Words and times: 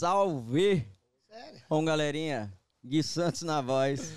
Salve! 0.00 0.82
Sério? 1.28 1.60
Bom, 1.68 1.84
galerinha, 1.84 2.50
Gui 2.82 3.02
Santos 3.02 3.42
na 3.42 3.60
voz. 3.60 4.14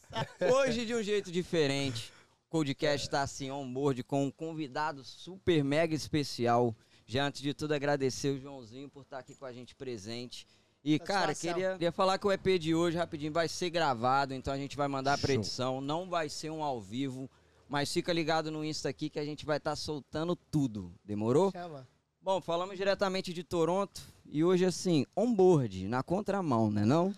Hoje 0.40 0.86
de 0.86 0.94
um 0.94 1.02
jeito 1.02 1.30
diferente. 1.30 2.10
O 2.46 2.48
podcast 2.48 3.10
tá 3.10 3.20
assim, 3.20 3.50
on-board, 3.50 4.02
com 4.04 4.24
um 4.24 4.30
convidado 4.30 5.04
super 5.04 5.62
mega 5.62 5.94
especial. 5.94 6.74
Já 7.04 7.26
antes 7.26 7.42
de 7.42 7.52
tudo, 7.52 7.74
agradecer 7.74 8.30
o 8.30 8.40
Joãozinho 8.40 8.88
por 8.88 9.02
estar 9.02 9.18
aqui 9.18 9.34
com 9.34 9.44
a 9.44 9.52
gente 9.52 9.74
presente. 9.74 10.46
E, 10.82 10.98
cara, 10.98 11.34
queria, 11.34 11.72
queria 11.72 11.92
falar 11.92 12.16
que 12.16 12.26
o 12.26 12.32
EP 12.32 12.58
de 12.58 12.74
hoje, 12.74 12.96
rapidinho, 12.96 13.30
vai 13.30 13.48
ser 13.48 13.68
gravado, 13.68 14.32
então 14.32 14.50
a 14.50 14.56
gente 14.56 14.78
vai 14.78 14.88
mandar 14.88 15.18
pra 15.18 15.34
Show. 15.34 15.42
edição. 15.42 15.80
Não 15.82 16.08
vai 16.08 16.30
ser 16.30 16.48
um 16.48 16.64
ao 16.64 16.80
vivo, 16.80 17.30
mas 17.68 17.92
fica 17.92 18.14
ligado 18.14 18.50
no 18.50 18.64
Insta 18.64 18.88
aqui 18.88 19.10
que 19.10 19.18
a 19.18 19.24
gente 19.26 19.44
vai 19.44 19.58
estar 19.58 19.76
soltando 19.76 20.34
tudo. 20.34 20.90
Demorou? 21.04 21.50
Chama. 21.50 21.86
Bom, 22.28 22.42
falamos 22.42 22.76
diretamente 22.76 23.32
de 23.32 23.42
Toronto 23.42 24.02
e 24.30 24.44
hoje, 24.44 24.62
assim, 24.66 25.06
on-board, 25.16 25.88
na 25.88 26.02
contramão, 26.02 26.70
né 26.70 26.84
não? 26.84 27.10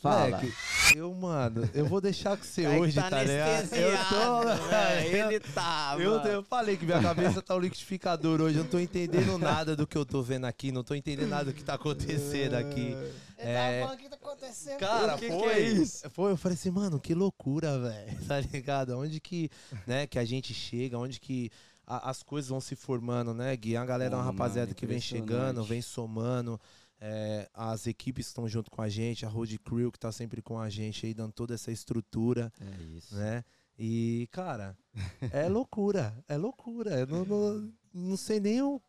Fala. 0.00 0.36
Moleque, 0.36 0.52
eu, 0.94 1.12
mano, 1.12 1.68
eu 1.74 1.84
vou 1.84 2.00
deixar 2.00 2.36
com 2.36 2.44
você 2.44 2.62
Kaique 2.62 2.78
hoje, 2.80 2.94
tá, 2.94 3.24
ligado? 3.24 3.74
Eu 3.74 3.98
tô. 4.08 4.44
né? 4.68 5.08
eu- 5.08 5.30
Ele 5.32 5.40
tá, 5.40 5.96
Eu, 5.98 6.10
mano. 6.12 6.28
eu 6.28 6.42
falei 6.44 6.76
que 6.76 6.84
minha 6.86 7.02
cabeça 7.02 7.42
tá 7.42 7.56
um 7.56 7.58
liquidificador 7.58 8.40
hoje. 8.40 8.56
Eu 8.56 8.62
não 8.62 8.70
tô 8.70 8.78
entendendo 8.78 9.36
nada 9.36 9.74
do 9.74 9.84
que 9.84 9.98
eu 9.98 10.06
tô 10.06 10.22
vendo 10.22 10.44
aqui. 10.44 10.70
Não 10.70 10.84
tô 10.84 10.94
entendendo 10.94 11.28
nada 11.30 11.46
do 11.46 11.52
que 11.52 11.64
tá 11.64 11.74
acontecendo 11.74 12.54
aqui. 12.54 12.96
Ele 13.36 13.50
É. 13.50 13.80
tava 13.80 13.86
falando 13.86 13.98
o 13.98 14.02
que 14.04 14.08
tá 14.10 14.16
acontecendo. 14.16 14.78
Cara, 14.78 15.16
O 15.16 15.18
que 15.18 15.28
foi. 15.28 15.38
que 15.40 15.44
é 15.48 15.60
isso? 15.70 16.10
Foi, 16.10 16.30
eu 16.30 16.36
falei 16.36 16.54
assim, 16.54 16.70
mano, 16.70 17.00
que 17.00 17.14
loucura, 17.14 17.80
velho. 17.80 18.12
Tá 18.28 18.38
ligado? 18.38 18.96
Onde 18.96 19.18
que, 19.18 19.50
né, 19.88 20.06
que 20.06 20.20
a 20.20 20.24
gente 20.24 20.54
chega, 20.54 20.96
onde 20.96 21.18
que 21.18 21.50
a- 21.86 22.10
as 22.10 22.22
coisas 22.22 22.48
vão 22.48 22.60
se 22.60 22.74
formando, 22.76 23.32
né, 23.34 23.54
Gui? 23.56 23.76
A 23.76 23.84
galera 23.84 24.14
é 24.14 24.16
uma 24.16 24.24
rapaziada 24.24 24.66
mano, 24.68 24.74
que 24.74 24.86
vem 24.86 25.00
chegando, 25.00 25.62
vem 25.64 25.82
somando. 25.82 26.60
é, 27.04 27.48
as 27.52 27.88
equipes 27.88 28.26
que 28.26 28.30
estão 28.30 28.46
junto 28.46 28.70
com 28.70 28.80
a 28.80 28.88
gente, 28.88 29.26
a 29.26 29.28
Road 29.28 29.58
Crew 29.58 29.90
que 29.90 29.98
tá 29.98 30.12
sempre 30.12 30.40
com 30.40 30.56
a 30.56 30.70
gente 30.70 31.04
aí, 31.04 31.12
dando 31.12 31.32
toda 31.32 31.52
essa 31.52 31.72
estrutura, 31.72 32.52
É 32.60 32.82
isso. 32.96 33.12
né? 33.16 33.44
E, 33.76 34.28
cara, 34.30 34.78
é 35.32 35.48
loucura, 35.48 36.16
é 36.28 36.36
loucura. 36.36 37.00
Eu 37.00 37.06
não, 37.08 37.24
não, 37.24 37.72
não 37.92 38.16
sei 38.16 38.38
nem 38.38 38.62
o. 38.62 38.80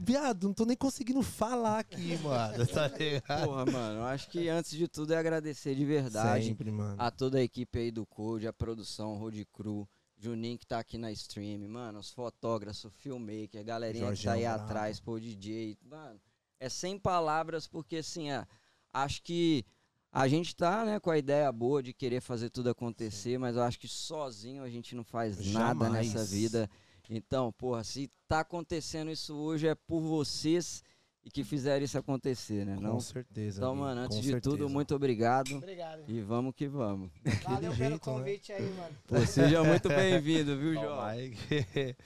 Viado, 0.00 0.46
não 0.48 0.54
tô 0.54 0.64
nem 0.64 0.76
conseguindo 0.76 1.22
falar 1.22 1.80
aqui, 1.80 2.16
mano. 2.24 2.66
Tá 2.66 2.88
ligado? 2.88 3.44
Porra, 3.44 3.66
mano, 3.66 3.98
eu 4.00 4.04
acho 4.04 4.30
que 4.30 4.48
antes 4.48 4.70
de 4.72 4.88
tudo 4.88 5.12
é 5.12 5.18
agradecer 5.18 5.74
de 5.74 5.84
verdade 5.84 6.46
Sempre, 6.46 6.72
a 6.98 7.10
toda 7.10 7.36
a 7.38 7.42
equipe 7.42 7.78
aí 7.78 7.90
do 7.90 8.06
Code, 8.06 8.46
a 8.46 8.52
produção, 8.52 9.18
Road 9.18 9.44
Crew, 9.52 9.86
Juninho 10.22 10.56
que 10.56 10.66
tá 10.66 10.78
aqui 10.78 10.96
na 10.96 11.10
stream, 11.10 11.68
mano, 11.68 11.98
os 11.98 12.12
fotógrafos, 12.12 12.84
o 12.84 12.90
filmmaker, 12.90 13.60
a 13.60 13.64
galerinha 13.64 14.12
que 14.14 14.22
tá 14.22 14.34
aí 14.34 14.46
atrás, 14.46 15.00
pô, 15.00 15.18
DJ, 15.18 15.76
mano, 15.82 16.20
é 16.60 16.68
sem 16.68 16.96
palavras 16.96 17.66
porque 17.66 17.96
assim, 17.96 18.30
é, 18.30 18.46
acho 18.92 19.20
que 19.20 19.64
a 20.12 20.28
gente 20.28 20.54
tá, 20.54 20.84
né, 20.84 21.00
com 21.00 21.10
a 21.10 21.18
ideia 21.18 21.50
boa 21.50 21.82
de 21.82 21.92
querer 21.92 22.20
fazer 22.20 22.50
tudo 22.50 22.70
acontecer, 22.70 23.36
mas 23.36 23.56
eu 23.56 23.62
acho 23.64 23.80
que 23.80 23.88
sozinho 23.88 24.62
a 24.62 24.70
gente 24.70 24.94
não 24.94 25.02
faz 25.02 25.44
nada 25.52 25.86
Jamais. 25.86 26.14
nessa 26.14 26.24
vida. 26.24 26.70
Então, 27.10 27.50
porra, 27.50 27.82
se 27.82 28.08
tá 28.28 28.40
acontecendo 28.40 29.10
isso 29.10 29.34
hoje 29.34 29.66
é 29.66 29.74
por 29.74 30.00
vocês 30.00 30.84
e 31.24 31.30
que 31.30 31.44
fizeram 31.44 31.84
isso 31.84 31.96
acontecer, 31.96 32.64
né? 32.66 32.74
Com 32.76 32.80
Não? 32.82 33.00
certeza. 33.00 33.58
Então, 33.60 33.76
mano, 33.76 34.00
antes 34.02 34.20
de 34.20 34.32
tudo, 34.40 34.50
certeza. 34.56 34.68
muito 34.68 34.94
obrigado. 34.94 35.54
Obrigado. 35.56 36.02
E 36.08 36.20
vamos 36.20 36.54
que 36.54 36.66
vamos. 36.66 37.10
Valeu 37.44 37.60
pelo 37.60 37.74
jeito, 37.74 37.92
né? 37.92 37.98
convite 37.98 38.52
aí, 38.52 38.70
mano. 38.74 38.94
Pô, 39.06 39.24
seja 39.26 39.62
muito 39.62 39.88
bem-vindo, 39.88 40.58
viu, 40.58 40.74
João? 40.74 40.98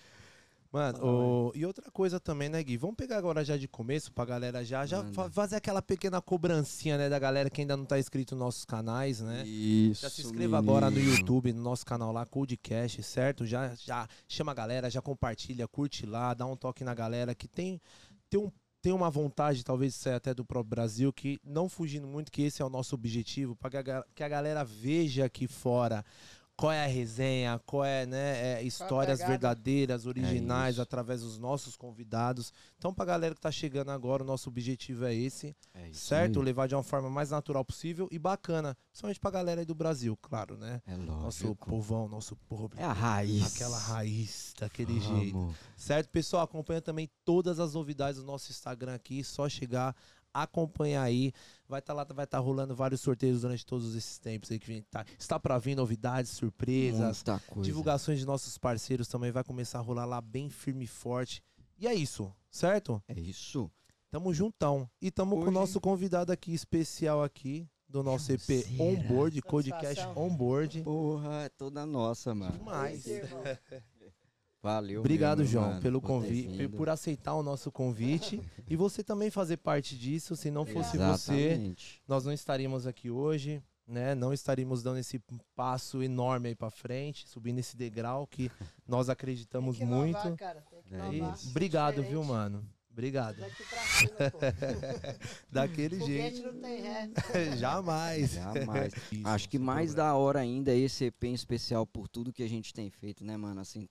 Mano, 0.73 0.99
o- 1.03 1.53
e 1.55 1.65
outra 1.65 1.91
coisa 1.91 2.21
também, 2.21 2.49
né, 2.51 2.63
Gui? 2.63 2.77
Vamos 2.77 2.97
pegar 2.97 3.17
agora 3.17 3.43
já 3.43 3.57
de 3.57 3.67
começo 3.67 4.13
pra 4.13 4.25
galera 4.27 4.63
já, 4.63 4.85
já 4.85 5.03
fazer 5.31 5.57
aquela 5.57 5.81
pequena 5.81 6.21
cobrancinha, 6.21 6.99
né, 6.99 7.09
da 7.09 7.19
galera 7.19 7.49
que 7.49 7.63
ainda 7.63 7.77
não 7.77 7.87
tá 7.87 7.99
inscrito 7.99 8.35
nos 8.35 8.45
nossos 8.45 8.65
canais, 8.67 9.21
né? 9.21 9.47
Isso. 9.47 10.03
Já 10.03 10.11
se 10.11 10.21
inscreva 10.23 10.59
agora 10.59 10.91
no 10.91 10.97
menino. 10.97 11.17
YouTube, 11.17 11.53
no 11.53 11.63
nosso 11.63 11.87
canal 11.87 12.13
lá, 12.13 12.27
Codecast, 12.27 13.03
certo? 13.05 13.47
Já, 13.47 13.75
já 13.77 14.07
chama 14.29 14.53
a 14.53 14.55
galera, 14.55 14.91
já 14.91 15.01
compartilha, 15.01 15.67
curte 15.67 16.05
lá, 16.05 16.35
dá 16.35 16.45
um 16.45 16.57
toque 16.57 16.85
na 16.85 16.93
galera 16.95 17.35
que 17.35 17.49
tem, 17.49 17.81
tem, 18.29 18.39
um, 18.41 18.51
tem 18.87 18.93
uma 18.93 19.11
vontade, 19.11 19.65
talvez 19.65 19.97
isso 19.97 20.09
até 20.09 20.33
do 20.33 20.45
próprio 20.45 20.71
Brasil, 20.71 21.13
que 21.13 21.41
não 21.45 21.69
fugindo 21.69 22.07
muito, 22.07 22.31
que 22.31 22.43
esse 22.43 22.63
é 22.63 22.65
o 22.65 22.71
nosso 22.71 22.95
objetivo, 22.95 23.57
para 23.57 24.05
que 24.15 24.23
a 24.23 24.29
galera 24.29 24.63
veja 24.63 25.25
aqui 25.25 25.49
fora 25.49 26.05
qual 26.57 26.73
é 26.73 26.83
a 26.85 26.89
resenha, 26.89 27.61
qual 27.67 27.85
é, 27.85 28.07
né, 28.07 28.55
é, 28.59 28.63
histórias 28.63 29.19
verdadeiras, 29.21 30.07
originais, 30.07 30.77
isso. 30.77 30.83
através 30.83 31.21
dos 31.21 31.39
nossos 31.39 31.77
convidados. 31.77 32.53
Então, 32.79 32.95
pra 32.95 33.05
galera 33.05 33.35
que 33.35 33.41
tá 33.41 33.51
chegando 33.51 33.91
agora, 33.91 34.23
o 34.23 34.27
nosso 34.27 34.49
objetivo 34.49 35.05
é 35.05 35.15
esse 35.15 35.55
É 35.75 35.89
isso 35.91 36.07
certo? 36.07 36.39
aí. 36.41 36.45
Levar 36.47 36.67
de 36.67 36.75
uma 36.75 36.83
forma 36.83 37.11
mais 37.11 37.31
natural 37.31 37.65
possível 37.65 38.09
e 38.11 38.19
bacana. 38.19 38.77
Principalmente 38.91 39.21
pra 39.21 39.31
galera 39.31 39.61
aí 39.61 39.67
do 39.67 39.75
Brasil, 39.75 40.17
claro, 40.23 40.57
né? 40.57 40.81
É 40.87 40.97
Nosso 40.97 41.45
lógico. 41.49 41.69
povão, 41.69 42.09
nosso 42.09 42.35
povo. 42.49 42.71
É 42.77 42.85
a 42.85 42.93
raiz. 42.93 43.55
Aquela 43.55 43.79
raiz, 43.79 44.55
daquele 44.59 44.99
Vamos. 44.99 45.21
jeito. 45.21 45.55
Certo, 45.77 46.09
pessoal? 46.09 46.43
Acompanha 46.45 46.81
também 46.81 47.11
todas 47.25 47.61
as 47.61 47.75
novidades 47.75 48.21
do 48.21 48.27
nosso 48.27 48.51
Instagram 48.51 48.95
aqui. 48.95 49.23
Só 49.23 49.47
chegar, 49.49 49.95
acompanhar 50.43 51.03
aí. 51.03 51.33
Vai 51.69 51.81
estar 51.81 51.93
lá, 51.93 52.05
vai 52.05 52.25
estar 52.25 52.39
rolando 52.39 52.75
vários 52.75 53.01
sorteios 53.01 53.41
durante 53.43 53.65
todos 53.67 53.95
esses 53.95 54.19
tempos 54.19 54.51
aí 54.51 54.59
que 54.59 54.67
vem. 54.67 54.83
Tá, 54.83 55.05
está 55.19 55.39
pra 55.39 55.59
vir 55.59 55.75
novidades, 55.75 56.31
surpresas, 56.33 57.25
divulgações 57.63 58.19
de 58.19 58.25
nossos 58.27 58.57
parceiros 58.59 59.09
também 59.09 59.31
vai 59.33 59.43
começar 59.45 59.79
a 59.79 59.83
rolar 59.83 60.05
lá 60.05 60.21
bem 60.21 60.49
firme 60.49 60.85
e 60.85 60.89
forte. 60.89 61.43
E 61.79 61.87
é 61.87 61.95
isso, 61.95 62.33
certo? 62.51 63.03
É 63.09 63.19
isso. 63.19 63.71
Tamo 64.11 64.33
juntão. 64.33 64.89
E 65.03 65.11
tamo 65.11 65.37
com 65.37 65.43
o 65.43 65.45
Hoje- 65.47 65.55
nosso 65.55 65.81
convidado 65.81 66.33
aqui, 66.33 66.55
especial 66.55 67.23
aqui, 67.23 67.69
do 67.89 68.03
nosso 68.03 68.33
EP 68.33 68.41
Chauzeira. 68.41 68.83
Onboard, 68.83 69.43
Codecast. 69.43 70.07
Onboard. 70.17 70.83
Porra, 70.83 71.43
é 71.45 71.49
toda 71.49 71.85
nossa, 71.85 72.35
mano. 72.35 72.57
Demais. 72.59 73.05
Valeu 74.67 74.99
Obrigado, 74.99 75.39
mesmo, 75.39 75.53
João, 75.53 75.69
mano, 75.69 75.81
pelo 75.81 76.01
convite, 76.01 76.67
por 76.71 76.89
aceitar 76.89 77.35
o 77.35 77.43
nosso 77.43 77.71
convite 77.71 78.41
e 78.69 78.75
você 78.75 79.05
também 79.05 79.31
fazer 79.31 79.59
parte 79.59 79.97
disso. 79.97 80.35
Se 80.35 80.51
não 80.51 80.67
fosse 80.67 80.97
Obrigado. 80.97 81.17
você, 81.17 81.33
Exatamente. 81.51 82.03
nós 82.09 82.25
não 82.25 82.33
estaríamos 82.33 82.85
aqui 82.85 83.09
hoje, 83.09 83.63
né? 83.87 84.13
Não 84.17 84.33
estaríamos 84.33 84.83
dando 84.83 84.99
esse 84.99 85.21
passo 85.55 86.03
enorme 86.03 86.49
aí 86.49 86.55
pra 86.57 86.69
frente, 86.69 87.29
subindo 87.29 87.61
esse 87.61 87.77
degrau 87.77 88.27
que 88.27 88.51
nós 88.89 89.09
acreditamos 89.09 89.79
que 89.79 89.85
muito. 89.85 90.35
cara. 90.37 90.65
É. 90.91 91.49
Obrigado, 91.49 91.95
Diferente. 92.03 92.11
viu, 92.11 92.25
mano? 92.25 92.69
Obrigado. 92.91 93.37
Daqui 93.37 93.63
pra 93.63 93.79
cima, 93.83 94.31
pô. 94.33 94.39
Daquele 95.53 96.01
jeito. 96.01 96.43
não 96.51 96.61
tem 96.61 96.81
ré. 96.81 97.11
Jamais. 97.57 98.33
Jamais. 98.33 98.93
Isso, 99.13 99.29
Acho 99.29 99.49
que 99.49 99.59
mais 99.59 99.91
problema. 99.91 100.11
da 100.13 100.17
hora 100.17 100.41
ainda 100.41 100.73
é 100.73 100.79
esse 100.79 101.05
EP 101.05 101.25
em 101.25 101.35
especial 101.35 101.87
por 101.87 102.09
tudo 102.09 102.33
que 102.33 102.43
a 102.43 102.49
gente 102.49 102.73
tem 102.73 102.89
feito, 102.91 103.23
né, 103.23 103.37
mano? 103.37 103.61
Assim, 103.61 103.87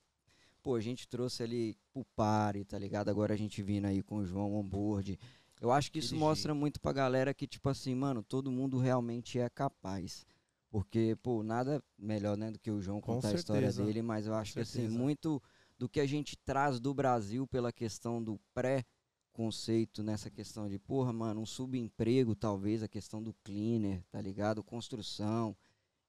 pô, 0.66 0.74
a 0.74 0.82
gente 0.82 1.08
trouxe 1.08 1.44
ali 1.44 1.78
pro 1.94 2.04
Pare, 2.16 2.66
tá 2.66 2.80
ligado? 2.80 3.10
Agora 3.10 3.36
a 3.36 3.38
gente 3.38 3.62
vindo 3.62 3.86
aí 3.86 4.02
com 4.02 4.18
o 4.18 4.26
João 4.26 4.56
Onboard. 4.56 5.20
Eu 5.62 5.72
acho 5.72 5.92
que 5.92 6.00
isso 6.00 6.16
mostra 6.16 6.56
muito 6.56 6.82
pra 6.82 6.92
galera 6.92 7.36
que, 7.36 7.46
tipo 7.46 7.70
assim, 7.70 7.94
mano, 7.94 8.24
todo 8.24 8.52
mundo 8.52 8.80
realmente 8.80 9.38
é 9.38 9.48
capaz. 9.48 10.26
Porque, 10.72 11.16
pô, 11.22 11.44
nada 11.44 11.84
melhor, 11.96 12.36
né, 12.36 12.50
do 12.50 12.58
que 12.58 12.72
o 12.72 12.82
João 12.82 13.00
Com 13.00 13.14
contar 13.14 13.30
a 13.30 13.34
história 13.36 13.68
certeza. 13.72 13.86
dele, 13.86 14.02
mas 14.02 14.26
eu 14.26 14.34
acho 14.34 14.54
que, 14.54 14.60
assim, 14.62 14.82
certeza. 14.82 14.98
muito 14.98 15.40
do 15.78 15.88
que 15.88 16.00
a 16.00 16.08
gente 16.08 16.36
traz 16.36 16.80
do 16.80 16.96
Brasil 16.96 17.46
pela 17.46 17.72
questão 17.72 18.22
do 18.24 18.40
pré-conceito 18.52 20.02
nessa 20.02 20.32
questão 20.32 20.68
de, 20.68 20.80
porra, 20.80 21.14
mano, 21.14 21.42
um 21.42 21.46
subemprego, 21.46 22.36
talvez, 22.36 22.82
a 22.82 22.88
questão 22.88 23.22
do 23.22 23.36
cleaner, 23.44 24.04
tá 24.10 24.20
ligado? 24.20 24.64
Construção. 24.64 25.56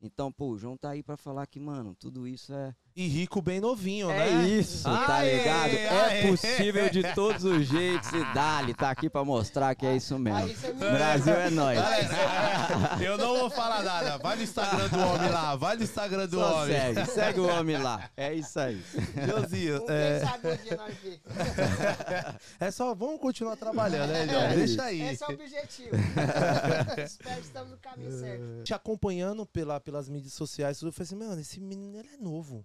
Então, 0.01 0.33
pô, 0.33 0.49
o 0.49 0.57
João 0.59 0.79
tá 0.79 0.91
aí 0.93 1.03
pra 1.03 1.19
falar 1.19 1.47
que, 1.47 1.61
mano, 1.61 1.95
tudo 1.95 2.27
isso 2.27 2.55
é. 2.55 2.75
E 2.99 3.09
rico 3.09 3.43
bem 3.43 3.61
novinho, 3.61 4.11
É 4.11 4.31
né? 4.31 4.49
isso, 4.49 4.85
tá 4.85 5.17
Aê, 5.17 5.37
ligado? 5.37 5.67
aê. 5.71 6.23
É 6.25 6.31
possível 6.31 6.89
de 6.89 7.03
todos 7.15 7.45
os 7.45 7.67
jeitos. 7.67 8.09
E 8.11 8.25
Dali 8.33 8.73
tá 8.73 8.89
aqui 8.91 9.11
pra 9.11 9.23
mostrar 9.23 9.75
que 9.75 9.85
é 9.85 9.95
isso 9.97 10.19
mesmo. 10.19 10.39
Aí 10.39 10.55
você 10.57 10.73
me- 10.73 10.79
Brasil 10.81 11.35
é 11.35 11.51
nóis. 11.51 11.79
Galera, 11.79 13.05
eu 13.05 13.19
não 13.19 13.37
vou 13.39 13.51
falar 13.51 13.83
nada. 13.83 14.17
Vai 14.17 14.37
no 14.37 14.43
Instagram 14.43 14.89
do 14.89 14.99
homem 14.99 15.29
lá. 15.31 15.57
Vai 15.57 15.77
no 15.77 15.83
Instagram 15.83 16.27
do 16.27 16.39
Só 16.39 16.63
homem. 16.63 16.75
segue, 16.95 17.11
segue 17.11 17.41
o 17.41 17.47
homem 17.47 17.77
lá. 17.77 18.09
É 18.17 18.33
isso 18.33 18.59
aí. 18.59 18.83
Josinho, 19.29 19.85
quem 19.85 19.95
é, 19.95 20.21
sabe 20.25 20.49
onde 20.53 20.77
nós 20.77 20.95
fica. 20.97 22.41
é 22.59 22.71
só 22.71 22.95
vamos 22.95 23.21
continuar 23.21 23.57
trabalhando, 23.57 24.09
né, 24.11 24.27
João? 24.27 24.41
É 24.43 24.55
Deixa 24.55 24.65
isso. 24.73 24.81
aí. 24.83 25.03
Esse 25.03 25.23
é 25.23 25.27
o 25.27 25.33
objetivo. 25.35 25.91
Espero 27.05 27.41
que 27.43 27.47
estamos 27.47 27.71
no 27.73 27.77
caminho 27.77 28.11
certo. 28.19 28.63
Te 28.65 28.73
acompanhando 28.73 29.45
pela, 29.45 29.79
pelas 29.79 30.09
mídias 30.09 30.33
sociais, 30.33 30.81
eu 30.81 30.91
falei 30.91 31.05
assim, 31.05 31.17
mano, 31.17 31.39
esse 31.39 31.61
menino 31.61 31.99
ele 31.99 32.09
é 32.15 32.17
novo. 32.17 32.65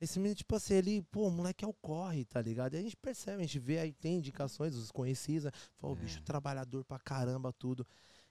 Esse 0.00 0.18
menino, 0.18 0.36
tipo 0.36 0.54
assim, 0.54 0.74
ele, 0.74 1.02
pô, 1.10 1.26
o 1.26 1.30
moleque 1.30 1.64
é 1.64 1.68
o 1.68 1.74
corre, 1.74 2.24
tá 2.24 2.40
ligado? 2.40 2.74
E 2.74 2.76
a 2.76 2.80
gente 2.82 2.96
percebe, 2.96 3.38
a 3.42 3.46
gente 3.46 3.58
vê 3.58 3.78
aí, 3.78 3.92
tem 3.92 4.16
indicações, 4.16 4.74
os 4.76 4.92
conhecidos, 4.92 5.44
né? 5.44 5.50
Fala, 5.76 5.92
o 5.92 5.96
É. 5.96 6.00
bicho 6.00 6.22
trabalhador 6.22 6.84
pra 6.84 6.98
caramba, 7.00 7.52
tudo. 7.52 7.84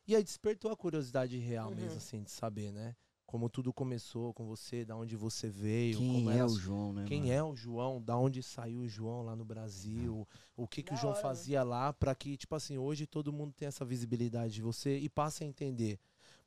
E 0.08 0.16
aí 0.16 0.24
despertou 0.24 0.72
a 0.72 0.78
curiosidade 0.78 1.38
real 1.38 1.70
Uhum. 1.70 1.76
mesmo, 1.76 1.98
assim, 1.98 2.24
de 2.24 2.32
saber, 2.32 2.72
né? 2.72 2.96
como 3.30 3.50
tudo 3.50 3.74
começou 3.74 4.34
com 4.34 4.46
você, 4.46 4.86
da 4.86 4.96
onde 4.96 5.18
você 5.18 5.50
veio, 5.50 5.98
Quem 5.98 6.14
como 6.16 6.30
é 6.30 6.36
era 6.38 6.48
o 6.48 6.56
João, 6.58 6.94
né? 6.94 7.04
quem 7.06 7.20
mano? 7.24 7.34
é 7.34 7.44
o 7.44 7.54
João, 7.58 8.02
da 8.02 8.16
onde 8.18 8.42
saiu 8.42 8.80
o 8.80 8.88
João 8.88 9.22
lá 9.22 9.36
no 9.36 9.44
Brasil, 9.44 10.26
o 10.56 10.66
que 10.66 10.82
que 10.82 10.94
o 10.94 10.96
João 10.96 11.12
hora, 11.12 11.22
né? 11.22 11.30
fazia 11.30 11.62
lá 11.62 11.92
pra 11.92 12.16
que, 12.16 12.38
tipo 12.38 12.56
assim, 12.56 12.78
hoje 12.78 13.06
todo 13.06 13.34
mundo 13.34 13.52
tem 13.52 13.68
essa 13.68 13.84
visibilidade 13.84 14.54
de 14.54 14.62
você 14.62 14.98
e 14.98 15.10
passe 15.10 15.44
a 15.44 15.46
entender. 15.48 16.00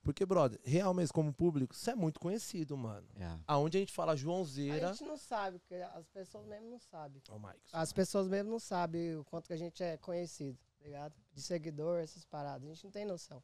Porque, 0.02 0.24
brother, 0.24 0.58
real 0.64 0.94
mesmo 0.94 1.12
como 1.12 1.32
público, 1.32 1.74
você 1.74 1.90
é 1.90 1.94
muito 1.94 2.18
conhecido, 2.18 2.76
mano. 2.76 3.06
É. 3.16 3.38
Aonde 3.46 3.76
a 3.76 3.80
gente 3.80 3.92
fala 3.92 4.12
A 4.12 4.16
Joãozeira... 4.16 4.88
gente 4.88 5.04
não 5.04 5.16
sabe, 5.16 5.58
porque 5.58 5.74
as 5.74 6.08
pessoas 6.08 6.46
mesmo 6.46 6.70
não 6.70 6.78
sabem. 6.78 7.22
Ó, 7.28 7.38
Mike, 7.38 7.60
As 7.72 7.92
pessoas 7.92 8.26
mesmo 8.26 8.50
não 8.50 8.58
sabem 8.58 9.16
o 9.16 9.24
quanto 9.24 9.46
que 9.46 9.52
a 9.52 9.58
gente 9.58 9.82
é 9.82 9.96
conhecido, 9.98 10.58
tá 10.78 10.84
ligado? 10.84 11.14
De 11.32 11.42
seguidor, 11.42 12.00
essas 12.00 12.24
paradas. 12.24 12.68
A 12.68 12.72
gente 12.72 12.84
não 12.84 12.90
tem 12.90 13.04
noção. 13.04 13.42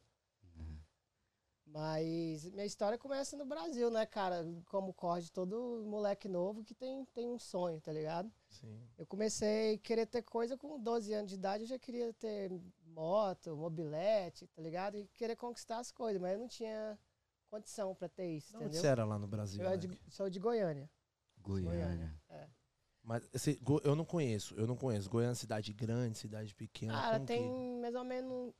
Mas 1.69 2.49
minha 2.51 2.65
história 2.65 2.97
começa 2.97 3.35
no 3.35 3.45
Brasil, 3.45 3.91
né, 3.91 4.05
cara? 4.05 4.45
Como 4.67 4.93
corre 4.93 5.21
de 5.21 5.31
todo 5.31 5.83
moleque 5.85 6.27
novo 6.27 6.63
que 6.63 6.73
tem, 6.73 7.03
tem 7.13 7.27
um 7.27 7.37
sonho, 7.37 7.79
tá 7.81 7.91
ligado? 7.91 8.31
Sim. 8.49 8.79
Eu 8.97 9.05
comecei 9.05 9.75
a 9.75 9.77
querer 9.77 10.05
ter 10.05 10.21
coisa 10.23 10.57
com 10.57 10.79
12 10.79 11.13
anos 11.13 11.29
de 11.29 11.35
idade, 11.35 11.63
eu 11.63 11.67
já 11.67 11.77
queria 11.77 12.13
ter 12.13 12.49
moto, 12.85 13.55
mobilete, 13.55 14.47
tá 14.47 14.61
ligado? 14.61 14.97
E 14.97 15.07
querer 15.15 15.35
conquistar 15.35 15.79
as 15.79 15.91
coisas, 15.91 16.21
mas 16.21 16.33
eu 16.33 16.39
não 16.39 16.47
tinha 16.47 16.97
condição 17.49 17.93
pra 17.93 18.07
ter 18.07 18.27
isso, 18.27 18.55
onde 18.55 18.65
entendeu? 18.65 18.81
você 18.81 18.87
era 18.87 19.05
lá 19.05 19.19
no 19.19 19.27
Brasil, 19.27 19.61
Eu 19.61 19.69
é 19.69 19.77
de- 19.77 19.99
sou 20.09 20.29
de 20.29 20.39
Goiânia. 20.39 20.89
Goiânia. 21.39 22.13
Mas 23.03 23.23
você- 23.31 23.55
Go- 23.61 23.79
eu 23.85 23.95
não 23.95 24.03
conheço, 24.03 24.53
eu 24.55 24.67
não 24.67 24.75
conheço. 24.75 25.09
Goiânia 25.09 25.31
é 25.31 25.35
cidade 25.35 25.71
grande, 25.71 26.17
cidade 26.17 26.53
pequena. 26.53 26.93
Cara, 26.93 27.13
como 27.15 27.25
que- 27.25 27.33
tem 27.33 27.79
mais 27.79 27.95
ou 27.95 28.03
menos 28.03 28.53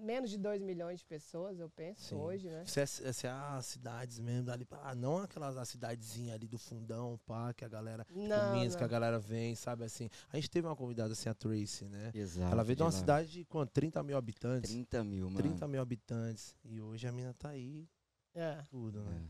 menos 0.00 0.30
de 0.30 0.38
2 0.38 0.60
milhões 0.62 1.00
de 1.00 1.04
pessoas, 1.06 1.58
eu 1.58 1.68
penso, 1.70 2.00
Sim. 2.08 2.14
hoje, 2.16 2.48
né? 2.48 2.64
Você 2.66 2.80
é, 2.80 2.86
você 2.86 3.26
é 3.26 3.30
as 3.30 3.66
cidades 3.66 4.18
mesmo 4.18 4.44
dali, 4.44 4.66
ah, 4.70 4.94
não 4.94 5.18
aquelas 5.18 5.56
a 5.56 5.64
cidadezinha 5.64 6.34
ali 6.34 6.48
do 6.48 6.58
fundão, 6.58 7.18
pá, 7.26 7.52
que 7.54 7.64
a 7.64 7.68
galera, 7.68 8.04
tipo, 8.04 8.18
Não, 8.18 8.52
Minas, 8.54 8.74
que 8.76 8.84
a 8.84 8.88
galera 8.88 9.18
vem, 9.18 9.54
sabe 9.54 9.84
assim. 9.84 10.08
A 10.32 10.36
gente 10.36 10.50
teve 10.50 10.66
uma 10.66 10.76
convidada 10.76 11.12
assim, 11.12 11.28
a 11.28 11.34
Tracy, 11.34 11.84
né? 11.88 12.10
Exato. 12.14 12.52
Ela 12.52 12.64
veio 12.64 12.76
de 12.76 12.82
uma 12.82 12.88
lá. 12.90 12.92
cidade 12.92 13.30
de 13.30 13.44
quanto? 13.44 13.70
30 13.72 14.02
mil 14.02 14.16
habitantes. 14.16 14.70
30 14.70 15.04
mil, 15.04 15.26
mano. 15.26 15.36
30 15.38 15.68
mil 15.68 15.80
habitantes. 15.80 16.56
E 16.64 16.80
hoje 16.80 17.06
a 17.06 17.12
mina 17.12 17.34
tá 17.34 17.50
aí, 17.50 17.88
É. 18.34 18.62
tudo, 18.70 19.02
né? 19.02 19.22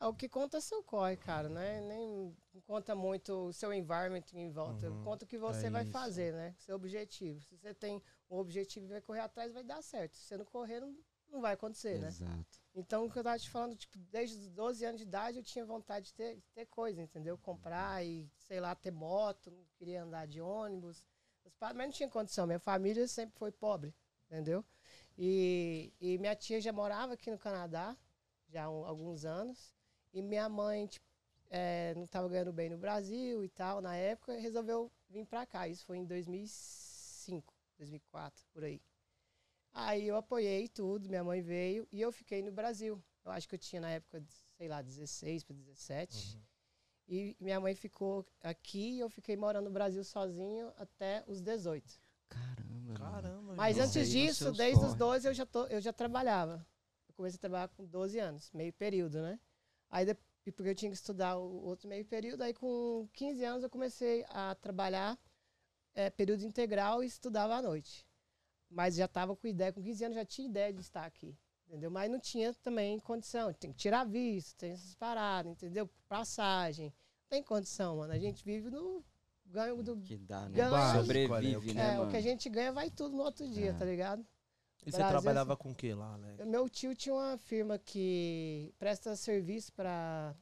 É, 0.00 0.06
O 0.06 0.12
que 0.12 0.28
conta 0.28 0.58
é 0.58 0.60
seu 0.60 0.82
corre, 0.82 1.16
cara, 1.16 1.48
né? 1.48 1.80
Nem 1.80 2.34
não 2.52 2.60
conta 2.62 2.94
muito 2.94 3.46
o 3.48 3.52
seu 3.52 3.72
environment 3.72 4.24
em 4.34 4.50
volta. 4.50 4.90
Uhum, 4.90 5.02
Conta 5.02 5.24
o 5.24 5.28
que 5.28 5.38
você 5.38 5.66
é 5.66 5.70
vai 5.70 5.84
fazer, 5.86 6.32
né? 6.34 6.54
Seu 6.58 6.76
objetivo. 6.76 7.40
Se 7.40 7.56
você 7.56 7.72
tem 7.72 8.02
um 8.30 8.38
objetivo 8.38 8.86
vai 8.88 9.00
correr 9.00 9.20
atrás, 9.20 9.52
vai 9.52 9.62
dar 9.64 9.82
certo. 9.82 10.16
Se 10.16 10.24
você 10.24 10.36
não 10.36 10.44
correr, 10.44 10.80
não, 10.80 10.96
não 11.28 11.40
vai 11.40 11.54
acontecer, 11.54 11.98
né? 11.98 12.08
Exato. 12.08 12.60
Então, 12.74 13.04
o 13.04 13.10
que 13.10 13.18
eu 13.18 13.22
tava 13.22 13.38
te 13.38 13.48
falando, 13.48 13.76
tipo, 13.76 13.96
desde 14.10 14.36
os 14.36 14.48
12 14.50 14.84
anos 14.84 15.00
de 15.00 15.06
idade 15.06 15.38
eu 15.38 15.44
tinha 15.44 15.64
vontade 15.64 16.06
de 16.06 16.14
ter, 16.14 16.42
ter 16.52 16.66
coisa, 16.66 17.00
entendeu? 17.00 17.38
Comprar 17.38 18.04
e, 18.04 18.28
sei 18.36 18.58
lá, 18.60 18.74
ter 18.74 18.90
moto, 18.90 19.50
não 19.50 19.64
queria 19.76 20.02
andar 20.02 20.26
de 20.26 20.40
ônibus. 20.40 21.04
Mas 21.60 21.76
não 21.76 21.90
tinha 21.90 22.08
condição. 22.08 22.46
Minha 22.46 22.58
família 22.58 23.06
sempre 23.06 23.38
foi 23.38 23.52
pobre, 23.52 23.94
entendeu? 24.26 24.64
E, 25.16 25.92
e 26.00 26.18
minha 26.18 26.34
tia 26.34 26.60
já 26.60 26.72
morava 26.72 27.14
aqui 27.14 27.30
no 27.30 27.38
Canadá, 27.38 27.96
já 28.48 28.64
há 28.64 28.70
um- 28.70 28.84
alguns 28.84 29.24
anos. 29.24 29.72
E 30.12 30.20
minha 30.20 30.48
mãe, 30.48 30.86
tipo, 30.88 31.06
eh, 31.50 31.92
não 31.94 32.04
estava 32.04 32.28
ganhando 32.28 32.52
bem 32.52 32.68
no 32.70 32.76
Brasil 32.78 33.44
e 33.44 33.48
tal, 33.48 33.80
na 33.80 33.94
época, 33.96 34.32
resolveu 34.36 34.90
vir 35.08 35.24
pra 35.26 35.46
cá. 35.46 35.68
Isso 35.68 35.84
foi 35.86 35.98
em 35.98 36.04
2005, 36.04 37.53
2004, 37.78 38.46
por 38.52 38.64
aí. 38.64 38.80
Aí 39.72 40.06
eu 40.06 40.16
apoiei 40.16 40.68
tudo, 40.68 41.08
minha 41.08 41.24
mãe 41.24 41.42
veio 41.42 41.86
e 41.90 42.00
eu 42.00 42.12
fiquei 42.12 42.42
no 42.42 42.52
Brasil. 42.52 43.02
Eu 43.24 43.32
acho 43.32 43.48
que 43.48 43.56
eu 43.56 43.58
tinha 43.58 43.80
na 43.80 43.90
época, 43.90 44.22
sei 44.56 44.68
lá, 44.68 44.80
16 44.80 45.42
para 45.42 45.56
17. 45.56 46.38
E 47.08 47.36
minha 47.40 47.60
mãe 47.60 47.74
ficou 47.74 48.24
aqui 48.40 48.96
e 48.96 49.00
eu 49.00 49.10
fiquei 49.10 49.36
morando 49.36 49.64
no 49.64 49.70
Brasil 49.70 50.02
sozinho 50.04 50.72
até 50.76 51.24
os 51.26 51.40
18. 51.40 52.00
Caramba. 52.28 52.94
Caramba, 52.94 53.54
Mas 53.56 53.78
antes 53.78 54.08
disso, 54.10 54.52
desde 54.52 54.80
os 54.84 54.94
corre. 54.94 54.98
12 54.98 55.28
eu 55.28 55.34
já, 55.34 55.44
tô, 55.46 55.66
eu 55.66 55.80
já 55.80 55.92
trabalhava. 55.92 56.66
Eu 57.08 57.14
comecei 57.14 57.36
a 57.36 57.40
trabalhar 57.40 57.68
com 57.68 57.84
12 57.84 58.18
anos, 58.18 58.50
meio 58.52 58.72
período, 58.72 59.20
né? 59.20 59.38
Aí 59.90 60.06
depois, 60.06 60.24
porque 60.54 60.68
eu 60.70 60.74
tinha 60.74 60.90
que 60.90 60.96
estudar 60.96 61.36
o 61.36 61.64
outro 61.64 61.88
meio 61.88 62.04
período, 62.04 62.42
aí 62.42 62.52
com 62.52 63.08
15 63.12 63.44
anos 63.44 63.62
eu 63.62 63.70
comecei 63.70 64.24
a 64.28 64.54
trabalhar 64.54 65.18
é, 65.94 66.10
período 66.10 66.42
integral 66.44 67.02
e 67.02 67.06
estudava 67.06 67.54
à 67.56 67.62
noite. 67.62 68.06
Mas 68.70 68.96
já 68.96 69.04
estava 69.04 69.36
com 69.36 69.46
ideia, 69.46 69.72
com 69.72 69.82
15 69.82 70.04
anos 70.04 70.16
já 70.16 70.24
tinha 70.24 70.48
ideia 70.48 70.72
de 70.72 70.80
estar 70.80 71.04
aqui, 71.04 71.36
entendeu? 71.66 71.90
Mas 71.90 72.10
não 72.10 72.18
tinha 72.18 72.52
também 72.54 72.98
condição, 72.98 73.52
tem 73.52 73.70
que 73.72 73.78
tirar 73.78 74.04
visto, 74.04 74.56
tem 74.56 74.72
essas 74.72 74.94
paradas, 74.94 75.52
entendeu? 75.52 75.88
Passagem, 76.08 76.86
não 76.86 77.28
tem 77.28 77.42
condição, 77.42 77.98
mano. 77.98 78.12
A 78.12 78.18
gente 78.18 78.44
vive 78.44 78.70
no 78.70 79.04
ganho 79.46 79.82
do... 79.82 79.96
Que 79.98 80.16
dá, 80.16 80.48
né? 80.48 80.56
Ganha. 80.56 80.70
Básico, 80.70 81.00
Sobrevive, 81.02 81.32
olha, 81.32 81.74
né, 81.74 81.82
é, 81.82 81.96
mano? 81.96 82.08
o 82.08 82.10
que 82.10 82.16
a 82.16 82.20
gente 82.20 82.48
ganha 82.48 82.72
vai 82.72 82.90
tudo 82.90 83.16
no 83.16 83.22
outro 83.22 83.46
dia, 83.48 83.70
É. 83.70 83.72
tá 83.74 83.84
ligado? 83.84 84.26
E 84.86 84.90
você 84.90 84.98
Brasil, 84.98 85.12
trabalhava 85.18 85.56
com 85.56 85.70
o 85.70 85.74
que 85.74 85.94
lá, 85.94 86.18
né? 86.18 86.36
Meu 86.44 86.68
tio 86.68 86.94
tinha 86.94 87.14
uma 87.14 87.38
firma 87.38 87.78
que 87.78 88.74
presta 88.78 89.16
serviço 89.16 89.72
para 89.72 90.34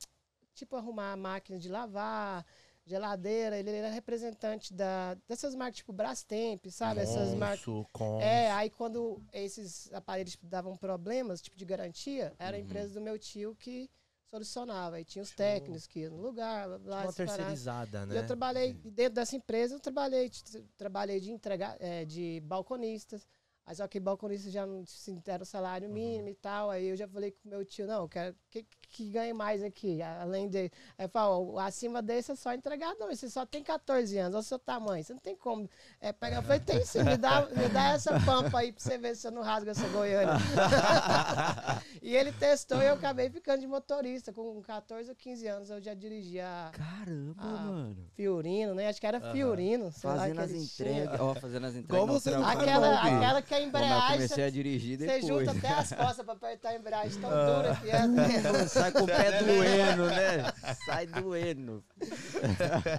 tipo 0.54 0.74
arrumar 0.74 1.16
máquina 1.16 1.58
de 1.58 1.68
lavar, 1.68 2.44
geladeira. 2.84 3.58
Ele 3.58 3.70
era 3.70 3.88
representante 3.90 4.72
da 4.74 5.14
dessas 5.28 5.54
marcas 5.54 5.76
tipo 5.76 5.92
Brastemp, 5.92 6.66
sabe? 6.70 7.00
Essas 7.00 7.34
marcas. 7.34 7.64
Cons. 7.92 8.22
É, 8.22 8.50
aí 8.52 8.70
quando 8.70 9.22
esses 9.32 9.92
aparelhos 9.92 10.32
tipo, 10.32 10.46
davam 10.46 10.76
problemas, 10.76 11.40
tipo 11.40 11.56
de 11.56 11.64
garantia, 11.64 12.32
era 12.38 12.56
a 12.56 12.58
Uhum. 12.58 12.64
empresa 12.66 12.94
do 12.94 13.00
meu 13.00 13.18
tio 13.18 13.54
que 13.56 13.88
solucionava. 14.30 14.96
Aí 14.96 15.04
tinha 15.04 15.22
os 15.22 15.28
Show. 15.28 15.36
técnicos 15.36 15.86
que 15.86 16.00
iam 16.00 16.16
no 16.16 16.22
lugar, 16.22 16.66
blá, 16.68 16.78
blá, 16.78 17.02
uma 17.02 17.12
terceirizada, 17.12 18.02
E 18.04 18.06
né? 18.06 18.18
eu 18.18 18.26
trabalhei 18.26 18.72
dentro 18.74 19.14
dessa 19.14 19.36
empresa, 19.36 19.74
eu 19.74 19.80
trabalhei, 19.80 20.30
trabalhei 20.76 21.20
de 21.20 21.30
entregar, 21.30 21.76
é, 21.80 22.04
de 22.04 22.40
balconistas. 22.44 23.26
Aí 23.64 23.76
só 23.76 23.86
que 23.86 24.00
balconista 24.00 24.50
já 24.50 24.66
não 24.66 24.84
se 24.84 25.12
deram 25.20 25.44
salário 25.44 25.86
Uhum. 25.86 25.94
mínimo 25.94 26.28
e 26.28 26.34
tal. 26.34 26.70
Aí 26.70 26.86
eu 26.86 26.96
já 26.96 27.06
falei 27.06 27.30
com 27.30 27.48
meu 27.48 27.64
tio, 27.64 27.86
não, 27.86 28.02
eu 28.02 28.08
quero 28.08 28.34
que, 28.50 28.66
que 28.92 29.08
ganhe 29.08 29.32
mais 29.32 29.62
aqui, 29.62 30.00
além 30.02 30.48
de. 30.48 30.70
Aí 30.98 31.08
falou, 31.08 31.58
acima 31.58 32.02
desse 32.02 32.30
é 32.30 32.36
só 32.36 32.52
entregar, 32.52 32.94
não. 33.00 33.08
Você 33.08 33.28
só 33.30 33.46
tem 33.46 33.62
14 33.64 34.18
anos, 34.18 34.34
olha 34.34 34.40
o 34.40 34.44
seu 34.44 34.58
tamanho. 34.58 35.02
Você 35.02 35.14
não 35.14 35.20
tem 35.20 35.34
como 35.34 35.68
é, 36.00 36.12
pegar. 36.12 36.36
Eu 36.36 36.42
falei, 36.42 36.60
tem 36.60 36.84
sim, 36.84 37.02
me 37.02 37.16
dá, 37.16 37.46
me 37.46 37.68
dá 37.70 37.92
essa 37.92 38.20
pampa 38.20 38.58
aí 38.58 38.70
pra 38.70 38.82
você 38.82 38.98
ver 38.98 39.16
se 39.16 39.26
eu 39.26 39.30
não 39.32 39.42
rasgo 39.42 39.70
essa 39.70 39.88
goiânia. 39.88 40.34
e 42.02 42.14
ele 42.14 42.32
testou 42.32 42.80
e 42.82 42.86
eu 42.86 42.94
acabei 42.94 43.30
ficando 43.30 43.60
de 43.60 43.66
motorista. 43.66 44.32
Com 44.32 44.60
14 44.60 45.08
ou 45.10 45.16
15 45.16 45.46
anos 45.46 45.70
eu 45.70 45.80
já 45.80 45.94
dirigia 45.94 46.70
Caramba, 46.72 47.34
Ah, 47.38 47.46
mano. 47.46 47.96
Fiorino, 48.14 48.74
né? 48.74 48.88
Acho 48.88 49.00
que 49.00 49.06
era 49.06 49.18
Aham. 49.18 49.32
Fiorino. 49.32 49.90
sei 49.92 50.10
lá, 50.10 50.16
Fazendo 50.16 50.36
que 50.36 50.42
as 50.42 50.50
entregas. 50.52 51.20
Ó, 51.20 51.34
fazendo 51.34 51.66
as 51.66 51.74
entregas. 51.76 52.06
No 52.06 52.12
você 52.12 52.30
carro, 52.30 52.44
Aquela, 52.60 52.90
não, 52.94 53.02
filho. 53.02 53.16
aquela 53.16 53.42
que 53.42 53.54
a 53.54 53.56
Como 53.56 53.62
eu 53.62 53.68
embreagem, 53.68 54.12
comecei 54.16 54.44
a 54.44 54.50
dirigir 54.50 54.98
você 54.98 55.06
depois. 55.06 55.26
junta 55.26 55.50
até 55.52 55.68
as 55.68 55.92
costas 55.92 56.24
pra 56.24 56.34
apertar 56.34 56.68
a 56.70 56.76
embreagem 56.76 57.20
tão 57.20 57.30
Ah. 57.30 57.44
dura 57.56 57.76
que 57.76 57.90
é. 57.90 58.02
Sai 58.82 58.92
com 58.92 59.04
o 59.04 59.06
pé 59.06 59.30
doendo, 59.42 60.06
né? 60.06 60.52
Sai 60.84 61.06
doendo. 61.06 61.84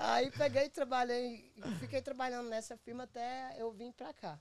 Aí 0.02 0.32
peguei 0.32 0.66
e 0.66 0.70
trabalhei, 0.70 1.54
fiquei 1.80 2.02
trabalhando 2.02 2.50
nessa 2.50 2.78
firma 2.78 3.04
até 3.04 3.54
eu 3.58 3.70
vim 3.72 3.92
pra 3.92 4.14
cá. 4.14 4.40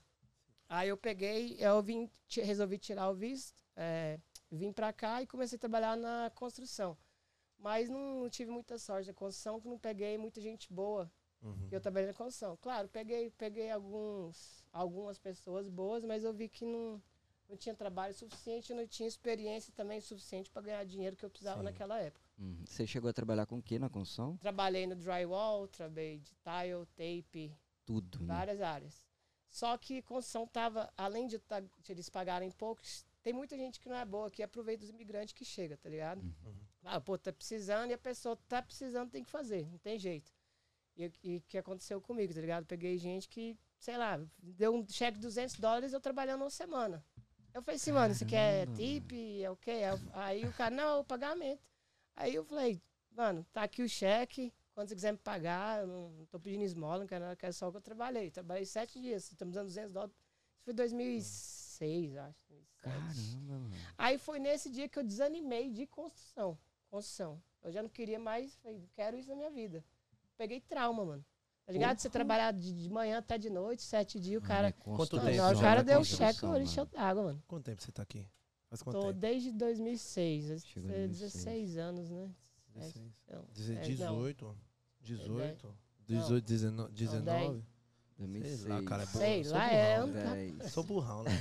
Aí 0.69 0.87
eu 0.87 0.97
peguei, 0.97 1.57
eu 1.59 1.83
vim, 1.83 2.09
resolvi 2.29 2.77
tirar 2.77 3.09
o 3.09 3.13
visto, 3.13 3.61
é, 3.75 4.17
vim 4.49 4.71
pra 4.71 4.93
cá 4.93 5.21
e 5.21 5.27
comecei 5.27 5.57
a 5.57 5.59
trabalhar 5.59 5.97
na 5.97 6.31
construção. 6.33 6.97
Mas 7.59 7.89
não 7.89 8.29
tive 8.29 8.49
muita 8.49 8.77
sorte 8.77 9.07
na 9.07 9.13
construção, 9.13 9.59
que 9.59 9.67
não 9.67 9.77
peguei 9.77 10.17
muita 10.17 10.39
gente 10.39 10.71
boa 10.71 11.11
Uhum. 11.43 11.67
eu 11.69 11.81
trabalhei 11.81 12.07
na 12.07 12.13
construção. 12.13 12.57
Claro, 12.61 12.87
peguei, 12.87 13.29
peguei 13.31 13.69
alguns, 13.69 14.63
algumas 14.71 15.19
pessoas 15.19 15.67
boas, 15.67 16.01
mas 16.05 16.23
eu 16.23 16.33
vi 16.33 16.47
que 16.47 16.63
não, 16.63 17.01
não 17.49 17.57
tinha 17.57 17.75
trabalho 17.75 18.13
suficiente, 18.13 18.73
não 18.73 18.87
tinha 18.87 19.07
experiência 19.07 19.71
também 19.75 19.99
suficiente 20.01 20.49
para 20.49 20.61
ganhar 20.61 20.83
dinheiro 20.85 21.15
que 21.15 21.23
eu 21.25 21.29
precisava 21.29 21.59
Sim. 21.59 21.65
naquela 21.65 21.99
época. 21.99 22.23
Hum, 22.39 22.63
Você 22.65 22.87
chegou 22.87 23.09
a 23.09 23.13
trabalhar 23.13 23.45
com 23.45 23.57
o 23.57 23.61
que 23.61 23.77
na 23.77 23.89
construção? 23.89 24.37
Trabalhei 24.37 24.87
no 24.87 24.95
drywall, 24.95 25.67
trabalhei 25.67 26.17
de 26.19 26.31
tile, 26.43 26.85
tape, 26.95 27.55
Tudo, 27.85 28.19
né? 28.19 28.25
várias 28.25 28.61
áreas. 28.61 29.05
Só 29.49 29.77
que 29.77 30.01
construção 30.01 30.47
tava, 30.47 30.91
além 30.97 31.27
de, 31.27 31.37
tá- 31.37 31.59
de 31.59 31.91
eles 31.91 32.09
pagarem 32.09 32.49
poucos, 32.49 33.05
tem 33.21 33.31
muita 33.33 33.55
gente 33.55 33.79
que 33.79 33.87
não 33.87 33.95
é 33.95 34.03
boa, 34.03 34.31
que 34.31 34.41
aproveita 34.41 34.83
os 34.83 34.89
imigrantes 34.89 35.33
que 35.33 35.45
chega, 35.45 35.77
tá 35.77 35.87
ligado? 35.89 36.21
Uhum. 36.21 36.55
Ah, 36.83 36.99
pô, 36.99 37.17
tá 37.17 37.31
precisando 37.31 37.91
e 37.91 37.93
a 37.93 37.97
pessoa 37.97 38.35
tá 38.47 38.61
precisando, 38.61 39.11
tem 39.11 39.23
que 39.23 39.29
fazer, 39.29 39.69
não 39.69 39.77
tem 39.77 39.97
jeito. 39.99 40.31
E 40.95 41.37
o 41.37 41.41
que 41.47 41.57
aconteceu 41.57 41.99
comigo, 42.01 42.33
tá 42.33 42.41
ligado? 42.41 42.65
Peguei 42.65 42.97
gente 42.97 43.27
que, 43.27 43.57
sei 43.79 43.97
lá, 43.97 44.19
deu 44.37 44.73
um 44.75 44.87
cheque 44.87 45.17
de 45.17 45.21
200 45.23 45.55
dólares 45.59 45.93
eu 45.93 45.99
trabalhando 46.01 46.41
uma 46.41 46.49
semana. 46.51 47.03
Eu 47.53 47.61
falei 47.61 47.75
assim, 47.75 47.91
mano, 47.91 48.13
isso 48.13 48.23
aqui 48.23 48.35
é 48.35 48.65
tip, 48.65 49.11
é 49.41 49.49
o 49.49 49.55
quê? 49.55 49.81
Aí 50.13 50.45
o 50.45 50.53
cara, 50.53 50.73
não, 50.73 50.97
é 50.97 50.99
o 50.99 51.03
pagamento. 51.03 51.61
Aí 52.15 52.33
eu 52.33 52.43
falei, 52.43 52.81
mano, 53.11 53.45
tá 53.53 53.63
aqui 53.63 53.83
o 53.83 53.89
cheque, 53.89 54.51
quando 54.73 54.89
você 54.89 54.95
quiser 54.95 55.11
me 55.11 55.19
pagar, 55.19 55.81
eu 55.81 55.87
não, 55.87 56.09
não 56.11 56.25
tô 56.25 56.39
pedindo 56.39 56.63
esmola, 56.63 56.99
não 56.99 57.07
quero 57.07 57.23
nada, 57.23 57.35
quero 57.35 57.53
só 57.53 57.67
o 57.67 57.71
que 57.71 57.77
eu 57.77 57.81
trabalhei. 57.81 58.31
Trabalhei 58.31 58.65
sete 58.65 58.99
dias, 58.99 59.31
estamos 59.31 59.53
dando 59.53 59.67
200 59.67 59.91
dólares. 59.91 60.15
Isso 60.15 60.63
foi 60.63 60.73
2006, 60.73 62.17
acho. 62.17 62.39
2007. 62.49 62.73
Caramba, 62.77 63.59
mano. 63.59 63.75
Aí 63.97 64.17
foi 64.17 64.39
nesse 64.39 64.69
dia 64.69 64.89
que 64.89 64.97
eu 64.97 65.03
desanimei 65.03 65.69
de 65.69 65.85
construção. 65.85 66.57
Construção. 66.89 67.41
Eu 67.61 67.71
já 67.71 67.83
não 67.83 67.89
queria 67.89 68.19
mais, 68.19 68.55
falei, 68.55 68.79
não 68.79 68.87
quero 68.93 69.17
isso 69.17 69.29
na 69.29 69.35
minha 69.35 69.51
vida. 69.51 69.85
Peguei 70.37 70.59
trauma, 70.59 71.05
mano. 71.05 71.25
Tá 71.65 71.71
ligado? 71.71 71.97
Você 71.97 72.09
trabalhar 72.09 72.51
de, 72.51 72.73
de 72.73 72.89
manhã 72.89 73.19
até 73.19 73.37
de 73.37 73.49
noite, 73.49 73.81
sete 73.83 74.19
dias, 74.19 74.41
o 74.41 74.45
cara. 74.45 74.71
Quanto 74.73 75.15
Não, 75.15 75.23
tempo? 75.23 75.37
não, 75.37 75.53
o 75.53 75.61
cara 75.61 75.81
deu 75.83 75.99
construção, 75.99 76.27
cheque, 76.27 76.45
eu 76.45 76.61
encheu 76.61 76.85
d'água, 76.85 77.23
mano. 77.23 77.43
Quanto 77.47 77.63
tempo 77.65 77.81
você 77.81 77.91
tá 77.91 78.03
aqui? 78.03 78.27
Faz 78.69 78.81
quanto 78.83 78.95
Tô 78.99 79.07
tempo? 79.07 79.19
desde 79.19 79.51
2006, 79.51 80.51
acho 80.51 80.65
que 80.65 80.73
Chegou 80.73 80.89
foi 80.89 80.99
2006. 81.07 81.33
16 81.33 81.77
anos, 81.77 82.09
né? 82.09 82.29
16. 82.75 83.05
Não, 83.31 83.45
Deze- 83.53 83.71
é, 83.73 83.75
não. 83.75 83.83
18? 83.83 84.57
18? 85.01 85.67
Não. 85.67 85.75
18, 86.05 86.45
19? 86.45 86.91
19? 86.93 87.63
2006. 88.17 88.59
Sei 88.59 88.69
lá, 88.69 88.83
cara. 88.83 89.03
é 89.03 89.05
bom. 89.05 89.11
Sei 89.19 89.43
Sou 89.43 89.53
lá, 89.53 89.71
é 89.71 89.99
burrão, 90.01 90.57
Eu 90.59 90.69
sou 90.69 90.83
burrão, 90.83 91.23
né? 91.23 91.31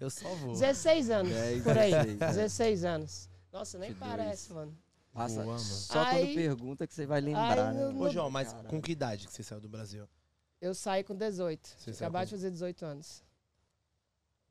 Eu 0.00 0.10
só 0.10 0.34
vou. 0.34 0.52
16 0.52 1.10
anos, 1.10 1.32
10, 1.32 1.62
por 1.62 1.78
aí. 1.78 1.90
16, 1.90 2.20
é. 2.20 2.26
16 2.26 2.84
anos. 2.84 3.30
Nossa, 3.52 3.78
nem 3.78 3.90
22. 3.90 4.10
parece, 4.10 4.52
mano. 4.52 4.76
Passa 5.14 5.42
Boa, 5.44 5.58
só 5.58 6.02
Aí- 6.02 6.26
quando 6.26 6.34
pergunta 6.34 6.86
que 6.86 6.92
você 6.92 7.06
vai 7.06 7.20
lembrar, 7.20 7.68
aí 7.68 7.74
né? 7.76 7.84
no- 7.88 8.00
Ô, 8.02 8.10
João, 8.10 8.28
mas 8.28 8.48
Caralho. 8.48 8.68
com 8.68 8.82
que 8.82 8.92
idade 8.92 9.26
que 9.28 9.32
você 9.32 9.42
saiu 9.44 9.60
do 9.60 9.68
Brasil? 9.68 10.06
Eu 10.60 10.74
saí 10.74 11.02
com 11.04 11.14
18. 11.14 11.66
Você 11.78 11.92
saiu 11.92 12.08
Acabar 12.08 12.18
com- 12.20 12.24
de 12.26 12.30
fazer 12.32 12.50
18 12.50 12.84
anos. 12.84 13.22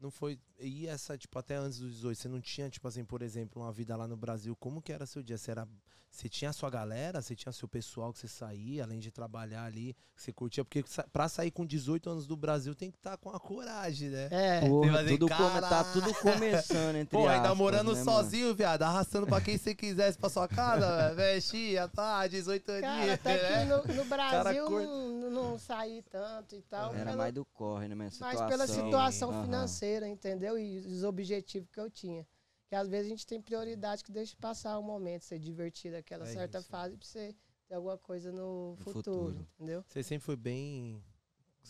Não 0.03 0.11
foi. 0.11 0.37
E 0.59 0.85
essa, 0.85 1.17
tipo, 1.17 1.39
até 1.39 1.55
antes 1.55 1.79
dos 1.79 1.93
18, 1.95 2.17
você 2.19 2.27
não 2.27 2.41
tinha, 2.41 2.69
tipo 2.69 2.85
assim, 2.87 3.05
por 3.05 3.21
exemplo, 3.21 3.61
uma 3.61 3.71
vida 3.71 3.95
lá 3.95 4.05
no 4.05 4.17
Brasil? 4.17 4.53
Como 4.57 4.81
que 4.81 4.91
era 4.91 5.05
seu 5.05 5.23
dia? 5.23 5.37
Você, 5.37 5.49
era, 5.51 5.65
você 6.11 6.27
tinha 6.27 6.49
a 6.49 6.53
sua 6.53 6.69
galera? 6.69 7.21
Você 7.21 7.35
tinha 7.35 7.51
seu 7.53 7.67
pessoal 7.69 8.11
que 8.11 8.19
você 8.19 8.27
saía, 8.27 8.83
além 8.83 8.99
de 8.99 9.09
trabalhar 9.11 9.63
ali, 9.63 9.95
que 10.15 10.21
você 10.21 10.31
curtia? 10.33 10.63
Porque 10.63 10.83
pra 11.11 11.27
sair 11.29 11.51
com 11.51 11.65
18 11.65 12.09
anos 12.09 12.27
do 12.27 12.35
Brasil 12.37 12.75
tem 12.75 12.91
que 12.91 12.97
estar 12.97 13.17
com 13.17 13.29
a 13.31 13.39
coragem, 13.39 14.09
né? 14.09 14.27
É. 14.29 14.59
Porra, 14.67 15.03
tudo 15.05 15.27
come- 15.27 15.61
tá 15.61 15.83
tudo 15.91 16.13
começando, 16.13 16.95
entre 16.97 17.17
Pô, 17.17 17.27
ainda 17.27 17.55
morando 17.55 17.93
né, 17.95 18.03
sozinho, 18.03 18.53
viado, 18.53 18.83
arrastando 18.83 19.25
pra 19.25 19.41
quem 19.41 19.57
você 19.57 19.73
quisesse 19.73 20.17
pra 20.17 20.29
sua 20.29 20.47
casa, 20.47 20.85
velho. 21.15 21.33
Vestia, 21.33 21.87
tá, 21.87 22.27
18 22.27 22.63
Cara, 22.65 22.87
aninhos. 22.93 23.13
até 23.13 23.37
que 23.37 23.43
né? 23.43 23.65
no, 23.65 23.93
no 23.95 24.05
Brasil 24.05 24.69
não, 24.69 25.31
não 25.31 25.57
saí 25.59 26.03
tanto 26.11 26.55
e 26.55 26.61
tal. 26.61 26.87
Mano? 26.89 26.95
Era 26.99 27.05
pela- 27.11 27.17
mais 27.23 27.33
do 27.33 27.43
corre, 27.43 27.87
né, 27.87 27.95
minha 27.95 28.05
mas 28.05 28.13
situação. 28.13 28.47
pela 28.47 28.67
situação 28.67 29.31
Aham. 29.31 29.43
financeira, 29.45 29.92
entendeu? 30.01 30.57
E 30.57 30.79
os 30.79 31.03
objetivos 31.03 31.69
que 31.69 31.79
eu 31.79 31.89
tinha. 31.91 32.25
Que 32.67 32.75
às 32.75 32.87
vezes 32.87 33.07
a 33.07 33.09
gente 33.09 33.27
tem 33.27 33.39
prioridade 33.41 34.03
que 34.03 34.11
deixa 34.11 34.35
passar 34.37 34.79
um 34.79 34.83
momento, 34.83 35.21
ser 35.21 35.37
divertido 35.37 35.95
aquela 35.97 36.25
É 36.27 36.33
certa 36.33 36.57
isso. 36.59 36.69
fase 36.69 36.97
pra 36.97 37.05
você 37.05 37.35
ter 37.67 37.75
alguma 37.75 37.97
coisa 37.97 38.31
no, 38.31 38.71
No 38.71 38.77
futuro, 38.77 39.03
futuro. 39.03 39.47
entendeu? 39.55 39.83
Você 39.87 40.01
sempre 40.01 40.25
foi 40.25 40.35
bem. 40.35 41.03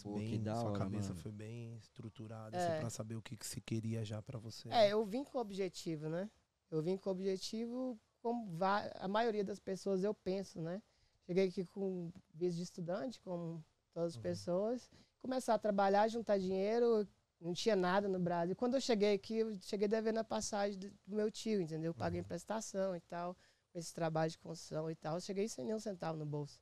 Pô, 0.01 0.15
bem 0.15 0.25
que 0.27 0.37
da 0.39 0.55
sua 0.55 0.69
hora, 0.69 0.79
cabeça 0.79 1.09
mano. 1.09 1.21
foi 1.21 1.31
bem 1.31 1.75
estruturada, 1.77 2.57
É. 2.57 2.67
assim, 2.67 2.79
pra 2.79 2.89
saber 2.89 3.15
o 3.15 3.21
que, 3.21 3.37
que 3.37 3.45
se 3.45 3.61
queria 3.61 4.03
já 4.03 4.21
pra 4.23 4.39
você. 4.39 4.67
É, 4.69 4.89
eu 4.91 5.05
vim 5.05 5.23
com 5.23 5.37
objetivo, 5.37 6.09
né? 6.09 6.31
Eu 6.71 6.81
vim 6.81 6.97
com 6.97 7.09
objetivo, 7.11 7.99
como 8.21 8.57
a 8.95 9.07
maioria 9.07 9.43
das 9.43 9.59
pessoas 9.59 10.03
eu 10.03 10.13
penso, 10.13 10.59
né? 10.61 10.81
Cheguei 11.27 11.47
aqui 11.47 11.63
com 11.65 12.11
visto 12.33 12.57
de 12.57 12.63
estudante, 12.63 13.19
como 13.21 13.63
todas 13.93 14.13
as 14.13 14.15
Uhum. 14.15 14.21
pessoas. 14.23 14.89
Começar 15.19 15.53
a 15.53 15.59
trabalhar, 15.59 16.07
juntar 16.07 16.39
dinheiro, 16.39 17.07
não 17.43 17.53
tinha 17.53 17.75
nada 17.75 18.07
no 18.07 18.19
Brasil. 18.19 18.55
Quando 18.55 18.75
eu 18.75 18.81
cheguei 18.81 19.13
aqui, 19.13 19.37
eu 19.37 19.53
cheguei 19.61 19.87
devendo 19.87 20.17
a 20.19 20.23
passagem 20.23 20.79
do 20.79 20.91
meu 21.07 21.29
tio, 21.29 21.61
entendeu? 21.61 21.89
Eu 21.91 21.95
paguei 21.95 22.21
Uhum. 22.21 22.25
prestação 22.27 22.95
e 22.95 23.01
tal, 23.01 23.35
com 23.71 23.79
esse 23.79 23.93
trabalho 23.93 24.31
de 24.31 24.37
construção 24.39 24.89
e 24.89 24.95
tal. 24.95 25.15
Eu 25.15 25.21
cheguei 25.21 25.47
sem 25.47 25.65
nenhum 25.65 25.79
centavo 25.79 26.17
no 26.17 26.25
bolso. 26.25 26.59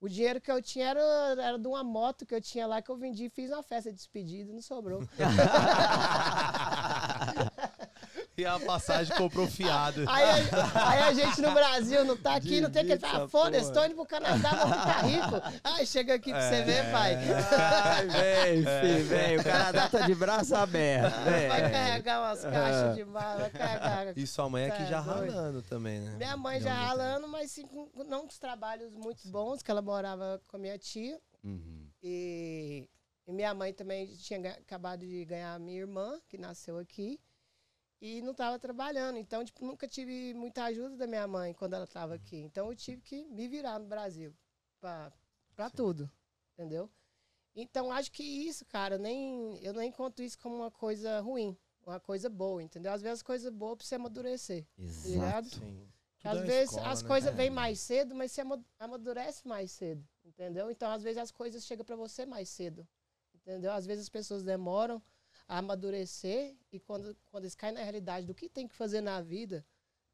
O 0.00 0.08
dinheiro 0.08 0.40
que 0.40 0.50
eu 0.50 0.60
tinha 0.60 0.88
era, 0.88 1.00
era 1.40 1.58
de 1.58 1.68
uma 1.68 1.84
moto 1.84 2.26
que 2.26 2.34
eu 2.34 2.40
tinha 2.40 2.66
lá 2.66 2.82
que 2.82 2.90
eu 2.90 2.96
vendi 2.96 3.26
e 3.26 3.30
fiz 3.30 3.50
uma 3.50 3.62
festa 3.62 3.90
de 3.90 3.96
despedida 3.96 4.50
e 4.50 4.54
não 4.54 4.60
sobrou. 4.62 5.00
E 8.36 8.46
a 8.46 8.58
passagem 8.58 9.14
comprou 9.16 9.46
fiado. 9.46 10.04
Aí, 10.08 10.24
a- 10.24 10.90
aí 10.90 10.98
a 11.00 11.12
gente 11.12 11.40
no 11.42 11.52
Brasil 11.52 12.02
não 12.04 12.16
tá 12.16 12.34
aqui, 12.36 12.60
não 12.62 12.70
tem 12.70 12.86
que 12.86 12.92
essa 12.92 13.28
foda-se, 13.28 13.70
tô 13.72 13.84
indo 13.84 13.94
pro 13.94 14.06
Canadá, 14.06 14.50
vou 14.54 14.68
ficar 14.72 15.02
rico. 15.02 15.60
Ai, 15.62 15.84
chega 15.84 16.14
aqui 16.14 16.30
pra 16.30 16.42
É. 16.42 16.50
você 16.50 16.62
ver, 16.64 16.90
pai. 16.92 17.14
Ai, 17.14 18.06
vem, 18.06 18.64
filho, 18.64 19.04
vem. 19.08 19.36
O 19.38 19.44
Canadá 19.44 19.88
tá 19.88 20.00
de 20.06 20.14
braço 20.14 20.54
aberto, 20.54 21.14
Vai 21.24 21.30
velho. 21.60 21.70
carregar 21.72 22.20
umas 22.20 22.42
caixas 22.42 22.96
de 22.96 23.04
bala, 23.04 23.38
vai 23.40 23.50
carregar. 23.50 24.12
E 24.18 24.26
sua 24.26 24.48
mãe 24.48 24.66
aqui 24.66 24.78
Tá 24.82 24.86
já 24.86 25.00
ralando 25.00 25.62
também, 25.62 26.00
né? 26.00 26.16
Minha 26.16 26.36
mãe 26.36 26.58
já 26.60 26.72
ralando, 26.72 27.28
mas 27.28 27.50
sim, 27.50 27.68
não 28.06 28.22
com 28.22 28.28
os 28.28 28.38
trabalhos 28.38 28.94
muito 28.94 29.28
bons, 29.28 29.62
que 29.62 29.70
ela 29.70 29.82
morava 29.82 30.40
com 30.48 30.56
a 30.56 30.60
minha 30.60 30.78
tia. 30.78 31.20
Uhum. 31.44 31.86
E, 32.02 32.88
e 33.26 33.32
minha 33.32 33.52
mãe 33.52 33.72
também 33.74 34.06
tinha 34.16 34.52
acabado 34.52 35.00
de 35.06 35.24
ganhar 35.26 35.54
a 35.54 35.58
minha 35.58 35.80
irmã, 35.80 36.18
que 36.28 36.38
nasceu 36.38 36.78
aqui. 36.78 37.20
E 38.04 38.20
não 38.20 38.32
estava 38.32 38.58
trabalhando. 38.58 39.16
Então, 39.16 39.44
tipo, 39.44 39.64
nunca 39.64 39.86
tive 39.86 40.34
muita 40.34 40.64
ajuda 40.64 40.96
da 40.96 41.06
minha 41.06 41.24
mãe 41.28 41.54
quando 41.54 41.74
ela 41.74 41.84
estava 41.84 42.14
aqui. 42.16 42.36
Então, 42.36 42.66
eu 42.68 42.74
tive 42.74 43.00
que 43.00 43.24
me 43.28 43.46
virar 43.46 43.78
no 43.78 43.86
Brasil 43.86 44.34
para 44.80 45.70
tudo. 45.72 46.10
Entendeu? 46.52 46.90
Então, 47.54 47.92
acho 47.92 48.10
que 48.10 48.24
isso, 48.24 48.66
cara, 48.66 48.98
nem, 48.98 49.56
eu 49.62 49.72
nem 49.72 49.92
conto 49.92 50.20
isso 50.20 50.36
como 50.36 50.56
uma 50.56 50.70
coisa 50.70 51.20
ruim. 51.20 51.56
Uma 51.86 52.00
coisa 52.00 52.28
boa, 52.28 52.60
entendeu? 52.60 52.90
Às 52.92 53.02
vezes, 53.02 53.22
coisa 53.22 53.52
boa 53.52 53.76
para 53.76 53.86
você 53.86 53.94
amadurecer. 53.94 54.66
ligado? 54.76 55.46
Exato. 55.46 55.48
Sim. 55.60 55.88
Às 56.24 56.38
é 56.38 56.42
vezes 56.42 56.70
escola, 56.70 56.88
as 56.90 57.02
né? 57.02 57.08
coisas 57.08 57.32
É. 57.32 57.36
vêm 57.36 57.50
mais 57.50 57.80
cedo, 57.80 58.14
mas 58.16 58.32
você 58.32 58.40
ama- 58.40 58.64
amadurece 58.80 59.46
mais 59.46 59.70
cedo, 59.72 60.04
entendeu? 60.24 60.70
Então, 60.70 60.90
às 60.90 61.02
vezes 61.04 61.18
as 61.18 61.30
coisas 61.30 61.64
chegam 61.64 61.84
para 61.84 61.96
você 61.96 62.24
mais 62.26 62.48
cedo, 62.48 62.86
entendeu? 63.34 63.72
Às 63.72 63.86
vezes 63.86 64.04
as 64.04 64.08
pessoas 64.08 64.42
demoram 64.44 65.02
a 65.48 65.58
amadurecer 65.58 66.56
e 66.72 66.78
quando, 66.80 67.16
quando 67.30 67.44
eles 67.44 67.54
caem 67.54 67.74
na 67.74 67.82
realidade 67.82 68.26
do 68.26 68.34
que 68.34 68.48
tem 68.48 68.66
que 68.68 68.74
fazer 68.74 69.00
na 69.00 69.20
vida, 69.20 69.64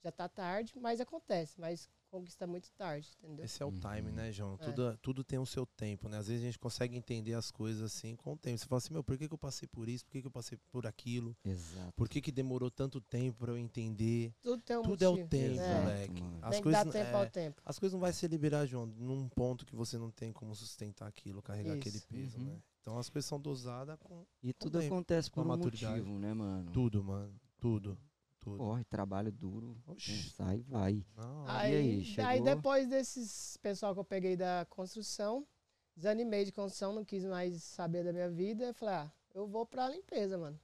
já 0.03 0.13
tá 0.13 0.29
tarde, 0.29 0.73
mas 0.81 1.01
acontece, 1.01 1.61
mas 1.61 1.89
conquista 2.11 2.47
muito 2.47 2.71
tarde, 2.73 3.11
entendeu? 3.19 3.45
Esse 3.45 3.63
é 3.63 3.67
o 3.67 3.71
time, 3.73 4.09
Uhum. 4.09 4.15
né, 4.15 4.33
João? 4.33 4.55
É. 4.55 4.57
Tudo, 4.65 4.97
tudo 5.03 5.23
tem 5.25 5.39
o 5.39 5.45
seu 5.45 5.67
tempo, 5.67 6.09
né? 6.09 6.17
Às 6.17 6.29
vezes 6.29 6.43
a 6.43 6.47
gente 6.47 6.59
consegue 6.59 6.97
entender 6.97 7.35
as 7.35 7.51
coisas 7.51 7.83
assim 7.83 8.17
com 8.17 8.33
o 8.33 8.37
tempo. 8.37 8.57
Você 8.57 8.65
fala 8.67 8.79
assim, 8.79 8.93
meu, 8.95 9.05
por 9.05 9.19
que, 9.19 9.29
que 9.29 9.35
eu 9.35 9.39
passei 9.39 9.69
por 9.69 9.89
isso? 9.91 10.07
Por 10.07 10.13
que, 10.13 10.21
que 10.23 10.27
eu 10.27 10.31
passei 10.31 10.57
por 10.71 10.87
aquilo? 10.87 11.37
Exato. 11.45 11.93
Por 11.95 12.09
que, 12.09 12.23
que 12.23 12.33
demorou 12.33 12.71
tanto 12.71 12.99
tempo 12.99 13.39
pra 13.41 13.53
eu 13.53 13.59
entender? 13.59 14.33
Tudo 14.41 14.63
tem 14.63 14.79
um 14.79 14.83
Tudo 14.83 15.03
é 15.05 15.09
o 15.09 15.11
motivo. 15.11 15.29
tempo, 15.29 15.61
moleque. 15.61 16.23
mano. 16.23 16.39
As 16.41 16.51
Tem 16.51 16.59
que 16.61 16.63
coisas, 16.63 16.85
dar 16.85 16.93
tempo 16.93 17.11
é, 17.11 17.15
ao 17.15 17.27
tempo. 17.31 17.63
as 17.67 17.79
coisas 17.79 17.93
não 17.93 18.01
vai 18.01 18.13
se 18.15 18.27
liberar, 18.27 18.65
João, 18.65 18.87
num 18.87 19.29
ponto 19.29 19.67
que 19.67 19.77
você 19.77 19.99
não 19.99 20.11
tem 20.11 20.33
como 20.33 20.55
sustentar 20.55 21.07
aquilo, 21.09 21.43
carregar 21.43 21.77
Isso. 21.77 21.89
aquele 21.89 22.01
peso, 22.01 22.39
Uhum. 22.39 22.45
né? 22.45 22.59
Então 22.89 22.99
as 22.99 23.11
coisas 23.11 23.29
são 23.29 23.39
dosadas 23.39 23.99
com 24.01 24.25
E 24.43 24.51
tudo 24.55 24.81
tempo, 24.81 24.95
acontece 24.95 25.31
com 25.31 25.41
a 25.41 25.45
por 25.45 25.47
um 25.47 25.57
maturidade. 25.57 25.99
motivo, 26.01 26.19
né, 26.19 26.33
mano? 26.33 26.71
tudo, 26.73 27.05
mano. 27.05 27.39
Tudo. 27.61 27.99
Tudo. 28.41 28.57
Corre, 28.57 28.83
trabalho 28.85 29.31
duro, 29.31 29.77
Oxi. 29.87 30.31
sai 30.31 30.59
e 30.61 30.63
vai. 30.63 31.05
Não, 31.15 31.47
Aí, 31.49 31.75
aí, 31.75 32.17
aí, 32.25 32.41
depois 32.41 32.89
desses 32.89 33.59
pessoal 33.59 33.93
que 33.93 34.01
eu 34.01 34.05
peguei 34.05 34.37
da 34.37 34.65
construção, 34.71 35.47
desanimei 35.95 36.47
de 36.47 36.53
construção, 36.53 36.95
não 36.95 37.05
quis 37.05 37.25
mais 37.27 37.63
saber 37.63 38.05
da 38.05 38.13
minha 38.13 38.31
vida. 38.31 38.65
Eu 38.69 38.75
falei, 38.75 38.95
ah, 38.95 39.13
eu 39.35 39.47
vou 39.47 39.67
pra 39.67 39.87
limpeza, 39.91 40.39
mano. 40.39 40.59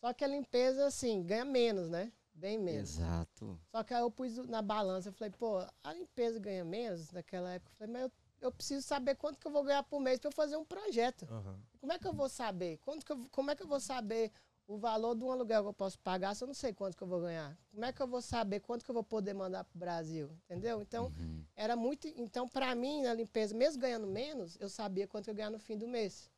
Só 0.00 0.12
que 0.12 0.22
a 0.22 0.28
limpeza, 0.28 0.84
assim, 0.86 1.22
ganha 1.22 1.46
menos, 1.46 1.88
né? 1.88 2.12
Bem 2.34 2.58
menos. 2.58 2.98
Exato. 2.98 3.58
Só 3.70 3.82
que 3.82 3.94
aí 3.94 4.02
eu 4.02 4.10
pus 4.10 4.36
na 4.48 4.60
balança, 4.60 5.08
eu 5.08 5.12
falei, 5.14 5.32
pô, 5.38 5.64
a 5.82 5.94
limpeza 5.94 6.38
ganha 6.38 6.64
menos 6.64 7.10
naquela 7.10 7.52
época. 7.54 7.72
Eu 7.72 7.76
falei, 7.78 7.92
mas 7.94 8.02
eu, 8.02 8.12
eu 8.46 8.52
preciso 8.52 8.86
saber 8.86 9.14
quanto 9.16 9.38
que 9.38 9.46
eu 9.46 9.50
vou 9.52 9.62
ganhar 9.64 9.82
por 9.82 10.00
mês 10.00 10.20
eu 10.22 10.30
fazer 10.32 10.56
um 10.56 10.64
projeto. 10.64 11.26
Aham. 11.30 11.58
Como 11.80 11.92
é 11.92 11.98
que 11.98 12.06
eu 12.06 12.12
vou 12.12 12.28
saber? 12.28 12.78
Quanto 12.78 13.04
que 13.04 13.12
eu- 13.12 13.26
como 13.30 13.50
é 13.50 13.56
que 13.56 13.62
eu 13.62 13.66
vou 13.68 13.80
saber 13.80 14.30
o 14.66 14.76
valor 14.78 15.14
de 15.14 15.22
um 15.24 15.30
aluguel 15.32 15.62
que 15.62 15.68
eu 15.68 15.72
posso 15.74 15.98
pagar 15.98 16.34
se 16.34 16.42
eu 16.42 16.46
não 16.46 16.54
sei 16.54 16.72
quanto 16.72 16.96
que 16.96 17.02
eu 17.02 17.08
vou 17.08 17.20
ganhar? 17.20 17.56
Como 17.70 17.84
é 17.84 17.92
que 17.92 18.00
eu 18.02 18.06
vou 18.06 18.22
saber 18.22 18.60
quanto 18.60 18.84
que 18.84 18.90
eu 18.90 18.94
vou 18.94 19.04
poder 19.04 19.34
mandar 19.34 19.64
pro 19.64 19.78
Brasil? 19.78 20.30
Entendeu? 20.44 20.80
Então, 20.80 21.06
Uhum. 21.06 21.44
era 21.56 21.76
muito. 21.76 22.06
Então, 22.08 22.48
pra 22.48 22.74
mim, 22.74 23.02
na 23.02 23.12
limpeza, 23.14 23.54
mesmo 23.54 23.80
ganhando 23.80 24.06
menos, 24.06 24.56
eu 24.60 24.68
sabia 24.68 25.06
quanto 25.06 25.28
eu 25.28 25.32
ia 25.32 25.36
ganhar 25.36 25.50
no 25.50 25.58
fim 25.58 25.76
do 25.76 25.86
mês. 25.88 26.30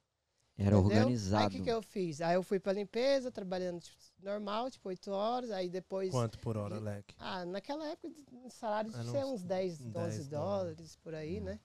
Era 0.58 0.68
entendeu? 0.78 0.84
organizado. 0.84 1.42
Aí 1.42 1.48
o 1.48 1.50
que, 1.50 1.60
que 1.60 1.70
eu 1.70 1.82
fiz? 1.82 2.20
Aí 2.22 2.34
eu 2.34 2.42
fui 2.42 2.58
pra 2.58 2.72
limpeza, 2.72 3.30
trabalhando 3.30 3.78
tipo, 3.80 3.96
normal, 4.22 4.70
tipo 4.70 4.88
8 4.88 5.10
horas, 5.10 5.50
aí 5.50 5.68
depois. 5.68 6.10
Quanto 6.10 6.38
por 6.38 6.56
hora, 6.56 6.78
Leque? 6.80 7.14
Ah, 7.18 7.44
naquela 7.44 7.86
época, 7.88 8.10
o 8.42 8.48
salário 8.50 8.90
de 8.90 8.96
Era 8.96 9.04
ser 9.10 9.24
uns 9.24 9.32
uns 9.34 9.42
10, 9.42 9.78
10 9.78 9.92
12 9.92 10.28
dólares 10.30 10.96
por 10.96 11.14
aí, 11.14 11.38
Uhum. 11.38 11.44
né? 11.44 11.60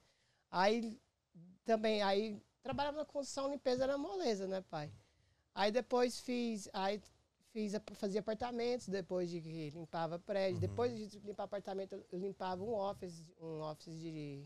Aí 0.52 1.00
também, 1.64 2.02
aí 2.02 2.38
trabalhava 2.62 2.98
na 2.98 3.04
construção, 3.06 3.50
limpeza 3.50 3.84
era 3.84 3.96
moleza, 3.96 4.46
né, 4.46 4.60
pai? 4.60 4.92
Aí 5.54 5.72
depois 5.72 6.20
fiz, 6.20 6.68
aí 6.74 7.00
fiz, 7.52 7.72
fazia 7.94 8.20
apartamentos, 8.20 8.86
depois 8.86 9.30
de 9.30 9.40
que 9.40 9.70
limpava 9.70 10.18
prédio, 10.18 10.56
Uhum. 10.56 10.60
depois 10.60 11.10
de 11.10 11.18
limpar 11.20 11.44
apartamento, 11.44 11.94
eu 12.12 12.18
limpava 12.18 12.62
um 12.62 12.74
office, 12.74 13.24
um 13.40 13.60
office 13.62 13.98
de, 13.98 14.44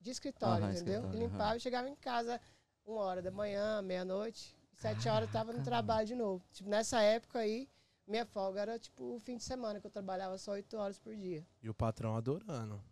de 0.00 0.10
escritório, 0.10 0.64
entendeu? 0.70 1.00
escritório, 1.00 1.16
e 1.18 1.22
limpava 1.22 1.50
aham. 1.50 1.56
e 1.56 1.60
chegava 1.60 1.88
em 1.88 1.96
casa 1.96 2.40
uma 2.86 3.00
hora 3.02 3.20
da 3.22 3.30
manhã, 3.30 3.82
meia-noite, 3.82 4.56
sete 4.74 5.06
horas 5.08 5.28
eu 5.28 5.32
tava 5.32 5.52
no 5.52 5.62
trabalho 5.62 6.06
de 6.06 6.14
novo. 6.14 6.42
Tipo, 6.52 6.68
nessa 6.70 7.00
época 7.02 7.40
aí, 7.40 7.68
minha 8.06 8.24
folga 8.26 8.60
era 8.62 8.78
tipo 8.78 9.14
o 9.16 9.18
fim 9.20 9.36
de 9.36 9.44
semana, 9.44 9.80
que 9.80 9.86
eu 9.86 9.90
trabalhava 9.90 10.36
só 10.38 10.52
oito 10.52 10.76
horas 10.78 10.98
por 10.98 11.14
dia. 11.14 11.46
E 11.62 11.68
o 11.68 11.74
patrão 11.74 12.16
adorando. 12.16 12.82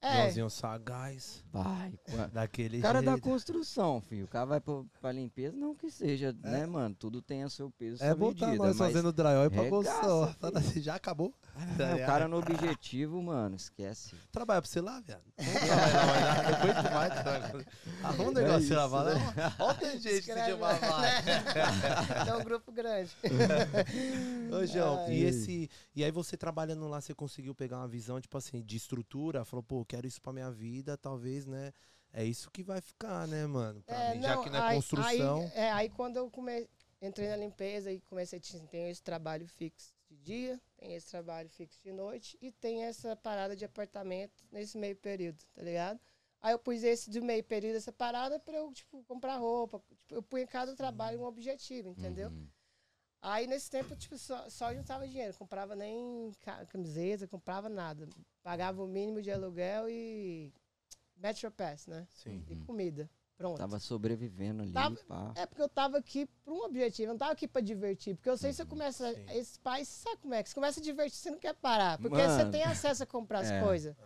É, 0.00 0.22
Joãozinho 0.22 0.50
sagaz. 0.50 1.44
Vai, 1.52 1.92
Daquele 2.32 2.78
O 2.78 2.82
cara 2.82 3.02
da 3.02 3.12
jeito. 3.12 3.24
construção, 3.24 4.00
filho. 4.00 4.26
O 4.26 4.28
cara 4.28 4.44
vai 4.44 4.60
pra, 4.60 4.74
pra 5.00 5.10
limpeza, 5.12 5.56
não 5.56 5.74
que 5.74 5.90
seja, 5.90 6.32
né, 6.40 6.66
mano? 6.66 6.94
Tudo 6.94 7.20
tem 7.20 7.42
a 7.42 7.48
seu 7.48 7.68
peso, 7.70 8.02
É 8.02 8.14
botar 8.14 8.46
medida. 8.46 8.64
nós 8.68 8.78
fazendo 8.78 9.12
drywall 9.12 9.50
pra 9.50 9.62
regaça, 9.62 10.00
construção. 10.00 10.32
Já 10.82 10.94
acabou? 10.94 11.34
Ah, 11.58 11.94
o 11.96 12.06
cara 12.06 12.28
no 12.28 12.38
objetivo, 12.38 13.20
mano, 13.22 13.56
esquece. 13.56 14.14
Trabalha 14.30 14.62
pra 14.62 14.70
você 14.70 14.80
lá, 14.80 15.00
viado. 15.00 15.22
Depois 15.36 16.76
tu 16.76 16.92
vai. 16.92 17.10
trabalhar. 17.10 17.52
Arruma 18.02 18.30
um 18.30 18.32
negócio 18.32 18.60
isso, 18.60 18.74
lá, 18.74 19.04
né? 19.04 19.20
Olha 19.58 19.76
o 19.76 19.98
jeito 19.98 20.00
que 20.00 20.00
você 20.00 20.18
Escreve, 20.18 20.50
chama 20.52 20.74
vai. 20.74 21.10
é 22.28 22.36
um 22.36 22.44
grupo 22.44 22.72
grande. 22.72 23.10
Ô, 24.52 24.66
João, 24.66 25.04
Ai. 25.06 25.12
e 25.14 25.24
esse. 25.24 25.70
E 25.94 26.04
aí 26.04 26.10
você 26.10 26.36
trabalhando 26.36 26.86
lá, 26.88 27.00
você 27.00 27.14
conseguiu 27.14 27.54
pegar 27.54 27.78
uma 27.78 27.88
visão, 27.88 28.20
tipo 28.20 28.36
assim, 28.38 28.62
de 28.62 28.76
estrutura? 28.76 29.44
Falou, 29.44 29.62
pô, 29.62 29.84
quero 29.84 30.06
isso 30.06 30.20
pra 30.22 30.32
minha 30.32 30.50
vida, 30.50 30.96
talvez, 30.96 31.46
né? 31.46 31.72
É 32.12 32.24
isso 32.24 32.50
que 32.50 32.62
vai 32.62 32.80
ficar, 32.80 33.26
né, 33.28 33.46
mano? 33.46 33.82
Pra 33.82 33.96
É, 33.96 34.14
mim, 34.14 34.22
já 34.22 34.36
que 34.42 34.50
não 34.50 34.58
é 34.58 34.62
aí- 34.62 34.76
construção. 34.76 35.40
Aí, 35.40 35.50
é, 35.54 35.72
aí 35.72 35.88
quando 35.90 36.16
eu 36.16 36.30
come, 36.30 36.66
entrei 37.02 37.28
na 37.28 37.36
limpeza 37.36 37.92
e 37.92 38.00
comecei, 38.00 38.38
a 38.38 38.66
tem 38.66 38.88
esse 38.90 39.02
trabalho 39.02 39.46
fixo 39.46 39.92
de 40.08 40.16
dia, 40.16 40.60
tem 40.76 40.94
esse 40.94 41.08
trabalho 41.10 41.48
fixo 41.48 41.82
de 41.82 41.92
noite 41.92 42.36
e 42.40 42.50
tem 42.50 42.84
essa 42.84 43.14
parada 43.16 43.54
de 43.54 43.64
apartamento 43.64 44.44
nesse 44.50 44.76
meio 44.78 44.96
período, 44.96 45.42
tá 45.54 45.62
ligado? 45.62 46.00
Aí 46.40 46.52
eu 46.52 46.58
pus 46.58 46.82
esse 46.84 47.10
do 47.10 47.22
meio 47.22 47.42
período, 47.44 47.76
essa 47.76 47.92
parada, 47.92 48.38
pra 48.38 48.56
eu, 48.58 48.72
tipo, 48.72 49.02
comprar 49.04 49.36
roupa. 49.36 49.82
Tipo, 49.96 50.14
eu 50.14 50.22
punha 50.22 50.44
em 50.44 50.46
cada 50.46 50.74
trabalho 50.76 51.20
um 51.20 51.24
objetivo, 51.24 51.90
entendeu? 51.90 52.28
Uhum. 52.30 52.48
Aí 53.20 53.48
nesse 53.48 53.68
tempo, 53.68 53.96
tipo, 53.96 54.16
só, 54.16 54.48
só 54.48 54.72
juntava 54.72 55.06
dinheiro. 55.08 55.36
Comprava 55.36 55.74
nem 55.74 56.30
ca- 56.40 56.64
camiseta, 56.66 57.26
comprava 57.26 57.68
nada. 57.68 58.08
Pagava 58.42 58.82
o 58.84 58.86
mínimo 58.86 59.20
de 59.20 59.32
aluguel 59.32 59.90
e 59.90 60.52
Metro 61.16 61.50
Pass, 61.50 61.88
né? 61.88 62.06
Sim. 62.10 62.44
E 62.48 62.54
Uhum. 62.54 62.64
comida. 62.64 63.10
Pronto. 63.38 63.56
Tava 63.56 63.78
sobrevivendo 63.78 64.62
ali, 64.62 64.72
Tava- 64.72 64.96
pá. 65.06 65.32
É 65.36 65.46
porque 65.46 65.62
eu 65.62 65.68
tava 65.68 65.96
aqui 65.96 66.26
por 66.44 66.52
um 66.52 66.64
objetivo, 66.64 67.04
eu 67.10 67.14
não 67.14 67.18
tava 67.18 67.30
aqui 67.32 67.46
pra 67.46 67.60
divertir. 67.62 68.16
Porque 68.16 68.28
eu 68.28 68.36
sei 68.36 68.50
que 68.50 68.56
você 68.56 68.64
começa. 68.66 69.14
sim. 69.14 69.24
Esses 69.30 69.56
pais, 69.58 69.86
sabe 69.86 70.16
como 70.22 70.34
é? 70.34 70.42
Que 70.42 70.48
você 70.48 70.54
começa 70.56 70.80
a 70.80 70.82
divertir, 70.82 71.16
você 71.18 71.30
não 71.30 71.38
quer 71.38 71.54
parar. 71.54 71.98
Porque 71.98 72.16
Mano. 72.16 72.34
você 72.44 72.50
tem 72.50 72.64
acesso 72.64 73.04
a 73.04 73.06
comprar 73.06 73.38
as 73.40 73.50
É. 73.50 73.62
coisas. 73.62 73.96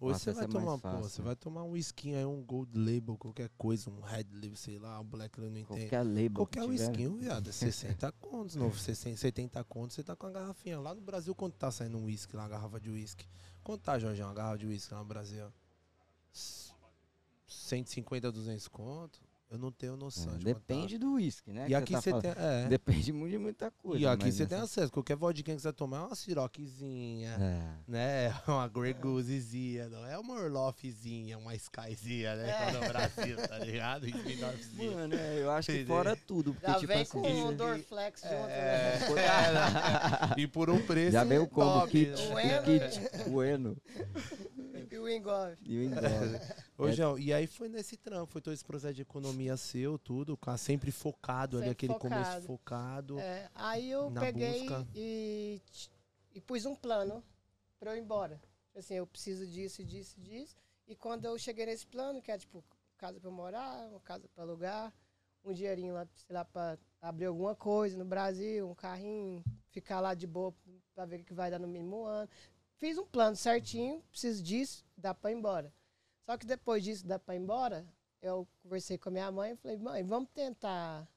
Hoje 0.00 0.12
Nossa, 0.12 0.24
você 0.24 0.32
vai 0.32 0.44
é 0.44 0.48
tomar, 0.48 0.78
pô, 0.78 1.02
você 1.02 1.22
vai 1.22 1.36
tomar 1.36 1.62
um 1.62 1.76
skin 1.76 2.14
aí, 2.16 2.24
um 2.26 2.42
gold 2.42 2.76
label, 2.76 3.16
qualquer 3.16 3.48
coisa, 3.56 3.88
um 3.90 4.00
red 4.00 4.24
label, 4.32 4.56
sei 4.56 4.78
lá, 4.78 4.98
um 5.00 5.04
black 5.04 5.38
label, 5.38 5.52
não 5.52 5.60
entendo. 5.60 5.78
Qualquer 5.78 6.02
label 6.02 6.34
Qualquer 6.34 6.60
que 6.60 6.70
tiver. 6.72 6.88
whisky, 6.88 7.08
viado, 7.08 7.48
é 7.48 7.52
60 7.52 8.12
contos, 8.20 8.56
novo, 8.56 8.76
60, 8.78 9.16
70 9.18 9.62
contos, 9.64 9.94
você 9.94 10.02
tá 10.02 10.16
com 10.16 10.26
a 10.26 10.30
garrafinha. 10.30 10.80
Lá 10.80 10.94
no 10.94 11.00
Brasil, 11.00 11.34
quanto 11.34 11.54
tá 11.56 11.70
saindo 11.70 11.96
um 11.96 12.04
whisky 12.06 12.34
lá, 12.36 12.42
uma 12.42 12.48
garrafa 12.48 12.80
de 12.80 12.90
whisky? 12.90 13.26
Quanto 13.62 13.82
tá, 13.82 13.98
Jorgão, 13.98 14.26
uma 14.28 14.34
garrafa 14.34 14.58
de 14.58 14.66
whisky 14.66 14.92
lá 14.92 15.00
no 15.00 15.06
Brasil? 15.06 15.46
150, 17.54 18.30
200 18.32 18.68
conto? 18.68 19.20
Eu 19.50 19.58
não 19.58 19.70
tenho 19.70 19.94
noção 19.96 20.34
É, 20.34 20.38
de 20.38 20.44
quanto 20.46 20.54
tá. 20.56 20.58
Depende 20.58 20.98
do 20.98 21.12
uísque, 21.12 21.52
né? 21.52 21.66
E 21.68 21.74
aqui 21.76 21.92
tá 21.92 22.00
você 22.00 22.10
falando. 22.10 22.22
tem, 22.22 22.32
é. 22.44 22.66
Depende 22.66 23.12
muito 23.12 23.30
de 23.32 23.38
muita 23.38 23.70
coisa. 23.70 24.02
E 24.02 24.06
aqui 24.06 24.32
você 24.32 24.46
tem 24.46 24.58
acesso. 24.58 24.90
Qualquer 24.90 25.14
vodka 25.16 25.54
que 25.54 25.60
você 25.60 25.72
tomar 25.72 25.98
é 25.98 26.00
uma 26.00 26.14
siroquezinha, 26.16 27.30
É. 27.38 27.62
né? 27.86 28.34
Uma 28.48 28.66
Grey 28.66 28.94
Goosezinha, 28.94 29.88
não 29.88 30.04
é 30.06 30.18
uma 30.18 30.34
Orloffzinha, 30.34 31.38
uma 31.38 31.54
Skyzinha, 31.54 32.34
né? 32.34 32.50
É. 32.50 32.64
Quando 32.72 32.82
é 32.84 32.88
Brasil, 32.88 33.36
tá 33.48 33.58
ligado? 33.58 34.08
Smirnoffzinha. 34.08 34.90
Mano, 34.90 35.14
é, 35.14 35.42
eu 35.42 35.50
acho 35.52 35.70
que 35.70 35.84
fora 35.84 36.16
tudo. 36.16 36.52
Porque, 36.54 36.66
Já 36.66 36.74
tipo 36.80 36.92
vem 36.92 37.02
assim, 37.02 37.12
com 37.12 37.28
um 37.44 37.54
Dorflex 37.54 38.22
junto, 38.22 38.34
É. 38.34 38.98
né? 39.14 40.34
e 40.36 40.46
por 40.48 40.68
um 40.70 40.80
preço. 40.84 41.12
Já 41.12 41.22
veio 41.22 41.46
como 41.46 41.86
kit. 41.86 42.10
né? 42.10 42.16
O 42.26 42.32
O 42.34 42.40
Eno 42.40 42.62
kit. 42.64 43.30
O 43.30 43.42
Eno. 43.42 43.76
E 44.53 44.53
o 45.04 45.08
Engove. 45.08 45.56
E 45.62 45.78
o 45.78 45.82
engole. 45.84 46.00
Ô, 46.78 46.88
É. 46.88 46.92
João, 46.92 47.18
e 47.18 47.32
aí 47.32 47.46
foi 47.46 47.68
nesse 47.68 47.96
trampo, 47.96 48.26
foi 48.32 48.40
todo 48.40 48.52
esse 48.52 48.64
processo 48.64 48.94
de 48.94 49.02
economia 49.02 49.56
seu, 49.56 49.98
tudo, 49.98 50.38
sempre 50.58 50.90
focado 50.90 51.56
ali, 51.58 51.68
Sempre 51.68 51.86
aquele 51.86 51.98
começo 52.00 52.30
focado. 52.42 52.46
focado. 52.46 53.18
É, 53.20 53.48
aí 53.54 53.90
eu 53.90 54.10
Na 54.10 54.20
peguei 54.20 54.60
busca. 54.68 54.86
e, 54.94 55.60
e 56.34 56.40
pus 56.40 56.64
um 56.66 56.74
plano 56.74 57.22
pra 57.78 57.92
eu 57.92 57.96
ir 57.96 58.00
embora. 58.00 58.40
Assim, 58.76 58.94
eu 58.94 59.06
preciso 59.06 59.46
disso, 59.46 59.84
disso, 59.84 60.20
disso. 60.20 60.56
E 60.88 60.96
quando 60.96 61.24
eu 61.26 61.38
cheguei 61.38 61.64
nesse 61.66 61.86
plano, 61.86 62.20
que 62.20 62.30
é 62.32 62.36
tipo, 62.38 62.62
casa 62.98 63.20
pra 63.20 63.28
eu 63.28 63.32
morar, 63.32 63.86
uma 63.88 64.00
casa 64.00 64.28
pra 64.34 64.42
alugar, 64.42 64.92
um 65.44 65.52
dinheirinho 65.52 65.94
lá, 65.94 66.06
sei 66.14 66.34
lá, 66.34 66.44
pra 66.44 66.76
abrir 67.00 67.26
alguma 67.26 67.54
coisa 67.54 67.96
no 67.96 68.04
Brasil, 68.04 68.68
um 68.68 68.74
carrinho, 68.74 69.44
ficar 69.70 70.00
lá 70.00 70.12
de 70.14 70.26
boa 70.26 70.52
pra 70.94 71.04
ver 71.04 71.20
o 71.20 71.24
que 71.24 71.34
vai 71.34 71.50
dar 71.50 71.58
no 71.60 71.68
mínimo 71.68 72.02
um 72.02 72.04
ano. 72.06 72.28
Fiz 72.84 72.98
um 72.98 73.06
plano 73.06 73.34
certinho, 73.34 74.02
preciso 74.10 74.42
disso, 74.42 74.84
dá 74.94 75.14
pra 75.14 75.32
ir 75.32 75.36
embora. 75.36 75.72
Só 76.26 76.36
que 76.36 76.44
depois 76.44 76.84
disso, 76.84 77.06
dá 77.06 77.18
pra 77.18 77.34
ir 77.34 77.38
embora, 77.38 77.88
eu 78.20 78.46
conversei 78.62 78.98
com 78.98 79.08
a 79.08 79.12
minha 79.12 79.32
mãe 79.32 79.52
e 79.52 79.56
falei, 79.56 79.78
mãe, 79.78 80.04
vamos 80.04 80.28
tentar 80.34 81.08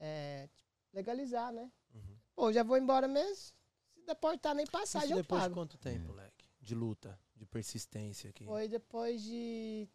é, 0.00 0.48
legalizar, 0.92 1.52
né? 1.52 1.70
Uhum. 1.94 2.18
Pô, 2.34 2.52
já 2.52 2.64
vou 2.64 2.76
embora 2.76 3.06
mesmo. 3.06 3.54
Se 3.94 4.02
deportar 4.04 4.56
nem 4.56 4.64
Isso 4.64 4.72
passagem, 4.72 5.12
eu 5.12 5.18
depois 5.18 5.42
de 5.42 5.48
pago. 5.50 5.54
quanto 5.54 5.78
tempo, 5.78 6.12
leque? 6.14 6.44
De 6.60 6.74
luta, 6.74 7.16
de 7.36 7.46
persistência 7.46 8.30
aqui. 8.30 8.44
Foi 8.44 8.66
depois 8.66 9.22
de 9.22 9.88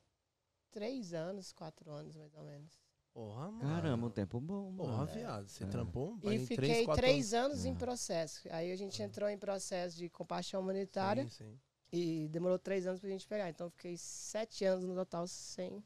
três 0.71 1.13
anos, 1.13 1.51
quatro 1.51 1.91
anos, 1.91 2.15
mais 2.15 2.33
ou 2.33 2.45
menos. 2.45 2.86
Porra, 3.17 3.49
mano. 3.49 3.61
Caramba, 3.61 4.05
um 4.05 4.09
tempo 4.11 4.39
bom, 4.39 4.71
Porra, 4.75 4.97
mano. 4.97 5.07
viado, 5.11 5.47
você 5.47 5.63
É. 5.63 5.67
trampou 5.67 6.13
um 6.13 6.31
E 6.31 6.37
fiquei 6.37 6.55
três, 6.55 6.87
três 6.95 7.33
anos 7.33 7.65
em 7.65 7.71
É. 7.71 7.75
processo. 7.75 8.47
Aí 8.51 8.71
a 8.71 8.75
gente 8.75 9.01
entrou 9.01 9.27
em 9.27 9.39
processo 9.39 9.97
de 9.97 10.07
compaixão 10.07 10.59
anos. 10.59 10.69
humanitária 10.69 11.23
Sim, 11.23 11.29
sim. 11.31 11.59
e 11.91 12.27
demorou 12.27 12.59
três 12.59 12.85
anos 12.85 12.99
pra 12.99 13.09
gente 13.09 13.27
pegar. 13.27 13.49
Então 13.49 13.71
fiquei 13.71 13.97
sete 13.97 14.65
anos 14.65 14.85
no 14.85 14.93
total 14.93 15.25
sem, 15.25 15.83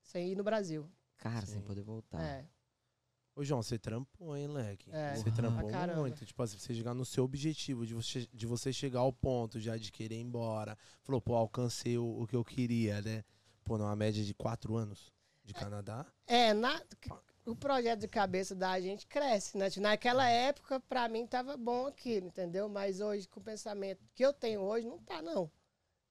sem 0.00 0.32
ir 0.32 0.34
no 0.34 0.42
Brasil. 0.42 0.90
Cara, 1.18 1.44
Sim. 1.44 1.52
sem 1.52 1.60
poder 1.62 1.82
voltar. 1.82 2.22
É. 2.24 2.48
Ô, 3.34 3.44
João, 3.44 3.62
você 3.62 3.78
trampou, 3.78 4.34
hein, 4.34 4.46
leque? 4.46 4.90
É, 4.90 5.14
você 5.14 5.30
trampou 5.30 5.70
muito. 5.94 6.24
Tipo 6.24 6.42
assim, 6.42 6.56
você 6.58 6.72
chegar 6.72 6.94
no 6.94 7.04
seu 7.04 7.22
objetivo, 7.22 7.84
de 7.84 7.92
você, 7.92 8.26
de 8.32 8.46
você 8.46 8.72
chegar 8.72 9.00
ao 9.00 9.12
ponto 9.12 9.60
já 9.60 9.76
de 9.76 9.92
querer 9.92 10.14
ir 10.14 10.22
embora. 10.22 10.74
Falou, 11.02 11.20
pô, 11.20 11.34
alcancei 11.34 11.98
o, 11.98 12.22
o 12.22 12.26
que 12.26 12.34
eu 12.34 12.42
queria, 12.42 13.02
né? 13.02 13.22
Pô, 13.62 13.76
numa 13.76 13.94
média 13.94 14.24
de 14.24 14.32
quatro 14.32 14.74
anos 14.74 15.14
de 15.46 15.54
Canadá. 15.54 16.04
É, 16.26 16.52
na, 16.52 16.82
o 17.46 17.54
projeto 17.54 18.00
de 18.00 18.08
cabeça 18.08 18.54
da 18.54 18.78
gente 18.80 19.06
cresce, 19.06 19.56
né? 19.56 19.70
Tipo, 19.70 19.82
Naquela 19.82 20.28
época, 20.28 20.80
pra 20.80 21.08
mim, 21.08 21.26
tava 21.26 21.56
bom 21.56 21.86
aquilo, 21.86 22.26
entendeu? 22.26 22.68
Mas 22.68 23.00
hoje, 23.00 23.28
com 23.28 23.40
o 23.40 23.44
pensamento 23.44 24.04
que 24.14 24.24
eu 24.24 24.32
tenho 24.32 24.60
hoje, 24.60 24.86
não 24.86 24.98
tá, 24.98 25.22
não. 25.22 25.50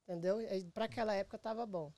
Entendeu? 0.04 0.38
Pra 0.74 0.86
aquela 0.86 1.14
época 1.14 1.38
tava 1.38 1.66
bom. 1.66 1.92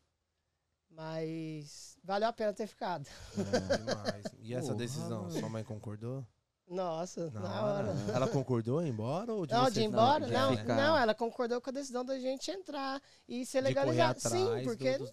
Mas 0.89 1.97
valeu 2.03 2.29
a 2.29 2.33
pena 2.33 2.53
ter 2.53 2.65
ficado. 2.67 3.07
É. 3.37 3.77
Demais. 3.77 4.25
E 4.39 4.53
essa 4.53 4.67
Porra, 4.67 4.77
decisão, 4.77 5.23
mano. 5.23 5.31
sua 5.31 5.49
mãe 5.49 5.63
concordou? 5.63 6.25
Nossa, 6.67 7.29
na, 7.31 7.63
hora. 7.65 7.87
Ela 8.13 8.27
concordou 8.27 8.81
em 8.81 8.87
ir 8.87 8.89
embora 8.89 9.33
ou 9.33 9.45
de 9.45 9.53
Não, 9.53 9.69
de 9.69 9.79
ir 9.79 9.83
embora? 9.85 10.27
Não, 10.27 10.57
ficar. 10.57 10.75
não, 10.75 10.97
ela 10.97 11.15
concordou 11.15 11.61
com 11.61 11.69
a 11.69 11.73
decisão 11.73 12.03
da 12.03 12.19
gente 12.19 12.51
entrar 12.51 13.01
e 13.27 13.45
ser 13.45 13.61
legalizado. 13.61 14.19
Sim, 14.19 14.63
porque 14.65 14.97
do, 14.97 15.09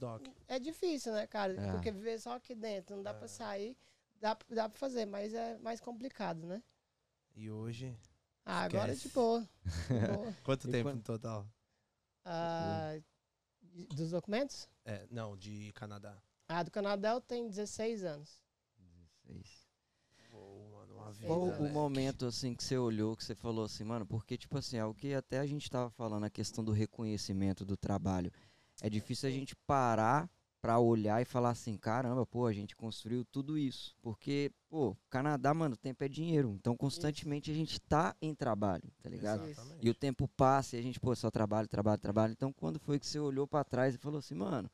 é 0.49 0.59
difícil, 0.59 1.13
né, 1.13 1.27
cara? 1.29 1.53
É. 1.55 1.73
Porque 1.73 1.93
viver 1.93 2.19
só 2.19 2.35
aqui 2.35 2.55
dentro, 2.57 2.97
não 2.97 3.03
dá 3.05 3.11
É. 3.11 3.15
pra 3.15 3.29
sair. 3.29 3.77
Dá, 4.21 4.37
dá 4.51 4.69
pra 4.69 4.79
fazer, 4.79 5.07
mas 5.07 5.33
é 5.33 5.57
mais 5.59 5.81
complicado, 5.81 6.45
né? 6.47 6.61
E 7.37 7.49
hoje? 7.51 7.97
Ah, 8.45 8.63
agora 8.65 8.91
é 8.91 8.95
de 8.95 8.97
Esquece. 8.99 9.15
boa. 9.15 9.41
de 9.41 9.49
boa. 10.19 10.35
Quanto 10.43 10.69
E 10.69 10.73
tempo 10.73 10.89
quando- 10.89 10.97
no 10.97 11.03
total? 11.03 11.47
Ah, 12.25 12.99
dos 13.95 14.11
documentos? 14.11 14.69
É, 14.85 15.07
não, 15.11 15.37
de 15.37 15.73
Canadá. 15.75 16.21
Ah, 16.49 16.63
do 16.65 16.71
Canadá 16.71 17.13
eu 17.13 17.21
tenho 17.21 17.49
16 17.49 18.03
anos. 18.05 18.41
16. 19.25 19.64
Vida, 21.15 21.27
Qual 21.27 21.41
o 21.41 21.69
momento 21.71 22.27
assim 22.27 22.55
que 22.55 22.63
você 22.63 22.77
olhou, 22.77 23.17
que 23.17 23.25
você 23.25 23.35
falou 23.35 23.65
assim, 23.65 23.85
mano, 23.85 24.07
porque 24.07 24.37
tipo 24.37 24.59
assim, 24.59 24.77
é 24.77 24.85
o 24.85 24.95
que 24.95 25.15
até 25.15 25.39
a 25.39 25.47
gente 25.47 25.71
tava 25.71 25.91
falando, 25.91 26.25
a 26.25 26.31
questão 26.31 26.63
do 26.65 26.73
reconhecimento 26.73 27.65
do 27.65 27.77
trabalho. 27.77 28.31
É 28.81 28.91
difícil 28.91 29.29
a 29.29 29.33
gente 29.33 29.55
parar 29.67 30.29
pra 30.65 30.79
olhar 30.79 31.21
e 31.21 31.27
falar 31.27 31.51
assim, 31.51 31.77
caramba, 31.77 32.25
pô, 32.25 32.47
a 32.47 32.53
gente 32.53 32.75
construiu 32.75 33.23
tudo 33.23 33.59
isso. 33.59 33.95
Porque, 34.01 34.51
pô, 34.71 34.97
Canadá, 35.11 35.53
mano, 35.53 35.77
tempo 35.77 36.03
é 36.03 36.09
dinheiro. 36.09 36.55
Então 36.59 36.75
constantemente 36.75 37.51
a 37.51 37.55
gente 37.55 37.79
tá 37.79 38.17
em 38.21 38.35
trabalho, 38.35 38.91
tá 39.03 39.11
ligado? 39.11 39.47
Exatamente. 39.47 39.87
E 39.87 39.91
o 39.91 39.95
tempo 39.95 40.27
passa 40.27 40.77
e 40.77 40.79
a 40.79 40.83
gente, 40.83 40.99
pô, 40.99 41.15
só 41.15 41.31
trabalho, 41.31 41.69
trabalho, 41.69 42.01
trabalho. 42.01 42.33
Então, 42.33 42.51
quando 42.51 42.81
foi 42.81 42.99
que 42.99 43.07
você 43.07 43.19
olhou 43.19 43.47
pra 43.47 43.63
trás 43.63 43.95
e 43.95 43.99
falou 43.99 44.21
assim, 44.21 44.35
mano, 44.35 44.71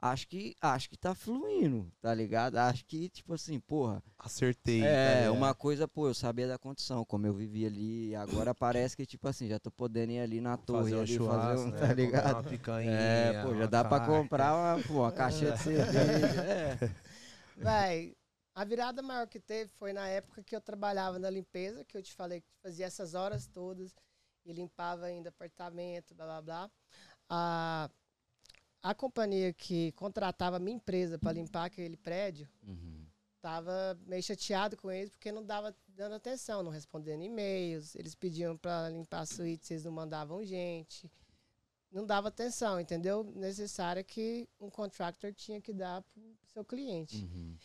acho 0.00 0.28
que 0.28 0.54
acho 0.60 0.88
que 0.88 0.96
tá 0.96 1.14
fluindo, 1.14 1.90
tá 2.00 2.14
ligado? 2.14 2.56
Acho 2.56 2.84
que, 2.84 3.08
tipo 3.08 3.34
assim, 3.34 3.58
porra, 3.60 4.02
Acertei. 4.18 4.82
é, 4.84 5.24
tá 5.24 5.32
uma 5.32 5.54
coisa, 5.54 5.88
pô, 5.88 6.08
eu 6.08 6.14
sabia 6.14 6.46
da 6.46 6.58
condição, 6.58 7.04
como 7.04 7.26
eu 7.26 7.34
vivi 7.34 7.66
ali, 7.66 8.08
e 8.10 8.16
agora 8.16 8.54
parece 8.54 8.96
que, 8.96 9.04
tipo 9.04 9.28
assim, 9.28 9.48
já 9.48 9.58
tô 9.58 9.70
podendo 9.70 10.12
ir 10.12 10.20
ali 10.20 10.40
na 10.40 10.56
torre 10.56 10.84
fazer 10.84 10.96
um 10.96 11.00
ali, 11.00 11.14
churrasco, 11.14 11.46
fazer 11.46 11.60
um, 11.68 11.70
né? 11.70 11.78
tá 11.78 11.94
ligado? 11.94 12.32
Uma 12.32 12.42
picanha. 12.44 12.90
É, 12.90 13.42
pô, 13.42 13.54
já 13.54 13.66
dá 13.66 13.84
pra 13.84 14.00
comprar 14.00 14.54
uma, 14.54 14.82
pô, 14.84 14.94
uma 15.00 15.12
caixinha 15.12 15.52
de 15.52 15.62
cerveja. 15.62 16.78
É. 17.58 17.64
Véi, 17.64 18.16
a 18.54 18.64
virada 18.64 19.02
maior 19.02 19.26
que 19.26 19.40
teve 19.40 19.68
foi 19.78 19.92
na 19.92 20.06
época 20.06 20.42
que 20.44 20.54
eu 20.54 20.60
trabalhava 20.60 21.18
na 21.18 21.28
limpeza, 21.28 21.84
que 21.84 21.96
eu 21.96 22.02
te 22.02 22.14
falei 22.14 22.40
que 22.40 22.48
fazia 22.62 22.86
essas 22.86 23.14
horas 23.14 23.46
todas. 23.48 23.94
e 24.44 24.52
limpava 24.52 25.06
ainda 25.06 25.28
apartamento, 25.28 26.14
blá 26.14 26.26
blá 26.26 26.42
blá. 26.42 26.70
A, 27.28 27.90
a 28.82 28.94
companhia 28.94 29.52
que 29.52 29.92
contratava 29.92 30.56
a 30.56 30.60
minha 30.60 30.76
empresa 30.76 31.18
para 31.18 31.32
limpar 31.32 31.64
aquele 31.64 31.96
prédio 31.96 32.48
Uhum. 32.66 33.06
tava 33.40 33.98
meio 34.06 34.22
chateado 34.22 34.76
com 34.76 34.90
eles 34.90 35.10
porque 35.10 35.32
não 35.32 35.44
dava 35.44 35.74
dando 35.88 36.14
atenção, 36.14 36.62
não 36.62 36.70
respondendo 36.70 37.22
e-mails, 37.22 37.94
eles 37.94 38.14
pediam 38.14 38.56
para 38.56 38.88
limpar 38.88 39.20
a 39.20 39.26
suíte, 39.26 39.72
eles 39.72 39.84
não 39.84 39.92
mandavam 39.92 40.44
gente. 40.44 41.10
Não 41.90 42.04
dava 42.04 42.28
atenção, 42.28 42.78
entendeu? 42.78 43.24
Necessária 43.34 44.04
que 44.04 44.46
um 44.60 44.68
contractor 44.68 45.32
tinha 45.32 45.60
que 45.60 45.72
dar 45.72 46.02
para 46.02 46.20
o 46.20 46.46
seu 46.52 46.64
cliente. 46.64 47.24
Uhum. 47.24 47.56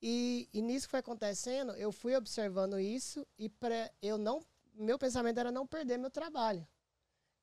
E, 0.00 0.48
e 0.52 0.62
nisso 0.62 0.86
que 0.86 0.90
foi 0.92 1.00
acontecendo, 1.00 1.72
eu 1.72 1.92
fui 1.92 2.14
observando 2.16 2.78
isso 2.78 3.26
e 3.38 3.48
para 3.48 3.90
eu 4.00 4.16
não, 4.16 4.40
meu 4.74 4.98
pensamento 4.98 5.38
era 5.38 5.52
não 5.52 5.66
perder 5.66 5.98
meu 5.98 6.10
trabalho. 6.10 6.66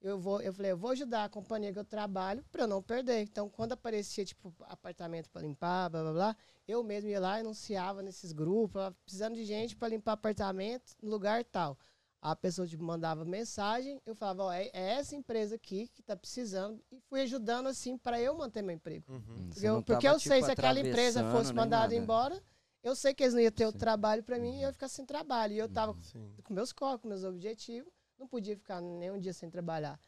Eu 0.01 0.17
vou, 0.17 0.41
eu 0.41 0.53
falei, 0.53 0.71
eu 0.71 0.77
vou 0.77 0.91
ajudar 0.91 1.25
a 1.25 1.29
companhia 1.29 1.73
que 1.73 1.79
eu 1.79 1.83
trabalho 1.83 2.43
para 2.51 2.63
eu 2.63 2.67
não 2.67 2.81
perder. 2.81 3.21
Então, 3.21 3.49
quando 3.49 3.73
aparecia 3.73 4.23
tipo 4.23 4.53
apartamento 4.61 5.29
para 5.29 5.41
limpar, 5.41 5.89
blá 5.89 6.01
blá 6.01 6.13
blá, 6.13 6.35
eu 6.67 6.81
mesmo 6.83 7.09
ia 7.09 7.19
lá 7.19 7.37
e 7.37 7.41
anunciava 7.41 8.01
nesses 8.01 8.31
grupos, 8.31 8.81
precisando 9.03 9.35
de 9.35 9.43
gente 9.43 9.75
para 9.75 9.89
limpar 9.89 10.13
apartamento 10.13 10.95
no 11.01 11.09
lugar 11.09 11.43
tal. 11.43 11.77
A 12.21 12.35
pessoa 12.35 12.67
tipo, 12.67 12.83
mandava 12.83 13.23
mensagem, 13.25 14.01
eu 14.05 14.13
falava, 14.13 14.43
ó, 14.43 14.51
é, 14.53 14.69
é 14.73 14.91
essa 14.99 15.15
empresa 15.15 15.55
aqui 15.55 15.87
que 15.87 16.01
está 16.01 16.15
precisando 16.15 16.81
e 16.91 16.99
fui 17.01 17.21
ajudando 17.21 17.67
assim 17.67 17.97
para 17.97 18.21
eu 18.21 18.37
manter 18.37 18.61
meu 18.61 18.75
emprego. 18.75 19.05
Uhum. 19.09 19.51
Você 19.51 19.53
Porque 19.53 19.67
eu, 19.67 19.83
porque 19.83 20.07
tava, 20.07 20.15
eu 20.15 20.19
sei 20.19 20.37
tipo, 20.37 20.45
se 20.45 20.51
aquela 20.51 20.79
empresa 20.79 21.31
fosse 21.31 21.53
mandada 21.53 21.95
embora, 21.95 22.41
eu 22.83 22.95
sei 22.95 23.13
que 23.13 23.23
eles 23.23 23.33
não 23.33 23.41
iam 23.41 23.51
ter 23.51 23.65
o 23.65 23.71
Sim. 23.71 23.77
trabalho 23.77 24.23
para 24.23 24.39
mim 24.39 24.59
e 24.59 24.63
eu 24.63 24.67
ia 24.67 24.73
ficar 24.73 24.87
sem 24.87 25.05
trabalho. 25.05 25.53
E 25.53 25.57
eu 25.57 25.69
tava 25.69 25.95
Sim. 26.01 26.33
com 26.43 26.53
meus 26.53 26.71
cocos, 26.71 27.07
meus 27.07 27.23
objetivos, 27.23 27.91
não 28.19 28.27
podia 28.27 28.55
ficar 28.55 28.81
nenhum 28.81 29.17
dia 29.17 29.33
sem 29.33 29.49
trabalhar. 29.49 29.99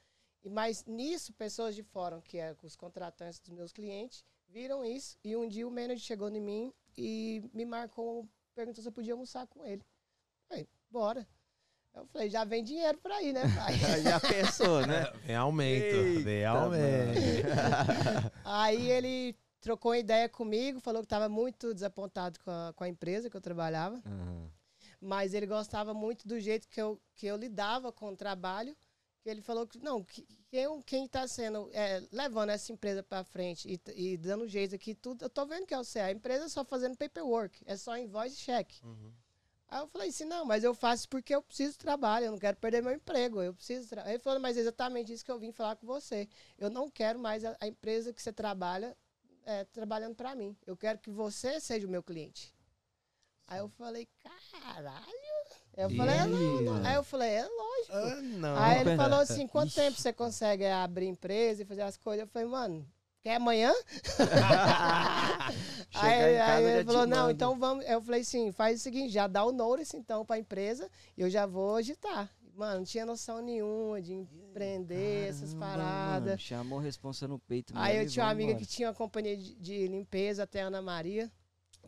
E 0.43 0.50
mas 0.50 0.86
nisso, 0.86 1.34
pessoas 1.34 1.74
de 1.76 1.84
fora, 1.84 2.21
que 2.21 2.38
é 2.38 2.56
os 2.62 2.76
contratantes 2.76 3.39
dos 3.39 3.50
meus 3.50 3.71
clientes, 3.71 4.24
viram 4.47 4.84
isso 4.84 5.17
e 5.24 5.36
um 5.36 5.47
dia 5.47 5.67
o 5.67 5.71
manager 5.71 6.00
chegou 6.00 6.30
em 6.30 6.41
mim 6.41 6.74
e 6.97 7.43
me 7.54 7.65
marcou, 7.65 8.28
perguntou 8.54 8.82
se 8.82 8.88
eu 8.89 8.91
podia 8.93 9.13
almoçar 9.13 9.47
com 9.47 9.65
ele. 9.65 9.84
Falei, 10.50 10.67
bora. 10.89 11.28
Eu 11.93 12.06
falei, 12.08 12.30
já 12.30 12.43
vem 12.45 12.63
dinheiro 12.63 12.97
por 13.00 13.12
aí, 13.12 13.34
né, 13.34 13.41
pai? 13.54 13.74
Já 14.02 14.17
pensou, 14.17 14.88
né? 14.88 15.12
Vem 15.28 15.36
aumento, 15.36 15.84
Eita, 15.84 16.21
vem 16.21 16.45
aumento. 16.45 17.19
Aí 18.45 18.89
ele 18.89 19.36
trocou 19.60 19.93
ideia 19.93 20.30
comigo, 20.30 20.80
falou 20.80 21.02
que 21.02 21.06
estava 21.06 21.28
muito 21.28 21.74
desapontado 21.74 22.39
com 22.39 22.50
a, 22.50 22.71
com 22.74 22.84
a 22.86 22.88
empresa 22.88 23.30
que 23.30 23.36
eu 23.36 23.41
trabalhava, 23.41 24.02
Uhum. 24.06 24.50
Mas 25.02 25.34
ele 25.34 25.48
gostava 25.48 25.94
muito 25.94 26.28
do 26.28 26.40
jeito 26.40 26.68
que 26.70 26.80
eu, 26.80 27.02
que 27.16 27.26
eu 27.26 27.36
lidava 27.36 27.92
com 27.92 28.10
o 28.10 28.16
trabalho. 28.16 28.78
Que 29.24 29.30
ele 29.30 29.42
falou 29.42 29.68
que, 29.68 29.78
não, 29.80 30.04
que, 30.04 30.26
quem, 30.86 31.06
está 31.06 31.28
sendo, 31.28 31.70
é, 31.74 32.04
levando 32.12 32.50
essa 32.50 32.72
empresa 32.72 33.04
para 33.04 33.24
frente 33.24 33.68
e, 33.68 34.14
e 34.14 34.18
dando 34.18 34.48
jeito 34.48 34.74
aqui, 34.74 34.96
tudo, 34.96 35.26
eu 35.26 35.30
tô 35.30 35.46
vendo 35.46 35.66
que 35.66 35.74
é 35.74 35.80
o 35.80 35.84
C. 35.84 36.00
A 36.00 36.12
empresa 36.12 36.46
é 36.46 36.50
só 36.50 36.66
fazendo 36.66 36.98
paperwork, 36.98 37.62
é 37.66 37.76
só 37.76 37.98
invoice 37.98 38.36
e 38.36 38.40
cheque. 38.40 38.84
Uhum. 38.84 39.12
Aí 39.68 39.80
eu 39.80 39.88
falei 39.88 40.10
assim, 40.10 40.26
não, 40.26 40.44
mas 40.44 40.64
eu 40.64 40.74
faço 40.74 41.08
porque 41.08 41.34
eu 41.34 41.42
preciso 41.42 41.74
de 41.74 41.78
trabalho, 41.78 42.26
eu 42.26 42.32
não 42.32 42.40
quero 42.40 42.58
perder 42.58 42.82
meu 42.82 42.94
emprego, 42.94 43.42
eu 43.42 43.54
preciso 43.54 43.88
tra-". 43.88 44.10
Ele 44.10 44.20
falou, 44.20 44.40
mas 44.40 44.58
é 44.58 44.60
exatamente 44.60 45.14
isso 45.14 45.24
que 45.24 45.32
eu 45.32 45.40
vim 45.40 45.52
falar 45.52 45.76
com 45.78 45.86
você. 45.86 46.28
Eu 46.58 46.70
não 46.70 46.90
quero 46.90 47.18
mais 47.18 47.46
a, 47.46 47.56
a 47.60 47.68
empresa 47.68 48.12
que 48.12 48.22
você 48.22 48.34
trabalha 48.34 48.98
é, 49.46 49.64
trabalhando 49.66 50.16
para 50.16 50.36
mim. 50.36 50.58
Eu 50.66 50.76
quero 50.76 51.00
que 51.00 51.10
você 51.10 51.60
seja 51.60 51.88
o 51.88 51.90
meu 51.90 52.04
cliente. 52.04 52.54
Aí 53.48 53.60
eu 53.60 53.70
falei, 53.70 54.08
caralho. 54.52 55.06
Eu 55.76 55.90
falei, 55.90 56.16
é, 56.16 56.26
não, 56.26 56.62
não. 56.62 56.86
Aí 56.86 56.96
eu 56.96 57.04
falei, 57.04 57.30
é 57.30 57.44
lógico. 57.46 57.94
Ah, 57.94 58.22
não. 58.22 58.58
Aí 58.58 58.82
ele 58.82 58.96
falou 58.96 59.20
assim, 59.20 59.48
quanto 59.48 59.68
Ixi. 59.70 59.76
tempo 59.76 60.02
você 60.02 60.14
consegue 60.14 60.66
abrir 60.66 61.08
empresa 61.08 61.62
e 61.62 61.66
fazer 61.66 61.82
as 61.82 61.98
coisas? 61.98 62.22
Eu 62.22 62.28
falei, 62.28 62.48
mano, 62.48 62.86
quer 63.22 63.36
amanhã? 63.36 63.74
Aí 65.94 66.40
aí 66.40 66.64
ele 66.64 66.84
falou, 66.86 67.06
não, 67.06 67.18
mando. 67.18 67.32
então 67.32 67.60
vamos. 67.60 67.86
Eu 67.86 68.02
falei 68.02 68.22
assim, 68.22 68.52
faz 68.52 68.80
o 68.80 68.84
seguinte, 68.84 69.12
já 69.14 69.28
dá 69.28 69.44
o 69.44 69.52
notice 69.52 69.98
então 69.98 70.26
pra 70.26 70.40
empresa 70.40 70.90
e 71.18 71.22
eu 71.22 71.30
já 71.30 71.46
vou 71.46 71.76
agitar. 71.76 72.30
Mano, 72.56 72.80
não 72.80 72.84
tinha 72.86 73.06
noção 73.06 73.42
nenhuma 73.42 74.02
de 74.02 74.14
empreender 74.14 75.30
essas 75.30 75.54
Caramba, 75.54 75.66
paradas. 75.66 76.26
mano, 76.26 76.40
chamou 76.40 76.80
a 76.80 76.82
responsa 76.82 77.28
no 77.28 77.40
peito. 77.40 77.74
Aí 77.76 77.98
eu 77.98 78.08
tinha 78.08 78.26
uma 78.26 78.32
amiga 78.32 78.52
embora. 78.52 78.66
que 78.66 78.72
tinha 78.72 78.88
uma 78.90 78.94
companhia 78.94 79.38
de, 79.38 79.56
de 79.56 79.88
limpeza, 79.88 80.44
até 80.44 80.62
a 80.62 80.68
Ana 80.68 80.82
Maria, 80.82 81.32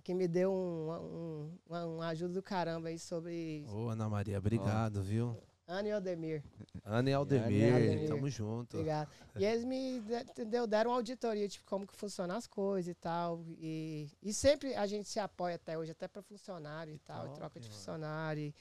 que 0.04 0.14
me 0.14 0.28
deu 0.28 0.52
um, 0.52 0.92
um, 0.92 1.58
uma, 1.66 1.86
uma 1.86 2.08
ajuda 2.10 2.34
do 2.34 2.44
caramba 2.44 2.90
aí 2.90 3.00
sobre 3.00 3.66
Ô, 3.70 3.90
Ana 3.90 4.10
Maria, 4.10 4.38
obrigado, 4.38 5.02
viu? 5.02 5.38
Ana 5.66 5.88
e 5.88 5.92
Aldemir. 5.94 6.44
Ana 6.84 7.10
e 7.10 7.14
Aldemir, 7.14 7.74
Aldemir. 7.74 8.08
tamo 8.10 8.30
junto. 8.30 8.76
Obrigado. 8.78 9.10
E 9.38 9.46
eles 9.46 9.64
me 9.64 10.02
de- 10.02 10.14
entendeu, 10.24 10.68
deram 10.68 10.92
uma 10.92 10.98
auditoria, 10.98 11.48
tipo, 11.48 11.66
como 11.66 11.88
que 11.88 11.96
funcionam 11.96 12.36
as 12.36 12.46
coisas 12.48 12.90
e 12.92 12.94
tal. 12.94 13.46
E, 13.58 14.10
e 14.22 14.34
sempre 14.34 14.76
a 14.76 14.86
gente 14.86 15.08
se 15.08 15.20
apoia 15.22 15.56
até 15.56 15.78
hoje, 15.78 15.92
até 15.92 16.06
para 16.08 16.22
funcionário 16.22 16.94
e 16.94 17.00
tal, 17.00 17.28
top, 17.28 17.36
troca 17.36 17.60
de 17.62 17.68
mano. 17.70 17.78
funcionário. 17.80 18.42
e 18.44 18.54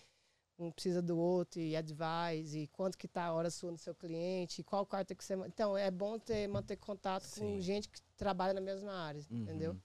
um 0.58 0.70
precisa 0.70 1.02
do 1.02 1.18
outro 1.18 1.60
e 1.60 1.74
advise, 1.74 2.56
e 2.60 2.66
quanto 2.68 2.96
que 2.96 3.08
tá 3.08 3.24
a 3.24 3.32
hora 3.32 3.50
sua 3.50 3.72
no 3.72 3.78
seu 3.78 3.94
cliente, 3.96 4.60
e 4.60 4.64
qual 4.64 4.86
quarta 4.86 5.12
que 5.12 5.24
você... 5.24 5.34
Então, 5.46 5.76
é 5.76 5.90
bom 5.90 6.20
ter, 6.20 6.46
manter 6.46 6.76
contato 6.76 7.24
com 7.24 7.30
Sim. 7.56 7.60
gente 7.60 7.88
que 7.88 8.00
trabalha 8.16 8.52
na 8.54 8.60
mesma 8.60 8.92
área, 8.92 9.20
Uhum. 9.28 9.38
entendeu? 9.38 9.76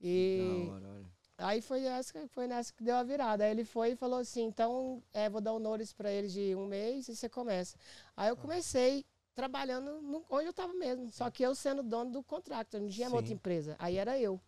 E... 0.00 0.66
Hora, 0.70 0.88
olha. 0.88 1.06
Aí 1.38 1.62
foi, 1.62 1.84
essa, 1.84 2.12
que- 2.12 2.26
foi 2.28 2.46
nessa 2.46 2.72
que 2.72 2.84
deu 2.84 2.96
a 2.96 3.02
virada. 3.02 3.44
Aí 3.44 3.50
ele 3.50 3.64
foi 3.64 3.92
e 3.92 3.96
falou 3.96 4.18
assim: 4.18 4.42
então, 4.44 5.02
é, 5.12 5.28
vou 5.28 5.40
dar 5.40 5.58
notice 5.58 5.94
para 5.94 6.10
ele 6.12 6.28
de 6.28 6.54
um 6.54 6.66
mês 6.66 7.08
e 7.08 7.16
você 7.16 7.28
começa. 7.28 7.76
Aí 8.16 8.28
eu 8.28 8.36
comecei 8.36 9.04
trabalhando 9.34 10.02
no- 10.02 10.24
onde 10.28 10.46
eu 10.46 10.50
estava 10.50 10.72
mesmo. 10.74 11.10
Só 11.10 11.30
que 11.30 11.42
eu 11.42 11.54
sendo 11.54 11.82
dono 11.82 12.10
do 12.10 12.22
contrato, 12.22 12.78
não 12.78 12.88
tinha 12.88 13.08
outra 13.16 13.32
empresa. 13.34 13.76
Aí 13.78 13.96
era 13.96 14.18
eu. 14.18 14.38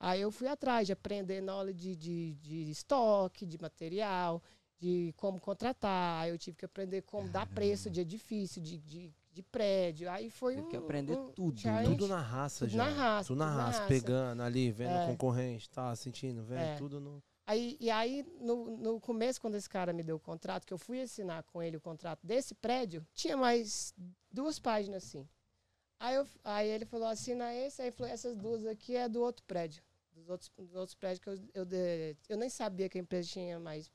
Aí 0.00 0.20
eu 0.20 0.30
fui 0.30 0.46
atrás 0.48 0.86
de 0.86 0.92
aprender 0.92 1.40
knowledge 1.40 1.94
de, 1.96 2.34
de, 2.34 2.64
de 2.64 2.70
estoque, 2.70 3.44
de 3.46 3.60
material, 3.60 4.42
de 4.78 5.12
como 5.16 5.40
contratar. 5.40 6.22
Aí 6.22 6.30
eu 6.30 6.38
tive 6.38 6.56
que 6.56 6.64
aprender 6.64 7.02
como 7.02 7.28
dar 7.28 7.46
preço 7.54 7.90
de 7.90 8.00
edifício, 8.00 8.60
de, 8.60 8.78
de, 8.78 9.12
de 9.38 9.42
prédio. 9.44 10.10
Aí 10.10 10.28
foi 10.30 10.56
Teve 10.56 10.66
um, 10.66 10.70
que 10.70 10.76
aprender 10.76 11.16
um 11.16 11.30
tudo, 11.30 11.60
challenge. 11.60 11.90
Tudo 11.96 12.08
na 12.08 12.20
raça 12.20 12.64
Tudo 12.66 12.74
já. 12.76 12.84
na 12.84 12.90
raça, 12.90 13.28
Tudo 13.28 13.38
na 13.38 13.50
raça, 13.50 13.78
raça. 13.80 13.86
pegando 13.88 14.42
ali, 14.42 14.72
vendo 14.72 14.90
É. 14.96 15.06
concorrente, 15.06 15.70
tá 15.70 15.94
sentindo, 15.94 16.42
vendo 16.42 16.60
É. 16.60 16.76
tudo 16.76 17.00
no. 17.00 17.22
Aí, 17.46 17.76
e 17.80 17.88
aí, 17.90 18.26
no, 18.40 18.76
no 18.76 19.00
começo, 19.00 19.40
quando 19.40 19.54
esse 19.54 19.68
cara 19.68 19.92
me 19.92 20.02
deu 20.02 20.16
o 20.16 20.20
contrato, 20.20 20.66
que 20.66 20.74
eu 20.74 20.76
fui 20.78 21.00
assinar 21.00 21.42
com 21.44 21.62
ele 21.62 21.76
o 21.76 21.80
contrato 21.80 22.26
desse 22.26 22.54
prédio, 22.54 23.06
tinha 23.14 23.36
mais 23.36 23.94
duas 24.30 24.58
páginas 24.58 25.04
assim. 25.04 25.26
Aí, 26.00 26.14
eu, 26.16 26.26
aí 26.44 26.68
ele 26.68 26.84
falou, 26.84 27.06
assina 27.08 27.54
esse, 27.54 27.80
aí 27.80 27.90
falou, 27.90 28.12
essas 28.12 28.36
duas 28.36 28.66
aqui 28.66 28.96
é 28.96 29.08
do 29.08 29.22
outro 29.22 29.44
prédio. 29.46 29.82
Dos 30.12 30.28
outros, 30.28 30.50
dos 30.58 30.74
outros 30.74 30.94
prédios 30.96 31.20
que 31.20 31.28
eu, 31.30 31.38
eu, 31.54 31.66
eu 32.28 32.36
nem 32.36 32.50
sabia 32.50 32.88
que 32.88 32.98
a 32.98 33.00
empresa 33.00 33.28
tinha 33.28 33.58
mais 33.58 33.90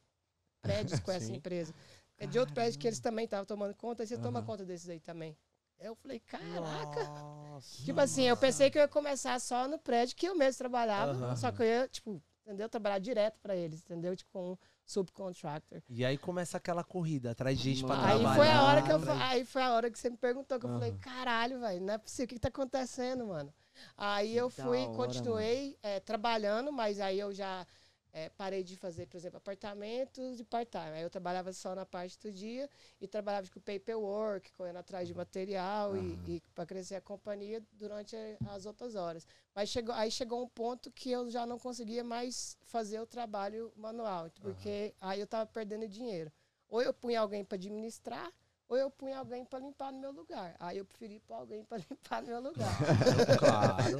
prédios 0.62 0.99
com 1.01 1.12
essa 1.12 1.32
empresa. 1.32 1.73
É 2.17 2.28
de 2.28 2.39
outro 2.39 2.54
prédio 2.54 2.80
que 2.80 2.88
eles 2.88 2.99
também 2.99 3.26
estavam 3.26 3.45
tomando 3.45 3.76
conta, 3.76 4.04
e 4.04 4.08
você 4.08 4.17
toma 4.17 4.39
Aham. 4.39 4.45
conta 4.45 4.65
desses 4.65 4.89
aí 4.89 4.99
também. 4.99 5.38
Eu 5.80 5.95
falei, 5.95 6.19
caraca. 6.19 7.12
Nossa. 7.52 7.84
Tipo 7.84 7.99
assim, 7.99 8.23
eu 8.23 8.38
pensei 8.38 8.69
que 8.69 8.78
eu 8.78 8.82
ia 8.82 8.88
começar 8.88 9.39
só 9.39 9.67
no 9.67 9.78
prédio 9.78 10.15
que 10.15 10.28
eu 10.28 10.36
mesmo 10.36 10.58
trabalhava, 10.58 11.12
Aham. 11.12 11.36
só 11.36 11.52
que 11.52 11.62
eu 11.62 11.65
ia, 11.65 11.88
tipo, 11.88 12.21
entendeu? 12.45 12.69
Trabalhar 12.69 12.99
direto 12.99 13.39
pra 13.41 13.56
eles, 13.56 13.82
entendeu? 13.82 14.15
Tipo, 14.15 14.32
com 14.32 14.52
um 14.54 14.58
subcontractor. 14.86 15.82
E 15.89 16.06
aí 16.06 16.17
começa 16.17 16.58
aquela 16.58 16.84
corrida 16.84 17.32
atrás 17.32 17.58
de 17.58 17.63
gente 17.63 17.86
pra. 17.86 17.95
Aí 18.06 18.19
trabalhar. 18.19 18.36
foi 18.36 18.49
a 18.49 18.63
hora 18.63 18.82
que 18.84 18.91
eu 18.91 19.13
aí 19.13 19.45
foi 19.45 19.62
a 19.62 19.73
hora 19.73 19.91
que 19.91 19.99
você 19.99 20.10
me 20.10 20.17
perguntou 20.17 20.60
que 20.60 20.65
eu 20.65 20.69
falei, 20.69 20.91
Aham. 20.91 20.99
caralho, 20.99 21.60
velho, 21.60 21.82
não 21.82 21.93
é 21.93 21.97
possível, 21.97 22.26
o 22.26 22.28
que, 22.30 22.36
que 22.36 22.41
tá 22.41 22.49
acontecendo, 22.49 23.28
mano? 23.28 23.54
Aí 23.97 24.36
eu 24.36 24.49
fui, 24.49 24.84
hora, 24.84 24.93
continuei 24.93 25.78
eh, 25.82 25.99
trabalhando, 25.99 26.71
mas 26.71 26.99
aí 26.99 27.19
eu 27.19 27.34
já 27.34 27.65
eh, 28.13 28.30
parei 28.38 28.63
de 28.63 28.78
fazer, 28.78 29.08
por 29.08 29.17
exemplo, 29.17 29.38
apartamentos 29.38 30.39
e 30.39 30.43
part-time. 30.43 30.91
Aí 30.91 31.02
eu 31.02 31.10
trabalhava 31.10 31.52
só 31.52 31.73
na 31.73 31.86
parte 31.86 32.19
do 32.19 32.32
dia 32.32 32.69
e 33.02 33.08
trabalhava 33.08 33.49
com 33.49 33.60
paperwork, 33.60 34.54
correndo 34.54 34.78
atrás 34.78 35.08
de 35.08 35.15
material 35.15 35.97
e, 35.97 36.19
e 36.28 36.41
para 36.54 36.65
crescer 36.65 36.95
a 36.95 37.02
companhia 37.02 37.62
durante 37.73 38.15
as 38.45 38.65
outras 38.65 38.93
horas. 38.95 39.28
Mas 39.56 39.69
chegou, 39.69 39.95
aí 39.95 40.12
chegou 40.12 40.43
um 40.43 40.47
ponto 40.47 40.91
que 40.91 41.10
eu 41.10 41.30
já 41.30 41.45
não 41.45 41.58
conseguia 41.58 42.04
mais 42.04 42.56
fazer 42.62 42.99
o 42.99 43.06
trabalho 43.08 43.73
manual, 43.76 44.30
porque 44.41 44.93
aí 45.02 45.19
eu 45.19 45.26
estava 45.26 45.45
perdendo 45.45 45.88
dinheiro. 45.88 46.32
Ou 46.69 46.82
eu 46.82 46.93
punha 46.93 47.19
alguém 47.19 47.43
para 47.43 47.56
administrar, 47.56 48.32
ou 48.73 48.77
eu 48.77 48.89
punha 48.89 49.19
alguém 49.19 49.45
para 49.45 49.59
limpar 49.59 49.91
no 49.91 49.99
meu 49.99 50.12
lugar. 50.12 50.55
Aí 50.59 50.79
eu 50.79 50.86
preferi 50.86 51.19
pôr 51.19 51.36
alguém 51.36 51.63
para 51.63 51.77
limpar 51.89 52.21
no 52.23 52.27
meu 52.27 52.41
lugar. 52.41 52.73
Claro. 53.38 53.99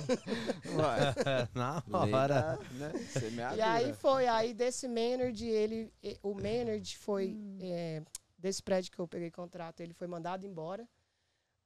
Ué, 0.78 1.50
Na 1.54 1.84
hora. 1.92 2.60
né? 2.72 2.92
E 3.56 3.62
aí 3.62 3.94
foi, 3.94 4.28
aí 4.28 4.54
desse 4.54 4.88
Maynard, 4.88 5.46
ele, 5.46 5.94
o 6.24 6.34
Maynard 6.34 6.98
foi, 6.98 7.38
é, 7.62 8.02
desse 8.38 8.64
prédio 8.64 8.92
que 8.92 9.00
eu 9.00 9.08
peguei 9.08 9.30
contrato, 9.30 9.82
ele 9.82 9.94
foi 9.94 10.08
mandado 10.08 10.46
embora. 10.46 10.88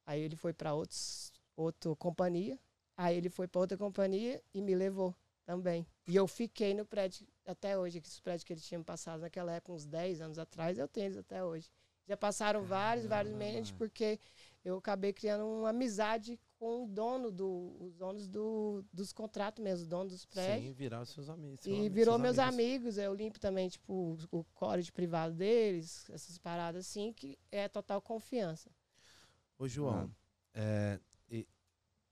Aí 0.05 0.21
ele 0.21 0.35
foi 0.35 0.53
para 0.53 0.73
outros, 0.73 1.31
outra 1.55 1.95
companhia. 1.95 2.59
Aí 2.97 3.15
ele 3.15 3.29
foi 3.29 3.47
para 3.47 3.61
outra 3.61 3.77
companhia 3.77 4.41
e 4.53 4.61
me 4.61 4.75
levou 4.75 5.15
também. 5.45 5.87
E 6.07 6.15
eu 6.15 6.27
fiquei 6.27 6.73
no 6.73 6.85
prédio 6.85 7.25
até 7.45 7.77
hoje, 7.77 8.01
que 8.01 8.07
os 8.09 8.19
prédios 8.19 8.43
que 8.43 8.51
ele 8.51 8.59
tinha 8.59 8.83
passado 8.83 9.21
naquela 9.21 9.53
época, 9.53 9.71
uns 9.71 9.85
10 9.85 10.19
anos 10.21 10.37
atrás, 10.39 10.77
eu 10.77 10.87
tenho 10.87 11.05
eles 11.05 11.17
até 11.17 11.43
hoje. 11.43 11.69
Já 12.07 12.15
passaram 12.15 12.63
vários, 12.63 13.05
vários 13.05 13.33
managers, 13.33 13.71
porque 13.71 14.19
eu 14.63 14.77
acabei 14.77 15.11
criando 15.13 15.45
uma 15.45 15.69
amizade 15.69 16.39
com 16.57 16.85
o 16.85 16.87
dono 16.87 17.31
do, 17.31 17.75
os 17.79 17.93
donos 17.95 18.27
do, 18.27 18.83
dos 18.91 19.11
contratos 19.13 19.63
mesmo, 19.63 19.83
os 19.83 19.87
donos 19.87 20.11
dos 20.13 20.25
prédios. 20.25 20.67
Sim, 20.69 20.73
viraram 20.73 21.05
seus 21.05 21.29
amigos. 21.29 21.59
seu 21.59 21.71
E 21.73 21.75
amigo- 21.79 21.93
virou 21.95 22.17
meus 22.17 22.39
amigos. 22.39 22.97
Eu 22.97 23.13
limpo 23.13 23.39
também, 23.39 23.69
tipo, 23.69 24.17
o 24.31 24.43
código 24.55 24.93
privado 24.95 25.35
deles, 25.35 26.09
essas 26.09 26.37
paradas 26.37 26.87
assim, 26.87 27.13
que 27.13 27.37
é 27.51 27.67
total 27.67 28.01
confiança. 28.01 28.71
Ô, 29.59 29.67
João, 29.67 30.09
é, 30.53 30.99
e- 31.29 31.47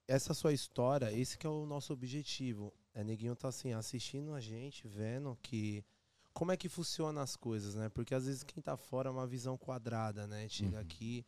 essa 0.07 0.33
sua 0.33 0.53
história, 0.53 1.11
esse 1.11 1.37
que 1.37 1.47
é 1.47 1.49
o 1.49 1.65
nosso 1.65 1.93
objetivo. 1.93 2.73
É, 2.93 3.03
neguinho 3.03 3.35
tá 3.35 3.47
assim, 3.47 3.73
assistindo 3.73 4.33
a 4.33 4.39
gente, 4.41 4.87
vendo 4.87 5.37
que. 5.41 5.83
Como 6.35 6.51
é 6.51 6.57
que 6.57 6.67
funciona 6.67 7.21
as 7.21 7.35
coisas, 7.37 7.75
né? 7.75 7.87
Porque 7.87 8.13
às 8.13 8.25
vezes 8.25 8.43
quem 8.43 8.61
tá 8.61 8.75
fora 8.75 9.07
é 9.07 9.11
uma 9.11 9.25
visão 9.25 9.57
quadrada, 9.57 10.27
né? 10.27 10.47
Chega 10.49 10.75
Uhum. 10.75 10.81
aqui, 10.81 11.25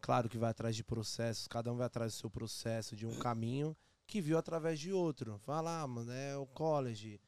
claro 0.00 0.30
que 0.30 0.38
vai 0.38 0.50
atrás 0.50 0.74
de 0.74 0.82
processos, 0.82 1.46
cada 1.46 1.70
um 1.70 1.76
vai 1.76 1.86
atrás 1.86 2.12
do 2.14 2.16
seu 2.16 2.30
processo, 2.30 2.96
de 2.96 3.06
um 3.06 3.18
caminho 3.18 3.76
que 4.06 4.18
viu 4.20 4.38
através 4.38 4.80
de 4.80 4.92
outro. 4.94 5.38
Vai 5.46 5.62
lá, 5.62 5.86
mano, 5.86 6.10
é 6.10 6.34
o 6.38 6.46
college, 6.46 7.20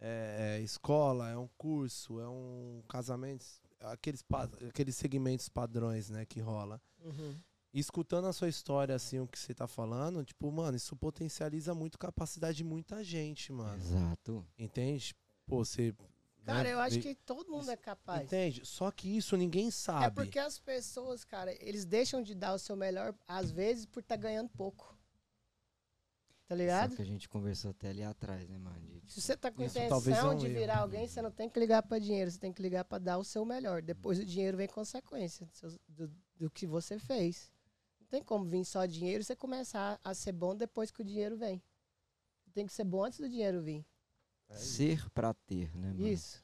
é, 0.00 0.58
é 0.58 0.62
escola, 0.62 1.28
é 1.28 1.36
um 1.36 1.48
curso, 1.58 2.20
é 2.20 2.28
um 2.28 2.82
casamento, 2.88 3.44
aqueles, 3.80 4.24
aqueles 4.68 4.94
segmentos 4.96 5.48
padrões, 5.48 6.08
né, 6.08 6.24
que 6.24 6.38
rola. 6.40 6.80
E 7.74 7.80
escutando 7.80 8.26
a 8.28 8.32
sua 8.32 8.48
história, 8.48 8.94
assim, 8.94 9.18
o 9.18 9.26
que 9.26 9.38
você 9.38 9.52
tá 9.52 9.66
falando, 9.66 10.24
tipo, 10.24 10.50
mano, 10.52 10.76
isso 10.76 10.94
potencializa 10.96 11.74
muito 11.74 11.96
a 11.96 11.98
capacidade 11.98 12.56
de 12.58 12.64
muita 12.64 13.02
gente, 13.02 13.52
mano. 13.52 13.76
Exato. 13.82 14.46
Entende? 14.56 15.14
Pô, 15.46 15.64
você. 15.64 15.92
Cara, 16.54 16.62
né, 16.64 16.72
eu 16.74 16.80
acho 16.80 17.00
que 17.00 17.14
todo 17.14 17.50
mundo 17.50 17.70
é 17.70 17.76
capaz. 17.76 18.22
Entende? 18.24 18.64
Só 18.64 18.90
que 18.90 19.16
isso 19.16 19.36
ninguém 19.36 19.68
É 19.68 19.70
sabe. 19.70 20.14
porque 20.14 20.38
as 20.38 20.58
pessoas, 20.58 21.24
cara, 21.24 21.52
eles 21.64 21.84
deixam 21.84 22.22
de 22.22 22.34
dar 22.34 22.54
o 22.54 22.58
seu 22.58 22.76
melhor, 22.76 23.14
às 23.26 23.50
vezes, 23.50 23.84
por 23.86 24.00
estar 24.00 24.16
ganhando 24.16 24.48
pouco. 24.50 24.96
Tá 26.48 26.54
Só 26.54 26.58
ligado? 26.58 26.94
que 26.94 27.02
a 27.02 27.06
gente 27.06 27.28
conversou 27.28 27.72
até 27.72 27.88
ali 27.88 28.04
atrás, 28.04 28.48
né, 28.48 28.56
mano? 28.56 28.78
De, 28.86 29.02
Se 29.12 29.20
você 29.20 29.36
tá 29.36 29.50
com 29.50 29.62
Isso 29.64 29.76
é 29.78 29.86
intenção 29.86 30.30
um 30.32 30.36
de 30.36 30.46
virar 30.48 30.78
alguém, 30.78 31.08
você 31.08 31.20
não 31.20 31.30
tem 31.32 31.50
que 31.50 31.58
ligar 31.58 31.82
pra 31.82 31.98
dinheiro, 31.98 32.30
você 32.30 32.38
tem 32.38 32.52
que 32.52 32.62
ligar 32.62 32.84
pra 32.84 32.98
dar 32.98 33.18
o 33.18 33.24
seu 33.24 33.44
melhor. 33.44 33.82
Depois 33.82 34.18
o 34.20 34.24
dinheiro 34.24 34.56
vem 34.56 34.68
consequência 34.68 35.48
do- 35.88 36.08
do 36.36 36.48
que 36.48 36.64
você 36.64 37.00
fez. 37.00 37.50
Não 38.00 38.06
tem 38.06 38.22
como 38.22 38.44
vir 38.44 38.64
só 38.64 38.86
dinheiro 38.86 39.22
e 39.22 39.24
você 39.24 39.34
começar 39.34 39.98
a 40.04 40.14
ser 40.14 40.30
bom 40.30 40.54
depois 40.54 40.92
que 40.92 41.02
o 41.02 41.04
dinheiro 41.04 41.36
vem. 41.36 41.60
Tem 42.54 42.64
que 42.64 42.72
ser 42.72 42.84
bom 42.84 43.04
antes 43.04 43.18
do 43.18 43.28
dinheiro 43.28 43.60
vir. 43.60 43.84
É 44.48 44.54
ser 44.56 45.08
pra 45.10 45.34
ter, 45.34 45.74
né, 45.76 45.88
mano? 45.92 46.06
Isso. 46.06 46.42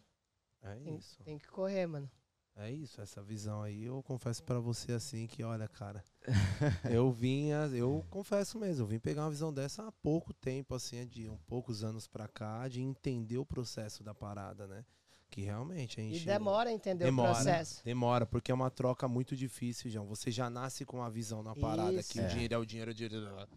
É 0.63 0.75
Tem, 0.77 0.97
isso. 0.97 1.23
tem 1.25 1.39
que 1.39 1.49
correr, 1.49 1.87
mano. 1.87 2.11
É 2.55 2.71
isso, 2.71 3.01
essa 3.01 3.23
visão 3.23 3.63
aí. 3.63 3.85
Eu 3.85 4.03
confesso 4.03 4.43
pra 4.45 4.59
você 4.61 4.93
assim 4.93 5.27
que, 5.27 5.43
olha, 5.43 5.67
cara, 5.69 6.05
eu 6.85 7.11
vinha, 7.11 7.67
eu 7.73 8.05
confesso 8.11 8.59
mesmo, 8.59 8.83
eu 8.83 8.87
vim 8.87 8.99
pegar 8.99 9.23
uma 9.25 9.31
visão 9.31 9.53
dessa 9.53 9.89
há 9.89 9.93
pouco 9.93 10.35
tempo, 10.35 10.75
assim, 10.75 11.07
de 11.07 11.29
um 11.31 11.37
poucos 11.47 11.83
anos 11.83 12.07
pra 12.07 12.29
cá, 12.29 12.69
de 12.69 12.83
entender 12.83 13.39
o 13.39 13.47
processo 13.47 14.05
da 14.05 14.15
parada, 14.15 14.67
né? 14.67 14.85
Que 15.31 15.41
realmente 15.41 15.99
a 15.99 16.05
E 16.05 16.13
gente. 16.13 16.27
demora 16.27 16.69
a 16.69 16.73
entender 16.75 17.05
Demora. 17.07 17.31
o 17.31 17.35
processo. 17.35 17.83
Demora, 17.83 18.27
porque 18.27 18.53
é 18.53 18.55
uma 18.55 18.71
troca 18.71 19.09
muito 19.09 19.35
difícil, 19.35 19.91
João. 19.91 20.05
Você 20.07 20.31
já 20.31 20.51
nasce 20.51 20.85
com 20.85 20.99
uma 20.99 21.11
visão 21.11 21.43
na 21.43 21.57
parada 21.57 21.95
Isso. 22.01 22.13
que 22.13 22.21
É. 22.21 22.27
o 22.27 22.29
dinheiro 22.29 22.53
é 22.55 22.59
o 22.59 22.67
dinheiro, 22.67 22.91
o 22.91 22.95
dinheiro. 22.95 23.49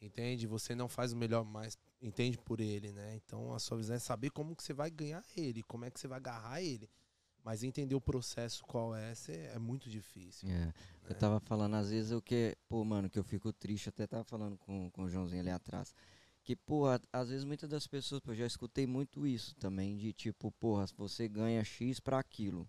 É- 0.00 0.04
Entende? 0.06 0.46
Você 0.46 0.74
não 0.74 0.88
faz 0.88 1.12
o 1.12 1.16
melhor, 1.16 1.44
mas 1.44 1.76
entende 2.02 2.38
por 2.38 2.60
ele, 2.60 2.92
né? 2.92 3.14
Então 3.16 3.54
a 3.54 3.58
sua 3.58 3.76
visão 3.78 3.96
é 3.96 3.98
saber 3.98 4.30
como 4.30 4.54
que 4.54 4.62
você 4.62 4.72
vai 4.72 4.90
ganhar 4.90 5.24
ele, 5.36 5.62
como 5.62 5.84
é 5.84 5.90
que 5.90 5.98
você 6.00 6.06
vai 6.08 6.18
agarrar 6.18 6.60
ele. 6.62 6.88
Mas 7.42 7.62
entender 7.62 7.94
o 7.94 8.00
processo 8.00 8.64
qual 8.64 8.94
é, 8.96 9.12
é 9.54 9.58
muito 9.58 9.88
difícil. 9.88 10.48
É, 10.50 10.72
eu 11.08 11.14
tava 11.14 11.38
falando, 11.38 11.74
às 11.74 11.90
vezes 11.90 12.10
eu 12.10 12.20
que, 12.20 12.56
pô, 12.68 12.84
mano, 12.84 13.08
que 13.08 13.18
eu 13.18 13.22
fico 13.24 13.52
triste, 13.52 13.88
até 13.88 14.04
tava 14.04 14.24
falando 14.24 14.58
com, 14.58 14.90
com 14.90 15.04
o 15.04 15.08
Joãozinho 15.08 15.42
ali 15.42 15.50
atrás. 15.50 15.94
Que, 16.42 16.56
pô, 16.56 16.86
a- 16.86 17.00
às 17.12 17.28
vezes 17.28 17.44
muitas 17.44 17.68
das 17.70 17.86
pessoas, 17.86 18.20
eu 18.26 18.34
já 18.34 18.46
escutei 18.46 18.84
muito 18.86 19.24
isso 19.26 19.54
também, 19.56 19.96
de 19.96 20.12
tipo, 20.12 20.50
porra, 20.52 20.86
você 20.96 21.28
ganha 21.28 21.62
X 21.62 22.00
pra 22.00 22.18
aquilo. 22.18 22.68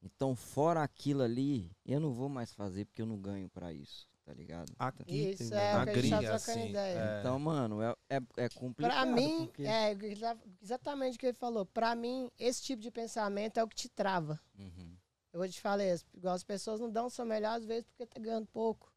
Então, 0.00 0.34
fora 0.34 0.82
aquilo 0.82 1.22
ali, 1.22 1.70
eu 1.84 2.00
não 2.00 2.12
vou 2.12 2.28
mais 2.28 2.52
fazer 2.52 2.84
porque 2.86 3.02
eu 3.02 3.06
não 3.06 3.20
ganho 3.20 3.48
pra 3.48 3.72
isso, 3.72 4.08
tá 4.24 4.32
ligado? 4.32 4.72
Aqui, 4.78 5.30
Isso, 5.30 5.42
entendeu? 5.44 5.58
é, 5.58 5.72
a 5.72 5.78
gente 5.78 5.86
tá 5.86 5.92
gringa, 5.92 6.16
trocando 6.18 6.34
assim, 6.36 6.68
ideia. 6.70 6.98
é. 6.98 7.20
Então, 7.20 7.38
mano, 7.38 7.82
é, 7.82 7.94
é, 8.10 8.20
é 8.36 8.48
complicado. 8.50 8.92
Pra 8.92 9.06
mim, 9.06 9.46
porque- 9.46 9.62
é 9.64 9.92
exa- 9.92 10.38
exatamente 10.62 11.16
o 11.16 11.18
que 11.18 11.26
ele 11.26 11.36
falou. 11.36 11.66
Pra 11.66 11.94
mim, 11.94 12.30
esse 12.38 12.62
tipo 12.62 12.80
de 12.82 12.90
pensamento 12.90 13.58
é 13.58 13.64
o 13.64 13.68
que 13.68 13.76
te 13.76 13.88
trava. 13.88 14.40
Uhum. 14.58 14.96
Eu 15.32 15.40
vou 15.40 15.48
te 15.48 15.60
falar 15.60 15.84
isso. 15.84 16.04
Igual 16.14 16.34
as 16.34 16.44
pessoas 16.44 16.78
não 16.80 16.90
dão 16.90 17.06
o 17.06 17.10
seu 17.10 17.24
melhor, 17.24 17.56
às 17.58 17.64
vezes, 17.64 17.84
porque 17.84 18.06
tá 18.06 18.20
ganhando 18.20 18.46
pouco. 18.46 18.92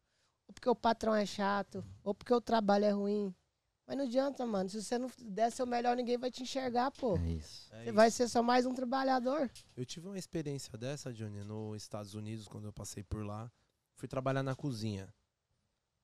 Ou 0.48 0.52
porque 0.54 0.68
o 0.68 0.76
patrão 0.76 1.14
é 1.14 1.24
chato. 1.26 1.84
Ou 2.04 2.14
porque 2.14 2.32
o 2.32 2.40
trabalho 2.40 2.84
é 2.84 2.90
ruim. 2.90 3.34
Mas 3.86 3.96
não 3.96 4.04
adianta, 4.04 4.44
mano. 4.44 4.68
Se 4.68 4.82
você 4.82 4.98
não 4.98 5.08
der 5.22 5.50
seu 5.50 5.64
melhor, 5.64 5.96
ninguém 5.96 6.18
vai 6.18 6.30
te 6.30 6.42
enxergar, 6.42 6.90
pô. 6.90 7.16
É 7.16 7.28
isso. 7.30 7.68
É 7.72 7.76
Você 7.78 7.84
isso. 7.84 7.92
vai 7.94 8.10
ser 8.10 8.28
só 8.28 8.42
mais 8.42 8.66
um 8.66 8.74
trabalhador. 8.74 9.50
Eu 9.76 9.86
tive 9.86 10.08
uma 10.08 10.18
experiência 10.18 10.76
dessa, 10.76 11.12
Johnny, 11.12 11.42
nos 11.44 11.82
Estados 11.82 12.14
Unidos, 12.14 12.46
quando 12.48 12.64
eu 12.66 12.72
passei 12.72 13.02
por 13.02 13.24
lá. 13.24 13.50
Fui 13.96 14.06
trabalhar 14.08 14.42
na 14.42 14.54
cozinha. 14.54 15.12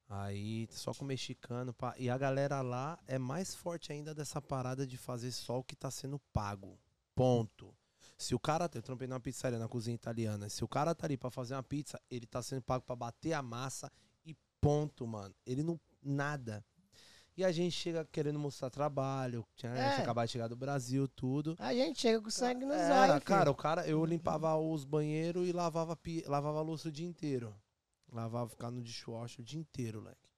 Aí, 0.09 0.69
só 0.71 0.93
com 0.93 1.05
mexicano. 1.05 1.73
pá. 1.73 1.95
E 1.99 2.11
a 2.11 2.19
galera 2.19 2.61
lá 2.61 2.99
é 3.07 3.19
mais 3.19 3.55
forte 3.55 3.93
ainda 3.93 4.15
dessa 4.15 4.43
parada 4.43 4.87
de 4.87 4.97
fazer 4.99 5.31
só 5.33 5.59
o 5.59 5.65
que 5.65 5.75
tá 5.77 5.91
sendo 5.91 6.19
pago. 6.33 6.79
Ponto. 7.15 7.75
Se 8.19 8.35
o 8.35 8.39
cara. 8.39 8.69
Eu 8.75 8.83
trampei 8.83 9.09
numa 9.09 9.21
pizzaria 9.21 9.59
na 9.59 9.69
cozinha 9.69 9.95
italiana. 9.95 10.49
Se 10.49 10.63
o 10.65 10.69
cara 10.69 10.95
tá 10.95 11.07
ali 11.07 11.17
pra 11.17 11.31
fazer 11.31 11.55
uma 11.55 11.63
pizza, 11.63 12.01
ele 12.11 12.27
tá 12.27 12.43
sendo 12.43 12.63
pago 12.63 12.85
pra 12.85 12.95
bater 12.95 13.33
a 13.33 13.43
massa 13.43 13.91
e 14.25 14.37
ponto, 14.61 15.07
mano. 15.07 15.35
Ele 15.47 15.63
não. 15.63 15.81
Nada. 16.03 16.65
E 17.35 17.43
a 17.43 17.51
gente 17.51 17.73
chega 17.73 18.05
querendo 18.05 18.39
mostrar 18.39 18.69
trabalho. 18.69 19.47
Tinha, 19.57 19.73
É. 19.73 19.97
acabado 19.97 20.27
de 20.27 20.33
chegar 20.33 20.49
do 20.49 20.57
Brasil, 20.57 21.09
tudo. 21.09 21.57
A 21.59 21.73
gente 21.73 21.99
chega 21.99 22.21
com 22.21 22.29
sangue 22.29 22.67
nos 22.67 22.77
olhos. 22.77 23.25
cara, 23.25 23.51
o 23.51 23.55
cara, 23.55 23.87
eu 23.87 24.05
limpava 24.05 24.55
os 24.59 24.85
banheiros 24.85 25.49
e 25.49 25.53
lavava, 25.53 25.97
pi- 25.97 26.23
lavava 26.27 26.59
a 26.59 26.63
louça 26.63 26.89
o 26.89 26.93
dia 26.93 27.07
inteiro. 27.07 27.55
Lavava, 28.13 28.51
ficava 28.51 28.71
no 28.71 28.83
dishwasher 28.83 29.41
o 29.41 29.45
dia 29.45 29.59
inteiro, 29.59 30.01
leque. 30.01 30.31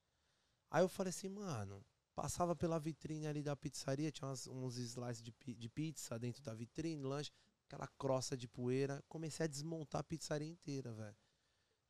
Aí 0.70 0.82
eu 0.82 0.88
falei 0.88 1.10
assim, 1.10 1.28
mano, 1.28 1.84
passava 2.14 2.54
pela 2.54 2.78
vitrine 2.78 3.26
ali 3.26 3.42
da 3.42 3.56
pizzaria, 3.56 4.10
tinha 4.10 4.28
umas- 4.28 4.46
uns 4.46 4.76
slices 4.76 5.22
de, 5.22 5.34
de 5.54 5.68
pizza 5.68 6.18
dentro 6.18 6.42
da 6.42 6.54
vitrine, 6.54 7.02
lanche, 7.02 7.30
aquela 7.66 7.88
crosta 7.98 8.37
de 8.37 8.46
poeira. 8.46 9.02
Comecei 9.08 9.44
a 9.44 9.48
desmontar 9.48 10.00
a 10.00 10.04
pizzaria 10.04 10.48
inteira, 10.48 10.92
velho. 10.92 11.16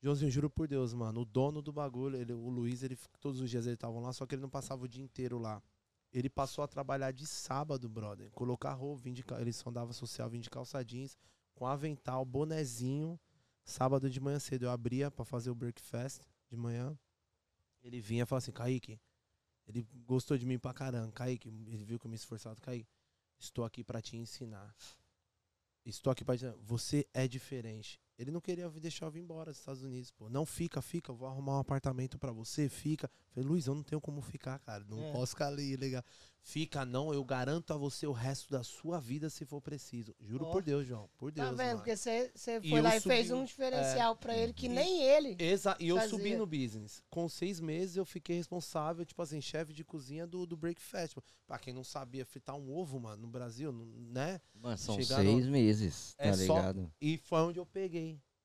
Joãozinho, 0.03 0.31
juro 0.31 0.51
por 0.51 0.69
Deus, 0.69 0.93
mano, 0.93 1.23
o 1.23 1.25
dono 1.25 1.63
do 1.63 1.73
bagulho, 1.73 2.17
ele, 2.17 2.33
o 2.33 2.49
Luiz, 2.51 2.83
ele 2.83 2.97
todos 3.21 3.41
os 3.41 3.49
dias 3.49 3.67
ele 3.67 3.77
tava 3.77 3.99
lá, 4.01 4.13
só 4.13 4.27
que 4.27 4.35
ele 4.35 4.43
não 4.43 4.51
passava 4.51 4.85
o 4.85 4.89
dia 4.89 5.03
inteiro 5.03 5.39
lá. 5.39 5.63
Ele 6.13 6.29
passou 6.29 6.63
a 6.63 6.69
trabalhar 6.69 7.11
de 7.11 7.27
sábado, 7.27 7.89
brother. 7.89 8.31
Colocar 8.33 8.73
roupa, 8.75 9.03
vim 9.03 9.13
de, 9.13 9.25
ele 9.41 9.53
só 9.53 9.71
andava 9.71 9.93
social, 9.93 10.29
vim 10.29 10.41
de 10.41 10.51
calça 10.51 10.85
jeans, 10.85 11.17
com 11.55 11.67
avental, 11.67 12.25
bonezinho. 12.25 13.19
Sábado 13.65 14.11
de 14.11 14.21
manhã 14.21 14.39
cedo 14.39 14.65
eu 14.67 14.71
abria 14.71 15.11
pra 15.11 15.25
fazer 15.25 15.51
o 15.51 15.55
breakfast 15.55 16.23
de 16.51 16.57
manhã. 16.57 16.97
Ele 17.83 18.01
vinha 18.01 18.23
e 18.23 18.27
falava 18.27 18.45
assim, 18.45 18.53
Kaique, 18.53 19.01
ele 19.67 19.87
gostou 20.07 20.37
de 20.37 20.47
mim 20.47 20.59
pra 20.59 20.75
caramba. 20.75 21.13
Kaique, 21.13 21.49
ele 21.49 21.85
viu 21.85 21.99
que 21.99 22.07
eu 22.07 22.11
me 22.11 22.17
esforçava. 22.17 22.61
Kaique, 22.61 22.87
estou 23.39 23.65
aqui 23.65 23.83
pra 23.83 24.03
te 24.03 24.17
ensinar. 24.17 24.75
Estou 25.85 26.11
aqui 26.11 26.25
pra 26.25 26.37
te 26.37 26.45
ensinar. 26.45 26.63
Você 26.63 27.09
é 27.13 27.27
diferente. 27.27 28.01
Ele 28.19 28.31
não 28.31 28.41
queria 28.41 28.69
deixar 28.71 29.07
eu 29.07 29.11
vir 29.11 29.21
embora 29.21 29.51
dos 29.51 29.59
Estados 29.59 29.83
Unidos, 29.83 30.11
pô. 30.13 30.29
Não 30.29 30.47
fica, 30.47 30.81
fica, 30.81 31.11
eu 31.11 31.17
vou 31.17 31.27
arrumar 31.27 31.57
um 31.57 31.61
apartamento 31.61 32.19
pra 32.19 32.31
você, 32.31 32.69
fica. 32.69 33.11
Falei, 33.33 33.49
Luiz, 33.49 33.67
eu 33.67 33.75
não 33.75 33.83
tenho 33.83 34.01
como 34.01 34.21
ficar, 34.21 34.59
cara. 34.61 34.85
Não 34.89 35.03
É. 35.03 35.13
posso 35.13 35.33
ficar 35.33 35.49
ali, 35.49 35.77
legal. 35.77 36.03
Fica 36.47 36.85
não, 36.85 37.13
eu 37.13 37.25
garanto 37.25 37.73
a 37.73 37.77
você 37.77 38.07
o 38.07 38.13
resto 38.13 38.51
da 38.51 38.63
sua 38.63 39.01
vida 39.01 39.31
se 39.31 39.47
for 39.47 39.63
preciso. 39.63 40.15
Juro 40.21 40.45
Ó. 40.45 40.53
por 40.53 40.63
Deus, 40.63 40.87
João. 40.87 41.09
Por 41.17 41.33
Deus. 41.33 41.49
Tá 41.49 41.55
vendo? 41.55 41.67
mano. 41.69 41.79
Porque 41.79 41.97
você 41.97 42.31
E 42.63 42.69
foi 42.69 42.79
eu 42.79 42.83
lá 42.83 42.97
e 42.97 43.01
subi 43.01 43.15
fez 43.15 43.31
um 43.31 43.45
diferencial 43.45 44.15
pra 44.15 44.37
ele 44.37 44.53
que 44.53 44.67
E- 44.67 44.69
nem 44.69 45.03
ele. 45.03 45.37
Exa 45.39 45.75
e 45.81 45.89
eu 45.89 45.97
fazia. 45.97 46.11
subi 46.11 46.37
no 46.37 46.47
business. 46.47 47.03
Com 47.09 47.29
seis 47.31 47.61
meses 47.61 47.97
eu 47.97 48.05
fiquei 48.05 48.37
responsável, 48.37 49.07
tipo 49.07 49.23
assim, 49.23 49.41
chefe 49.41 49.73
de 49.73 49.83
cozinha 49.83 50.27
do, 50.27 50.45
do 50.47 50.55
Break 50.55 50.81
Festival. 50.83 51.25
Pra 51.47 51.59
quem 51.59 51.73
não 51.73 51.83
sabia 51.83 52.27
fritar 52.27 52.55
um 52.57 52.71
ovo, 52.77 53.01
mano, 53.01 53.23
no 53.23 53.29
Brasil, 53.29 53.73
né? 53.73 54.39
Mano, 54.55 54.77
são 54.77 54.97
Chegaram- 55.01 55.25
seis 55.25 55.47
meses, 55.47 56.15
tá 56.15 56.25
É 56.27 56.33
só- 56.35 56.57
ligado? 56.59 56.93
E 57.01 57.17
foi 57.17 57.41
onde 57.41 57.59
eu 57.59 57.65
peguei. 57.67 58.04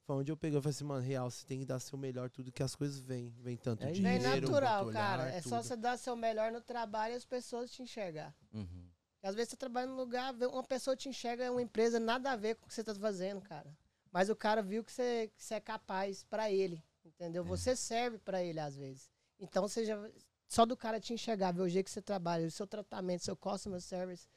Foi 0.10 0.16
onde 0.16 0.32
eu 0.32 0.36
peguei. 0.36 0.58
Eu 0.58 0.62
falei 0.64 0.72
assim, 0.74 0.84
mano, 0.86 1.06
real, 1.06 1.30
você 1.30 1.46
tem 1.46 1.60
que 1.60 1.66
dar 1.68 1.80
seu 1.80 1.96
melhor, 1.96 2.32
tudo 2.32 2.52
que 2.52 2.64
as 2.64 2.74
coisas 2.74 3.00
vêm. 3.00 3.30
Vem 3.44 3.56
tanto 3.56 3.84
É 3.84 3.92
dinheiro, 3.92 4.24
Bem 4.24 4.42
natural, 4.42 4.86
quanto 4.86 4.94
cara. 4.94 5.24
olhar, 5.26 5.36
É 5.36 5.40
só 5.40 5.58
tudo. 5.58 5.68
você 5.68 5.76
dar 5.76 5.98
seu 6.00 6.16
melhor 6.16 6.52
no 6.52 6.62
trabalho 6.62 7.14
e 7.14 7.16
as 7.16 7.26
pessoas 7.26 7.70
te 7.70 7.84
enxergar. 7.84 8.36
Uhum. 8.52 8.90
Às 9.22 9.36
vezes 9.36 9.52
você 9.52 9.56
trabalha 9.56 9.86
num 9.86 9.96
lugar, 9.96 10.34
uma 10.34 10.64
pessoa 10.64 10.96
te 10.96 11.08
enxerga 11.10 11.44
é 11.44 11.52
uma 11.52 11.62
empresa 11.62 12.00
nada 12.00 12.32
a 12.32 12.36
ver 12.36 12.56
com 12.56 12.66
o 12.66 12.68
que 12.68 12.74
você 12.74 12.84
tá 12.84 12.96
fazendo, 12.96 13.40
cara. 13.40 13.72
Mas 14.12 14.32
o 14.32 14.36
cara 14.36 14.64
viu 14.64 14.84
que 14.84 14.92
você, 14.92 15.32
que 15.38 15.44
você 15.44 15.54
é 15.54 15.60
capaz 15.60 16.24
pra 16.24 16.50
ele, 16.52 16.84
entendeu? 17.06 17.44
É. 17.44 17.46
Você 17.46 17.76
serve 17.76 18.18
pra 18.18 18.42
ele 18.42 18.60
às 18.60 18.76
vezes. 18.76 19.12
Então 19.40 19.68
já 19.68 20.10
só 20.48 20.66
do 20.66 20.76
cara 20.76 21.00
te 21.00 21.14
enxergar, 21.14 21.52
ver 21.52 21.62
o 21.62 21.70
jeito 21.70 21.86
que 21.86 21.92
você 21.92 22.02
trabalha, 22.02 22.48
o 22.48 22.50
seu 22.50 22.66
tratamento, 22.66 23.24
seu 23.24 23.36
customer 23.38 23.80
service, 23.80 24.28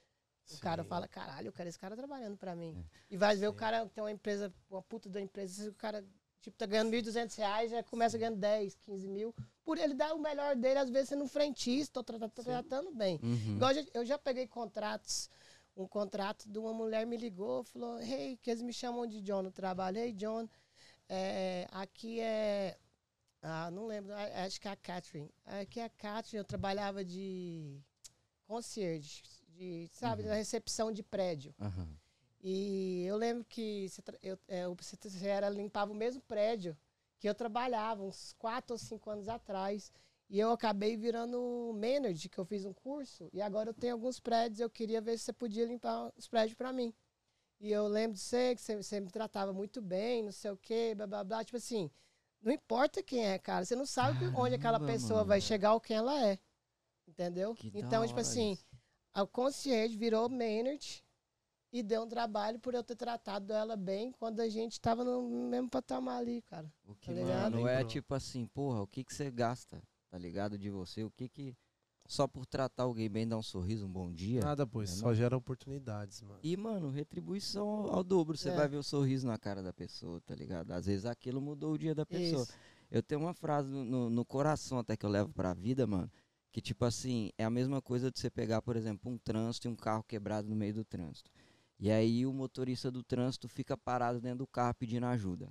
O 0.50 0.59
cara 0.59 0.83
Sim. 0.83 0.88
fala, 0.88 1.09
caralho, 1.09 1.48
eu 1.48 1.52
quero 1.52 1.68
esse 1.68 1.78
cara 1.78 1.96
trabalhando 1.96 2.37
pra 2.37 2.55
mim. 2.55 2.85
E 3.11 3.16
vai 3.16 3.37
ver 3.37 3.48
o 3.48 3.55
cara 3.55 3.87
tem 3.87 4.02
uma 4.02 4.11
empresa, 4.11 4.52
uma 4.70 4.83
puta 4.83 5.09
da 5.09 5.20
empresa, 5.20 5.70
o 5.70 5.74
cara 5.74 6.05
tipo, 6.40 6.57
tá 6.57 6.66
ganhando 6.66 6.90
1.200 6.90 7.35
reais, 7.37 7.70
já 7.70 7.83
começa 7.85 8.18
ganhando 8.18 8.37
10, 8.38 8.74
15 8.83 9.09
mil. 9.09 9.35
Por 9.64 9.78
ele 9.78 9.94
dar 9.94 10.12
o 10.14 10.18
melhor 10.18 10.57
dele, 10.57 10.81
às 10.81 10.90
vezes 10.90 11.09
sendo 11.11 11.22
um 11.24 11.28
frentista, 11.28 12.00
ou 12.00 12.05
tra- 12.05 12.18
tra- 12.18 12.28
tratando 12.28 12.90
bem. 12.92 13.20
Uhum. 13.22 13.55
Igual 13.57 13.70
eu 13.94 14.05
já- 14.05 14.18
peguei 14.18 14.46
contratos, 14.48 15.31
um 15.76 15.87
contrato 15.87 16.48
de 16.50 16.59
uma 16.59 16.74
mulher 16.74 17.07
me 17.07 17.16
ligou, 17.16 17.62
falou, 17.64 17.98
hey, 18.02 18.37
que 18.38 18.50
eles 18.50 18.61
me 18.62 18.72
chamam 18.72 19.07
de 19.07 19.20
John 19.22 19.42
no 19.42 19.52
trabalho. 19.52 19.98
Hey, 19.98 20.12
John, 20.12 20.48
é, 21.09 21.66
aqui 21.70 22.18
é... 22.20 22.76
Ah, 23.40 23.70
não 23.70 23.87
lembro, 23.87 24.12
acho 24.14 24.61
que 24.61 24.68
é 24.68 24.70
a 24.72 24.76
Catherine. 24.76 25.31
Aqui 25.44 25.81
é 25.81 25.85
a 25.85 25.88
Catherine, 25.90 26.38
eu 26.38 26.44
trabalhava 26.44 27.05
de 27.05 27.81
concierge, 28.46 29.22
de, 29.52 29.88
sabe, 29.92 30.22
Uhum. 30.22 30.28
da 30.28 30.34
recepção 30.34 30.92
de 30.92 31.02
prédio. 31.02 31.54
Aham. 31.60 31.88
E 32.44 33.04
eu 33.06 33.16
lembro 33.16 33.44
que 33.44 33.88
você, 33.88 34.02
tra- 34.02 34.18
eu, 34.22 34.36
é, 34.48 34.66
você, 34.68 34.96
era, 35.28 35.48
limpava 35.48 35.92
o 35.92 35.94
mesmo 35.94 36.20
prédio 36.22 36.76
que 37.18 37.28
eu 37.28 37.34
trabalhava 37.34 38.02
uns 38.02 38.32
quatro 38.32 38.74
ou 38.74 38.78
cinco 38.78 39.08
anos 39.10 39.28
atrás. 39.28 39.92
E 40.28 40.40
eu 40.40 40.50
acabei 40.50 40.96
virando 40.96 41.72
manager, 41.74 42.30
que 42.30 42.38
eu 42.38 42.44
fiz 42.44 42.64
um 42.64 42.72
curso. 42.72 43.28
E 43.32 43.40
agora 43.40 43.68
eu 43.70 43.74
tenho 43.74 43.92
alguns 43.92 44.18
prédios. 44.18 44.60
Eu 44.60 44.70
queria 44.70 45.00
ver 45.00 45.18
se 45.18 45.24
você 45.26 45.32
podia 45.32 45.64
limpar 45.66 46.10
os 46.16 46.26
prédios 46.26 46.56
para 46.56 46.72
mim. 46.72 46.92
E 47.60 47.70
eu 47.70 47.86
lembro 47.86 48.14
de 48.16 48.20
você, 48.20 48.54
que 48.56 48.60
você, 48.62 48.74
você 48.76 48.98
me 48.98 49.10
tratava 49.10 49.52
muito 49.52 49.80
bem, 49.80 50.22
não 50.24 50.32
sei 50.32 50.50
o 50.50 50.56
quê, 50.56 50.94
blá, 50.96 51.06
blá, 51.06 51.22
blá. 51.22 51.44
Tipo 51.44 51.58
assim, 51.58 51.90
não 52.42 52.50
importa 52.50 53.02
quem 53.04 53.24
é, 53.24 53.38
cara. 53.38 53.64
Você 53.64 53.76
não 53.76 53.86
sabe 53.86 54.18
que- 54.18 54.24
onde 54.36 54.54
aquela 54.56 54.80
Caramba, 54.80 54.92
pessoa 54.92 55.18
mano. 55.18 55.28
vai 55.28 55.40
chegar 55.40 55.74
ou 55.74 55.80
quem 55.80 55.96
ela 55.96 56.26
é. 56.26 56.38
Entendeu? 57.06 57.54
Que 57.54 57.70
então, 57.74 58.06
tipo 58.06 58.18
assim, 58.18 58.52
isso. 58.52 58.66
A 59.14 59.27
concierge 59.27 59.96
virou 59.96 60.29
manager 60.29 61.03
e 61.72 61.83
deu 61.83 62.03
um 62.03 62.09
trabalho 62.09 62.59
por 62.59 62.75
eu 62.75 62.83
ter 62.83 62.96
tratado 62.96 63.53
ela 63.53 63.77
bem 63.77 64.12
quando 64.12 64.40
a 64.40 64.48
gente 64.48 64.81
tava 64.81 65.05
no 65.05 65.22
mesmo 65.48 65.70
patamar 65.70 66.18
ali, 66.18 66.42
cara. 66.42 66.70
O 66.87 66.94
que, 66.94 67.07
tá 67.07 67.12
ligado? 67.12 67.53
mano, 67.55 67.68
é 67.68 67.85
tipo 67.85 68.14
assim, 68.14 68.46
porra, 68.46 68.83
o 68.83 68.87
que 68.87 69.03
que 69.05 69.14
você 69.14 69.31
gasta, 69.31 69.83
tá 70.11 70.18
ligado, 70.18 70.59
de 70.59 70.70
você? 70.70 71.03
O 71.05 71.11
que 71.11 71.29
que... 71.29 71.57
Só 72.09 72.27
por 72.27 72.44
tratar 72.44 72.83
alguém 72.83 73.09
bem, 73.09 73.27
dar 73.27 73.38
um 73.38 73.42
sorriso, 73.42 73.87
um 73.87 73.90
bom 73.90 74.12
dia. 74.12 74.42
Nada, 74.42 74.66
pô, 74.66 74.83
isso 74.83 74.94
É, 74.94 74.96
só 74.98 75.07
não. 75.07 75.14
gera 75.14 75.37
oportunidades, 75.37 76.20
mano. 76.20 76.40
E, 76.42 76.57
mano, 76.57 76.90
retribuição 76.90 77.66
ao, 77.66 77.94
ao 77.94 78.05
dobro. 78.05 78.37
Você 78.37 78.51
É. 78.51 78.55
vai 78.57 78.68
ver 78.68 78.77
o 78.77 78.83
sorriso 78.83 79.27
na 79.27 79.38
cara 79.38 79.62
da 79.62 79.72
pessoa, 79.72 80.20
tá 80.20 80.35
ligado? 80.35 80.72
Às 80.72 80.87
vezes 80.87 81.07
aquilo 81.07 81.40
mudou 81.40 81.72
o 81.72 81.79
dia 81.79 81.94
da 81.94 82.05
pessoa. 82.05 82.42
Isso. 82.42 82.53
Eu 82.90 83.03
tenho 83.05 83.20
uma 83.20 83.33
frase 83.33 83.70
no, 83.70 83.85
no- 83.85 84.11
no 84.11 84.25
coração 84.25 84.79
até 84.81 84.96
que 84.96 85.07
eu 85.07 85.11
levo 85.11 85.33
pra 85.33 85.55
vida, 85.55 85.87
mano. 85.87 86.11
Que, 86.52 86.60
tipo 86.60 86.84
assim, 86.84 87.30
é 87.38 87.44
a 87.44 87.50
mesma 87.50 87.80
coisa 87.80 88.10
de 88.10 88.20
você 88.20 88.30
pegar, 88.30 88.60
por 88.60 88.76
exemplo, 88.76 89.10
um 89.10 89.16
trânsito 89.16 89.66
e 89.66 89.70
um 89.70 89.74
carro 89.74 90.04
quebrado 90.04 90.48
no 90.48 90.54
meio 90.54 90.74
do 90.74 90.84
trânsito. 90.84 91.30
E 91.78 91.90
aí 91.90 92.26
o 92.26 92.32
motorista 92.32 92.90
do 92.90 93.02
trânsito 93.02 93.48
fica 93.48 93.76
parado 93.76 94.20
dentro 94.20 94.38
do 94.40 94.46
carro 94.46 94.74
pedindo 94.74 95.06
ajuda. 95.06 95.50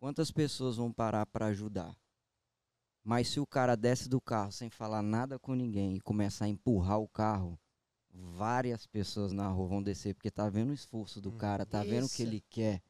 Quantas 0.00 0.30
pessoas 0.30 0.76
vão 0.76 0.90
parar 0.90 1.26
pra 1.26 1.46
ajudar? 1.46 1.94
Mas 3.04 3.28
se 3.28 3.38
o 3.38 3.46
cara 3.46 3.76
desce 3.76 4.08
do 4.08 4.20
carro 4.20 4.50
sem 4.50 4.70
falar 4.70 5.02
nada 5.02 5.38
com 5.38 5.54
ninguém 5.54 5.96
e 5.96 6.00
começar 6.00 6.46
a 6.46 6.48
empurrar 6.48 6.98
o 6.98 7.06
carro, 7.06 7.58
várias 8.10 8.86
pessoas 8.86 9.32
na 9.32 9.48
rua 9.48 9.68
vão 9.68 9.82
descer 9.82 10.14
porque 10.14 10.30
tá 10.30 10.48
vendo 10.48 10.70
o 10.70 10.74
esforço 10.74 11.20
do 11.20 11.30
Hum. 11.30 11.36
cara, 11.38 11.64
tá 11.66 11.84
vendo 11.84 12.06
o 12.06 12.08
que 12.08 12.22
Isso. 12.22 12.22
ele 12.22 12.40
quer 12.48 12.82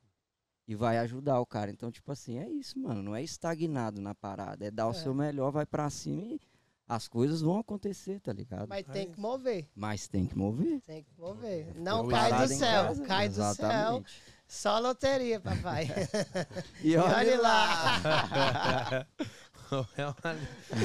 e 0.66 0.74
vai 0.74 0.98
ajudar 0.98 1.40
o 1.40 1.46
cara. 1.46 1.70
Então, 1.70 1.90
tipo 1.90 2.10
assim, 2.10 2.38
é 2.38 2.48
isso, 2.48 2.78
mano. 2.78 3.02
Não 3.02 3.14
é 3.14 3.22
estagnado 3.22 4.00
na 4.00 4.14
parada, 4.14 4.64
é 4.64 4.70
dar 4.70 4.86
o 4.86 4.92
É. 4.92 4.94
seu 4.94 5.12
melhor, 5.12 5.50
vai 5.50 5.66
pra 5.66 5.90
cima 5.90 6.22
e 6.22 6.40
as 6.88 7.08
coisas 7.08 7.40
vão 7.40 7.58
acontecer, 7.58 8.20
tá 8.20 8.32
ligado? 8.32 8.68
Mas, 8.68 8.84
Mas 8.86 8.94
tem 8.94 9.10
que 9.10 9.18
mover. 9.20 9.68
tem 10.10 10.24
que 10.26 10.36
mover. 10.38 10.80
Tem 10.82 11.02
que 11.04 11.20
mover. 11.20 11.74
Não 11.74 12.04
Eu 12.04 12.08
cai 12.08 12.32
do 12.46 12.48
céu. 12.54 12.84
casa, 12.84 13.04
Cai 13.04 13.28
do 13.28 13.34
céu. 13.34 13.44
exatamente. 13.50 14.22
Só 14.46 14.78
loteria, 14.78 15.40
papai. 15.40 15.88
E 16.82 16.96
olhe 16.96 17.14
olha 17.14 17.40
lá. 17.42 17.98
lá. 17.98 19.06
é, 19.98 20.06
uma, 20.06 20.14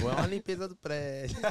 ou 0.04 0.10
é 0.12 0.16
uma 0.16 0.26
limpeza 0.28 0.68
do 0.68 0.76
prédio. 0.76 1.38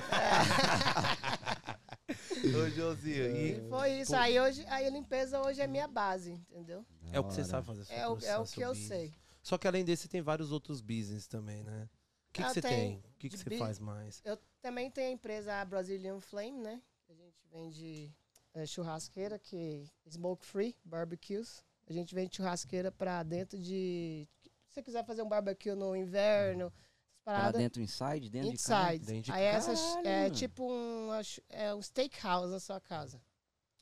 Ô, 2.56 2.68
Josia, 2.70 3.28
E 3.30 3.52
e 3.58 3.68
foi 3.68 4.00
isso. 4.00 4.16
Aí, 4.16 4.40
hoje, 4.40 4.64
aí 4.68 4.86
a 4.86 4.90
limpeza 4.90 5.40
hoje 5.40 5.60
é 5.60 5.66
minha 5.66 5.86
base, 5.86 6.32
entendeu? 6.32 6.84
é 7.12 7.20
o 7.20 7.24
que 7.24 7.34
você 7.34 7.44
sabe 7.44 7.66
fazer. 7.66 7.84
É 7.92 8.08
o, 8.08 8.18
é 8.24 8.38
o 8.38 8.44
que 8.44 8.60
eu 8.60 8.74
sei. 8.74 9.12
Só 9.42 9.56
que 9.56 9.68
além 9.68 9.84
desse, 9.84 10.08
tem 10.08 10.20
vários 10.20 10.50
outros 10.52 10.80
business 10.80 11.26
também, 11.26 11.62
né? 11.62 11.88
O 12.30 12.32
que, 12.32 12.42
que 12.44 12.48
você 12.48 12.62
tem. 12.62 12.96
O 12.98 13.18
que, 13.18 13.28
você 13.36 13.58
faz 13.58 13.78
mais? 13.80 14.22
Eu 14.24 14.38
também 14.62 14.88
tenho 14.90 15.08
a 15.08 15.12
empresa 15.12 15.64
Brazilian 15.64 16.20
Flame, 16.20 16.52
né? 16.60 16.80
A 17.08 17.12
gente 17.12 17.44
vende 17.52 18.14
é, 18.54 18.64
churrasqueira, 18.64 19.36
que 19.38 19.84
smoke 20.08 20.44
free, 20.46 20.76
barbecues. 20.84 21.64
A 21.88 21.92
gente 21.92 22.14
vende 22.14 22.36
churrasqueira 22.36 22.92
pra 22.92 23.22
dentro 23.24 23.58
de. 23.58 24.28
Se 24.68 24.74
você 24.74 24.82
quiser 24.82 25.04
fazer 25.04 25.22
um 25.22 25.28
barbecue 25.28 25.74
no 25.74 25.96
inverno, 25.96 26.66
essas 26.66 27.24
Pra 27.24 27.34
paradas. 27.34 27.60
dentro 27.60 27.82
inside, 27.82 28.30
dentro 28.30 28.50
de 28.52 28.58
casa. 28.62 28.94
Inside. 28.94 29.06
Dentro 29.06 29.22
de 29.22 29.32
Aí 29.32 29.44
essa 29.44 29.72
é 30.04 30.30
tipo 30.30 30.70
um, 30.72 31.10
acho- 31.10 31.42
é 31.48 31.74
um 31.74 31.82
steakhouse 31.82 32.48
na 32.52 32.60
sua 32.60 32.80
casa. 32.80 33.20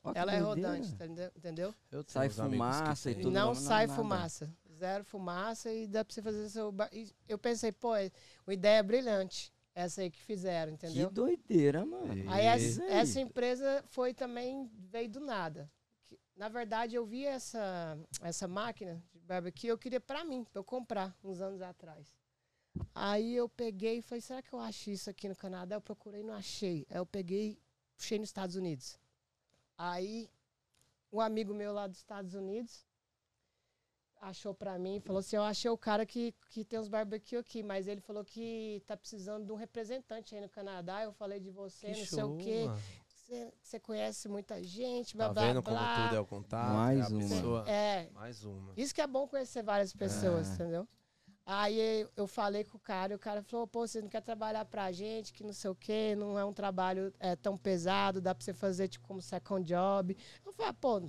Ó, 0.03 0.11
Ela 0.15 0.33
é 0.33 0.39
rodante, 0.39 0.87
entendeu? 0.91 1.31
entendeu? 1.35 1.75
Eu 1.91 2.03
tenho 2.03 2.11
Sai 2.13 2.29
fumaça 2.29 3.11
e 3.11 3.15
tudo. 3.15 3.29
não 3.31 3.47
não- 3.47 3.55
sai 3.55 3.85
nada. 3.85 4.01
fumaça. 4.01 4.51
Zero 4.79 5.03
fumaça 5.03 5.71
e 5.71 5.87
dá 5.87 6.03
pra 6.05 6.13
você 6.13 6.21
fazer 6.21 6.49
seu. 6.49 6.71
bar- 6.71 6.89
Eu 7.27 7.37
pensei, 7.37 7.71
pô, 7.71 7.95
é 7.95 8.09
uma 8.47 8.53
ideia 8.53 8.81
brilhante. 8.81 9.53
Essa 9.75 10.01
aí 10.01 10.09
que 10.09 10.19
fizeram, 10.21 10.73
entendeu? 10.73 11.07
Que 11.09 11.13
doideira, 11.13 11.85
mano. 11.85 12.29
Aí 12.31 12.45
essa, 12.45 12.65
Isso 12.65 12.81
essa 12.83 13.19
empresa 13.19 13.83
foi 13.87 14.13
também, 14.13 14.69
veio 14.73 15.09
do 15.09 15.19
nada. 15.19 15.71
Na 16.35 16.49
verdade, 16.49 16.95
eu 16.95 17.05
vi 17.05 17.25
essa, 17.25 17.97
essa 18.21 18.47
máquina 18.47 19.01
de 19.13 19.19
barbecue, 19.19 19.67
eu 19.67 19.77
queria 19.77 19.99
pra 19.99 20.23
mim, 20.23 20.43
pra 20.43 20.59
eu 20.59 20.63
comprar, 20.63 21.15
uns 21.23 21.39
anos 21.41 21.61
atrás. 21.61 22.13
Aí 22.95 23.35
eu 23.35 23.47
peguei 23.49 23.97
e 23.97 24.01
falei, 24.01 24.21
será 24.21 24.41
que 24.41 24.53
eu 24.53 24.59
acho 24.59 24.89
isso 24.89 25.09
aqui 25.09 25.27
no 25.29 25.35
Canadá? 25.35 25.75
Eu 25.75 25.81
procurei 25.81 26.21
e 26.21 26.23
não 26.23 26.33
achei. 26.33 26.85
Aí 26.89 26.97
eu 26.97 27.05
peguei, 27.05 27.59
puxei 27.95 28.17
nos 28.19 28.29
Estados 28.29 28.55
Unidos. 28.55 28.97
Aí 29.77 30.29
um 31.11 31.19
amigo 31.21 31.53
meu 31.53 31.73
lá 31.73 31.87
dos 31.87 31.97
Estados 31.97 32.33
Unidos 32.33 32.85
achou 34.19 34.53
pra 34.53 34.77
mim 34.77 34.97
e 34.97 34.99
falou 34.99 35.19
assim, 35.19 35.35
eu 35.35 35.43
achei 35.43 35.69
o 35.71 35.77
cara 35.77 36.05
que, 36.05 36.33
que 36.49 36.63
tem 36.65 36.77
os 36.79 36.87
barbecue 36.87 37.37
aqui, 37.37 37.63
mas 37.63 37.87
ele 37.87 38.01
falou 38.01 38.23
que 38.23 38.81
tá 38.85 38.95
precisando 38.97 39.45
de 39.45 39.51
um 39.51 39.55
representante 39.55 40.35
aí 40.35 40.41
no 40.41 40.49
Canadá. 40.49 41.03
Eu 41.03 41.13
falei 41.13 41.39
de 41.39 41.49
você, 41.49 41.91
Que 41.91 41.99
não 41.99 42.05
show, 42.05 42.15
sei 42.17 42.23
o 42.23 42.37
quê. 42.37 42.65
mano. 42.67 42.81
Você, 43.61 43.79
conhece 43.79 44.27
muita 44.27 44.61
gente, 44.63 45.15
blá, 45.15 45.27
Tá 45.27 45.33
blá, 45.33 45.41
vendo 45.43 45.61
como 45.61 45.77
blá. 45.77 46.03
tudo 46.07 46.15
é 46.15 46.19
o 46.19 46.25
contato? 46.25 46.73
Mais 46.73 46.99
é 46.99 47.07
uma. 47.13 47.19
pessoa. 47.19 47.69
É, 47.69 48.09
Mais 48.11 48.43
uma. 48.43 48.73
isso 48.75 48.93
que 48.95 49.01
é 49.01 49.05
bom 49.07 49.27
conhecer 49.27 49.61
várias 49.61 49.93
pessoas, 49.93 50.49
É. 50.49 50.53
entendeu? 50.55 50.87
Aí 51.45 52.07
eu 52.15 52.27
falei 52.27 52.63
com 52.63 52.77
o 52.77 52.79
cara, 52.79 53.13
e 53.13 53.15
o 53.15 53.19
cara 53.19 53.41
falou, 53.43 53.67
pô, 53.67 53.85
você 53.87 54.01
não 54.01 54.09
quer 54.09 54.21
trabalhar 54.21 54.65
pra 54.65 54.91
gente, 54.91 55.31
que 55.33 55.43
não 55.43 55.53
sei 55.53 55.69
o 55.69 55.75
quê, 55.75 56.15
não 56.15 56.37
é 56.37 56.45
um 56.45 56.53
trabalho 56.53 57.11
é, 57.19 57.35
tão 57.35 57.57
pesado, 57.57 58.19
dá 58.21 58.33
pra 58.35 58.43
você 58.43 58.53
fazer 58.53 58.87
tipo 58.87 59.07
como 59.07 59.21
second 59.21 59.63
job. 59.63 60.15
Eu 60.45 60.51
falei, 60.53 60.69
ah, 60.71 60.73
pô, 60.73 61.01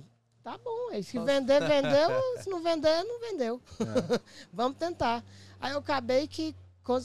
tá 0.43 0.57
bom, 0.57 0.89
aí 0.91 1.03
se 1.03 1.17
vender, 1.19 1.59
vendeu, 1.61 2.09
se 2.41 2.49
não 2.49 2.61
vender, 2.61 3.03
não 3.03 3.19
vendeu. 3.19 3.61
É. 3.79 4.19
Vamos 4.51 4.77
tentar. 4.77 5.23
Aí 5.59 5.71
eu 5.73 5.79
acabei 5.79 6.27
que 6.27 6.55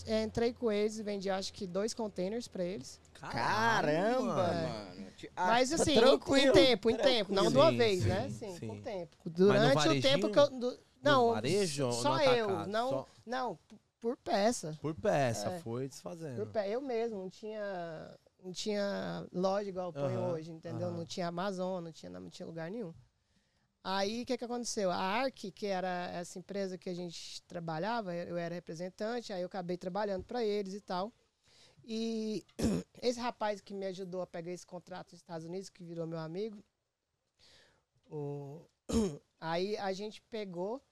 é, 0.06 0.22
entrei 0.22 0.52
com 0.52 0.72
eles 0.72 0.98
e 0.98 1.02
vendi 1.02 1.30
acho 1.30 1.52
que 1.52 1.66
dois 1.66 1.94
containers 1.94 2.48
pra 2.48 2.64
eles. 2.64 2.98
Caramba, 3.20 3.90
É. 3.90 4.18
mano. 4.18 5.06
Ah, 5.36 5.46
Mas 5.46 5.70
tá 5.70 5.76
assim, 5.76 5.92
em- 5.92 5.94
em, 5.96 6.00
tranquilo, 6.00 6.52
tempo, 6.52 6.90
em 6.90 6.96
tempo, 6.96 7.32
não 7.32 7.50
de 7.50 7.56
uma 7.56 7.70
Sim, 7.70 7.76
vez, 7.76 8.02
sim, 8.02 8.08
né? 8.08 8.28
Sim, 8.30 8.56
sim. 8.58 8.68
com 8.68 8.80
tempo. 8.82 9.16
Durante 9.24 9.88
o 9.88 10.02
tempo 10.02 10.30
que 10.30 10.38
eu. 10.38 10.50
do- 10.50 10.78
não, 11.02 11.32
varejo 11.32 11.92
só 11.92 12.18
eu. 12.20 12.44
atacado? 12.50 12.70
Não, 12.70 12.90
Só- 12.90 13.06
não, 13.24 13.58
por 14.00 14.16
peça. 14.16 14.76
Por 14.80 14.94
peça, 14.94 15.48
É. 15.50 15.58
foi 15.60 15.88
desfazendo. 15.88 16.36
Por 16.36 16.46
pe... 16.48 16.68
Eu 16.68 16.80
mesmo, 16.80 17.18
não 17.18 17.30
tinha, 17.30 18.18
não 18.42 18.52
tinha 18.52 19.24
loja 19.32 19.68
igual 19.68 19.86
eu 19.88 19.92
ponho 19.92 20.20
hoje, 20.32 20.50
entendeu? 20.50 20.90
Não 20.90 21.04
tinha 21.06 21.28
Amazon, 21.28 21.82
não 21.84 21.92
tinha, 21.92 22.10
não 22.10 22.28
tinha 22.28 22.46
lugar 22.46 22.70
nenhum. 22.70 22.92
Aí, 23.88 24.22
o 24.22 24.26
que, 24.26 24.36
que 24.36 24.44
aconteceu? 24.44 24.90
A 24.90 24.96
ARC, 24.96 25.52
que 25.54 25.64
era 25.66 26.10
essa 26.10 26.40
empresa 26.40 26.76
que 26.76 26.90
a 26.90 26.94
gente 26.94 27.40
trabalhava, 27.42 28.12
eu 28.12 28.36
era 28.36 28.52
representante, 28.52 29.32
aí 29.32 29.42
eu 29.42 29.46
acabei 29.46 29.76
trabalhando 29.76 30.24
para 30.24 30.44
eles 30.44 30.74
e 30.74 30.80
tal. 30.80 31.12
E 31.84 32.44
esse 33.00 33.20
rapaz 33.20 33.60
que 33.60 33.72
me 33.72 33.86
ajudou 33.86 34.22
a 34.22 34.26
pegar 34.26 34.50
esse 34.50 34.66
contrato 34.66 35.12
nos 35.12 35.20
Estados 35.20 35.46
Unidos, 35.46 35.68
que 35.68 35.84
virou 35.84 36.04
meu 36.04 36.18
amigo, 36.18 36.64
o- 38.10 38.68
aí 39.40 39.76
a 39.76 39.92
gente 39.92 40.20
pegou 40.22 40.82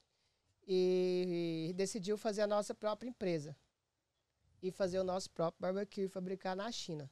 e 0.64 1.72
decidiu 1.74 2.16
fazer 2.16 2.42
a 2.42 2.46
nossa 2.46 2.76
própria 2.76 3.08
empresa. 3.08 3.56
E 4.62 4.70
fazer 4.70 5.00
o 5.00 5.04
nosso 5.04 5.28
próprio 5.30 5.60
barbecue 5.60 6.04
e 6.04 6.08
fabricar 6.08 6.54
na 6.54 6.70
China. 6.70 7.10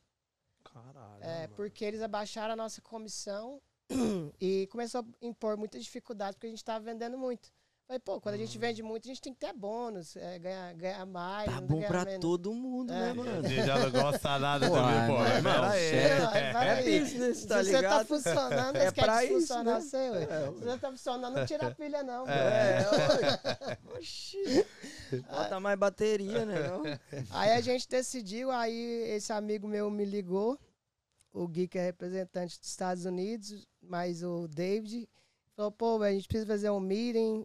Caralho. 0.62 1.24
É, 1.24 1.48
porque 1.48 1.84
eles 1.84 2.02
abaixaram 2.02 2.52
a 2.52 2.56
nossa 2.56 2.80
comissão 2.80 3.60
e 4.40 4.66
começou 4.70 5.00
a 5.02 5.26
impor 5.26 5.56
muitas 5.56 5.82
dificuldades 5.82 6.34
porque 6.34 6.46
a 6.46 6.50
gente 6.50 6.58
estava 6.58 6.84
vendendo 6.84 7.16
muito. 7.18 7.50
Falei, 7.84 7.98
pô, 7.98 8.20
quando 8.20 8.36
a 8.36 8.38
gente 8.38 8.56
Hum. 8.56 8.60
vende 8.60 8.82
muito, 8.82 9.04
a 9.06 9.08
gente 9.08 9.20
tem 9.20 9.34
que 9.34 9.40
ter 9.40 9.52
bônus, 9.52 10.16
é, 10.16 10.38
ganhar, 10.38 10.72
ganhar 10.74 11.04
mais. 11.04 11.46
Tá 11.52 11.60
não 11.60 11.66
bom 11.66 11.82
pra 11.82 12.04
menos. 12.04 12.20
todo 12.20 12.54
mundo, 12.54 12.90
né, 12.92 13.10
É. 13.10 13.12
mano? 13.12 13.44
Ele 13.46 13.62
já 13.66 13.76
não 13.76 13.90
gosta 13.90 14.38
nada 14.38 14.68
Pô, 14.68 14.74
também, 14.76 15.06
pô. 15.08 15.42
pera 15.42 15.70
aí. 15.70 15.90
sério. 15.90 16.28
Ai, 16.32 16.52
vai 16.52 16.68
É 16.68 16.70
aí. 16.74 17.00
business, 17.00 17.44
tá 17.44 17.62
Se 17.64 17.70
você 17.72 17.82
tá 17.82 18.04
funcionando, 18.04 18.76
É 18.78 18.84
você 18.90 18.92
pra 19.02 19.24
isso, 19.24 19.34
funcionar 19.40 19.74
né? 19.74 19.80
você, 19.80 19.96
ué. 20.10 20.22
É, 20.22 20.46
Se 20.52 20.64
você 20.64 20.78
tá 20.78 20.90
funcionando, 20.92 21.36
não 21.36 21.44
tira 21.46 21.66
a 21.66 21.74
pilha, 21.74 22.02
não. 22.04 22.26
É. 22.28 22.84
pô. 22.84 23.96
Oxi. 23.98 24.64
Bota 25.30 25.60
mais 25.60 25.78
bateria, 25.78 26.44
né? 26.46 26.54
não? 26.68 26.82
Aí 27.30 27.50
a 27.50 27.60
gente 27.60 27.88
decidiu, 27.88 28.50
aí 28.50 28.74
esse 29.10 29.32
amigo 29.32 29.66
meu 29.68 29.90
me 29.90 30.04
ligou, 30.04 30.58
o 31.32 31.46
Gui, 31.48 31.66
que 31.68 31.78
é 31.78 31.84
representante 31.84 32.58
dos 32.58 32.68
Estados 32.68 33.04
Unidos, 33.04 33.66
mas 33.80 34.22
o 34.22 34.46
David, 34.48 35.08
falou, 35.54 35.72
pô, 35.72 36.02
a 36.02 36.12
gente 36.12 36.28
precisa 36.28 36.46
fazer 36.46 36.70
um 36.70 36.80
meeting, 36.80 37.44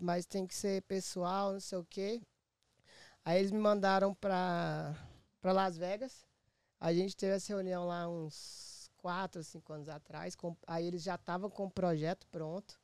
mas 0.00 0.26
tem 0.26 0.46
que 0.46 0.54
ser 0.54 0.82
pessoal, 0.82 1.52
não 1.52 1.60
sei 1.60 1.78
o 1.78 1.84
quê. 1.84 2.22
Aí 3.24 3.38
eles 3.38 3.50
me 3.50 3.58
mandaram 3.58 4.14
pra 4.14 4.94
Las 5.42 5.76
Vegas. 5.78 6.26
A 6.78 6.92
gente 6.92 7.16
teve 7.16 7.32
essa 7.34 7.52
reunião 7.52 7.86
lá 7.86 8.06
uns 8.08 8.90
quatro, 8.98 9.42
cinco 9.42 9.72
anos 9.72 9.88
atrás. 9.88 10.34
com- 10.34 10.56
aí 10.66 10.86
eles 10.86 11.02
já 11.02 11.14
estavam 11.14 11.48
com 11.48 11.64
o 11.64 11.70
projeto 11.70 12.26
pronto 12.28 12.78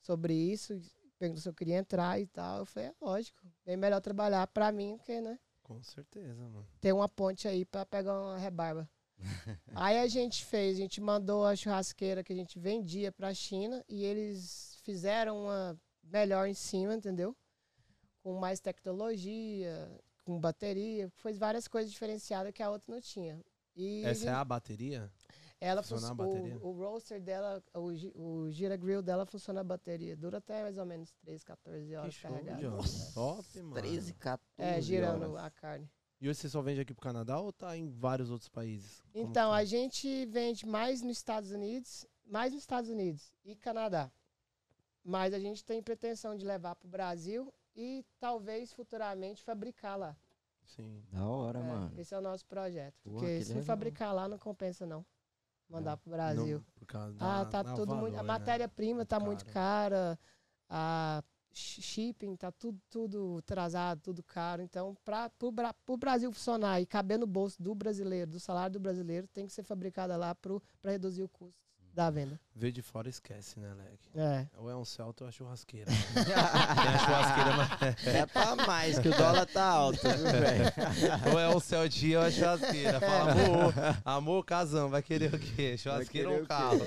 sobre 0.00 0.32
isso. 0.32 0.80
Perguntou 1.18 1.42
se 1.42 1.48
eu 1.48 1.54
queria 1.54 1.76
entrar 1.78 2.20
e 2.20 2.26
tal. 2.26 2.58
Eu 2.58 2.66
falei, 2.66 2.90
é 2.90 2.94
lógico, 3.00 3.40
bem 3.64 3.76
melhor 3.76 4.00
trabalhar 4.00 4.46
pra 4.46 4.70
mim, 4.70 4.96
porque, 4.96 5.20
né? 5.20 5.38
Com 5.62 5.82
certeza, 5.82 6.34
mano. 6.34 6.66
ter 6.80 6.92
uma 6.92 7.08
ponte 7.08 7.46
aí 7.46 7.64
pra 7.64 7.84
pegar 7.84 8.18
uma 8.20 8.38
rebarba. 8.38 8.88
Aí 9.74 9.98
a 9.98 10.06
gente 10.06 10.44
fez, 10.44 10.76
a 10.76 10.80
gente 10.80 11.00
mandou 11.00 11.44
a 11.46 11.54
churrasqueira 11.56 12.22
que 12.24 12.32
a 12.32 12.36
gente 12.36 12.58
vendia 12.58 13.10
pra 13.12 13.32
China 13.34 13.84
e 13.88 14.04
eles 14.04 14.78
fizeram 14.82 15.44
uma 15.44 15.78
melhor 16.02 16.46
em 16.48 16.54
cima, 16.54 16.94
entendeu? 16.94 17.36
Com 18.22 18.38
mais 18.38 18.60
tecnologia, 18.60 19.90
com 20.24 20.38
bateria, 20.38 21.08
fez 21.16 21.38
várias 21.38 21.66
coisas 21.68 21.90
diferenciadas 21.92 22.52
que 22.52 22.62
a 22.62 22.70
outra 22.70 22.92
não 22.92 23.00
tinha. 23.00 23.40
E 23.76 24.04
a 24.04 24.10
Essa 24.10 24.26
é 24.30 24.32
a 24.32 24.44
bateria? 24.44 25.10
ela 25.60 25.82
funciona 25.82 26.12
a 26.12 26.14
bateria? 26.14 26.56
o, 26.58 26.68
o 26.68 26.72
roaster 26.72 27.20
dela, 27.20 27.62
o, 27.74 27.90
o 28.20 28.50
gira 28.50 28.76
grill 28.76 29.02
dela 29.02 29.26
funciona 29.26 29.60
a 29.60 29.64
bateria. 29.64 30.16
Dura 30.16 30.38
até 30.38 30.62
mais 30.62 30.76
ou 30.78 30.86
menos 30.86 31.12
13, 31.22 31.44
14 31.44 31.86
Que 31.86 31.94
horas 31.96 32.16
carregada. 32.18 32.60
John. 32.60 32.78
Top, 33.14 33.58
mano. 33.62 33.74
13, 33.74 34.14
14 34.14 34.46
É, 34.58 34.80
girando 34.80 35.30
horas. 35.32 35.44
a 35.44 35.50
carne. 35.50 35.88
E 36.20 36.28
hoje 36.28 36.38
você 36.38 36.48
só 36.50 36.60
vende 36.60 36.80
aqui 36.80 36.92
pro 36.92 37.02
Canadá 37.02 37.38
ou 37.40 37.52
tá 37.52 37.76
em 37.76 37.88
vários 37.88 38.30
outros 38.30 38.48
países? 38.48 39.00
Como 39.12 39.24
Então, 39.24 39.50
tá? 39.50 39.56
a 39.56 39.64
gente 39.64 40.26
vende 40.26 40.66
mais 40.66 41.00
nos 41.00 41.16
Estados 41.16 41.50
Unidos, 41.50 42.06
mais 42.26 42.52
nos 42.52 42.60
Estados 42.62 42.90
Unidos 42.90 43.32
e 43.44 43.56
Canadá. 43.56 44.10
Mas 45.02 45.32
a 45.32 45.38
gente 45.38 45.64
tem 45.64 45.82
pretensão 45.82 46.36
de 46.36 46.44
levar 46.44 46.74
para 46.76 46.86
o 46.86 46.90
Brasil 46.90 47.52
e 47.74 48.04
talvez 48.18 48.70
futuramente 48.72 49.42
fabricar 49.42 49.98
lá. 49.98 50.14
Sim. 50.66 51.02
Da 51.10 51.24
hora, 51.26 51.58
É, 51.58 51.62
mano. 51.62 51.98
Esse 51.98 52.14
é 52.14 52.18
o 52.18 52.20
nosso 52.22 52.44
projeto. 52.46 52.94
Pô, 53.02 53.12
Porque 53.12 53.38
que 53.38 53.44
se 53.44 53.50
não 53.50 53.60
legal. 53.60 53.66
fabricar 53.66 54.14
lá, 54.14 54.28
não 54.28 54.38
compensa 54.38 54.84
não. 54.84 55.04
Mandar 55.70 55.92
É. 55.92 55.96
para 55.96 56.08
o 56.08 56.12
Brasil. 56.12 56.58
Não, 56.58 56.64
por 56.74 56.86
causa 56.86 57.16
ah, 57.18 57.44
da- 57.44 57.50
tá 57.50 57.62
da 57.62 57.74
tudo 57.74 57.94
muito. 57.96 58.14
A 58.14 58.18
valor, 58.18 58.26
né? 58.26 58.38
matéria-prima 58.38 58.96
Muito 58.98 59.08
tá 59.08 59.18
muito 59.18 59.44
caro. 59.46 59.54
cara. 59.94 60.18
A 60.68 61.24
shipping 61.52 62.36
tá 62.36 62.52
tudo, 62.52 62.80
tudo 62.88 63.38
atrasado, 63.38 64.00
tudo 64.00 64.22
caro. 64.22 64.62
Então, 64.62 64.96
para 65.04 65.30
o 65.88 65.96
Brasil 65.96 66.32
funcionar 66.32 66.80
e 66.80 66.86
caber 66.86 67.18
no 67.18 67.26
bolso 67.26 67.62
do 67.62 67.74
brasileiro, 67.74 68.30
do 68.30 68.40
salário 68.40 68.74
do 68.74 68.80
brasileiro, 68.80 69.26
tem 69.28 69.46
que 69.46 69.52
ser 69.52 69.62
fabricada 69.62 70.16
lá 70.16 70.34
para 70.34 70.60
reduzir 70.92 71.22
o 71.22 71.28
custo 71.28 71.54
da 71.92 72.08
venda. 72.10 72.40
Vê 72.54 72.70
de 72.70 72.82
fora 72.82 73.08
esquece, 73.08 73.58
né, 73.58 73.72
Leg? 73.74 73.98
É. 74.14 74.46
Ou 74.58 74.68
é 74.70 74.76
um 74.76 74.84
Celta 74.84 75.24
ou 75.24 75.28
é 75.28 75.32
churrasqueira. 75.32 75.90
Tem 76.12 76.34
a 76.34 76.98
churrasqueira, 76.98 77.56
mas... 77.56 78.06
É 78.06 78.26
pra 78.26 78.56
mais, 78.56 78.98
que 78.98 79.08
o 79.08 79.16
dólar 79.16 79.46
tá 79.46 79.64
alto, 79.64 80.00
viu, 80.02 80.18
velho? 80.18 81.32
ou 81.32 81.38
é 81.38 81.48
um 81.48 81.60
Celtinha 81.60 82.20
ou 82.20 82.26
é 82.26 82.30
churrasqueira. 82.30 83.00
Fala, 83.00 83.32
amor, 83.32 83.74
amor, 84.04 84.44
casão, 84.44 84.90
vai 84.90 85.02
querer 85.02 85.32
o 85.34 85.38
quê? 85.38 85.78
Churrasqueira 85.78 86.28
ou 86.28 86.40
um 86.40 86.44
carro? 86.44 86.80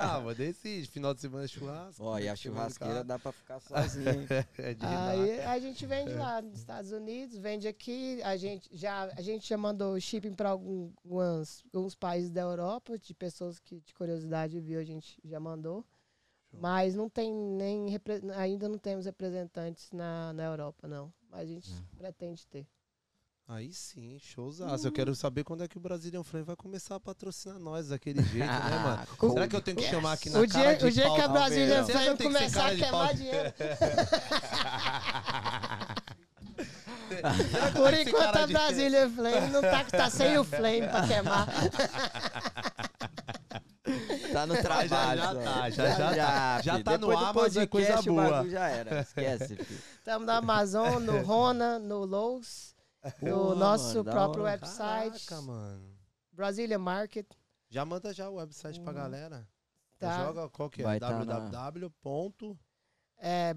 Ah, 0.00 0.20
mas 0.24 0.36
decide. 0.36 0.88
Final 0.88 1.14
de 1.14 1.20
semana 1.20 1.44
é 1.44 1.48
churrasco. 1.48 2.04
Ó, 2.04 2.18
e 2.18 2.28
a 2.28 2.36
semana 2.36 2.60
churrasqueira 2.70 3.02
dá 3.02 3.18
pra 3.18 3.32
ficar 3.32 3.60
sozinha, 3.60 4.12
hein? 4.12 4.26
É 4.58 4.74
de 4.74 4.86
Aí 4.86 5.40
a 5.40 5.58
gente 5.58 5.86
vende 5.86 6.12
lá 6.12 6.40
nos 6.40 6.58
Estados 6.58 6.92
Unidos, 6.92 7.36
vende 7.38 7.66
aqui, 7.66 8.20
a 8.22 8.36
gente 8.36 8.68
já, 8.72 9.04
a 9.16 9.22
gente 9.22 9.48
já 9.48 9.56
mandou 9.56 9.98
shipping 10.00 10.34
para 10.34 10.50
alguns, 10.50 11.64
alguns 11.74 11.94
países 11.94 12.30
da 12.30 12.42
Europa, 12.42 12.98
de 12.98 13.14
pessoas 13.14 13.58
que 13.58 13.80
de 13.80 13.94
curiosidade 13.94 14.60
viu, 14.60 14.75
a 14.78 14.84
gente 14.84 15.20
já 15.24 15.38
mandou. 15.40 15.84
Show. 16.50 16.60
Mas 16.60 16.94
não 16.94 17.08
tem 17.08 17.32
nem 17.32 17.86
ainda 18.36 18.68
não 18.68 18.78
temos 18.78 19.04
representantes 19.06 19.90
na, 19.92 20.32
na 20.32 20.44
Europa, 20.44 20.86
não. 20.86 21.12
Mas 21.30 21.42
a 21.42 21.52
gente 21.52 21.70
pretende 21.98 22.46
ter. 22.46 22.66
Aí 23.48 23.72
sim, 23.72 24.18
showzaço. 24.18 24.88
Eu 24.88 24.90
quero 24.92 25.14
saber 25.14 25.44
quando 25.44 25.62
é 25.62 25.68
que 25.68 25.76
o 25.76 25.80
Brazilian 25.80 26.24
Flame 26.24 26.44
vai 26.44 26.56
começar 26.56 26.96
a 26.96 27.00
patrocinar 27.00 27.60
nós 27.60 27.88
daquele 27.90 28.20
jeito, 28.26 28.46
né, 28.46 28.78
mano? 28.82 29.32
Será 29.32 29.46
que 29.46 29.54
eu 29.54 29.60
tenho 29.62 29.76
que 29.76 29.84
chamar 29.84 30.14
aqui 30.14 30.30
na 30.30 30.40
O 30.40 30.48
cara 30.48 30.74
dia, 30.74 30.76
de 30.78 30.84
o 30.86 30.90
dia 30.90 31.04
pau 31.04 31.14
que 31.14 31.20
a 31.20 31.28
que 31.28 31.54
ser 31.54 32.16
começar 32.24 32.66
a 32.66 32.76
queimar 32.76 33.14
dinheiro. 33.14 33.52
Por 37.74 37.94
enquanto 37.94 38.36
a 38.36 38.46
de- 38.46 38.52
Brasília 38.52 39.08
Flame 39.08 39.48
não 39.50 39.60
tá, 39.62 39.84
tá 39.84 40.10
sem 40.10 40.36
o 40.38 40.44
flame 40.44 40.86
pra 40.88 41.06
queimar. 41.06 41.46
Tá 44.36 44.46
no 44.46 44.54
já 44.56 44.62
trabalho. 44.62 45.18
já 45.20 45.32
só. 45.32 45.40
tá, 45.40 45.70
já 45.70 45.88
já 45.94 45.96
tá. 46.26 46.60
Já 46.62 46.72
filho. 46.72 46.84
tá 46.84 46.98
no 46.98 47.10
Amazon, 47.18 47.62
é 47.62 47.66
coisa 47.66 48.02
boa. 48.02 48.48
já 48.50 48.68
era. 48.68 49.00
Esquece, 49.00 49.56
filho. 49.64 49.80
Estamos 49.98 50.26
na 50.26 50.36
Amazon, 50.36 51.02
no 51.02 51.22
Rona, 51.24 51.78
no 51.78 52.04
Lowe's, 52.04 52.74
no 53.22 53.54
nosso 53.54 54.04
próprio 54.04 54.44
website, 54.44 55.24
Caraca, 55.26 55.40
mano. 55.46 55.96
Brasília 56.32 56.78
Market. 56.78 57.26
Já 57.70 57.84
manda 57.86 58.12
já 58.12 58.28
o 58.28 58.34
website 58.34 58.78
pra 58.80 58.90
Uhum. 58.92 58.98
galera. 58.98 59.48
Tá? 59.98 60.26
Joga 60.26 60.48
qual 60.50 60.68
que 60.68 60.82
é? 60.82 60.84
Vai 60.84 61.00
tá 61.00 61.24
na- 61.24 61.38
www. 61.48 61.90
ponto- 62.02 62.58
É. 63.18 63.54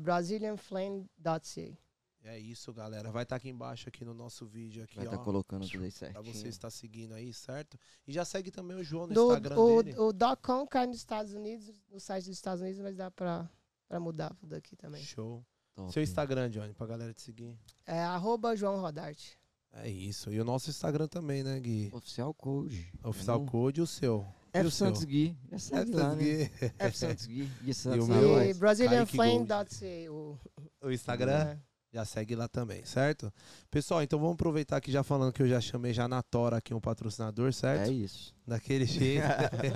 É 2.24 2.38
isso, 2.38 2.74
galera. 2.74 3.12
Vai 3.12 3.24
estar 3.24 3.38
aqui 3.38 3.50
embaixo 3.50 3.88
aqui 3.88 4.04
no 4.04 4.14
nosso 4.14 4.46
vídeo 4.46 4.84
aqui, 4.84 4.98
Vai 4.98 5.06
estar 5.06 5.18
colocando 5.20 5.66
tudo 5.68 5.84
aí 5.84 5.90
Pra 5.92 6.12
certinho. 6.12 6.34
você 6.34 6.48
estar 6.50 6.70
seguindo 6.70 7.14
aí, 7.14 7.34
certo? 7.34 7.78
E 8.06 8.12
já 8.12 8.26
segue 8.26 8.52
também 8.52 8.76
o 8.78 8.84
João 8.84 9.08
no 9.08 9.14
Do, 9.14 9.28
Instagram 9.28 9.58
o, 9.58 9.84
dele. 9.84 9.98
o 9.98 10.14
.com 10.42 10.68
cai 10.68 10.86
nos 10.86 10.98
Estados 10.98 11.34
Unidos, 11.34 11.72
no 11.90 12.00
site 12.00 12.26
dos 12.26 12.36
Estados 12.36 12.62
Unidos, 12.62 12.82
mas 12.82 12.98
dá 12.98 13.10
pra, 13.10 13.50
pra 13.88 14.00
mudar 14.00 14.34
tudo 14.36 14.54
aqui 14.54 14.76
também. 14.76 15.02
Show. 15.04 15.44
Top. 15.76 15.94
Seu 15.94 16.04
Instagram, 16.04 16.50
Johnny, 16.50 16.74
pra 16.74 16.86
galera 16.86 17.14
te 17.14 17.22
seguir. 17.22 17.58
É 17.86 18.02
arroba 18.04 18.54
João 18.56 18.82
Rodarte. 18.82 19.40
É 19.72 19.88
isso. 19.90 20.30
E 20.34 20.42
o 20.42 20.44
nosso 20.44 20.70
Instagram 20.70 21.08
também, 21.08 21.42
né, 21.42 21.58
Gui? 21.60 21.90
Oficial 21.94 22.34
Code. 22.34 22.92
Oficial 23.04 23.40
Não. 23.40 23.46
Code 23.46 23.80
e 23.80 23.84
o 23.84 23.88
seu. 23.88 24.28
E 24.54 24.58
F 24.58 24.68
o 24.68 24.72
seu? 24.72 24.88
Santos 24.88 25.04
Gui. 25.06 25.38
Já 25.52 25.60
segue 25.60 25.92
lá, 25.94 26.16
né? 26.16 26.24
Gui. 26.24 26.52
F 26.80 26.98
Santos 26.98 27.26
Gui. 27.28 27.46
Gui 27.64 27.74
Santos 27.76 28.06
o 28.06 28.10
na 28.10 28.16
meu? 28.20 28.44
E 28.44 28.54
brazilianflame.ca. 28.56 30.12
o- 30.12 30.38
O 30.82 30.92
Instagram. 30.92 31.32
é. 31.52 31.69
Já 31.92 32.06
segue 32.06 32.36
lá 32.36 32.48
também, 32.48 32.86
certo? 32.86 33.34
Pessoal, 33.72 34.04
então 34.04 34.20
vamos 34.20 34.36
aproveitar 34.36 34.80
que 34.80 34.92
já 34.92 35.02
falando 35.02 35.34
que 35.34 35.42
eu 35.42 35.48
já 35.48 35.60
chamei 35.60 35.92
já 35.92 36.08
na 36.08 36.22
Tora 36.22 36.58
aqui 36.58 36.72
um 36.72 36.80
patrocinador, 36.80 37.52
certo? 37.52 37.90
É 37.90 37.94
isso. 37.94 38.32
Daquele 38.46 38.86
jeito. 38.88 39.26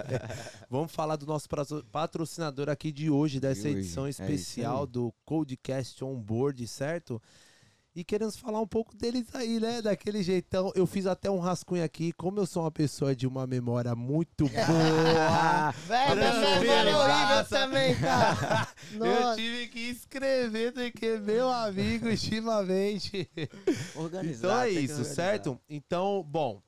vamos 0.70 0.92
falar 0.92 1.16
do 1.16 1.26
nosso 1.26 1.48
patrocinador 1.92 2.70
aqui 2.70 2.92
de 2.92 3.10
hoje, 3.10 3.40
dessa 3.40 3.68
hoje, 3.68 3.80
edição 3.80 4.06
é 4.06 4.12
especial 4.12 4.82
aí. 4.82 4.88
do 4.88 5.12
Codecast 5.26 6.04
On 6.04 6.16
Board, 6.20 6.68
certo? 6.68 7.20
E 7.96 8.04
queremos 8.04 8.36
falar 8.36 8.60
um 8.60 8.66
pouco 8.68 8.98
deles 8.98 9.28
aí, 9.36 9.60
né? 9.60 9.80
Daquele 9.80 10.24
jeitão. 10.24 10.72
Eu 10.74 10.88
fiz 10.88 11.06
até 11.06 11.30
um 11.30 11.38
rascunho 11.38 11.84
aqui. 11.84 12.12
Como 12.14 12.40
eu 12.40 12.46
sou 12.48 12.64
uma 12.64 12.72
pessoa 12.72 13.16
de 13.16 13.28
uma 13.28 13.46
memória 13.46 13.96
muito 13.96 14.46
boa, 14.50 15.74
Tranquilo, 15.86 16.60
memória 16.60 16.90
é 16.90 16.96
horrível 16.96 17.46
também, 17.50 17.96
cara. 17.96 18.68
eu 18.94 19.36
tive 19.36 19.68
que 19.68 19.80
escrever, 19.80 20.74
porque 20.74 21.18
meu 21.20 21.48
amigo, 21.52 22.08
estimamente. 22.10 23.30
Organizar. 23.96 24.48
Então 24.48 24.62
é 24.62 24.70
isso, 24.72 25.04
certo? 25.06 25.60
Então, 25.70 26.26
bom, 26.28 26.64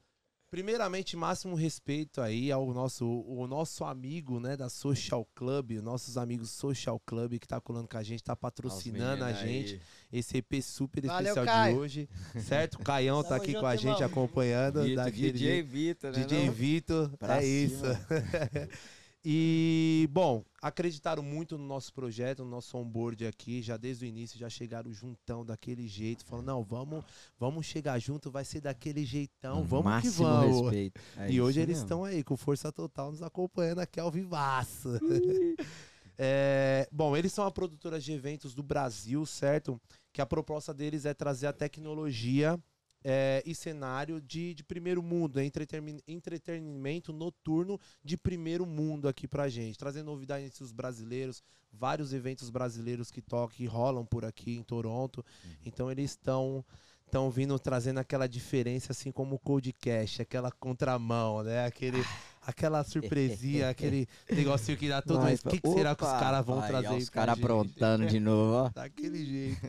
primeiramente, 0.49 1.17
máximo 1.17 1.55
respeito 1.55 2.21
aí 2.21 2.51
ao 2.51 2.73
nosso, 2.73 3.05
o 3.05 3.45
nosso 3.47 3.83
amigo, 3.83 4.39
né, 4.39 4.55
da 4.55 4.69
Social 4.69 5.27
Club, 5.35 5.71
nossos 5.81 6.17
amigos 6.17 6.51
Social 6.51 6.99
Club 7.05 7.39
que 7.39 7.47
tá 7.47 7.59
colando 7.59 7.87
com 7.87 7.97
a 7.97 8.03
gente, 8.03 8.23
tá 8.23 8.35
patrocinando 8.35 9.23
a 9.23 9.27
meninos 9.27 9.43
aí. 9.43 9.67
gente. 9.67 9.81
Esse 10.11 10.37
EP 10.37 10.61
super 10.61 11.05
Valeu, 11.05 11.33
especial 11.33 11.45
de 11.45 11.51
Caio. 11.51 11.77
hoje, 11.77 12.09
certo? 12.39 12.75
O 12.75 12.83
Caião 12.83 13.23
tá 13.23 13.35
aqui 13.35 13.53
com 13.53 13.65
a 13.65 13.75
gente 13.75 14.01
irmão. 14.01 14.07
acompanhando 14.07 14.83
Vitor, 14.83 15.03
daquele 15.03 15.31
DJ. 15.33 15.61
Vitor, 15.63 16.11
né? 16.11 16.23
DJ? 16.23 16.49
Vitor, 16.49 17.11
é 17.21 17.41
cima. 17.41 17.43
isso. 17.43 17.85
e, 19.27 20.07
bom, 20.11 20.45
acreditaram 20.61 21.23
muito 21.23 21.57
no 21.57 21.65
nosso 21.65 21.91
projeto, 21.91 22.43
no 22.43 22.51
nosso 22.51 22.77
onboard 22.77 23.25
aqui, 23.25 23.59
já 23.59 23.75
desde 23.75 24.05
o 24.05 24.07
início, 24.07 24.37
já 24.37 24.47
chegaram 24.47 24.93
juntão 24.93 25.43
daquele 25.43 25.87
jeito, 25.87 26.23
falando, 26.23 26.45
não, 26.45 26.63
vamos, 26.63 27.03
vamos 27.39 27.65
chegar 27.65 27.97
junto, 27.97 28.29
vai 28.29 28.45
ser 28.45 28.61
daquele 28.61 29.03
jeitão, 29.03 29.63
vamos 29.63 30.01
que 30.03 30.09
vamos. 30.09 30.61
respeito. 30.61 31.01
É 31.17 31.31
e 31.31 31.41
hoje 31.41 31.59
eles 31.59 31.79
estão 31.79 32.03
aí, 32.03 32.23
com 32.23 32.37
força 32.37 32.71
total, 32.71 33.09
nos 33.09 33.23
acompanhando 33.23 33.79
aqui 33.79 33.99
ao 33.99 34.11
vivaço. 34.11 34.89
É, 36.17 36.87
bom, 36.93 37.17
eles 37.17 37.33
são 37.33 37.45
a 37.45 37.51
produtora 37.51 37.99
de 37.99 38.13
eventos 38.13 38.55
do 38.55 38.63
Brasil, 38.63 39.25
certo? 39.25 39.77
Que 40.13 40.21
a 40.21 40.25
proposta 40.25 40.73
deles 40.73 41.03
é 41.03 41.13
trazer 41.13 41.45
a 41.45 41.51
tecnologia 41.51 42.57
é, 43.07 43.43
e 43.45 43.53
cenário 43.53 44.19
de, 44.19 44.55
de 44.55 44.63
primeiro 44.63 45.03
mundo, 45.03 45.39
entretenimento, 45.39 47.13
noturno 47.13 47.79
de 48.03 48.17
primeiro 48.17 48.65
mundo 48.65 49.07
aqui 49.07 49.27
pra 49.27 49.47
gente. 49.47 49.77
Trazendo 49.77 50.07
novidades 50.07 50.47
entre 50.47 50.63
os 50.63 50.71
brasileiros, 50.71 51.43
vários 51.71 52.13
eventos 52.13 52.49
brasileiros 52.49 53.11
que 53.11 53.21
tocam, 53.21 53.55
que 53.55 53.67
rolam 53.67 54.03
por 54.03 54.25
aqui 54.25 54.55
em 54.55 54.63
Toronto. 54.63 55.23
Então 55.63 55.91
eles 55.91 56.11
estão 56.11 56.65
estão 57.05 57.29
vindo 57.29 57.57
trazendo 57.59 57.99
aquela 57.99 58.27
diferença, 58.27 58.91
assim 58.91 59.11
como 59.11 59.35
o 59.35 59.39
Codecast, 59.39 60.23
aquela 60.23 60.51
contramão, 60.51 61.43
né? 61.43 61.63
Aquele, 61.63 62.03
aquela 62.41 62.83
surpresinha, 62.83 63.69
aquele 63.69 64.07
negocinho 64.31 64.75
que 64.75 64.89
dá 64.89 65.03
todo 65.03 65.23
mês. 65.23 65.39
O 65.45 65.49
que, 65.49 65.61
que 65.61 65.69
será 65.69 65.95
que 65.95 66.03
os 66.03 66.09
caras 66.09 66.43
vão 66.43 66.59
aí, 66.59 66.67
trazer 66.67 66.87
ó, 66.87 66.97
Os 66.97 67.09
caras 67.09 67.37
aprontando 67.37 68.07
de 68.07 68.19
novo, 68.19 68.53
ó. 68.53 68.69
Daquele 68.73 69.23
jeito. 69.23 69.61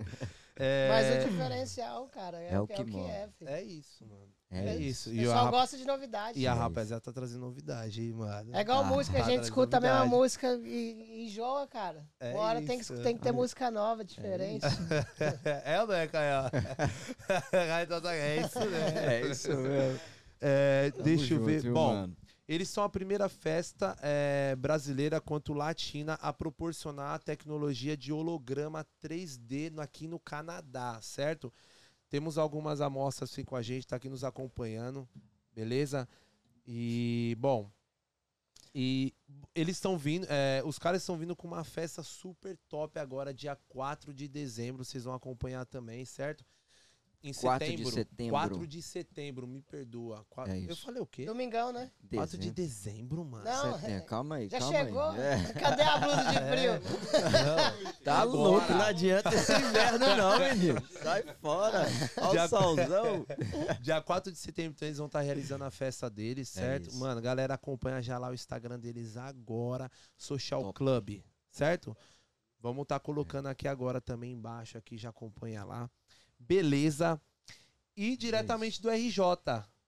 É, 0.59 0.89
Mas 0.89 1.25
o 1.25 1.29
diferencial, 1.29 2.09
cara, 2.09 2.39
é, 2.43 2.55
É 2.55 2.61
o 2.61 2.65
o 2.65 2.67
que, 2.67 2.73
é, 2.73 2.81
o 2.81 2.85
que 2.87 2.97
é, 2.99 3.29
filho. 3.39 3.51
é 3.51 3.63
isso, 3.63 4.07
mano. 4.07 4.27
É 4.51 4.59
É, 4.69 4.77
isso. 4.77 5.11
isso. 5.11 5.11
O 5.11 5.13
E 5.13 5.19
a, 5.19 5.23
pessoal 5.23 5.45
rap- 5.45 5.51
gosta 5.53 5.77
de 5.77 5.85
novidade. 5.85 6.39
e 6.39 6.47
a 6.47 6.51
É 6.51 6.55
isso. 6.55 6.63
rapaziada 6.63 7.01
tá 7.03 7.13
trazendo 7.13 7.41
novidade 7.41 8.01
aí, 8.01 8.13
mano. 8.13 8.57
É 8.57 8.61
igual 8.61 8.81
Ah, 8.81 8.85
música, 8.85 9.19
a 9.19 9.21
tá 9.23 9.27
gente 9.31 9.43
escuta 9.43 9.77
a 9.77 9.81
mesma 9.81 10.07
música 10.07 10.55
e, 10.65 10.67
e 10.69 11.25
enjoa, 11.27 11.67
cara. 11.67 12.07
É 12.21 12.33
Uma 12.33 12.41
hora 12.43 12.63
tem 12.63 12.77
que, 12.79 12.83
isso. 12.83 12.97
tem 13.03 13.17
que 13.17 13.23
ter 13.23 13.33
música 13.33 13.71
nova, 13.71 14.03
diferente. 14.05 14.65
é 15.65 15.81
ou 15.81 15.87
não 15.89 15.95
é, 15.95 16.07
Caio? 16.07 16.51
é 17.53 18.37
isso, 18.41 18.59
né? 18.61 19.17
É 19.17 19.27
isso 19.27 19.57
mesmo. 19.57 20.01
É, 20.41 20.91
Tamo 20.91 21.05
deixa 21.05 21.35
eu 21.35 21.45
ver. 21.45 21.61
viu, 21.63 21.75
Bom, 21.75 21.93
mano? 21.95 22.17
Eles 22.49 22.68
são 22.68 22.84
a 22.84 22.88
primeira 22.88 23.28
festa 23.28 23.97
é, 24.01 24.55
brasileira 24.57 25.20
quanto 25.20 25.53
latina 25.53 26.14
a 26.14 26.32
proporcionar 26.32 27.14
a 27.14 27.18
tecnologia 27.18 27.97
de 27.97 28.12
holograma 28.12 28.86
3D 29.01 29.68
no- 29.70 29.82
aqui 29.82 30.07
no 30.07 30.20
Canadá, 30.20 31.01
certo? 31.03 31.53
Temos 32.11 32.38
algumas 32.38 32.80
amostras 32.80 33.30
assim, 33.32 33.44
com 33.44 33.57
a 33.57 33.62
gente, 33.62 33.86
tá 33.86 33.97
aqui 33.97 34.09
nos 34.09 34.24
acompanhando, 34.24 35.09
beleza? 35.55 36.09
E, 36.66 37.36
bom, 37.40 37.70
e 38.74 39.14
eles 39.55 39.76
estão 39.76 39.97
vindo, 39.97 40.26
é, 40.28 40.62
os 40.64 40.78
caras 40.78 41.03
estão 41.03 41.16
vindo 41.16 41.34
com 41.34 41.47
uma 41.47 41.64
festa 41.64 42.03
super 42.03 42.57
top 42.68 42.99
agora, 42.99 43.32
dia 43.32 43.57
4 43.68 44.12
de 44.12 44.28
dezembro, 44.28 44.84
vocês 44.84 45.05
vão 45.05 45.14
acompanhar 45.14 45.64
também, 45.64 46.05
certo? 46.05 46.44
Em 47.27 47.33
4 47.35 47.66
de 47.66 47.72
setembro. 47.72 47.93
setembro. 47.93 48.31
4 48.33 48.66
de 48.68 48.83
setembro, 48.83 49.47
me 49.49 49.61
perdoa. 49.61 50.24
É 50.47 50.70
Eu 50.70 50.77
falei 50.77 51.03
o 51.03 51.07
quê? 51.07 51.24
Domingão, 51.24 51.72
né? 51.72 51.91
4 52.14 52.39
de 52.39 52.53
Dezembro. 52.53 53.24
mano. 53.24 53.45
Não, 53.45 53.81
Setembro. 53.81 54.07
Calma 54.07 54.37
aí, 54.37 54.49
Já 54.49 54.59
calma 54.61 54.79
chegou? 54.79 55.03
aí. 55.03 55.20
É. 55.20 55.53
Cadê 55.55 55.83
a 55.83 55.99
blusa 55.99 56.24
de 56.24 56.39
frio? 56.49 58.05
Tá 58.05 58.20
Agora. 58.20 58.39
louco, 58.39 58.72
não 58.72 58.83
adianta 58.83 59.35
esse 59.35 59.53
inverno 59.53 59.99
não, 60.16 60.39
menino. 60.39 60.83
Sai 61.03 61.22
fora. 61.41 61.85
Olha 62.20 62.45
o 62.45 62.49
solzão. 62.49 63.27
Dia 63.83 64.01
4 64.01 64.31
de 64.31 64.39
setembro, 64.39 64.72
então, 64.77 64.87
eles 64.87 64.99
vão 64.99 65.07
estar 65.07 65.20
realizando 65.20 65.64
a 65.64 65.70
festa 65.70 66.09
deles, 66.09 66.49
certo? 66.49 66.87
É 66.87 66.91
isso. 66.91 66.99
Mano, 67.01 67.20
galera, 67.20 67.55
acompanha 67.55 68.01
já 68.01 68.18
lá 68.18 68.29
o 68.31 68.35
Instagram 68.35 68.79
deles 68.79 69.16
agora, 69.16 69.91
Social 70.16 70.62
Top. 70.62 70.79
Club, 70.79 71.22
certo? 71.51 71.97
Vamos 72.61 72.83
estar 72.83 72.99
colocando 73.01 73.47
aqui 73.47 73.68
agora 73.68 74.01
também 74.01 74.33
embaixo, 74.33 74.79
aqui 74.79 74.97
já 74.97 75.11
acompanha 75.11 75.64
lá. 75.64 75.91
Beleza. 76.39 77.20
E 77.97 78.16
diretamente 78.16 78.80
do 78.82 78.91
RJ. 78.91 79.20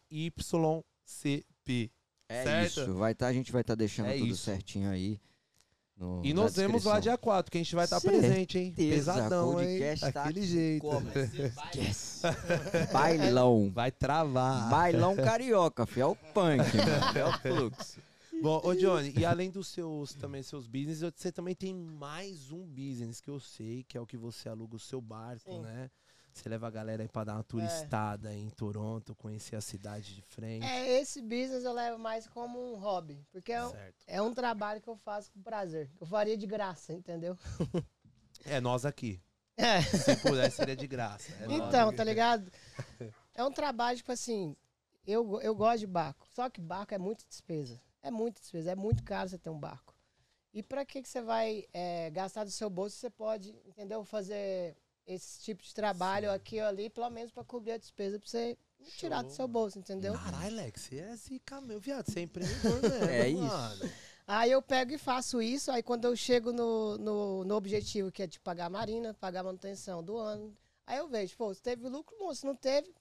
É 2.27 2.43
Certo? 2.43 2.81
isso. 2.81 2.93
Vai 2.93 3.15
tá, 3.15 3.27
a 3.27 3.33
gente 3.33 3.51
vai 3.51 3.61
estar 3.61 3.75
deixando 3.75 4.07
É 4.09 4.13
tudo 4.17 4.27
isso. 4.27 4.43
certinho 4.43 4.89
aí. 4.89 5.19
no- 5.97 6.21
E 6.23 6.33
nós 6.33 6.55
vemos 6.55 6.85
lá 6.85 6.99
dia 6.99 7.17
4, 7.17 7.51
que 7.51 7.57
a 7.57 7.61
gente 7.61 7.75
vai 7.75 7.83
estar 7.85 7.99
Certeza, 7.99 8.27
presente, 8.27 8.57
hein? 8.57 8.73
Pesadão, 8.73 9.59
hein? 9.59 9.67
podcast 9.79 10.13
tá 10.13 10.23
Daquele 10.23 10.45
jeito. 10.45 10.81
como? 10.81 11.05
Bailão. 12.93 13.69
Vai 13.73 13.91
travar. 13.91 14.69
Bailão 14.69 15.15
carioca, 15.15 15.85
fi. 15.85 16.01
É 16.01 16.05
o 16.05 16.15
punk, 16.15 16.57
mano. 16.57 16.63
É 17.19 17.25
o 17.25 17.39
fluxo. 17.39 17.99
Bom, 18.41 18.61
ô 18.63 18.73
Johnny, 18.73 19.13
e 19.17 19.25
além 19.25 19.51
dos 19.51 19.67
seus 19.67 20.13
também 20.13 20.41
seus 20.41 20.65
business, 20.65 21.01
você 21.01 21.29
também 21.29 21.53
tem 21.53 21.75
mais 21.75 22.53
um 22.53 22.65
business 22.65 23.19
que 23.19 23.29
eu 23.29 23.37
sei, 23.39 23.83
que 23.83 23.97
é 23.97 24.01
o 24.01 24.05
que 24.07 24.15
você 24.15 24.47
aluga 24.47 24.77
o 24.77 24.79
seu 24.79 25.01
barco, 25.01 25.51
Sim. 25.51 25.59
né? 25.59 25.91
Você 26.33 26.47
leva 26.47 26.67
a 26.67 26.71
galera 26.71 27.01
aí 27.03 27.07
pra 27.09 27.23
dar 27.23 27.33
uma 27.35 27.43
turistada 27.43 28.33
em 28.33 28.49
Toronto, 28.49 29.13
conhecer 29.15 29.55
a 29.55 29.61
cidade 29.61 30.15
de 30.15 30.21
frente. 30.21 30.65
É, 30.65 30.99
esse 31.01 31.21
business 31.21 31.63
eu 31.65 31.73
levo 31.73 31.97
mais 31.99 32.27
como 32.27 32.73
um 32.73 32.77
hobby. 32.77 33.25
Porque 33.31 33.51
é, 33.51 33.65
um- 33.65 33.73
é 34.07 34.21
um 34.21 34.33
trabalho 34.33 34.79
que 34.81 34.87
eu 34.87 34.95
faço 34.95 35.31
com 35.31 35.41
prazer. 35.41 35.89
Eu 35.99 36.07
faria 36.07 36.37
de 36.37 36.47
graça, 36.47 36.93
entendeu? 36.93 37.37
É 38.45 38.61
nós 38.61 38.85
aqui. 38.85 39.21
É. 39.57 39.81
Se 39.81 40.15
pudesse, 40.15 40.55
seria 40.55 40.75
de 40.75 40.87
graça. 40.87 41.29
É 41.41 41.45
Então, 41.51 41.93
tá 41.93 42.03
ligado? 42.05 42.49
É 43.35 43.43
um 43.43 43.51
trabalho, 43.51 43.97
tipo 43.97 44.11
assim, 44.13 44.55
eu, 45.05 45.41
eu 45.41 45.53
gosto 45.53 45.79
de 45.79 45.87
barco. 45.87 46.25
Só 46.33 46.49
que 46.49 46.61
barco 46.61 46.93
é 46.93 46.97
muita 46.97 47.25
despesa. 47.27 47.81
É 48.01 48.09
muita 48.09 48.39
despesa. 48.39 48.71
É 48.71 48.75
muito 48.75 49.03
caro 49.03 49.27
você 49.29 49.37
ter 49.37 49.49
um 49.49 49.59
barco. 49.59 49.93
E 50.53 50.63
pra 50.63 50.85
que, 50.85 51.01
que 51.01 51.09
você 51.09 51.21
vai 51.21 51.65
é, 51.73 52.09
gastar 52.11 52.45
do 52.45 52.49
seu 52.51 52.69
bolso? 52.69 52.95
Você 52.95 53.09
pode, 53.09 53.49
entendeu? 53.67 54.05
Fazer 54.05 54.77
esse 55.09 55.39
tipo 55.41 55.63
de 55.63 55.73
trabalho 55.73 56.31
aqui 56.31 56.59
ou 56.61 56.67
ali, 56.67 56.89
pelo 56.89 57.09
menos 57.09 57.31
pra 57.31 57.43
cobrir 57.43 57.71
a 57.73 57.77
despesa 57.77 58.19
pra 58.19 58.27
você 58.29 58.57
tirar 58.95 59.23
do 59.23 59.29
Show, 59.29 59.35
seu 59.37 59.47
bolso, 59.47 59.79
entendeu? 59.79 60.13
Caralho, 60.13 60.55
Lex, 60.55 60.81
você 60.81 60.97
é 60.99 61.15
zica, 61.15 61.59
meu 61.61 61.79
viado. 61.79 62.05
Você 62.09 62.19
é 62.19 62.23
empreendedor 62.23 62.81
mesmo. 62.81 63.05
É 63.09 63.27
isso. 63.27 63.41
mano. 63.41 63.91
Aí 64.27 64.51
eu 64.51 64.61
pego 64.61 64.91
e 64.93 64.97
faço 64.97 65.41
isso, 65.41 65.71
aí 65.71 65.81
quando 65.81 66.05
eu 66.05 66.15
chego 66.15 66.53
no, 66.53 66.97
no, 66.99 67.43
no 67.43 67.55
objetivo, 67.55 68.11
que 68.11 68.21
é 68.21 68.27
de 68.27 68.39
pagar 68.39 68.67
a 68.67 68.69
marina, 68.69 69.13
pagar 69.15 69.39
a 69.39 69.43
manutenção 69.43 70.03
do 70.03 70.17
ano, 70.17 70.55
aí 70.85 70.99
eu 70.99 71.07
vejo, 71.07 71.35
pô, 71.35 71.51
se 71.51 71.61
teve 71.61 71.89
lucro, 71.89 72.15
bom, 72.19 72.31
se 72.33 72.45
não 72.45 72.55
teve, 72.55 72.93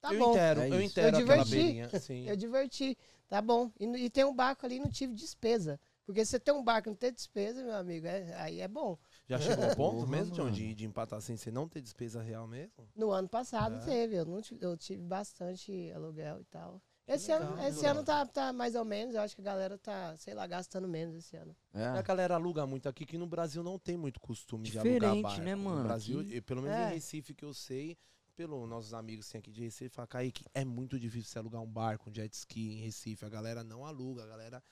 tá 0.00 0.14
eu 0.14 0.20
bom. 0.20 0.30
entero, 0.30 0.60
É 0.60 0.68
eu 0.70 0.74
isso. 0.80 0.92
entero 0.92 1.08
Eu 1.16 1.20
diverti. 1.20 2.00
Sim. 2.00 2.28
Eu 2.28 2.36
diverti, 2.36 2.96
tá 3.28 3.42
bom. 3.42 3.72
E, 3.80 3.84
e 3.86 4.10
tem 4.10 4.24
um 4.24 4.34
barco 4.34 4.64
ali, 4.64 4.78
não 4.78 4.88
tive 4.90 5.14
despesa. 5.14 5.80
Porque 6.06 6.24
se 6.24 6.30
você 6.32 6.40
tem 6.40 6.54
um 6.54 6.62
barco 6.62 6.88
e 6.88 6.90
não 6.90 6.96
ter 6.96 7.10
despesa, 7.12 7.62
meu 7.62 7.74
amigo, 7.74 8.06
é- 8.06 8.32
aí 8.40 8.60
é 8.60 8.68
bom. 8.68 8.96
Já 9.28 9.38
chegou 9.38 9.64
ao 9.64 9.76
ponto 9.76 10.06
mesmo, 10.06 10.34
John, 10.34 10.50
de, 10.50 10.74
de 10.74 10.84
empatar 10.84 11.18
assim, 11.18 11.36
você 11.36 11.50
não 11.50 11.68
ter 11.68 11.80
despesa 11.80 12.20
real 12.20 12.46
mesmo? 12.46 12.88
No 12.94 13.10
ano 13.10 13.28
passado 13.28 13.76
É. 13.76 13.84
teve, 13.84 14.16
eu, 14.16 14.26
não 14.26 14.40
tive, 14.42 14.64
eu 14.64 14.76
tive 14.76 15.02
bastante 15.02 15.90
aluguel 15.92 16.40
e 16.40 16.44
tal. 16.44 16.82
Esse 17.06 17.32
legal, 17.32 17.52
ano, 17.54 17.66
esse 17.66 17.84
ano 17.86 18.04
tá, 18.04 18.24
tá 18.26 18.52
mais 18.52 18.74
ou 18.74 18.84
menos, 18.84 19.14
eu 19.14 19.20
acho 19.20 19.34
que 19.34 19.40
a 19.40 19.44
galera 19.44 19.76
tá, 19.78 20.16
sei 20.18 20.34
lá, 20.34 20.46
gastando 20.46 20.86
menos 20.88 21.16
esse 21.16 21.36
ano. 21.36 21.54
E 21.74 21.78
A 21.78 21.96
É. 21.96 22.02
galera 22.02 22.34
aluga 22.34 22.66
muito 22.66 22.88
aqui, 22.88 23.04
que 23.04 23.18
no 23.18 23.26
Brasil 23.26 23.62
não 23.62 23.78
tem 23.78 23.96
muito 23.96 24.20
costume 24.20 24.68
de 24.68 24.78
alugar 24.78 24.94
Diferente, 25.00 25.22
barco. 25.22 25.42
né, 25.42 25.54
mano? 25.54 25.76
No 25.78 25.82
Brasil, 25.84 26.20
Aqui- 26.20 26.40
pelo 26.42 26.62
menos 26.62 26.76
É. 26.78 26.90
em 26.90 26.94
Recife, 26.94 27.34
que 27.34 27.44
eu 27.44 27.52
sei, 27.52 27.96
pelos 28.36 28.68
nossos 28.68 28.94
amigos 28.94 29.26
que 29.26 29.32
tem 29.32 29.38
aqui 29.40 29.50
de 29.50 29.60
Recife, 29.62 29.94
fala, 29.94 30.06
Kaique, 30.06 30.44
é 30.54 30.64
muito 30.64 30.98
difícil 30.98 31.30
você 31.30 31.38
alugar 31.38 31.60
um 31.60 31.66
barco, 31.70 32.08
um 32.08 32.14
jet 32.14 32.32
ski 32.34 32.72
em 32.74 32.80
Recife. 32.84 33.24
A 33.24 33.28
galera 33.28 33.64
não 33.64 33.84
aluga, 33.84 34.22
a 34.22 34.26
galera, 34.26 34.62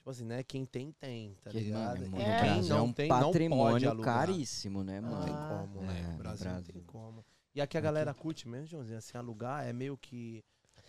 tipo 0.00 0.10
assim, 0.10 0.24
né, 0.24 0.42
quem 0.42 0.64
tem, 0.64 0.92
tem, 0.92 1.34
tá 1.42 1.50
Que, 1.50 1.60
ligado? 1.60 2.00
mano, 2.08 2.16
É. 2.22 2.40
quem 2.40 2.46
Brasil 2.46 2.74
é 2.74 2.78
não 2.78 2.84
um 2.86 2.92
tem, 2.92 3.08
não 3.08 3.20
patrimônio 3.20 3.90
alugar. 3.90 4.26
caríssimo, 4.26 4.82
né, 4.82 4.98
Não 5.00 5.10
mano? 5.10 5.24
tem 5.24 5.34
Ah, 5.34 5.66
como, 5.68 5.82
é, 5.82 5.86
né? 5.86 6.02
no 6.08 6.14
O 6.14 6.18
Brasil, 6.18 6.46
não 6.50 6.54
tem 6.62 6.64
Brasil. 6.72 6.84
como. 6.86 7.24
E 7.54 7.60
aqui 7.60 7.76
a 7.76 7.80
galera 7.80 8.14
curte 8.14 8.48
mesmo, 8.48 8.66
Joãozinho, 8.66 8.98
assim, 8.98 9.16
alugar 9.18 9.66
é 9.66 9.72
meio 9.72 9.96
que... 9.98 10.42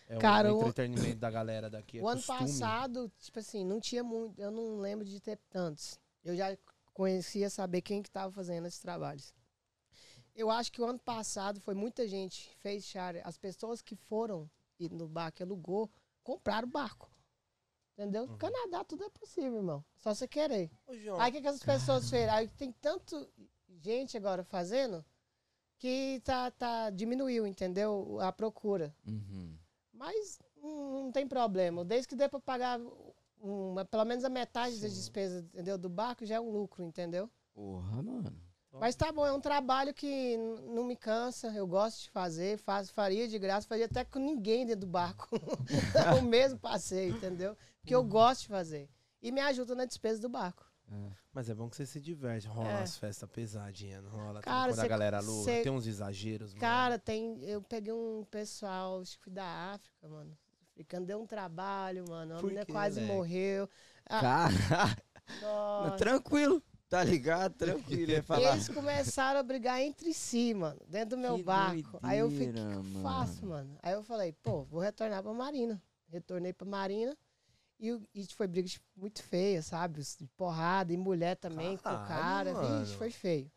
É 0.07 0.17
Cara, 0.17 0.53
o 0.53 0.57
o- 0.57 0.59
entretenimento 0.61 1.19
da 1.19 1.29
galera 1.29 1.69
daqui. 1.69 1.99
É 1.99 2.01
o 2.01 2.07
ano 2.07 2.17
costume. 2.21 2.39
passado, 2.39 3.11
tipo 3.19 3.39
assim, 3.39 3.65
não 3.65 3.79
tinha 3.79 4.03
muito, 4.03 4.39
eu 4.41 4.49
não 4.51 4.77
lembro 4.79 5.05
de 5.05 5.19
ter 5.19 5.37
tantos. 5.49 5.99
Eu 6.23 6.35
já 6.35 6.57
conhecia 6.93 7.49
saber 7.49 7.81
quem 7.81 8.01
que 8.01 8.09
tava 8.09 8.31
fazendo 8.31 8.65
esses 8.67 8.79
trabalhos. 8.79 9.33
Eu 10.33 10.49
acho 10.49 10.71
que 10.71 10.81
o 10.81 10.85
ano 10.85 10.99
passado 10.99 11.59
foi 11.59 11.73
muita 11.73 12.07
gente 12.07 12.49
fez 12.59 12.85
char, 12.85 13.15
as 13.25 13.37
pessoas 13.37 13.81
que 13.81 13.95
foram 13.95 14.49
e 14.79 14.87
no 14.89 15.07
barco 15.07 15.43
alugou, 15.43 15.89
compraram 16.23 16.67
o 16.67 16.71
barco. 16.71 17.10
Entendeu? 18.01 18.23
Uhum. 18.23 18.37
Canadá 18.37 18.83
tudo 18.83 19.03
é 19.03 19.09
possível, 19.09 19.57
irmão. 19.57 19.85
Só 19.97 20.11
você 20.11 20.27
querer. 20.27 20.71
Ô, 20.87 20.95
João, 20.97 21.21
Aí 21.21 21.29
o 21.29 21.33
que, 21.33 21.41
que 21.41 21.47
as 21.47 21.61
pessoas 21.63 22.09
fez? 22.09 22.27
Aí 22.29 22.47
tem 22.47 22.71
tanto 22.81 23.29
gente 23.79 24.17
agora 24.17 24.43
fazendo 24.43 25.05
que 25.77 26.19
tá, 26.23 26.49
tá 26.49 26.89
diminuiu, 26.89 27.45
entendeu? 27.45 28.17
A 28.19 28.31
procura. 28.31 28.95
Uhum. 29.05 29.55
Mas 29.93 30.39
não, 30.57 31.03
não 31.03 31.11
tem 31.11 31.27
problema. 31.27 31.85
Desde 31.85 32.07
que 32.07 32.15
dê 32.15 32.27
pra 32.27 32.39
pagar 32.39 32.79
uma, 33.39 33.85
pelo 33.85 34.05
menos 34.05 34.23
a 34.23 34.29
metade 34.29 34.81
das 34.81 34.91
Sim. 34.91 34.97
despesas, 34.97 35.43
entendeu? 35.43 35.77
Do 35.77 35.89
barco 35.89 36.25
já 36.25 36.35
é 36.35 36.39
um 36.39 36.49
lucro, 36.49 36.83
entendeu? 36.83 37.29
Porra, 37.53 38.01
mano. 38.01 38.41
Mas 38.79 38.95
tá 38.95 39.11
bom, 39.11 39.25
é 39.25 39.31
um 39.33 39.39
trabalho 39.41 39.93
que 39.93 40.37
não 40.37 40.83
me 40.85 40.95
cansa, 40.95 41.47
eu 41.49 41.67
gosto 41.67 42.03
de 42.03 42.09
fazer, 42.09 42.57
faço, 42.57 42.93
faria 42.93 43.27
de 43.27 43.37
graça, 43.37 43.67
faria 43.67 43.85
até 43.85 44.03
com 44.05 44.17
ninguém 44.19 44.65
dentro 44.65 44.81
do 44.81 44.87
barco. 44.87 45.27
o 46.17 46.21
mesmo 46.21 46.57
passeio, 46.59 47.15
entendeu? 47.15 47.55
Porque 47.79 47.93
eu 47.93 48.03
gosto 48.03 48.41
de 48.41 48.47
fazer. 48.47 48.89
E 49.21 49.31
me 49.31 49.41
ajuda 49.41 49.75
na 49.75 49.85
despesa 49.85 50.21
do 50.21 50.29
barco. 50.29 50.65
Mas 51.33 51.49
é 51.49 51.53
bom 51.53 51.69
que 51.69 51.75
você 51.77 51.85
se 51.85 52.01
diverte. 52.01 52.47
Rola 52.47 52.69
É. 52.69 52.77
umas 52.79 52.97
festas 52.97 53.29
pesadinhas, 53.29 54.03
não 54.03 54.11
rola? 54.11 54.41
Cara, 54.41 54.71
quando 54.71 54.79
a 54.79 54.81
cê- 54.81 54.87
galera 54.89 55.17
aluga, 55.19 55.43
cê- 55.45 55.61
tem 55.61 55.71
uns 55.71 55.87
exageros, 55.87 56.51
mano. 56.53 56.59
Cara, 56.59 56.99
tem. 56.99 57.41
Eu 57.43 57.61
peguei 57.61 57.93
um 57.93 58.25
pessoal, 58.29 58.99
acho 58.99 59.17
que 59.19 59.29
da 59.29 59.45
África, 59.73 60.09
mano. 60.09 60.37
Africano 60.73 61.05
deu 61.05 61.21
um 61.21 61.25
trabalho, 61.27 62.03
mano. 62.09 62.33
A 62.35 62.39
Por 62.39 62.47
menina 62.47 62.65
quase 62.65 62.99
moleque? 62.99 63.15
morreu. 63.15 63.69
Ah, 64.05 64.19
Cara, 64.19 64.53
nossa. 65.41 65.95
tranquilo. 65.95 66.61
Tá 66.91 67.05
ligado? 67.05 67.53
Tranquilo. 67.53 68.11
Ia 68.11 68.21
falar. 68.21 68.51
Eles 68.51 68.67
começaram 68.67 69.39
a 69.39 69.43
brigar 69.43 69.79
entre 69.79 70.13
si, 70.13 70.53
mano, 70.53 70.77
dentro 70.89 71.11
do 71.11 71.17
meu 71.17 71.37
Que 71.37 71.43
barco. 71.43 71.97
Aí 72.03 72.19
eu 72.19 72.29
fiquei, 72.29 72.49
o 72.49 72.53
que 72.53 72.59
doideira, 72.59 72.75
eu 72.97 73.01
faço, 73.01 73.45
mano? 73.45 73.77
Aí 73.81 73.93
eu 73.93 74.03
falei, 74.03 74.33
pô, 74.43 74.65
vou 74.65 74.81
retornar 74.81 75.23
pra 75.23 75.33
Marina. 75.33 75.81
Retornei 76.09 76.51
pra 76.51 76.67
Marina. 76.67 77.17
E, 77.79 77.97
e 78.13 78.25
foi 78.33 78.45
briga 78.45 78.67
tipo, 78.67 78.85
muito 78.93 79.23
feia, 79.23 79.61
sabe? 79.61 80.01
De 80.01 80.27
Porrada, 80.35 80.91
e 80.91 80.97
mulher 80.97 81.37
também 81.37 81.77
com 81.77 81.89
o 81.89 81.93
Caralho, 81.93 82.07
cara. 82.07 82.53
mano. 82.53 82.79
Vixe, 82.81 82.97
foi 82.97 83.09
feio. 83.09 83.49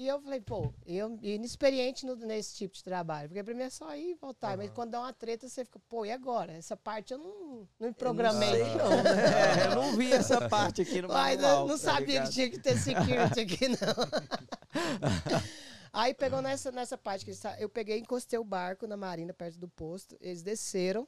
E 0.00 0.08
eu 0.08 0.18
falei, 0.18 0.40
pô, 0.40 0.72
eu 0.86 1.18
inexperiente 1.20 2.06
no- 2.06 2.16
nesse 2.16 2.56
tipo 2.56 2.74
de 2.74 2.82
trabalho. 2.82 3.28
Porque 3.28 3.44
pra 3.44 3.52
mim 3.52 3.64
é 3.64 3.68
só 3.68 3.94
ir 3.94 4.12
e 4.12 4.14
voltar. 4.14 4.56
Mas 4.56 4.68
Aham. 4.68 4.74
quando 4.74 4.90
dá 4.92 5.00
uma 5.00 5.12
treta, 5.12 5.46
você 5.46 5.62
fica, 5.62 5.78
pô, 5.90 6.06
e 6.06 6.10
agora? 6.10 6.54
Essa 6.54 6.74
parte 6.74 7.12
eu 7.12 7.18
não, 7.18 7.68
não 7.78 7.80
me 7.80 7.88
Eu 7.88 7.92
programei. 7.92 8.48
Não 8.48 8.56
sei, 8.66 8.74
não, 8.76 9.02
né? 9.02 9.10
É, 9.60 9.66
eu 9.66 9.74
não 9.74 9.96
vi 9.98 10.10
essa 10.10 10.48
parte 10.48 10.80
aqui 10.80 11.02
no 11.02 11.08
manual. 11.08 11.36
não, 11.36 11.68
não 11.68 11.78
tá 11.78 11.92
sabia 11.92 12.06
ligado? 12.06 12.26
que 12.28 12.32
tinha 12.32 12.48
que 12.50 12.58
ter 12.58 12.78
security 12.78 13.40
aqui, 13.40 13.68
não. 13.68 13.76
Aí 15.92 16.14
pegou 16.14 16.40
nessa, 16.40 16.72
nessa 16.72 16.96
parte 16.96 17.26
que 17.26 17.32
eu 17.58 17.68
peguei 17.68 17.98
e 17.98 18.00
encostei 18.00 18.38
o 18.38 18.44
barco 18.44 18.86
na 18.86 18.96
marina, 18.96 19.34
perto 19.34 19.58
do 19.58 19.68
posto. 19.68 20.16
Eles 20.18 20.42
desceram. 20.42 21.06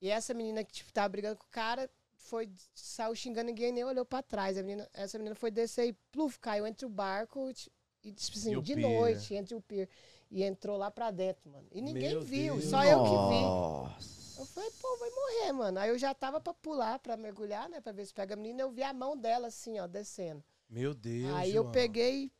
E 0.00 0.08
essa 0.08 0.32
menina 0.32 0.64
que 0.64 0.72
tipo, 0.72 0.90
tava 0.94 1.10
brigando 1.10 1.36
com 1.36 1.44
o 1.44 1.50
cara 1.50 1.90
foi, 2.16 2.50
saiu 2.74 3.14
xingando 3.14 3.48
ninguém 3.48 3.70
nem 3.70 3.84
olhou 3.84 4.06
pra 4.06 4.22
trás. 4.22 4.56
A 4.56 4.62
menina, 4.62 4.88
essa 4.94 5.18
menina 5.18 5.34
foi 5.34 5.50
descer 5.50 5.88
e 5.88 5.92
pluf, 6.10 6.40
caiu 6.40 6.66
entre 6.66 6.86
o 6.86 6.88
barco 6.88 7.52
tipo, 7.52 7.76
e, 8.04 8.12
tipo 8.12 8.36
assim, 8.38 8.56
E 8.56 8.62
de 8.62 8.74
pier. 8.74 8.88
noite, 8.88 9.34
entre 9.34 9.54
o 9.54 9.60
pier. 9.60 9.88
E 10.30 10.42
entrou 10.42 10.76
lá 10.76 10.90
pra 10.90 11.10
dentro, 11.10 11.48
mano. 11.50 11.66
E 11.70 11.80
ninguém 11.80 12.10
Meu 12.10 12.20
viu, 12.22 12.54
Deus. 12.54 12.64
só 12.70 12.82
eu 12.84 13.02
que 13.04 13.10
vi. 13.10 13.42
Nossa. 13.42 14.40
Eu 14.40 14.46
falei, 14.46 14.70
pô, 14.80 14.96
vai 14.98 15.10
morrer, 15.10 15.52
mano. 15.52 15.78
Aí 15.78 15.88
eu 15.90 15.98
já 15.98 16.12
tava 16.12 16.40
pra 16.40 16.52
pular, 16.54 16.98
pra 16.98 17.16
mergulhar, 17.16 17.68
né? 17.68 17.80
Pra 17.80 17.92
ver 17.92 18.04
se 18.04 18.12
pega 18.12 18.34
a 18.34 18.36
menina. 18.36 18.62
Eu 18.62 18.70
vi 18.70 18.82
a 18.82 18.92
mão 18.92 19.16
dela 19.16 19.46
assim, 19.46 19.78
ó, 19.78 19.86
descendo. 19.86 20.42
Meu 20.68 20.92
Deus, 20.92 21.32
Aí 21.34 21.52
João. 21.52 21.66
eu 21.66 21.70
peguei, 21.70 22.32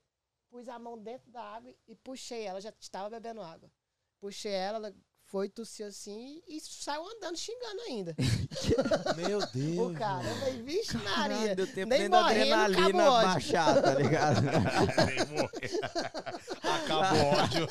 pus 0.50 0.68
a 0.68 0.78
mão 0.78 0.98
dentro 0.98 1.30
da 1.30 1.40
água 1.42 1.72
e 1.86 1.94
puxei 1.94 2.42
ela. 2.42 2.60
Já 2.60 2.72
estava 2.80 3.08
bebendo 3.10 3.40
água. 3.42 3.70
Puxei 4.18 4.52
ela, 4.52 4.78
ela 4.78 4.94
foi, 5.26 5.48
tossiu 5.48 5.86
assim 5.86 6.40
e 6.46 6.60
saiu 6.60 7.02
andando 7.16 7.36
xingando 7.36 7.80
ainda. 7.88 8.14
Meu 9.16 9.40
Deus, 9.52 9.90
o 9.90 9.94
cara, 9.94 10.22
eu 10.28 10.34
falei, 10.36 10.62
vixe 10.62 10.98
Caralho, 10.98 11.34
Maria. 11.36 11.56
deu 11.56 11.66
tempo 11.66 11.88
nem 11.88 12.08
morrendo, 12.08 12.54
adrenalina 12.54 12.88
acabou 12.88 13.12
ódio. 13.12 13.28
baixar, 13.28 13.82
tá 13.82 13.94
ligado? 13.94 14.40
Nem 14.44 15.26
morreu. 15.26 16.30
Acabou 16.62 17.22
o 17.22 17.26
ódio. 17.42 17.68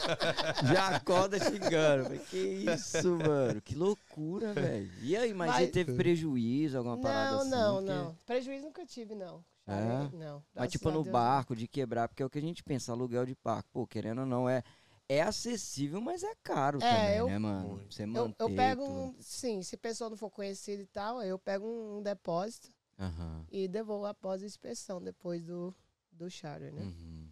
Já 0.73 0.87
acorda 0.95 1.39
xingando. 1.39 2.03
Falei, 2.05 2.19
Que 2.19 2.37
isso, 2.37 3.11
mano? 3.17 3.61
Que 3.61 3.75
loucura, 3.75 4.53
velho. 4.53 4.91
E 5.01 5.15
aí, 5.15 5.33
mas, 5.33 5.49
Mas- 5.51 5.65
você 5.65 5.71
teve 5.71 5.93
prejuízo, 5.93 6.77
alguma 6.77 6.97
parada 6.97 7.31
Não, 7.31 7.39
assim? 7.41 7.49
não, 7.49 7.75
Porque- 7.75 7.89
não. 7.91 8.15
Prejuízo 8.25 8.63
nunca 8.65 8.85
tive, 8.85 9.15
não. 9.15 9.43
É? 9.65 10.09
Não. 10.17 10.43
Mas 10.53 10.71
tipo 10.71 10.89
no 10.89 10.95
Deus, 10.95 11.05
não. 11.05 11.11
barco, 11.13 11.55
de 11.55 11.67
quebrar, 11.69 12.09
porque 12.09 12.21
é 12.21 12.25
o 12.25 12.29
que 12.29 12.37
a 12.37 12.41
gente 12.41 12.61
pensa, 12.61 12.91
aluguel 12.91 13.25
de 13.25 13.37
barco. 13.41 13.69
Pô, 13.71 13.87
querendo 13.87 14.19
ou 14.19 14.27
não, 14.27 14.49
é, 14.49 14.61
é 15.09 15.21
acessível, 15.21 16.01
mas 16.01 16.23
é 16.23 16.33
caro 16.43 16.79
É, 16.81 16.89
também, 16.89 17.15
eu- 17.17 17.27
né, 17.27 17.37
mano? 17.39 17.85
Você 17.91 18.03
Eu, 18.03 18.07
manter 18.07 18.43
eu 18.43 18.55
pego 18.55 18.85
tudo. 18.85 18.99
um. 18.99 19.21
Sim, 19.21 19.61
se 19.63 19.75
a 19.75 19.77
pessoa 19.77 20.09
não 20.09 20.17
for 20.17 20.29
conhecida 20.29 20.81
e 20.81 20.87
tal, 20.87 21.19
aí 21.19 21.29
eu 21.29 21.39
pego 21.39 21.65
um, 21.65 21.97
um 21.97 22.01
depósito 22.01 22.71
Aham. 22.99 23.45
e 23.51 23.67
devolvo 23.67 24.05
após 24.05 24.41
a 24.41 24.45
inspeção, 24.45 25.01
depois 25.01 25.43
do, 25.43 25.75
do 26.11 26.29
charter, 26.29 26.73
né? 26.73 26.83
Uhum. 26.83 27.29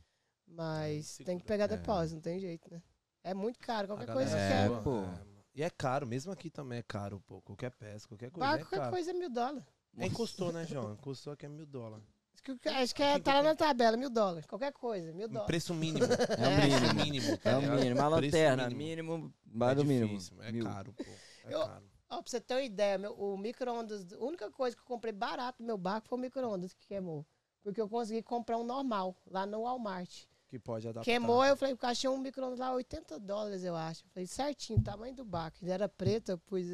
Mas 0.48 1.08
segura. 1.08 1.26
tem 1.26 1.40
que 1.40 1.46
pegar 1.46 1.66
É. 1.66 1.68
depósito, 1.68 2.16
não 2.16 2.22
tem 2.22 2.40
jeito, 2.40 2.70
né? 2.72 2.82
É 3.24 3.34
muito 3.34 3.60
caro, 3.60 3.88
qualquer 3.88 4.12
coisa 4.12 4.30
que 4.36 4.42
É, 4.42 4.48
quer. 4.48 4.68
zoa, 4.68 4.82
pô. 4.82 5.02
mano. 5.02 5.32
E 5.54 5.64
é 5.64 5.70
caro, 5.70 6.08
mesmo 6.08 6.32
aqui 6.32 6.50
também 6.50 6.80
é 6.80 6.84
caro, 6.84 7.20
pô. 7.28 7.42
Qualquer 7.42 7.72
peça, 7.72 8.08
qualquer 8.08 8.32
coisa 8.32 8.48
Barco, 8.48 8.62
é 8.62 8.66
qualquer 8.66 8.80
caro. 8.80 8.92
coisa 8.92 9.12
é 9.12 9.14
mil 9.14 9.30
dólares. 9.30 9.64
É, 9.98 10.06
encostou, 10.08 10.52
né, 10.52 10.66
João? 10.66 10.94
Encostou 10.96 11.34
aqui 11.34 11.46
é 11.46 11.50
mil 11.50 11.66
dólares. 11.66 12.06
Acho 12.44 12.58
que, 12.60 12.70
acho 12.70 12.96
que 12.96 13.04
é, 13.04 13.20
tá 13.20 13.36
lá 13.36 13.44
na 13.44 13.56
tabela, 13.56 13.96
mil 13.96 14.10
dólares. 14.10 14.46
Qualquer 14.48 14.74
coisa, 14.74 15.14
mil 15.14 15.28
dólares. 15.28 15.46
Preço 15.48 15.74
mínimo. 15.76 16.06
É 16.40 16.48
o 16.48 16.56
Preço 16.56 16.80
mínimo. 16.96 17.04
mínimo. 17.06 17.38
tá 17.38 17.50
É 17.52 17.58
o 17.58 17.60
ligado? 17.62 17.80
mínimo. 17.80 18.02
A 18.02 18.10
Preço 18.18 18.22
lanterna, 18.36 18.70
mínimo, 18.70 19.34
mais 19.46 19.72
É 19.74 19.76
do 19.76 19.86
mínimo. 19.86 20.08
difícil, 20.08 20.42
É 20.42 20.52
Mil. 20.52 20.64
caro, 20.66 20.94
pô. 20.94 21.04
É 21.46 21.54
Eu- 21.54 21.60
caro. 21.68 21.84
Ó, 22.10 22.22
pra 22.22 22.30
você 22.30 22.42
ter 22.42 22.56
uma 22.56 22.62
ideia, 22.64 22.98
meu, 22.98 23.14
o 23.14 23.38
micro-ondas, 23.38 24.12
a 24.12 24.18
única 24.18 24.52
coisa 24.52 24.76
que 24.76 24.82
eu 24.82 24.86
comprei 24.86 25.14
barato 25.14 25.62
no 25.62 25.68
meu 25.68 25.78
barco 25.78 26.08
foi 26.10 26.18
o 26.18 26.22
micro-ondas 26.22 26.74
que 26.74 26.86
queimou. 26.88 27.26
Porque 27.64 27.80
eu 27.80 27.88
consegui 27.88 28.22
comprar 28.22 28.58
um 28.58 28.66
normal, 28.66 29.16
lá 29.28 29.46
no 29.46 29.62
Walmart. 29.62 30.24
Que 30.50 30.60
pode 30.60 30.86
adaptar. 30.88 31.06
Queimou, 31.06 31.46
eu 31.46 31.56
falei, 31.56 31.74
porque 31.76 31.86
eu 31.86 31.90
achei 31.90 32.10
um 32.10 32.18
micro-ondas 32.18 32.60
lá, 32.60 32.74
80 32.74 33.18
dólares, 33.20 33.64
eu 33.64 33.76
acho. 33.76 34.04
Eu 34.04 34.10
falei, 34.10 34.28
certinho, 34.28 34.82
tamanho 34.84 35.16
do 35.16 35.24
barco. 35.24 35.58
Ele 35.62 35.72
era 35.72 35.88
preto, 35.88 36.30
eu 36.32 36.38
pus 36.40 36.66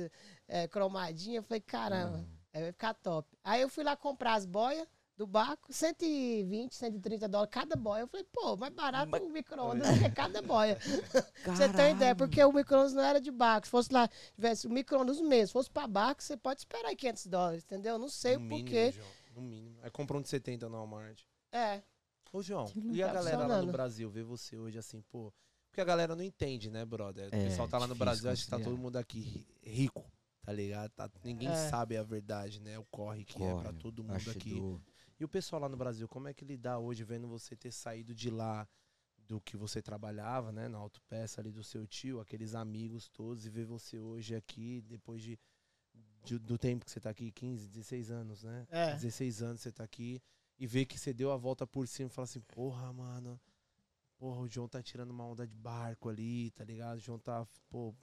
é, 0.47 0.67
cromadinha. 0.67 1.37
Eu 1.37 1.43
falei, 1.43 1.61
caramba, 1.61 2.25
aí 2.51 2.61
vai 2.63 2.71
ficar 2.71 2.95
top. 2.95 3.29
Aí 3.43 3.61
eu 3.61 3.69
fui 3.69 3.83
lá 3.83 3.95
comprar 3.95 4.33
as 4.33 4.45
boias 4.45 4.87
do 5.17 5.25
barco, 5.25 5.73
120, 5.73 6.75
130 6.75 7.27
dólares 7.27 7.51
cada 7.51 7.75
boia. 7.75 8.01
Eu 8.01 8.07
falei, 8.07 8.25
pô, 8.31 8.55
mais 8.55 8.71
barato 8.71 9.09
Mas- 9.09 9.21
o 9.23 9.29
micro-ondas 9.29 9.87
do 9.97 9.99
que 10.03 10.11
cada 10.11 10.41
boia. 10.43 10.77
Você 11.45 11.67
ter 11.69 11.81
uma 11.81 11.89
ideia, 11.89 12.15
porque 12.15 12.43
o 12.43 12.53
micro-ondas 12.53 12.93
não 12.93 13.01
era 13.03 13.19
de 13.19 13.31
barco. 13.31 13.65
Se 13.65 13.71
fosse 13.71 13.91
lá, 13.91 14.07
tivesse 14.35 14.67
o 14.67 14.69
micro-ondas 14.69 15.19
mesmo, 15.19 15.47
se 15.47 15.53
fosse 15.53 15.71
pra 15.71 15.87
barco, 15.87 16.21
você 16.23 16.37
pode 16.37 16.61
esperar 16.61 16.89
aí 16.89 16.95
500 16.95 17.25
dólares, 17.27 17.63
entendeu? 17.63 17.97
Não 17.97 18.09
sei 18.09 18.35
no 18.37 18.41
o 18.41 18.43
mínimo, 18.43 18.65
porquê. 18.65 18.91
João, 18.91 19.07
no 19.35 19.41
mínimo. 19.41 19.79
Aí 19.81 19.89
comprou 19.89 20.19
um 20.19 20.21
de 20.21 20.29
70 20.29 20.69
no 20.69 20.77
Walmart. 20.77 21.19
É, 21.51 21.81
Ô, 22.31 22.41
João, 22.43 22.71
e 22.91 23.01
a 23.01 23.07
tá 23.07 23.13
galera 23.13 23.47
lá 23.47 23.61
no. 23.61 23.71
Brasil 23.71 24.09
vê 24.11 24.21
você 24.21 24.55
hoje 24.57 24.77
assim, 24.77 25.01
pô. 25.09 25.33
Porque 25.71 25.79
a 25.81 25.85
galera 25.85 26.15
não 26.15 26.23
entende, 26.23 26.69
né, 26.69 26.83
brother? 26.85 27.29
É, 27.31 27.37
o 27.39 27.43
pessoal 27.43 27.67
tá 27.67 27.77
lá 27.79 27.87
no 27.87 27.95
Brasil, 27.95 28.29
acha 28.29 28.43
que 28.43 28.49
tá 28.49 28.59
todo 28.59 28.77
mundo 28.77 28.97
aqui 28.97 29.19
ri- 29.21 29.47
rico, 29.63 30.05
tá 30.45 30.51
ligado? 30.51 30.91
Tá- 30.91 31.09
ninguém 31.23 31.47
É. 31.49 31.69
sabe 31.69 31.95
a 31.97 32.03
verdade, 32.03 32.59
né? 32.59 32.77
O 32.77 32.85
corre 32.91 33.23
que 33.23 33.41
é 33.41 33.53
pra 33.55 33.63
Corre, 33.71 33.77
todo 33.79 34.03
mundo 34.03 34.29
aqui. 34.29 34.61
E 35.19 35.23
o 35.23 35.27
pessoal 35.27 35.61
lá 35.61 35.69
no 35.69 35.77
Brasil, 35.77 36.07
como 36.07 36.27
é 36.27 36.33
que 36.33 36.45
lidar 36.45 36.77
hoje 36.79 37.03
vendo 37.03 37.27
você 37.27 37.55
ter 37.55 37.71
saído 37.71 38.13
de 38.13 38.29
lá 38.29 38.67
do 39.17 39.41
que 39.41 39.57
você 39.57 39.81
trabalhava, 39.81 40.51
né, 40.51 40.67
na 40.67 40.77
autopeça 40.77 41.41
ali 41.41 41.51
do 41.51 41.63
seu 41.63 41.85
tio, 41.85 42.19
aqueles 42.19 42.53
amigos 42.55 43.09
todos, 43.09 43.45
e 43.45 43.49
ver 43.49 43.65
você 43.65 43.99
hoje 43.99 44.35
aqui, 44.35 44.81
depois 44.81 45.21
de, 45.21 45.37
de- 46.23 46.39
do 46.39 46.57
tempo 46.57 46.85
que 46.85 46.91
você 46.91 46.99
tá 46.99 47.09
aqui, 47.09 47.31
15, 47.31 47.67
16 47.67 48.09
anos, 48.11 48.43
né? 48.43 48.67
É. 48.69 48.93
16 48.93 49.41
anos 49.41 49.61
você 49.61 49.71
tá 49.71 49.83
aqui, 49.83 50.21
e 50.57 50.65
ver 50.65 50.85
que 50.85 50.97
você 50.97 51.13
deu 51.13 51.31
a 51.31 51.37
volta 51.37 51.67
por 51.67 51.87
cima 51.87 52.07
e 52.07 52.13
fala 52.13 52.23
assim, 52.23 52.39
porra, 52.41 52.93
mano, 52.93 53.39
porra, 54.17 54.39
o 54.41 54.47
João 54.47 54.67
tá 54.69 54.81
tirando 54.81 55.11
uma 55.11 55.25
onda 55.25 55.45
de 55.45 55.55
barco 55.57 56.09
ali, 56.09 56.51
tá 56.51 56.63
ligado? 56.63 56.97
O 56.97 57.01
João 57.01 57.19
tá, 57.19 57.45
pô, 57.69 57.93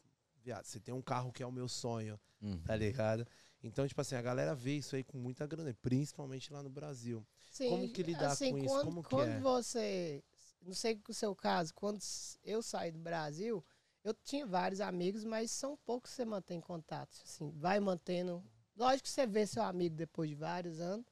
viado, 0.42 0.64
você 0.66 0.78
tem 0.78 0.92
um 0.94 1.02
carro 1.02 1.32
que 1.32 1.42
é 1.42 1.46
o 1.46 1.52
meu 1.52 1.68
sonho, 1.68 2.20
Uhum. 2.42 2.58
tá 2.64 2.76
ligado? 2.76 3.26
Então, 3.64 3.88
tipo 3.88 3.98
assim, 4.00 4.14
a 4.14 4.20
galera 4.20 4.54
vê 4.54 4.76
isso 4.76 4.94
aí 4.94 5.02
com 5.02 5.16
muita 5.16 5.46
grana, 5.46 5.74
principalmente 5.80 6.52
lá 6.52 6.62
no 6.62 6.68
Brasil. 6.68 7.26
sim. 7.50 7.70
Como 7.70 7.88
que 7.88 8.02
lidar 8.02 8.32
assim, 8.32 8.50
com 8.50 8.58
isso? 8.58 8.68
Quando, 8.68 8.84
Como 8.84 9.02
que 9.02 9.08
quando 9.08 9.30
é? 9.30 9.40
você, 9.40 10.22
não 10.62 10.74
sei 10.74 11.00
o 11.08 11.14
seu 11.14 11.34
caso, 11.34 11.72
quando 11.74 11.98
eu 12.44 12.62
saí 12.62 12.92
do 12.92 12.98
Brasil, 12.98 13.64
eu 14.04 14.12
tinha 14.12 14.46
vários 14.46 14.82
amigos, 14.82 15.24
mas 15.24 15.50
são 15.50 15.78
poucos 15.78 16.10
que 16.10 16.16
você 16.16 16.26
mantém 16.26 16.60
contato. 16.60 17.16
Assim, 17.24 17.50
vai 17.56 17.80
mantendo. 17.80 18.44
Lógico 18.76 19.04
que 19.04 19.10
você 19.10 19.26
vê 19.26 19.46
seu 19.46 19.62
amigo 19.62 19.96
depois 19.96 20.28
de 20.28 20.36
vários 20.36 20.78
anos, 20.78 21.06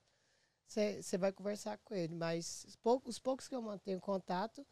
você, 0.66 1.02
você 1.02 1.16
vai 1.16 1.32
conversar 1.32 1.78
com 1.78 1.94
ele, 1.94 2.14
mas 2.14 2.64
os 2.68 2.76
poucos, 2.76 3.16
os 3.16 3.18
poucos 3.18 3.48
que 3.48 3.54
eu 3.54 3.62
mantenho 3.62 4.00
contato, 4.00 4.66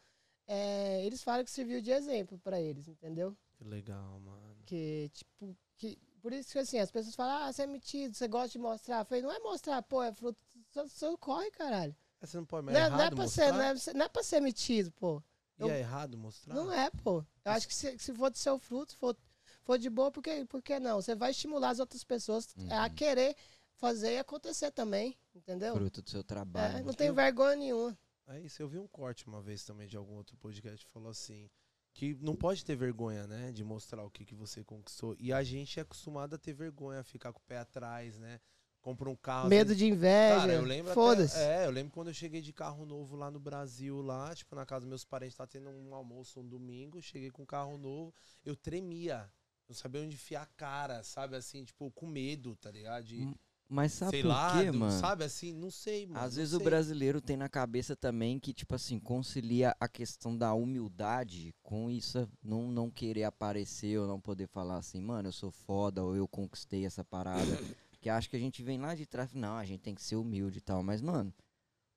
é, 0.47 1.03
eles 1.05 1.23
falam 1.23 1.43
que 1.43 1.49
serviu 1.49 1.81
de 1.81 1.91
exemplo 1.91 2.37
para 2.39 2.61
eles, 2.61 2.87
entendeu? 2.87 3.35
Que 3.55 3.63
legal, 3.63 4.19
mano. 4.19 4.63
Que, 4.65 5.09
tipo, 5.13 5.57
que, 5.77 5.97
por 6.21 6.31
isso 6.33 6.51
que 6.51 6.59
assim, 6.59 6.79
as 6.79 6.91
pessoas 6.91 7.15
falam, 7.15 7.43
ah, 7.47 7.51
você 7.51 7.63
é 7.63 7.67
metido, 7.67 8.13
você 8.15 8.27
gosta 8.27 8.49
de 8.49 8.59
mostrar. 8.59 8.99
Eu 8.99 9.05
falei, 9.05 9.23
não 9.23 9.31
é 9.31 9.39
mostrar, 9.39 9.81
pô, 9.81 10.01
é 10.03 10.13
fruto 10.13 10.39
do 10.73 10.87
seu 10.89 11.17
corre, 11.17 11.49
caralho. 11.51 11.95
É, 12.21 12.25
Você 12.25 12.37
não 12.37 12.45
pode, 12.45 12.65
mas 12.65 12.73
Não 12.75 12.81
é 12.81 12.85
é, 12.85 12.89
não, 12.89 13.01
é 13.01 13.09
pra 13.09 13.23
mostrar? 13.23 13.45
ser, 13.45 13.51
não, 13.51 13.61
é, 13.61 13.93
não 13.97 14.05
é 14.05 14.09
pra 14.09 14.23
ser 14.23 14.39
metido, 14.41 14.91
pô. 14.91 15.21
E 15.57 15.63
eu- 15.63 15.69
é 15.69 15.79
errado 15.79 16.17
mostrar? 16.17 16.53
Não 16.53 16.71
é, 16.71 16.89
pô. 17.03 17.25
Eu 17.43 17.51
acho 17.51 17.67
que 17.67 17.73
se, 17.75 17.97
se 17.99 18.13
for 18.13 18.29
do 18.29 18.37
seu 18.37 18.57
fruto, 18.59 18.95
for, 18.97 19.15
for 19.63 19.77
de 19.77 19.89
boa, 19.89 20.11
por 20.11 20.21
que, 20.23 20.45
por 20.45 20.61
que 20.61 20.79
não? 20.79 21.01
Você 21.01 21.15
vai 21.15 21.31
estimular 21.31 21.69
as 21.71 21.79
outras 21.79 22.03
pessoas 22.03 22.55
a 22.69 22.83
Uhum. 22.87 22.95
querer 22.95 23.35
fazer 23.75 24.13
e 24.13 24.19
acontecer 24.19 24.71
também, 24.71 25.17
entendeu? 25.35 25.73
Fruto 25.75 26.01
do 26.03 26.09
seu 26.09 26.23
trabalho. 26.23 26.77
É, 26.77 26.83
não 26.83 26.93
tem 26.93 27.11
vergonha 27.11 27.55
nenhuma. 27.55 27.97
É 28.27 28.39
isso, 28.39 28.61
eu 28.61 28.67
vi 28.69 28.77
um 28.77 28.87
corte 28.87 29.25
uma 29.27 29.41
vez 29.41 29.63
também 29.65 29.87
de 29.87 29.97
algum 29.97 30.13
outro 30.15 30.37
podcast 30.37 30.85
que 30.85 30.91
falou 30.91 31.09
assim. 31.09 31.49
Que 31.93 32.15
não 32.21 32.35
pode 32.35 32.63
ter 32.63 32.75
vergonha, 32.75 33.27
né? 33.27 33.51
De 33.51 33.63
mostrar 33.63 34.03
o 34.03 34.09
que, 34.09 34.25
que 34.25 34.33
você 34.33 34.63
conquistou. 34.63 35.15
E 35.19 35.33
a 35.33 35.43
gente 35.43 35.79
é 35.79 35.81
acostumado 35.83 36.35
a 36.35 36.37
ter 36.37 36.53
vergonha, 36.53 37.01
a 37.01 37.03
ficar 37.03 37.33
com 37.33 37.39
o 37.39 37.43
pé 37.43 37.57
atrás, 37.57 38.17
né? 38.17 38.39
Compra 38.81 39.09
um 39.09 39.15
carro. 39.15 39.47
Medo 39.47 39.75
de 39.75 39.85
inveja. 39.85 40.39
Cara, 40.39 40.53
eu 40.53 40.63
lembro 40.63 40.93
Foda-se. 40.93 41.37
É, 41.37 41.65
eu 41.65 41.71
lembro 41.71 41.93
quando 41.93 42.07
eu 42.07 42.13
cheguei 42.13 42.41
de 42.41 42.51
carro 42.51 42.83
novo 42.85 43.15
lá 43.15 43.29
no 43.29 43.39
Brasil, 43.39 44.01
lá, 44.01 44.33
tipo, 44.33 44.55
na 44.55 44.65
casa 44.65 44.81
dos 44.81 44.89
meus 44.89 45.05
parentes, 45.05 45.35
tá 45.35 45.45
tendo 45.45 45.69
um 45.69 45.93
almoço 45.93 46.39
um 46.39 46.47
domingo, 46.47 46.99
cheguei 47.01 47.29
com 47.29 47.43
um 47.43 47.45
carro 47.45 47.77
novo, 47.77 48.13
eu 48.43 48.55
tremia. 48.55 49.31
Não 49.67 49.75
sabia 49.75 50.01
onde 50.01 50.15
enfiar 50.15 50.41
a 50.41 50.47
cara, 50.47 51.03
sabe? 51.03 51.35
Assim, 51.35 51.63
tipo, 51.63 51.91
com 51.91 52.07
medo, 52.07 52.55
tá 52.55 52.71
ligado? 52.71 53.03
De, 53.03 53.23
Hum, 53.23 53.35
Mas 53.73 53.93
sabe 53.93 54.11
sei 54.11 54.21
por 54.23 54.27
lá, 54.27 54.61
quê, 54.61 54.69
mano? 54.69 54.99
sabe 54.99 55.23
assim? 55.23 55.53
Não 55.53 55.71
sei, 55.71 56.05
mano. 56.05 56.19
Às 56.19 56.35
vezes 56.35 56.53
o 56.53 56.57
sei. 56.57 56.65
brasileiro 56.65 57.21
tem 57.21 57.37
na 57.37 57.47
cabeça 57.47 57.95
também 57.95 58.37
que, 58.37 58.53
tipo 58.53 58.75
assim, 58.75 58.99
concilia 58.99 59.73
a 59.79 59.87
questão 59.87 60.37
da 60.37 60.53
humildade 60.53 61.55
com 61.63 61.89
isso, 61.89 62.29
não, 62.43 62.69
não 62.69 62.91
querer 62.91 63.23
aparecer 63.23 63.97
ou 63.97 64.05
não 64.05 64.19
poder 64.19 64.47
falar 64.47 64.75
assim, 64.75 64.99
mano, 64.99 65.29
eu 65.29 65.31
sou 65.31 65.51
foda 65.51 66.03
ou 66.03 66.13
eu 66.13 66.27
conquistei 66.27 66.85
essa 66.85 67.01
parada. 67.01 67.39
que 68.01 68.09
acho 68.09 68.29
que 68.29 68.35
a 68.35 68.39
gente 68.39 68.61
vem 68.61 68.77
lá 68.77 68.93
de 68.93 69.05
trás, 69.05 69.33
não, 69.33 69.55
a 69.55 69.63
gente 69.63 69.79
tem 69.79 69.95
que 69.95 70.03
ser 70.03 70.17
humilde 70.17 70.57
e 70.57 70.61
tal. 70.61 70.83
Mas, 70.83 71.01
mano, 71.01 71.33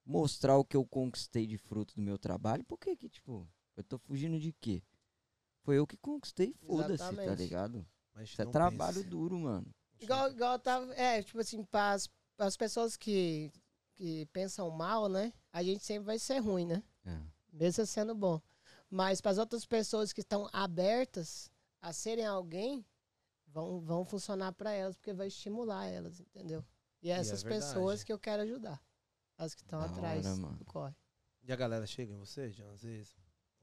mostrar 0.07 0.57
o 0.57 0.65
que 0.65 0.77
eu 0.77 0.87
conquistei 0.87 1.45
de 1.45 1.59
fruto 1.59 1.97
do 1.97 2.03
meu 2.03 2.17
trabalho, 2.17 2.63
por 2.63 2.79
que 2.79 2.95
que, 2.95 3.09
tipo, 3.09 3.49
eu 3.77 3.83
tô 3.83 3.99
fugindo 3.99 4.39
de 4.39 4.53
quê? 4.53 4.81
Foi 5.65 5.77
eu 5.77 5.89
que 5.89 5.97
conquistei, 5.97 6.55
foda-se, 6.65 7.17
tá 7.17 7.35
ligado? 7.35 7.85
Mas 8.15 8.29
Isso 8.29 8.41
é 8.41 8.47
trabalho 8.47 9.03
duro, 9.03 9.37
mano. 9.41 9.75
Igual, 10.01 10.31
igual 10.31 10.59
tava. 10.59 10.93
É, 10.95 11.23
tipo 11.23 11.39
assim, 11.41 11.65
para 11.65 11.97
as 12.39 12.57
pessoas 12.57 12.97
que, 12.97 13.53
que 13.95 14.27
pensam 14.27 14.71
mal, 14.71 15.09
né? 15.09 15.33
A 15.53 15.63
gente 15.63 15.85
sempre 15.85 16.07
vai 16.07 16.19
ser 16.19 16.39
ruim, 16.39 16.67
né? 16.67 16.83
É. 17.07 17.21
Mesmo 17.53 17.87
sendo 17.87 18.15
bom. 18.15 18.41
Mas 18.91 19.21
para 19.21 19.33
as 19.33 19.39
outras 19.39 19.65
pessoas 19.65 20.13
que 20.13 20.21
estão 20.21 20.49
abertas 20.53 21.51
a 21.81 21.93
serem 21.93 22.27
alguém, 22.27 22.85
vão, 23.47 23.81
vão 23.81 24.05
funcionar 24.05 24.53
para 24.53 24.73
elas, 24.73 24.97
porque 24.97 25.13
vai 25.13 25.29
estimular 25.29 25.87
elas, 25.87 26.21
entendeu? 26.21 26.65
E 27.03 27.11
é 27.11 27.15
é 27.15 27.19
essas 27.19 27.43
verdade. 27.43 27.67
pessoas 27.67 28.03
que 28.03 28.13
eu 28.13 28.19
quero 28.19 28.43
ajudar. 28.43 28.83
As 29.37 29.55
que 29.55 29.63
estão 29.63 29.81
atrás 29.81 30.27
hora, 30.27 30.55
do 30.55 30.65
corre. 30.65 30.95
E 31.43 31.53
a 31.53 31.57
galera 31.57 31.87
chega 31.87 32.13
em 32.13 32.17
você, 32.17 32.53
vezes? 32.83 33.15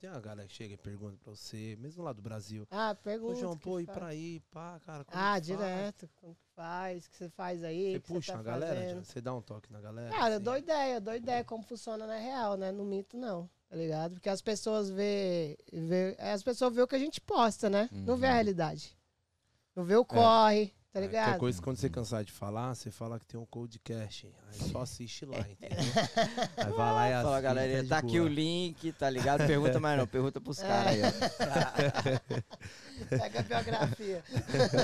Tem 0.02 0.10
uma 0.10 0.20
galera 0.20 0.48
que 0.48 0.56
chega 0.56 0.74
e 0.74 0.78
pergunta 0.78 1.16
pra 1.24 1.30
você, 1.36 1.78
mesmo 1.80 2.02
lá 2.02 2.12
do 2.12 2.24
Brasil. 2.24 2.68
Ah, 2.72 2.90
Ô, 2.92 2.96
pergunta. 3.04 3.36
João, 3.36 3.56
que 3.56 3.64
pô, 3.64 3.80
e 3.80 3.86
pra 3.86 4.08
aí, 4.08 4.40
pá, 4.50 4.80
cara. 4.84 5.02
Ah, 5.02 5.04
que 5.06 5.14
faz? 5.14 5.46
direto. 5.46 6.10
Como 6.20 6.34
que 6.34 6.42
faz? 6.56 7.06
O 7.06 7.10
que 7.12 7.18
você 7.18 7.30
faz 7.30 7.64
aí? 7.64 7.92
Você 7.92 8.00
puxa 8.00 8.34
tá 8.34 8.40
a 8.40 8.42
galera? 8.42 8.90
João? 8.90 9.04
Você 9.04 9.22
dá 9.22 9.36
um 9.36 9.44
toque 9.44 9.72
na 9.72 9.80
galera? 9.80 10.10
Cara, 10.10 10.30
eu 10.30 10.36
assim? 10.38 10.44
dou 10.44 10.58
ideia, 10.58 10.96
eu 10.96 11.02
dou 11.02 11.14
ideia 11.14 11.44
como 11.44 11.62
funciona 11.62 12.08
na 12.08 12.18
real, 12.18 12.58
né? 12.58 12.72
No 12.72 12.84
mito, 12.84 13.16
não, 13.16 13.48
tá 13.70 13.76
ligado? 13.76 14.14
Porque 14.16 14.28
as 14.28 14.42
pessoas 14.42 14.90
vê, 14.90 15.56
vê 15.72 16.18
as 16.18 16.42
pessoas 16.42 16.74
vê 16.74 16.82
o 16.82 16.88
que 16.88 16.96
a 16.96 17.00
gente 17.00 17.22
posta, 17.22 17.70
né? 17.70 17.88
Não 17.92 18.18
vê 18.18 18.26
a 18.26 18.30
Uhum. 18.30 18.36
realidade. 18.38 18.98
Não 19.76 19.84
vê 19.84 19.96
o 19.96 20.04
corre, 20.04 20.74
tá 20.92 21.00
É, 21.00 21.02
ligado? 21.02 21.26
Qualquer 21.26 21.40
coisa, 21.40 21.62
quando 21.62 21.78
você 21.78 21.90
cansar 21.90 22.24
de 22.24 22.32
falar, 22.32 22.76
você 22.76 22.92
fala 22.92 23.20
que 23.20 23.26
tem 23.26 23.40
um 23.40 23.46
podcast. 23.46 24.28
Aí 24.48 24.70
só 24.72 24.82
assiste 24.82 25.26
lá, 25.26 25.40
entendeu? 25.40 25.78
Aí 26.58 26.72
vai 26.72 26.94
lá 26.94 27.10
e 27.10 27.14
assiste. 27.14 27.24
Fala, 27.26 27.42
galera, 27.42 27.84
de 27.84 27.90
tá 27.90 27.98
aqui 27.98 28.20
o 28.20 28.28
link, 28.28 28.92
tá 28.94 29.10
ligado? 29.10 29.48
Pergunta 29.48 29.80
mais 29.80 29.98
não, 29.98 30.08
pergunta 30.08 30.42
pros 30.42 30.60
caras 30.60 30.94
aí, 30.94 31.02
ó. 31.02 31.12
Pega 33.10 33.40
a 33.40 33.44
biografia. 33.44 34.24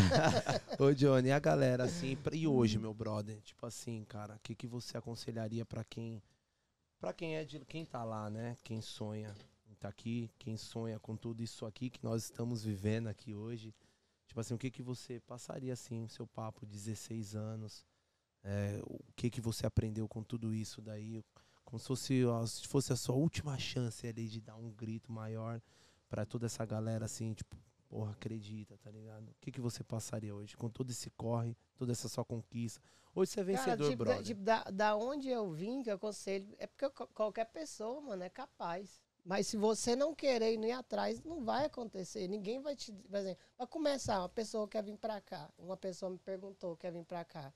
Ô, 0.80 0.94
Johnny, 0.94 1.30
e 1.30 1.32
a 1.32 1.40
galera, 1.40 1.84
assim, 1.84 2.18
e 2.32 2.48
hoje, 2.48 2.80
meu 2.80 2.94
brother? 2.94 3.40
Tipo 3.42 3.66
assim, 3.66 4.06
cara, 4.06 4.36
o 4.36 4.40
que, 4.40 4.56
que 4.56 4.68
você 4.68 4.98
aconselharia 4.98 5.66
pra 5.66 5.84
quem. 5.84 6.22
Pra 7.00 7.14
quem 7.14 7.36
é 7.36 7.44
de. 7.44 7.60
Quem 7.60 7.86
tá 7.86 8.04
lá, 8.04 8.30
né? 8.30 8.56
Quem 8.64 8.82
sonha 8.82 9.36
tá 9.80 9.90
aqui, 9.90 10.32
quem 10.40 10.58
sonha 10.58 11.00
com 11.00 11.16
tudo 11.16 11.44
isso 11.44 11.66
aqui 11.66 11.90
que 11.90 12.04
nós 12.04 12.24
estamos 12.24 12.64
vivendo 12.64 13.08
aqui 13.08 13.36
hoje. 13.36 13.74
Tipo 14.38 14.42
assim, 14.42 14.54
o 14.54 14.58
que 14.60 14.70
que 14.70 14.84
você 14.84 15.20
passaria, 15.22 15.74
assim, 15.74 16.08
seu 16.08 16.28
papo, 16.28 16.64
16 16.64 17.36
anos? 17.36 17.84
É, 18.44 18.80
o 18.84 19.00
que 19.16 19.32
que 19.32 19.42
você 19.42 19.66
aprendeu 19.66 20.08
com 20.08 20.22
tudo 20.22 20.54
isso 20.54 20.80
daí? 20.80 21.24
Como 21.66 21.80
se 21.80 21.88
fosse, 21.88 22.24
se 22.46 22.68
fosse 22.68 22.94
a 22.94 22.96
sua 22.96 23.16
última 23.16 23.58
chance 23.58 24.06
ali 24.06 24.28
de 24.28 24.40
dar 24.40 24.56
um 24.56 24.70
grito 24.70 25.12
maior 25.12 25.60
pra 26.08 26.24
toda 26.24 26.46
essa 26.46 26.64
galera, 26.68 27.06
assim, 27.06 27.34
tipo, 27.34 27.58
porra, 27.90 28.12
acredita, 28.12 28.78
tá 28.78 28.92
ligado? 28.92 29.28
O 29.28 29.36
que 29.42 29.52
que 29.52 29.60
você 29.60 29.84
passaria 29.84 30.36
hoje 30.36 30.56
com 30.56 30.70
todo 30.70 30.92
esse 30.92 31.10
corre, 31.10 31.58
toda 31.76 31.92
essa 31.92 32.08
sua 32.08 32.24
conquista? 32.24 32.80
Hoje 33.16 33.32
você 33.32 33.40
é 33.40 33.44
Cara, 33.44 33.56
vencedor, 33.56 33.90
tipo, 33.90 34.06
da, 34.06 34.12
brother. 34.12 34.24
tipo, 34.24 34.42
da, 34.44 34.64
da 34.66 34.96
onde 34.96 35.30
eu 35.30 35.52
vim, 35.52 35.82
que 35.82 35.90
eu 35.90 35.96
aconselho, 35.96 36.54
é 36.60 36.68
porque 36.68 36.88
co- 36.92 37.08
qualquer 37.08 37.46
pessoa, 37.46 38.00
mano, 38.02 38.22
é 38.22 38.30
capaz. 38.30 39.02
Mas 39.28 39.48
se 39.48 39.58
você 39.58 39.94
não 39.94 40.16
querer 40.16 40.58
ir 40.58 40.72
atrás, 40.72 41.22
não 41.22 41.44
vai 41.44 41.66
acontecer. 41.66 42.30
Ninguém 42.30 42.62
vai 42.62 42.78
te. 42.78 42.94
Por 42.94 43.18
exemplo, 43.18 43.44
pra 43.58 43.68
começar, 43.68 44.20
uma 44.20 44.30
pessoa 44.30 44.66
quer 44.70 44.82
vir 44.82 44.98
pra 44.98 45.20
cá. 45.20 45.52
Uma 45.58 45.76
pessoa 45.76 46.10
me 46.10 46.18
perguntou, 46.18 46.78
quer 46.78 46.94
vir 46.94 47.04
pra 47.04 47.26
cá. 47.26 47.54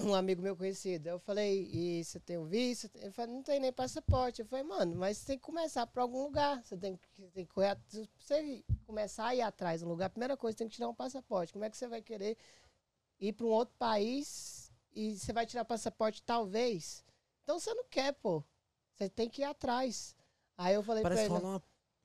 Um 0.00 0.12
amigo 0.14 0.42
meu 0.42 0.56
conhecido. 0.56 1.08
Eu 1.08 1.20
falei, 1.20 1.70
e 1.72 2.02
você 2.02 2.18
tem 2.18 2.38
o 2.38 2.44
visto? 2.44 2.90
Ele 2.96 3.12
falou, 3.12 3.36
não 3.36 3.42
tem 3.44 3.60
nem 3.60 3.72
passaporte. 3.72 4.40
Eu 4.40 4.46
falei, 4.46 4.64
mano, 4.64 4.96
mas 4.96 5.18
você 5.18 5.26
tem 5.26 5.38
que 5.38 5.44
começar 5.44 5.86
por 5.86 6.00
algum 6.00 6.24
lugar. 6.24 6.60
Você 6.64 6.76
tem 6.76 6.98
tem 7.32 7.46
que 7.46 7.54
correr. 7.54 7.78
Se 7.86 8.10
você 8.18 8.64
começar 8.84 9.26
a 9.26 9.34
ir 9.36 9.42
atrás 9.42 9.84
um 9.84 9.88
lugar, 9.88 10.06
a 10.06 10.10
primeira 10.10 10.36
coisa, 10.36 10.58
tem 10.58 10.68
que 10.68 10.74
tirar 10.74 10.88
um 10.88 10.94
passaporte. 10.94 11.52
Como 11.52 11.64
é 11.64 11.70
que 11.70 11.76
você 11.76 11.86
vai 11.86 12.02
querer 12.02 12.36
ir 13.20 13.32
pra 13.32 13.46
um 13.46 13.50
outro 13.50 13.76
país 13.78 14.72
e 14.92 15.16
você 15.16 15.32
vai 15.32 15.46
tirar 15.46 15.64
passaporte 15.64 16.20
talvez? 16.20 17.04
Então 17.44 17.60
você 17.60 17.72
não 17.74 17.84
quer, 17.84 18.12
pô. 18.14 18.42
Você 18.96 19.08
tem 19.08 19.30
que 19.30 19.42
ir 19.42 19.44
atrás. 19.44 20.16
Aí 20.62 20.74
eu 20.74 20.82
falei 20.82 21.02
Parece 21.02 21.26
pra 21.26 21.34
ele. 21.34 21.40
falar 21.40 21.54
uma, 21.54 21.62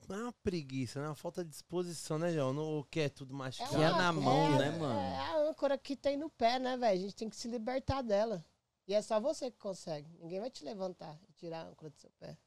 não 0.08 0.16
é 0.16 0.24
uma 0.24 0.34
preguiça, 0.43 1.01
né? 1.01 1.08
Uma 1.10 1.16
falta 1.16 1.43
de 1.43 1.49
disposição, 1.49 2.18
né, 2.18 2.32
João? 2.32 2.53
Não 2.53 2.84
quer 2.89 3.10
tudo 3.10 3.34
mastigado. 3.34 3.76
Que 3.76 3.82
é 3.82 3.89
na 3.89 4.14
mão, 4.14 4.56
é- 4.56 4.60
né, 4.60 4.78
mano? 4.78 4.99
É 4.99 5.18
a 5.18 5.38
âncora 5.49 5.78
que 5.78 5.95
tem 5.95 6.16
no 6.16 6.30
pé, 6.30 6.58
né, 6.58 6.78
velho? 6.78 6.99
A 6.99 7.01
gente 7.03 7.16
tem 7.16 7.30
que 7.30 7.36
se 7.36 7.47
libertar 7.49 8.01
dela. 8.01 8.45
E 8.88 8.93
é 8.93 9.01
só 9.01 9.20
você 9.20 9.51
que 9.51 9.58
consegue. 9.58 10.08
Ninguém 10.22 10.39
vai 10.39 10.49
te 10.49 10.64
levantar 10.64 11.20
e 11.28 11.34
tirar 11.34 11.62
a 11.66 11.70
âncora 11.70 11.89
do 11.89 11.97
seu 11.97 12.10
pé. 12.20 12.38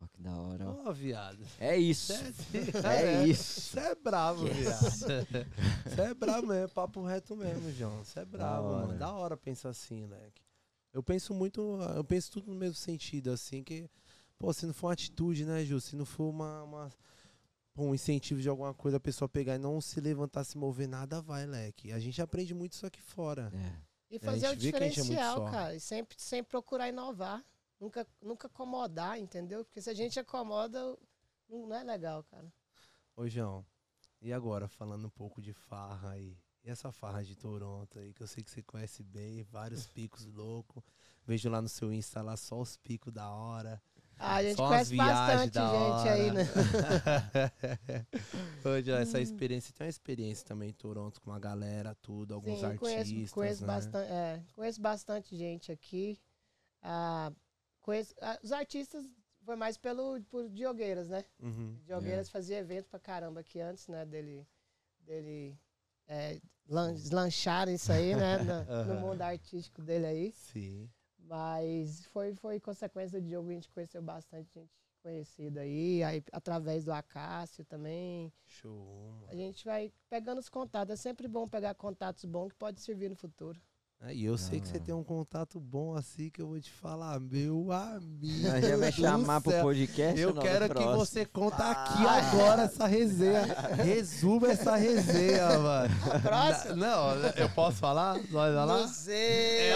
Ó, 0.00 0.06
que 0.08 0.20
da 0.20 0.36
hora, 0.36 0.68
ó. 0.68 0.88
Ó, 0.88 0.92
viado. 0.92 1.44
É 1.58 1.76
isso. 1.76 2.12
É, 2.84 3.22
É 3.22 3.26
isso. 3.26 3.60
Você 3.70 3.80
é 3.80 3.94
bravo, 3.94 4.46
Yes. 4.46 4.56
viado. 4.58 5.36
Você 5.86 6.00
é 6.02 6.14
bravo 6.14 6.46
mesmo, 6.48 6.68
papo 6.74 7.02
reto 7.02 7.34
mesmo, 7.36 7.70
João. 7.72 8.04
Você 8.04 8.20
é 8.20 8.24
bravo, 8.24 8.68
hora. 8.68 8.86
mano. 8.88 8.98
Da 8.98 9.12
hora 9.12 9.36
pensar 9.36 9.70
assim, 9.70 10.06
leque. 10.06 10.42
Eu 10.92 11.02
penso 11.02 11.34
muito, 11.34 11.60
eu 11.96 12.04
penso 12.04 12.30
tudo 12.32 12.52
no 12.52 12.58
mesmo 12.58 12.74
sentido, 12.76 13.30
assim, 13.30 13.62
que, 13.62 13.88
pô, 14.38 14.52
se 14.52 14.66
não 14.66 14.72
for 14.74 14.88
uma 14.88 14.92
atitude, 14.92 15.44
né, 15.44 15.64
Ju? 15.64 15.80
Se 15.80 15.96
não 15.96 16.04
for 16.04 16.28
uma, 16.28 16.62
uma- 16.62 16.92
um 17.76 17.94
incentivo 17.94 18.40
de 18.40 18.48
alguma 18.48 18.74
coisa, 18.74 18.96
a 18.96 19.00
pessoa 19.00 19.28
pegar 19.28 19.54
e 19.54 19.58
não 19.58 19.80
se 19.80 20.00
levantar, 20.00 20.42
se 20.44 20.58
mover, 20.58 20.88
nada 20.88 21.20
vai, 21.22 21.46
leque. 21.46 21.92
A 21.92 21.98
gente 21.98 22.20
aprende 22.20 22.52
muito 22.54 22.72
isso 22.72 22.86
aqui 22.86 23.00
fora. 23.00 23.52
É. 23.54 23.76
E 24.10 24.18
fazer 24.18 24.46
o 24.46 24.50
a 24.50 24.54
gente 24.54 24.74
é 24.74 24.80
muito 24.80 24.92
diferencial, 24.94 25.36
só. 25.36 25.50
cara. 25.50 25.74
E 25.76 25.80
sempre, 25.80 26.16
sempre 26.20 26.50
procurar 26.50 26.88
inovar. 26.88 27.44
Nunca, 27.78 28.04
nunca 28.20 28.48
acomodar, 28.48 29.18
entendeu? 29.20 29.64
Porque 29.64 29.80
se 29.80 29.88
a 29.88 29.94
gente 29.94 30.18
acomoda, 30.18 30.80
não 31.48 31.68
não 31.68 31.76
é 31.76 31.84
legal, 31.84 32.24
cara. 32.24 32.52
Ô, 33.14 33.28
João, 33.28 33.64
e 34.20 34.32
agora, 34.32 34.66
falando 34.66 35.06
um 35.06 35.10
pouco 35.10 35.40
de 35.40 35.52
farra 35.52 36.10
aí? 36.12 36.36
E 36.64 36.70
essa 36.70 36.90
farra 36.90 37.22
de 37.22 37.36
Toronto 37.36 37.98
aí, 38.00 38.12
que 38.12 38.22
eu 38.22 38.26
sei 38.26 38.42
que 38.42 38.50
você 38.50 38.62
conhece 38.62 39.04
bem, 39.04 39.44
vários 39.44 39.86
picos 39.94 40.24
loucos. 40.26 40.82
Vejo 41.24 41.48
lá 41.48 41.62
no 41.62 41.68
seu 41.68 41.92
Insta 41.92 42.20
lá 42.22 42.36
só 42.36 42.60
os 42.60 42.76
picos 42.76 43.12
da 43.12 43.30
hora. 43.30 43.80
Ah, 44.18 44.36
a 44.36 44.42
gente 44.42 44.56
só 44.56 44.68
conhece 44.68 44.96
bastante 44.96 45.50
da 45.52 45.60
gente 45.62 46.08
aí, 46.08 46.30
hora. 46.30 46.34
né? 46.34 46.44
Ô, 48.64 48.82
João, 48.82 48.98
essa 48.98 49.20
experiência, 49.20 49.72
tem 49.72 49.84
uma 49.86 49.90
experiência 49.90 50.46
também 50.46 50.70
em 50.70 50.72
Toronto 50.72 51.20
com 51.20 51.30
uma 51.30 51.38
galera, 51.38 51.94
tudo, 52.02 52.34
alguns 52.34 52.58
Sim, 52.58 52.66
artistas, 52.66 52.80
conheço, 52.80 53.32
conheço, 53.32 53.60
né? 53.62 53.66
bastante, 53.66 54.10
é, 54.10 54.42
conheço 54.54 54.80
bastante 54.80 55.36
gente 55.36 55.72
aqui. 55.72 56.20
Ah, 56.82 57.32
conheço, 57.80 58.14
ah, 58.20 58.38
os 58.42 58.52
artistas 58.52 59.08
foi 59.44 59.56
mais 59.56 59.76
pelo 59.78 60.20
por 60.24 60.48
Diogueiras, 60.48 61.08
né? 61.08 61.24
Uhum. 61.40 61.76
Diogueiras 61.84 62.28
fazia 62.28 62.58
evento 62.58 62.88
pra 62.88 62.98
caramba 62.98 63.40
aqui 63.40 63.60
antes, 63.60 63.86
né? 63.88 64.04
Dele, 64.04 64.46
dele 65.00 65.58
é, 66.06 66.40
lan- 66.68 66.94
deslanchar 66.94 67.68
isso 67.68 67.90
aí, 67.92 68.14
né? 68.14 68.38
No, 68.38 68.44
no 68.44 68.62
Aham. 68.72 69.00
mundo 69.00 69.22
artístico 69.22 69.82
dele 69.82 70.06
aí. 70.06 70.32
Sim. 70.32 70.90
Mas 71.28 72.06
foi, 72.06 72.34
foi 72.34 72.58
consequência 72.58 73.20
do 73.20 73.26
Diogo, 73.26 73.50
a 73.50 73.52
gente 73.52 73.68
conheceu 73.68 74.00
bastante 74.00 74.50
gente 74.54 74.72
conhecida 75.02 75.60
aí, 75.60 76.02
aí 76.02 76.24
através 76.32 76.84
do 76.84 76.92
Acácio 76.92 77.64
também. 77.64 78.32
Show, 78.46 79.12
A 79.26 79.26
mano. 79.26 79.38
gente 79.38 79.64
vai 79.64 79.92
pegando 80.08 80.38
os 80.38 80.48
contatos. 80.48 80.92
É 80.92 80.96
sempre 80.96 81.28
bom 81.28 81.46
pegar 81.46 81.74
contatos 81.74 82.24
bons 82.24 82.48
que 82.52 82.58
pode 82.58 82.80
servir 82.80 83.08
no 83.10 83.16
futuro. 83.16 83.60
É, 84.00 84.14
e 84.14 84.24
eu 84.24 84.38
sei 84.38 84.60
que 84.60 84.68
você 84.68 84.76
Ah. 84.76 84.80
tem 84.80 84.94
um 84.94 85.02
contato 85.02 85.58
bom 85.58 85.96
assim 85.96 86.30
que 86.30 86.40
eu 86.40 86.46
vou 86.46 86.60
te 86.60 86.70
falar, 86.70 87.18
meu 87.18 87.72
amigo. 87.72 88.48
Nós 88.48 88.64
já 88.64 88.76
vai 88.76 88.92
chamar 88.92 89.40
pro 89.40 89.52
podcast. 89.60 90.20
Eu 90.20 90.32
quero 90.34 90.72
que 90.72 90.84
você 90.84 91.24
conta 91.24 91.68
aqui 91.68 92.06
Ah. 92.06 92.18
agora 92.32 92.62
essa 92.62 92.86
resenha. 92.86 93.42
Resuma 93.82 94.52
essa 94.52 94.76
resenha, 94.76 95.48
mano. 95.58 95.94
Próximo. 96.22 96.76
Não, 96.76 97.16
eu 97.36 97.48
posso 97.50 97.78
falar? 97.78 98.14
Pode 98.14 98.30
falar? 98.54 98.66
Não 98.66 98.86
sei. 98.88 99.70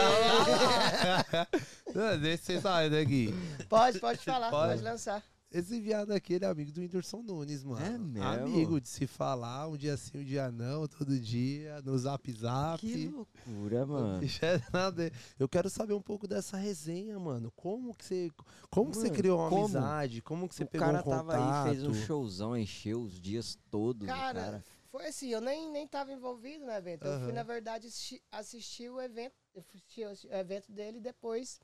Não, 1.93 2.19
Deixa 2.21 2.43
você 2.45 2.61
sair 2.61 2.91
daqui. 2.91 3.35
Pode, 3.69 3.99
pode 3.99 4.19
falar, 4.25 4.51
Pode. 4.51 4.69
pode, 4.71 4.83
lançar. 4.83 5.21
Esse 5.53 5.79
viado 5.81 6.13
aqui, 6.13 6.33
ele 6.35 6.47
é 6.47 6.49
amigo 6.49 6.73
do 6.73 6.81
Whindersson 6.81 7.23
Nunes, 7.23 7.63
mano. 7.63 7.85
É 7.85 7.99
mesmo? 7.99 8.27
Amigo 8.27 8.81
de 8.81 8.89
se 8.89 9.07
falar, 9.07 9.69
um 9.69 9.77
dia 9.77 9.97
sim, 9.99 10.19
um 10.19 10.25
dia 10.25 10.51
não, 10.51 10.89
todo 10.89 11.21
dia, 11.21 11.83
no 11.83 11.97
zap 11.99 12.33
zap. 12.33 12.81
Que 12.81 13.09
loucura, 13.09 13.85
mano. 13.85 14.23
É 14.43 14.63
nada. 14.73 15.13
Eu 15.39 15.47
quero 15.49 15.69
saber 15.69 15.93
um 15.93 16.01
pouco 16.01 16.27
dessa 16.27 16.57
resenha, 16.57 17.19
mano. 17.19 17.53
Como 17.55 17.95
que 17.95 18.05
você, 18.05 18.31
como 18.71 18.91
que 18.91 18.97
você 18.97 19.05
Mano, 19.09 19.17
criou 19.17 19.39
uma 19.39 19.51
como? 19.51 19.65
amizade? 19.65 20.23
Como 20.23 20.49
que 20.49 20.55
você 20.55 20.65
o 20.65 20.69
pegou 20.69 20.87
cara 20.87 21.01
um 21.01 21.03
contato? 21.03 21.27
tava 21.27 21.65
aí, 21.69 21.75
fez 21.75 21.87
um 21.87 21.95
showzão, 21.95 22.57
encheu 22.57 23.03
os 23.03 23.21
dias 23.21 23.59
todos. 23.71 24.07
Cara, 24.07 24.41
cara. 24.41 24.65
foi 24.91 25.07
assim, 25.09 25.29
eu 25.29 25.41
nem, 25.43 25.71
nem 25.71 25.87
tava 25.87 26.13
envolvido 26.13 26.65
no 26.65 26.73
evento. 26.73 27.05
Eu 27.07 27.21
fui, 27.21 27.33
na 27.33 27.43
verdade, 27.43 27.89
assisti, 27.89 28.23
assistir 28.33 28.89
o 28.89 29.01
evento. 29.01 29.35
Assistir 29.55 30.07
o 30.07 30.35
evento 30.35 30.73
dele 30.73 30.97
e 30.97 31.01
depois 31.01 31.61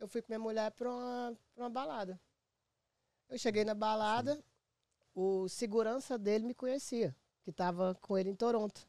eu 0.00 0.08
fui 0.08 0.22
com 0.22 0.28
minha 0.28 0.38
mulher 0.38 0.70
pra 0.70 0.90
uma, 0.90 1.36
pra 1.54 1.64
uma 1.64 1.70
balada. 1.70 2.18
Eu 3.28 3.38
cheguei 3.38 3.64
na 3.64 3.74
balada, 3.74 4.42
o 5.14 5.48
segurança 5.48 6.16
dele 6.16 6.46
me 6.46 6.54
conhecia, 6.54 7.14
que 7.42 7.52
tava 7.52 7.94
com 8.00 8.16
ele 8.16 8.30
em 8.30 8.34
Toronto. 8.34 8.86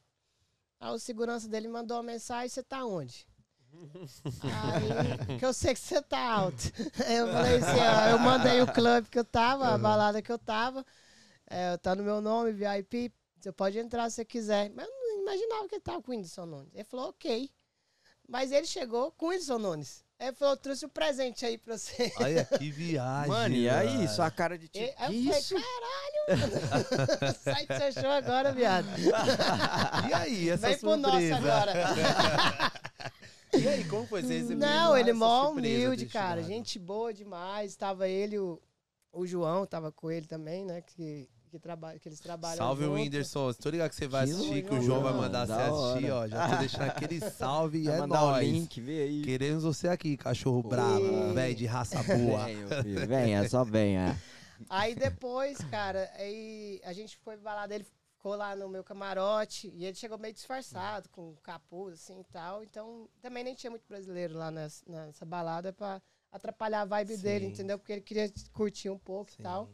Aí 0.80 0.92
o 0.92 1.00
segurança 1.00 1.48
dele 1.48 1.68
mandou 1.68 1.98
uma 1.98 2.04
mensagem, 2.04 2.48
você 2.48 2.64
tá 2.64 2.86
onde? 2.86 3.28
Aí, 4.44 5.38
que 5.38 5.46
eu 5.46 5.54
sei 5.54 5.74
que 5.74 5.80
você 5.80 6.02
tá 6.02 6.20
alto. 6.20 6.72
Eu 7.08 7.28
falei 7.28 7.58
assim, 7.58 7.80
ó, 7.80 8.10
eu 8.12 8.20
mandei 8.20 8.62
o 8.62 8.72
clube 8.72 9.10
que 9.10 9.20
eu 9.20 9.26
tava, 9.26 9.68
a 9.68 9.78
balada 9.78 10.22
que 10.22 10.32
eu 10.32 10.40
tava. 10.40 10.86
É, 11.46 11.78
tá 11.78 11.96
no 11.96 12.04
meu 12.04 12.22
nome, 12.22 12.52
VIP. 12.52 13.12
Você 13.40 13.52
pode 13.52 13.78
entrar 13.78 14.10
se 14.10 14.18
você 14.18 14.26
quiser. 14.26 14.70
Mas 14.72 14.88
eu 14.88 14.94
não 14.94 15.22
imaginava 15.22 15.68
que 15.68 15.76
ele 15.76 15.82
tava 15.82 16.02
com 16.02 16.12
o 16.12 16.16
Whindersson 16.16 16.46
Nunes. 16.46 16.74
Ele 16.74 16.84
falou, 16.84 17.10
ok. 17.10 17.50
Mas 18.28 18.52
ele 18.52 18.66
chegou 18.66 19.12
com 19.12 19.28
o 19.28 19.30
Whindersson 19.30 19.58
Nunes. 19.58 20.04
Ele 20.20 20.34
falou, 20.34 20.57
trouxe 20.57 20.86
um 20.86 20.89
presente 20.89 21.45
aí 21.45 21.57
pra 21.57 21.78
você. 21.78 22.11
Olha 22.17 22.43
que 22.43 22.70
viagem. 22.70 23.30
Mano, 23.30 23.55
e 23.55 23.70
aí? 23.70 23.95
mano. 23.95 24.09
Sua 24.09 24.30
cara 24.30 24.57
de 24.57 24.67
tipo. 24.67 24.93
aí 24.97 25.22
que 25.22 25.30
eu 25.30 25.38
isso? 25.38 25.55
falei, 25.55 25.65
caralho, 26.28 27.22
mano. 27.22 27.36
Sai 27.41 27.65
do 27.65 27.78
seu 27.78 28.01
show 28.01 28.11
agora, 28.11 28.51
viado. 28.51 28.88
E 30.09 30.13
aí, 30.13 30.49
essa 30.49 30.67
Vem 30.67 30.78
pro 30.78 30.97
nosso 30.97 31.20
surpresa? 31.20 31.36
agora. 31.38 31.74
E 33.53 33.67
aí, 33.67 33.84
como 33.86 34.05
foi? 34.07 34.22
Você 34.22 34.39
recebeu 34.39 34.57
Não, 34.57 34.97
ele 34.97 35.09
é 35.11 35.13
mó 35.13 35.45
surpresa 35.45 35.78
humilde, 35.78 36.05
cara. 36.07 36.43
Gente 36.43 36.78
boa 36.78 37.13
demais. 37.13 37.76
Tava 37.78 38.07
ele, 38.07 38.38
o, 38.38 38.61
o 39.13 39.26
João, 39.26 39.65
tava 39.65 39.89
com 39.91 40.11
ele 40.11 40.28
também, 40.28 40.65
né? 40.65 40.82
Que, 40.82 41.30
que, 41.50 41.60
trabalha, 41.60 42.00
que 42.00 42.08
eles 42.08 42.20
trabalham 42.20 42.58
Salve, 42.58 42.84
junto. 42.86 42.95
Whindersson. 42.95 43.54
Tô 43.54 43.70
ligado 43.70 43.89
que 43.89 43.95
você 43.95 44.08
vai 44.08 44.26
Que 44.26 44.32
assistir, 44.32 44.64
que 44.66 44.74
o 44.76 44.82
João 44.82 45.02
vai 45.04 45.14
mandar 45.14 45.45
você 45.47 45.54
assistir, 45.54 46.12
ó. 46.12 46.28
Já 46.28 46.50
tô 46.50 46.56
deixando 46.58 46.84
aquele 46.84 47.20
salve 47.32 47.80
e 47.80 47.84
Vai 47.86 47.95
é 47.97 48.00
mandar 48.00 48.24
o 48.24 48.28
nóis. 48.32 48.47
link, 48.47 48.80
vê 48.82 49.02
aí. 49.04 49.22
Queremos 49.24 49.64
você 49.64 49.88
aqui, 49.88 50.16
cachorro 50.16 50.64
bravo, 50.64 51.00
E- 51.30 51.34
velho 51.34 51.56
de 51.56 51.66
raça 51.66 52.02
boa. 52.04 52.45
Venha, 52.45 52.68
venha, 53.08 53.50
só 53.50 53.64
venha. 53.64 54.16
Aí 54.70 54.93
depois, 54.95 55.58
cara, 55.72 56.10
aí 56.16 56.80
a 56.84 56.93
gente 56.93 57.18
foi 57.18 57.36
pra 57.38 57.52
balada, 57.52 57.74
ele 57.76 57.86
ficou 58.18 58.36
lá 58.36 58.56
no 58.56 58.68
meu 58.68 58.84
camarote 58.84 59.72
e 59.74 59.86
ele 59.86 59.95
chegou 59.95 60.18
meio 60.18 60.34
disfarçado, 60.34 61.08
com 61.10 61.34
capuz 61.43 61.93
assim 61.93 62.20
e 62.20 62.24
tal. 62.26 62.64
Então 62.64 63.08
também 63.22 63.43
nem 63.43 63.56
tinha 63.56 63.70
muito 63.72 63.88
brasileiro 63.88 64.38
lá 64.38 64.52
nessa, 64.52 64.84
nessa 64.88 65.26
balada 65.26 65.72
pra 65.72 66.02
atrapalhar 66.32 66.82
a 66.82 66.86
vibe 66.86 67.18
dele, 67.18 67.45
Sim. 67.45 67.52
entendeu? 67.54 67.80
Porque 67.80 67.93
ele 67.93 68.02
queria 68.02 68.32
curtir 68.54 68.89
um 68.89 69.00
pouco 69.00 69.32
Sim. 69.32 69.38
e 69.39 69.43
tal. 69.43 69.70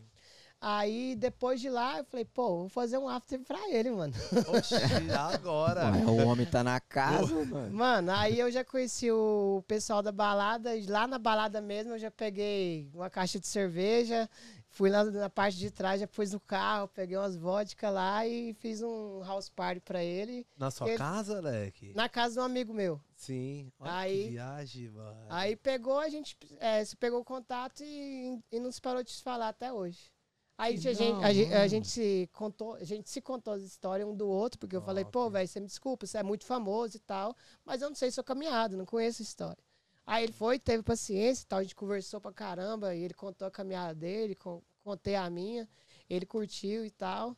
Aí 0.61 1.15
depois 1.15 1.61
de 1.61 1.69
lá, 1.69 1.99
eu 1.99 2.05
falei, 2.05 2.25
pô, 2.25 2.57
vou 2.59 2.69
fazer 2.69 2.97
um 2.97 3.07
after 3.07 3.39
pra 3.41 3.69
ele, 3.69 3.91
mano. 3.91 4.13
Oxi, 4.49 4.75
agora. 5.15 5.91
Ué, 5.91 6.05
o 6.05 6.27
homem 6.27 6.45
tá 6.45 6.63
na 6.63 6.79
casa, 6.79 7.45
mano. 7.45 7.71
Mano, 7.73 8.11
aí 8.11 8.39
eu 8.39 8.49
já 8.49 8.63
conheci 8.63 9.11
o 9.11 9.63
pessoal 9.67 10.01
da 10.01 10.11
balada. 10.11 10.75
e 10.75 10.87
Lá 10.87 11.05
na 11.07 11.19
balada 11.19 11.61
mesmo, 11.61 11.93
eu 11.93 11.99
já 11.99 12.09
peguei 12.09 12.89
uma 12.93 13.09
caixa 13.09 13.39
de 13.39 13.47
cerveja. 13.47 14.27
Fui 14.69 14.89
lá 14.89 15.03
na 15.05 15.29
parte 15.29 15.57
de 15.57 15.71
trás, 15.71 16.01
já 16.01 16.07
pus 16.07 16.31
no 16.33 16.39
carro, 16.39 16.87
peguei 16.89 17.15
umas 17.15 17.35
vodka 17.37 17.89
lá 17.89 18.25
e 18.27 18.53
fiz 18.55 18.81
um 18.81 19.21
house 19.23 19.47
party 19.49 19.79
pra 19.79 20.03
ele. 20.03 20.45
Na 20.57 20.69
sua 20.69 20.89
Ele- 20.89 20.97
casa, 20.97 21.39
Leque? 21.39 21.93
Na 21.95 22.09
casa 22.09 22.33
de 22.33 22.39
um 22.41 22.43
amigo 22.43 22.73
meu. 22.73 22.99
Sim. 23.15 23.71
Olha 23.79 23.93
Aí- 23.93 24.23
que 24.25 24.29
viagem, 24.31 24.89
mano. 24.89 25.27
Aí 25.29 25.55
pegou, 25.55 25.97
a 25.99 26.09
gente 26.09 26.35
é, 26.59 26.83
se 26.83 26.93
pegou 26.97 27.21
o 27.21 27.23
contato 27.23 27.83
e, 27.83 28.37
e 28.51 28.59
não 28.59 28.69
se 28.69 28.81
parou 28.81 29.01
de 29.01 29.11
se 29.11 29.21
falar 29.23 29.47
até 29.49 29.71
hoje. 29.71 30.11
Aí 30.57 30.75
a 30.75 30.77
gente, 30.77 31.01
a, 31.23 31.33
gente, 31.33 31.53
a 31.53 31.67
gente 31.67 31.87
se 31.87 32.29
contou, 32.31 32.75
a 32.75 32.83
gente 32.83 33.09
se 33.09 33.21
contou 33.21 33.53
as 33.53 33.61
histórias 33.61 34.07
um 34.07 34.15
do 34.15 34.27
outro, 34.27 34.57
porque 34.57 34.75
eu 34.75 34.81
falei, 34.81 35.03
pô, 35.11 35.29
velho, 35.29 35.47
você 35.47 35.59
me 35.59 35.67
desculpa, 35.67 36.05
você 36.07 36.17
é 36.17 36.23
muito 36.23 36.45
famoso 36.45 36.95
e 36.95 36.99
tal, 37.01 37.35
mas 37.65 37.81
eu 37.81 37.89
não 37.89 37.95
sei 37.95 38.09
sua 38.09 38.23
caminhada, 38.23 38.77
não 38.77 38.85
conheço 38.85 39.21
a 39.21 39.25
história. 39.25 39.61
Aí 40.05 40.23
ele 40.23 40.31
foi, 40.31 40.57
teve 40.59 40.81
paciência 40.83 41.43
e 41.43 41.47
tal, 41.47 41.59
a 41.59 41.63
gente 41.63 41.75
conversou 41.75 42.21
pra 42.21 42.31
caramba, 42.31 42.95
e 42.95 43.03
ele 43.03 43.13
contou 43.13 43.47
a 43.47 43.51
caminhada 43.51 43.93
dele, 43.95 44.33
con- 44.35 44.61
contei 44.83 45.15
a 45.15 45.29
minha, 45.29 45.67
ele 46.09 46.25
curtiu 46.25 46.85
e 46.85 46.91
tal, 46.91 47.35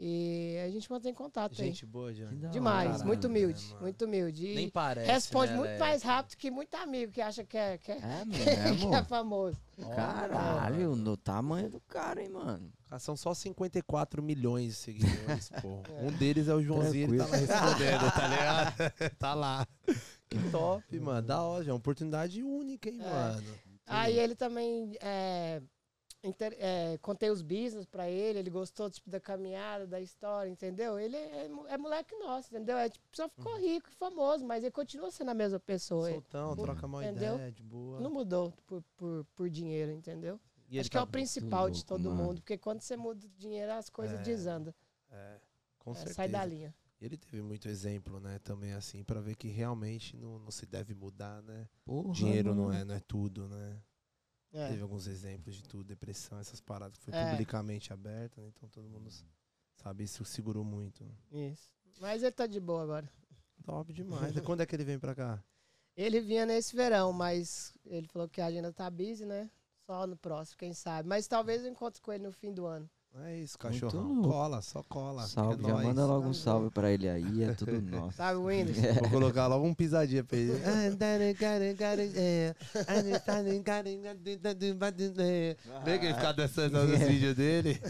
e 0.00 0.56
a 0.64 0.70
gente 0.70 0.88
mantém 0.90 1.12
contato 1.12 1.54
Gente 1.56 1.84
boa, 1.84 2.12
Johnny. 2.14 2.28
Que 2.36 2.36
da 2.36 2.46
aí. 2.48 2.52
Demais, 2.52 2.96
hora, 2.96 3.04
muito 3.04 3.28
né, 3.28 3.34
humilde, 3.34 3.66
mano? 3.70 3.80
muito 3.82 4.04
humilde. 4.04 4.46
E 4.46 4.54
Nem 4.54 4.68
parece. 4.68 5.10
responde 5.10 5.52
né, 5.52 5.58
muito 5.58 5.78
mais 5.80 6.02
rápido 6.02 6.36
que 6.36 6.50
muito 6.50 6.74
amigo 6.76 7.10
que 7.12 7.20
acha 7.20 7.44
que 7.44 7.56
é, 7.58 7.78
que 7.78 7.90
é, 7.92 7.96
É 7.96 8.20
que 8.24 8.26
mesmo? 8.66 8.94
é 8.94 9.02
famoso. 9.04 9.58
Caralho, 9.96 10.94
no 10.96 11.16
tamanho 11.16 11.68
do 11.70 11.80
cara, 11.80 12.22
hein, 12.22 12.28
mano. 12.28 12.72
Ah, 12.90 12.98
São 12.98 13.16
só 13.16 13.34
54 13.34 14.22
milhões 14.22 14.68
de 14.68 14.74
seguidores, 14.74 15.50
pô. 15.60 15.82
Um 16.00 16.10
deles 16.12 16.48
é 16.48 16.54
o 16.54 16.62
Joãozinho, 16.62 17.14
ele 17.14 17.18
tá 17.18 17.26
lá 17.26 17.36
respondendo, 17.36 18.12
tá 18.12 18.28
ligado? 18.28 18.74
tá 19.18 19.34
lá. 19.34 19.66
Que 20.28 20.38
top, 20.50 21.00
mano. 21.00 21.26
Da 21.26 21.42
hora, 21.42 21.64
é 21.64 21.68
uma 21.72 21.76
oportunidade 21.76 22.42
única, 22.42 22.88
hein, 22.88 22.98
É. 23.00 23.04
mano. 23.10 23.46
Aí 23.86 24.18
ele 24.18 24.34
também 24.34 24.92
é, 25.00 25.62
inter- 26.28 26.56
é, 26.58 26.98
contei 26.98 27.30
os 27.30 27.42
business 27.42 27.86
pra 27.86 28.08
ele, 28.08 28.38
ele 28.38 28.50
gostou 28.50 28.90
tipo, 28.90 29.08
da 29.10 29.18
caminhada, 29.20 29.86
da 29.86 30.00
história, 30.00 30.50
entendeu? 30.50 30.98
Ele 30.98 31.16
é, 31.16 31.48
mo- 31.48 31.66
é 31.66 31.76
moleque 31.78 32.14
nosso, 32.16 32.48
entendeu? 32.54 32.76
É, 32.76 32.88
tipo, 32.88 33.04
só 33.12 33.28
ficou 33.28 33.52
Uhum. 33.54 33.60
rico 33.60 33.88
e 33.90 33.94
famoso, 33.94 34.44
mas 34.44 34.62
ele 34.62 34.70
continua 34.72 35.10
sendo 35.10 35.30
a 35.30 35.34
mesma 35.34 35.58
pessoa. 35.60 36.08
Ele 36.10 36.14
Soltão, 36.20 36.54
Por- 36.56 36.62
troca 36.62 36.86
uma 36.86 37.04
entendeu? 37.04 37.34
ideia, 37.34 37.52
de 37.52 37.62
boa. 37.62 38.00
não 38.00 38.10
mudou 38.10 38.52
por, 38.66 38.82
por, 38.96 39.24
por 39.34 39.50
dinheiro, 39.50 39.92
entendeu? 39.92 40.40
E 40.68 40.74
ele 40.74 40.80
Acho 40.80 40.90
que 40.90 40.96
é 40.96 41.00
tá- 41.00 41.04
o 41.04 41.06
principal 41.06 41.70
de 41.70 41.76
louco, 41.78 41.88
todo 41.88 42.10
mano. 42.10 42.22
mundo, 42.22 42.40
porque 42.42 42.58
quando 42.58 42.80
você 42.82 42.96
muda 42.96 43.24
o 43.24 43.28
dinheiro, 43.38 43.72
as 43.72 43.88
coisas 43.88 44.18
É, 44.20 44.22
desandam. 44.22 44.74
É, 45.10 45.40
com 45.78 45.92
É, 45.92 45.94
certeza. 45.94 46.14
sai 46.14 46.28
da 46.28 46.44
linha. 46.44 46.74
Ele 47.00 47.16
teve 47.16 47.40
muito 47.40 47.68
exemplo, 47.68 48.18
né, 48.18 48.40
também 48.40 48.72
assim, 48.72 49.04
pra 49.04 49.20
ver 49.20 49.36
que 49.36 49.46
realmente 49.46 50.16
não, 50.16 50.36
não 50.40 50.50
se 50.50 50.66
deve 50.66 50.94
mudar, 50.94 51.40
né? 51.42 51.68
Porra, 51.84 52.12
Dinheiro 52.12 52.54
não 52.56 52.72
é, 52.72 52.84
não 52.84 52.94
é 52.96 52.98
tudo, 53.00 53.48
né? 53.48 53.80
É. 54.52 54.68
Teve 54.68 54.82
alguns 54.82 55.06
exemplos 55.06 55.54
de 55.56 55.62
tudo, 55.62 55.84
depressão, 55.84 56.38
essas 56.38 56.60
paradas 56.60 56.96
que 56.98 57.04
foi 57.04 57.14
É. 57.14 57.30
publicamente 57.30 57.92
aberta, 57.92 58.40
né? 58.40 58.48
Então 58.48 58.68
todo 58.68 58.88
mundo 58.88 59.10
sabe, 59.76 60.04
isso 60.04 60.24
segurou 60.24 60.64
muito. 60.64 61.04
Isso. 61.30 61.68
Mas 62.00 62.22
ele 62.22 62.32
tá 62.32 62.46
de 62.46 62.58
boa 62.60 62.82
agora. 62.82 63.12
Top 63.64 63.92
demais. 63.92 64.38
Quando 64.40 64.62
é 64.62 64.66
que 64.66 64.74
ele 64.74 64.84
vem 64.84 64.98
pra 64.98 65.14
cá? 65.14 65.42
Ele 65.96 66.20
vinha 66.20 66.46
nesse 66.46 66.76
verão, 66.76 67.12
mas 67.12 67.76
ele 67.84 68.06
falou 68.06 68.28
que 68.28 68.40
a 68.40 68.46
agenda 68.46 68.72
tá 68.72 68.88
busy, 68.88 69.26
né? 69.26 69.50
Só 69.84 70.06
no 70.06 70.16
próximo, 70.16 70.56
quem 70.56 70.72
sabe. 70.72 71.08
Mas 71.08 71.26
talvez 71.26 71.64
eu 71.64 71.68
encontre 71.72 72.00
com 72.00 72.12
ele 72.12 72.22
no 72.22 72.30
fim 72.30 72.54
do 72.54 72.66
ano. 72.66 72.88
É 73.14 73.36
isso, 73.38 73.58
cachorrão. 73.58 74.12
louco. 74.12 74.28
Cola, 74.28 74.62
só 74.62 74.82
cola. 74.84 75.26
Salve, 75.26 75.64
é 75.64 75.66
já 75.66 75.72
nóis. 75.72 75.86
manda 75.86 76.06
logo 76.06 76.28
um 76.28 76.34
salve 76.34 76.70
pra 76.70 76.90
ele 76.92 77.08
aí, 77.08 77.42
é 77.42 77.52
tudo 77.54 77.80
nosso. 77.82 78.16
Sabe, 78.16 78.38
Windows? 78.38 78.76
Vou 79.00 79.10
colocar 79.10 79.46
logo 79.48 79.66
um 79.66 79.74
pisadinha 79.74 80.22
pra 80.22 80.36
ele. 80.38 80.52
Vê 85.84 85.98
que 85.98 86.04
ele 86.06 86.14
fica 86.14 86.32
dançando 86.32 86.84
nos 86.86 86.98
vídeos 87.00 87.34
dele. 87.36 87.80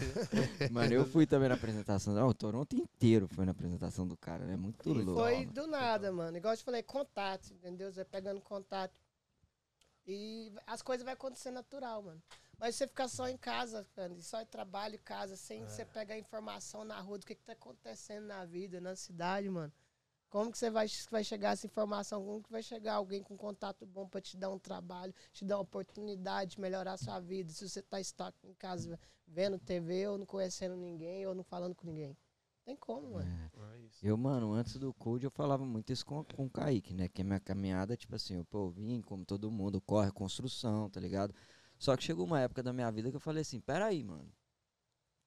Mano, 0.71 0.93
eu 0.93 1.05
fui 1.05 1.25
também 1.27 1.49
na 1.49 1.55
apresentação. 1.55 2.15
Ó, 2.15 2.29
o 2.29 2.33
Toronto 2.33 2.75
inteiro 2.75 3.27
foi 3.27 3.45
na 3.45 3.51
apresentação 3.51 4.07
do 4.07 4.17
cara, 4.17 4.45
né? 4.45 4.55
Muito 4.55 4.89
E 4.89 4.93
louco. 4.93 5.21
Foi 5.21 5.45
do 5.45 5.67
nada, 5.67 6.11
mano. 6.11 6.37
Igual 6.37 6.53
eu 6.53 6.57
te 6.57 6.63
falei, 6.63 6.81
contato, 6.83 7.51
entendeu? 7.53 7.91
Você 7.91 7.97
vai 7.97 8.05
pegando 8.05 8.41
contato. 8.41 8.99
E 10.07 10.51
as 10.65 10.81
coisas 10.81 11.03
vão 11.03 11.13
acontecer 11.13 11.51
natural, 11.51 12.01
mano. 12.03 12.21
Mas 12.59 12.75
você 12.75 12.87
ficar 12.87 13.07
só 13.07 13.27
em 13.27 13.37
casa, 13.37 13.87
cara, 13.95 14.13
e 14.13 14.21
só 14.21 14.41
em 14.41 14.45
trabalho, 14.45 14.95
em 14.95 14.99
casa, 14.99 15.35
sem 15.35 15.63
você 15.63 15.85
pegar 15.85 16.17
informação 16.17 16.83
na 16.83 16.99
rua 16.99 17.17
do 17.17 17.25
que, 17.25 17.35
que 17.35 17.43
tá 17.43 17.53
acontecendo 17.53 18.27
na 18.27 18.43
vida, 18.45 18.81
na 18.81 18.95
cidade, 18.95 19.49
mano. 19.49 19.71
Como 20.29 20.51
que 20.51 20.57
você 20.57 20.69
vai, 20.69 20.85
vai 21.09 21.23
chegar 21.23 21.53
essa 21.53 21.65
informação? 21.65 22.23
Como 22.23 22.43
que 22.43 22.51
vai 22.51 22.61
chegar 22.61 22.95
alguém 22.95 23.23
com 23.23 23.35
contato 23.35 23.85
bom 23.85 24.07
pra 24.07 24.21
te 24.21 24.37
dar 24.37 24.49
um 24.49 24.59
trabalho, 24.59 25.13
te 25.31 25.43
dar 25.43 25.55
uma 25.57 25.63
oportunidade 25.63 26.51
de 26.51 26.61
melhorar 26.61 26.93
a 26.93 26.97
sua 26.97 27.19
vida? 27.19 27.51
Se 27.51 27.67
você 27.67 27.81
tá 27.81 27.99
estoque 27.99 28.45
em 28.45 28.53
casa 28.53 28.99
vendo 29.25 29.57
TV 29.57 30.07
ou 30.07 30.17
não 30.17 30.25
conhecendo 30.25 30.75
ninguém 30.75 31.25
ou 31.25 31.33
não 31.33 31.43
falando 31.43 31.73
com 31.73 31.87
ninguém. 31.87 32.15
Tem 32.63 32.75
como, 32.75 33.13
mano. 33.13 33.27
É. 33.27 33.49
É. 33.75 33.89
Eu, 34.03 34.15
mano, 34.15 34.53
antes 34.53 34.75
do 34.77 34.93
Code 34.93 35.25
eu 35.25 35.31
falava 35.31 35.65
muito 35.65 35.91
isso 35.91 36.05
com, 36.05 36.23
com 36.23 36.45
o 36.45 36.49
Kaique, 36.49 36.93
né? 36.93 37.07
Que 37.09 37.21
a 37.21 37.25
minha 37.25 37.39
caminhada, 37.39 37.97
tipo 37.97 38.15
assim, 38.15 38.35
eu, 38.35 38.45
pô, 38.45 38.65
eu 38.65 38.69
vim 38.69 39.01
como 39.01 39.25
todo 39.25 39.51
mundo, 39.51 39.81
corre 39.81 40.11
construção, 40.11 40.89
tá 40.89 40.99
ligado? 40.99 41.33
Só 41.79 41.95
que 41.97 42.03
chegou 42.03 42.25
uma 42.25 42.39
época 42.41 42.61
da 42.61 42.71
minha 42.73 42.91
vida 42.91 43.09
que 43.09 43.15
eu 43.15 43.21
falei 43.21 43.41
assim, 43.41 43.59
peraí, 43.59 44.03
mano. 44.03 44.29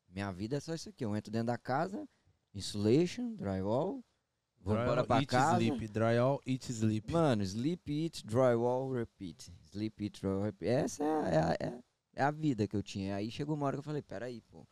Minha 0.09 0.31
vida 0.31 0.57
é 0.57 0.61
só 0.61 0.75
isso 0.75 0.91
aqui. 0.91 1.05
Eu 1.05 1.17
entro 1.17 1.33
dentro 1.33 1.47
da 1.47 1.59
casa, 1.59 2.07
insulation, 2.55 3.35
drywall, 3.35 4.05
vou 4.61 4.75
Drywall, 4.75 4.83
embora 4.83 5.05
pra 5.05 5.19
eat, 5.21 5.27
casa. 5.27 5.63
Sleep. 5.63 5.89
Drywall, 5.89 6.41
eat, 6.47 6.71
sleep. 6.73 7.11
Mano, 7.13 7.43
sleep, 7.43 7.91
eat, 7.91 8.27
drywall, 8.27 8.93
repeat. 8.93 9.51
Sleep, 9.71 10.05
eat, 10.05 10.21
drywall, 10.21 10.43
repeat. 10.45 10.71
Essa 10.71 11.03
é 11.05 11.09
a, 11.09 11.29
é, 11.29 11.39
a, 11.39 11.57
é 11.59 11.69
a- 11.69 11.83
é 12.15 12.23
a 12.23 12.31
vida 12.31 12.69
que 12.69 12.77
eu 12.77 12.83
tinha. 12.83 13.17
Aí 13.17 13.31
chegou 13.31 13.57
uma 13.57 13.65
hora 13.65 13.77
que 13.77 13.81
eu 13.81 13.85
falei, 13.85 14.03
peraí, 14.03 14.43
pô. 14.43 14.67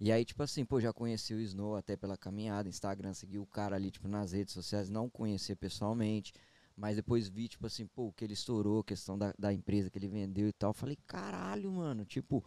E 0.00 0.10
aí, 0.10 0.24
tipo 0.24 0.42
assim, 0.42 0.64
pô, 0.64 0.80
já 0.80 0.92
conheci 0.92 1.32
o 1.34 1.40
Snow 1.40 1.76
até 1.76 1.96
pela 1.96 2.16
caminhada, 2.16 2.68
Instagram, 2.68 3.14
segui 3.14 3.38
o 3.38 3.46
cara 3.46 3.76
ali, 3.76 3.90
tipo, 3.92 4.08
nas 4.08 4.32
redes 4.32 4.52
sociais, 4.52 4.88
não 4.88 5.08
conhecia 5.08 5.54
pessoalmente. 5.54 6.32
Mas 6.80 6.96
depois 6.96 7.28
vi, 7.28 7.46
tipo 7.46 7.66
assim, 7.66 7.86
pô, 7.86 8.06
o 8.06 8.12
que 8.12 8.24
ele 8.24 8.32
estourou, 8.32 8.80
a 8.80 8.84
questão 8.84 9.18
da, 9.18 9.34
da 9.38 9.52
empresa 9.52 9.90
que 9.90 9.98
ele 9.98 10.08
vendeu 10.08 10.48
e 10.48 10.52
tal. 10.52 10.72
Falei, 10.72 10.96
caralho, 11.06 11.70
mano, 11.70 12.06
tipo, 12.06 12.42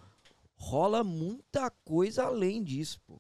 rola 0.55 1.03
muita 1.03 1.69
coisa 1.85 2.23
além 2.23 2.63
disso, 2.63 2.99
pô. 3.05 3.19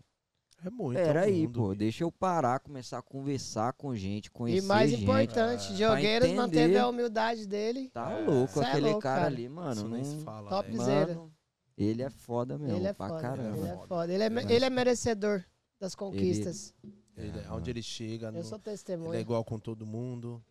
É 0.65 0.71
muito. 0.71 0.95
Pera 0.97 1.19
é 1.19 1.23
um 1.23 1.25
aí, 1.27 1.41
mundo, 1.45 1.59
pô, 1.59 1.75
deixa 1.75 2.03
eu 2.03 2.11
parar, 2.11 2.59
começar 2.61 2.97
a 2.97 3.01
conversar 3.03 3.73
com 3.73 3.95
gente, 3.95 4.25
E 4.25 4.29
conhecer 4.31 4.65
mais 4.65 4.89
gente. 4.89 5.03
importante, 5.03 5.71
entender. 5.73 6.33
manteve 6.33 6.77
a 6.79 6.87
humildade 6.87 7.45
dele. 7.45 7.89
Tá 7.89 8.11
É. 8.11 8.25
louco, 8.25 8.53
Cê 8.53 8.59
é 8.61 8.63
aquele 8.69 8.85
louco, 8.87 8.99
cara, 9.01 9.15
cara. 9.21 9.27
ali, 9.27 9.47
mano. 9.49 9.71
Isso 9.73 9.87
nem 9.87 10.03
se 10.03 10.15
não- 10.15 10.21
fala, 10.23 10.49
Top 10.49 10.71
velho. 10.71 10.83
zero. 10.83 11.15
Mano, 11.15 11.33
ele 11.77 12.01
é 12.01 12.09
foda 12.09 12.57
mesmo, 12.57 12.75
ele 12.77 12.87
é 12.87 12.93
pra 12.93 13.09
foda. 13.09 13.21
caramba. 13.21 13.57
Ele 13.57 13.67
é 13.67 13.73
Foda. 13.75 13.87
foda. 13.87 14.13
Ele 14.13 14.23
é, 14.23 14.53
ele 14.55 14.65
é 14.65 14.69
merecedor 14.71 15.43
das 15.79 15.93
conquistas. 15.93 16.73
Ele, 17.15 17.37
É, 17.39 17.51
onde 17.51 17.69
ele 17.69 17.83
chega, 17.83 18.27
Eu 18.29 18.31
não- 18.31 18.41
sou 18.43 18.57
ele 18.57 18.61
é 18.69 18.71
testemunha. 18.71 19.19
igual 19.19 19.43
com 19.43 19.59
todo 19.59 19.85
mundo. 19.85 20.43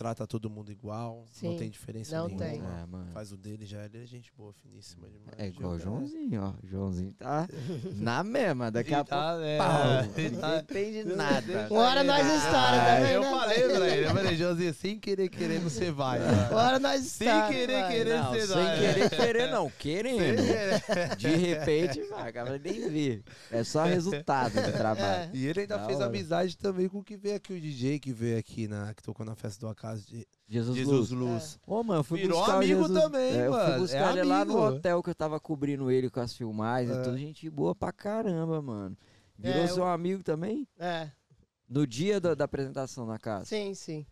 Trata 0.00 0.26
todo 0.26 0.48
mundo 0.48 0.72
igual. 0.72 1.26
Não 1.42 1.50
Sim, 1.52 1.58
tem 1.58 1.68
diferença 1.68 2.16
não 2.16 2.26
nenhuma. 2.26 2.42
tem. 2.46 2.62
É. 2.62 3.12
Faz 3.12 3.32
o 3.32 3.36
dele 3.36 3.66
já. 3.66 3.84
Ele 3.84 4.02
é 4.02 4.06
gente 4.06 4.32
boa, 4.34 4.50
finíssima 4.50 5.06
demais. 5.06 5.38
É 5.38 5.48
igual 5.48 5.72
o 5.74 5.78
Joãozinho, 5.78 6.40
ó. 6.42 6.54
Joãozinho 6.66 7.12
tá 7.12 7.46
na 7.96 8.24
mesma. 8.24 8.70
Daqui 8.70 8.94
a 8.94 9.04
tá, 9.04 9.32
pouco, 9.32 9.44
é, 9.44 9.58
pau. 9.58 9.68
tá- 10.40 10.58
entende 10.60 11.04
nada. 11.04 11.68
Hora 11.70 12.02
nós 12.02 12.26
estoura, 12.26 12.50
tá 12.50 12.92
Ah? 12.94 13.12
Eu 13.12 13.22
falei 13.24 13.68
pra 13.68 13.88
ele, 13.90 14.06
eu 14.06 14.10
falei, 14.14 14.36
Josinho, 14.36 14.72
sem 14.72 14.98
querer, 14.98 15.28
querendo, 15.28 15.64
você 15.64 15.90
vai. 15.90 16.18
Hora 16.50 16.78
nós 16.78 17.02
Sem 17.04 17.28
estoura, 17.28 17.48
querer, 17.52 17.80
vai. 17.82 17.92
querer. 17.92 18.18
Não, 18.20 18.32
você 18.32 18.46
sem 18.46 18.56
dá, 18.56 18.76
querer, 18.78 19.10
querer 19.10 19.50
não. 19.50 19.64
Sem 19.64 19.72
Querendo. 19.78 20.42
De 21.18 21.28
repente, 21.28 22.00
vai, 22.04 22.26
acaba 22.30 22.58
nem 22.58 22.88
ver. 22.88 23.22
É 23.50 23.62
só 23.62 23.84
resultado 23.84 24.54
do 24.54 24.72
trabalho. 24.72 25.30
E 25.34 25.46
ele 25.46 25.60
ainda 25.60 25.76
Da 25.76 25.84
fez 25.84 25.98
hora. 25.98 26.06
amizade 26.06 26.56
também 26.56 26.88
com 26.88 27.00
o 27.00 27.04
que 27.04 27.18
veio 27.18 27.36
aqui, 27.36 27.52
o 27.52 27.60
DJ 27.60 27.98
que 27.98 28.14
veio 28.14 28.38
aqui, 28.38 28.66
na, 28.66 28.94
que 28.94 29.02
tocou 29.02 29.26
na 29.26 29.34
festa 29.34 29.60
do 29.60 29.68
Acaso 29.90 30.06
de 30.06 30.26
Jesus, 30.48 30.76
Jesus 30.76 31.10
Luz. 31.10 31.30
Luz. 31.32 31.58
Ô, 31.66 31.82
mano, 31.82 32.00
eu 32.00 32.04
fui 32.04 32.20
Virou 32.20 32.38
buscar 32.38 32.56
amigo 32.56 32.82
Jesus- 32.82 33.02
também, 33.02 33.32
é, 33.38 33.46
Eu 33.46 33.50
mano. 33.52 33.70
fui 33.72 33.78
buscar 33.80 34.16
É 34.16 34.18
ele 34.20 34.28
lá 34.28 34.44
no 34.44 34.52
amigo. 34.62 34.76
hotel 34.76 35.02
que 35.02 35.10
eu 35.10 35.14
tava 35.14 35.38
cobrindo 35.40 35.90
ele 35.90 36.10
com 36.10 36.20
as 36.20 36.34
filmagens 36.34 36.96
É. 36.96 37.00
e 37.00 37.04
tudo. 37.04 37.18
Gente 37.18 37.48
boa 37.50 37.74
pra 37.74 37.92
caramba, 37.92 38.60
mano. 38.60 38.96
Virou 39.38 39.62
É, 39.62 39.66
seu 39.68 39.78
eu- 39.78 39.86
amigo 39.86 40.22
também? 40.22 40.66
É, 40.78 41.10
No 41.68 41.86
dia 41.86 42.20
da, 42.20 42.34
da 42.34 42.44
apresentação 42.44 43.06
na 43.06 43.16
casa? 43.18 43.44
sim, 43.46 43.74
sim. 43.74 44.04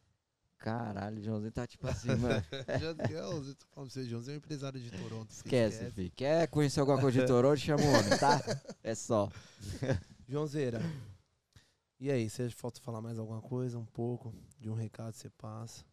Caralho, 0.58 1.18
o 1.18 1.22
Joãozinho 1.22 1.52
tá 1.52 1.66
tipo 1.66 1.86
assim, 1.86 2.08
mano. 2.16 2.42
Joãozinho, 2.80 3.18
eu 3.18 3.54
tô 3.54 3.66
falando 3.72 3.74
pra 3.74 3.84
você, 3.84 4.04
Joãozinho 4.04 4.32
é 4.32 4.34
um 4.34 4.38
empresário 4.38 4.80
de 4.80 4.90
Toronto. 4.90 5.28
filho, 5.32 5.36
Esquece, 5.46 5.90
filho. 5.92 6.12
Quer 6.16 6.48
conhecer 6.48 6.80
alguma 6.80 7.00
coisa 7.00 7.20
de 7.20 7.26
Toronto? 7.26 7.56
Chama 7.58 7.82
o 7.82 7.88
homem, 7.88 8.18
tá? 8.18 8.40
É 8.82 8.94
só. 8.94 9.28
Joãozeira. 10.28 10.80
E 12.00 12.10
aí, 12.10 12.28
você 12.30 12.48
falta 12.50 12.80
falar 12.80 13.00
mais 13.00 13.18
alguma 13.18 13.40
coisa? 13.40 13.78
Um 13.78 13.84
pouco 13.84 14.32
de 14.58 14.68
um 14.68 14.74
recado 14.74 15.12
que 15.12 15.18
você 15.18 15.30
passa? 15.30 15.84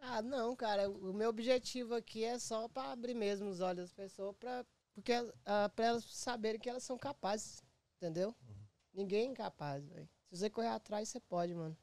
Ah, 0.00 0.22
não, 0.22 0.54
cara. 0.54 0.88
O 0.88 1.12
meu 1.12 1.28
objetivo 1.28 1.94
aqui 1.94 2.24
é 2.24 2.38
só 2.38 2.68
pra 2.68 2.92
abrir 2.92 3.14
mesmo 3.14 3.48
os 3.48 3.60
olhos 3.60 3.84
das 3.84 3.92
pessoas, 3.92 4.36
pra, 4.36 4.64
porque 4.94 5.12
ah, 5.44 5.68
pra 5.74 5.86
elas 5.86 6.04
saberem 6.04 6.60
que 6.60 6.68
elas 6.68 6.84
são 6.84 6.96
capazes, 6.96 7.62
entendeu? 7.96 8.28
Uhum. 8.28 8.54
Ninguém 8.94 9.28
é 9.28 9.30
incapaz, 9.30 9.86
velho. 9.86 10.08
Se 10.30 10.36
você 10.36 10.50
correr 10.50 10.68
atrás, 10.68 11.08
você 11.08 11.20
pode, 11.20 11.54
mano. 11.54 11.76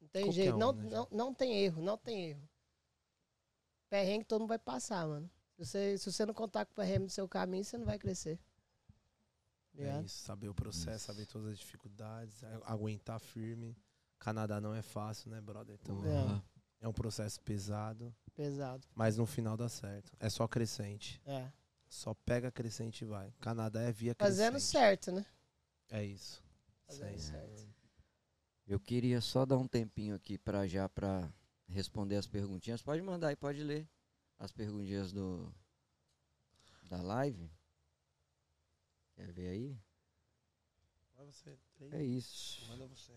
Não 0.00 0.08
tem 0.08 0.24
Qualquer 0.24 0.42
jeito. 0.42 0.54
um, 0.54 0.58
não, 0.58 0.72
né, 0.72 0.90
não, 0.90 1.08
não 1.10 1.34
tem 1.34 1.58
erro, 1.58 1.82
não 1.82 1.98
tem 1.98 2.30
erro. 2.30 2.48
Perrengue 3.88 4.24
todo 4.24 4.40
mundo 4.40 4.48
vai 4.48 4.58
passar, 4.58 5.06
mano. 5.06 5.30
Se 5.52 5.64
você, 5.64 5.98
se 5.98 6.12
você 6.12 6.24
não 6.24 6.32
contar 6.32 6.64
com 6.64 6.72
o 6.72 6.74
perrengue 6.76 7.06
do 7.06 7.10
seu 7.10 7.28
caminho, 7.28 7.64
você 7.64 7.76
não 7.76 7.84
vai 7.84 7.98
crescer. 7.98 8.38
É 9.76 10.02
isso, 10.02 10.22
saber 10.24 10.48
o 10.48 10.54
processo, 10.54 11.06
saber 11.06 11.26
todas 11.26 11.52
as 11.52 11.58
dificuldades, 11.58 12.42
aguentar 12.64 13.18
firme. 13.18 13.76
Canadá 14.20 14.60
não 14.60 14.72
é 14.74 14.82
fácil, 14.82 15.30
né, 15.30 15.40
brother? 15.40 15.76
Então, 15.82 15.96
Porra. 15.96 16.44
é 16.80 16.86
um 16.86 16.92
processo 16.92 17.40
pesado, 17.40 18.14
Pesado. 18.36 18.86
mas 18.94 19.16
no 19.16 19.26
final 19.26 19.56
dá 19.56 19.68
certo. 19.68 20.12
É 20.20 20.28
só 20.30 20.46
crescente. 20.46 21.20
É. 21.26 21.50
Só 21.88 22.14
pega 22.14 22.52
crescente 22.52 23.02
e 23.02 23.04
vai. 23.06 23.32
Canadá 23.40 23.80
é 23.82 23.90
via 23.90 24.14
Fazendo 24.16 24.52
crescente. 24.52 24.70
certo, 24.70 25.10
né? 25.12 25.26
É 25.88 26.04
isso. 26.04 26.40
Fazendo 26.86 27.16
Isso 27.16 27.34
aí. 27.34 27.40
certo. 27.56 27.68
Eu 28.66 28.78
queria 28.78 29.20
só 29.20 29.44
dar 29.44 29.56
um 29.56 29.66
tempinho 29.66 30.14
aqui 30.14 30.38
pra 30.38 30.64
já 30.68 30.88
pra 30.88 31.28
responder 31.66 32.14
as 32.16 32.28
perguntinhas. 32.28 32.80
Pode 32.82 33.02
mandar 33.02 33.28
aí, 33.28 33.36
pode 33.36 33.62
ler 33.64 33.88
as 34.38 34.52
perguntinhas 34.52 35.12
do 35.12 35.52
da 36.84 37.02
live. 37.02 37.50
Quer 39.14 39.32
ver 39.32 39.48
aí? 39.48 39.78
É 41.92 42.02
isso. 42.04 42.66
Manda 42.68 42.86
você. 42.86 43.12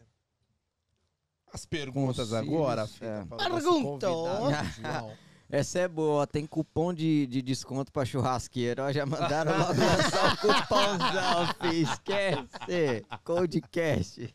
As 1.53 1.65
perguntas 1.67 2.29
Concílios, 2.29 2.33
agora, 2.33 2.89
é. 2.99 3.23
Perguntou. 3.37 4.49
Essa 5.47 5.79
é 5.81 5.87
boa, 5.87 6.25
tem 6.25 6.47
cupom 6.47 6.91
de, 6.91 7.27
de 7.27 7.39
desconto 7.43 7.91
pra 7.91 8.03
churrasqueira. 8.03 8.85
Ó, 8.85 8.91
já 8.91 9.05
mandaram 9.05 9.55
logo 9.55 9.73
lançar 9.79 10.33
o 10.33 10.37
cupomzão. 10.37 11.71
Esquece. 11.71 13.05
Codecast. 13.23 14.33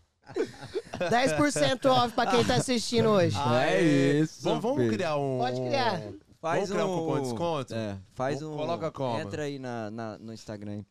10% 0.97 1.91
off 1.91 2.15
pra 2.15 2.27
quem 2.31 2.45
tá 2.45 2.55
assistindo 2.55 3.09
hoje. 3.09 3.37
Ah, 3.37 3.65
é 3.67 3.81
é. 3.83 4.21
isso. 4.21 4.45
Vamos, 4.45 4.63
vamos 4.63 4.79
filho. 4.79 4.93
criar 4.93 5.17
um. 5.17 5.39
Pode 5.39 5.61
criar. 5.61 6.01
Faz 6.41 6.69
Vamos 6.69 6.71
criar 6.71 6.87
um 6.87 6.99
cupom 6.99 7.17
de 7.17 7.23
desconto? 7.23 7.75
É, 7.75 7.99
faz 8.15 8.43
um. 8.43 8.57
coloca 8.57 8.91
como? 8.93 9.19
Entra 9.19 9.43
aí 9.43 9.59
na, 9.59 9.91
na- 9.91 10.19
no 10.19 10.33
Instagram. 10.33 10.85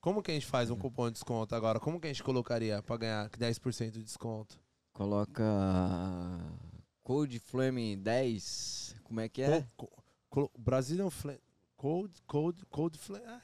Como 0.00 0.22
que 0.22 0.30
a 0.30 0.34
gente 0.34 0.46
faz 0.46 0.70
um 0.70 0.76
cupom 0.76 1.08
de 1.08 1.12
desconto 1.14 1.54
agora? 1.54 1.78
Como 1.78 2.00
que 2.00 2.06
a 2.06 2.10
gente 2.10 2.22
colocaria 2.22 2.80
pra 2.82 2.96
ganhar 2.96 3.28
10% 3.28 3.90
de 3.90 4.02
desconto? 4.02 4.58
Coloca 5.00 5.42
Code 7.02 7.38
Flame 7.38 7.96
10. 7.96 8.96
Como 9.02 9.18
é 9.18 9.30
que 9.30 9.40
é? 9.40 9.66
Co- 9.74 9.88
co- 10.28 10.50
Brazilian 10.58 11.08
Flame. 11.08 11.40
Code, 11.74 12.20
code, 12.26 12.66
code 12.66 12.98
Flame. 12.98 13.24
ah, 13.26 13.40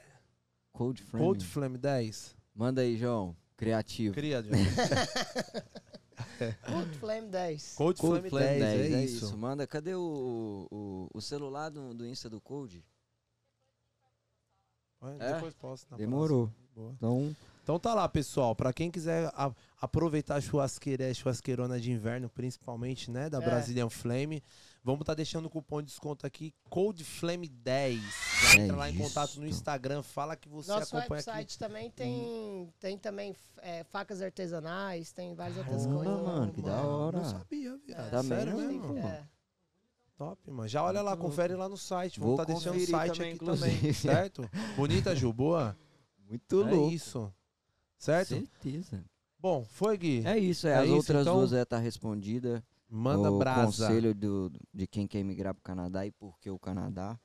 Code 0.70 1.02
Flame. 1.02 1.24
Code 1.26 1.46
Flame 1.46 1.78
10. 1.78 2.36
Manda 2.54 2.82
aí, 2.82 2.98
João. 2.98 3.34
Criativo. 3.56 4.14
Cria, 4.14 4.42
John. 4.42 4.50
Code 6.70 6.98
Flame 6.98 7.28
10. 7.28 7.74
Code 7.74 8.00
Code 8.02 8.28
Flame 8.28 8.58
10, 8.60 8.92
é, 8.92 9.04
isso. 9.06 9.34
Manda, 9.38 9.66
cadê 9.66 9.94
o, 9.94 10.68
o, 10.70 11.08
o 11.14 11.20
celular 11.22 11.70
do, 11.70 11.94
do 11.94 12.06
Insta 12.06 12.28
do 12.28 12.38
Code? 12.38 12.84
Vai, 15.00 15.16
É? 15.20 15.32
Depois 15.32 15.54
posso. 15.54 15.86
na 15.90 15.96
Demorou. 15.96 16.52
Então, 16.98 17.34
Então 17.66 17.80
tá 17.80 17.92
lá, 17.94 18.08
pessoal. 18.08 18.54
Pra 18.54 18.72
quem 18.72 18.92
quiser 18.92 19.26
a- 19.34 19.52
aproveitar 19.80 20.36
a 20.36 20.40
churrasqueira, 20.40 21.02
é 21.02 21.12
churrasqueirona 21.12 21.80
de 21.80 21.90
inverno, 21.90 22.28
principalmente, 22.30 23.10
né? 23.10 23.28
Da 23.28 23.38
É. 23.38 23.40
Brazilian 23.44 23.90
Flame. 23.90 24.40
Vamos 24.84 25.00
estar 25.00 25.14
deixando 25.14 25.46
o 25.46 25.50
cupom 25.50 25.80
de 25.82 25.88
desconto 25.88 26.24
aqui, 26.24 26.54
Cold 26.70 27.02
Flame 27.02 27.48
10. 27.48 28.00
Já 28.52 28.60
É 28.60 28.62
entra 28.66 28.76
lá 28.76 28.88
em 28.88 28.96
contato 28.96 29.40
no 29.40 29.46
isso. 29.48 29.56
Instagram, 29.58 30.00
fala 30.04 30.36
que 30.36 30.48
você 30.48 30.70
Nosso 30.70 30.96
acompanha 30.96 31.20
aqui. 31.20 31.28
website 31.30 31.58
também 31.58 31.90
tem, 31.90 32.72
tem 32.78 32.96
também 32.96 33.34
é, 33.58 33.82
facas 33.82 34.22
artesanais, 34.22 35.10
tem 35.12 35.34
várias 35.34 35.58
outras 35.58 35.86
Caramba, 35.86 36.04
coisas. 36.04 36.22
lá, 36.22 36.32
mano, 36.38 36.52
que 36.52 36.62
da 36.62 36.70
mano. 36.70 36.88
hora. 36.88 37.18
Não 37.18 37.24
sabia, 37.24 37.76
viado. 37.84 38.10
Também 38.12 38.38
Sério 38.38 38.56
mesmo? 38.58 38.98
É. 38.98 39.24
Top, 40.16 40.50
mano. 40.52 40.68
Já 40.68 40.84
olha 40.84 41.02
lá, 41.02 41.16
confere 41.16 41.56
lá 41.56 41.68
no 41.68 41.76
site. 41.76 42.20
Vamos 42.20 42.38
estar 42.38 42.44
deixando 42.44 42.76
o 42.76 42.86
site 42.86 43.16
também, 43.16 43.30
aqui 43.32 43.38
também, 43.44 43.74
inclusive. 43.74 43.92
certo? 43.94 44.48
Bonita, 44.76 45.16
Ju? 45.16 45.32
Boa? 45.32 45.76
muito 46.30 46.62
é 46.62 46.70
louco. 46.70 46.92
isso. 46.92 47.32
Certo? 48.06 48.28
Certeza. 48.28 49.04
Bom, 49.36 49.64
foi, 49.64 49.98
Gui. 49.98 50.24
É 50.24 50.38
isso, 50.38 50.68
é. 50.68 50.70
É 50.70 50.76
As 50.76 50.84
isso, 50.84 50.94
outras 50.94 51.22
então? 51.22 51.38
duas 51.38 51.52
é 51.52 51.64
tá 51.64 51.76
respondida. 51.76 52.64
Manda 52.88 53.32
o 53.32 53.38
brasa. 53.38 53.64
conselho 53.88 54.14
do, 54.14 54.52
de 54.72 54.86
quem 54.86 55.08
quer 55.08 55.24
migrar 55.24 55.52
pro 55.52 55.62
Canadá 55.62 56.06
e 56.06 56.12
por 56.12 56.38
que 56.38 56.48
o 56.48 56.58
Canadá. 56.58 57.18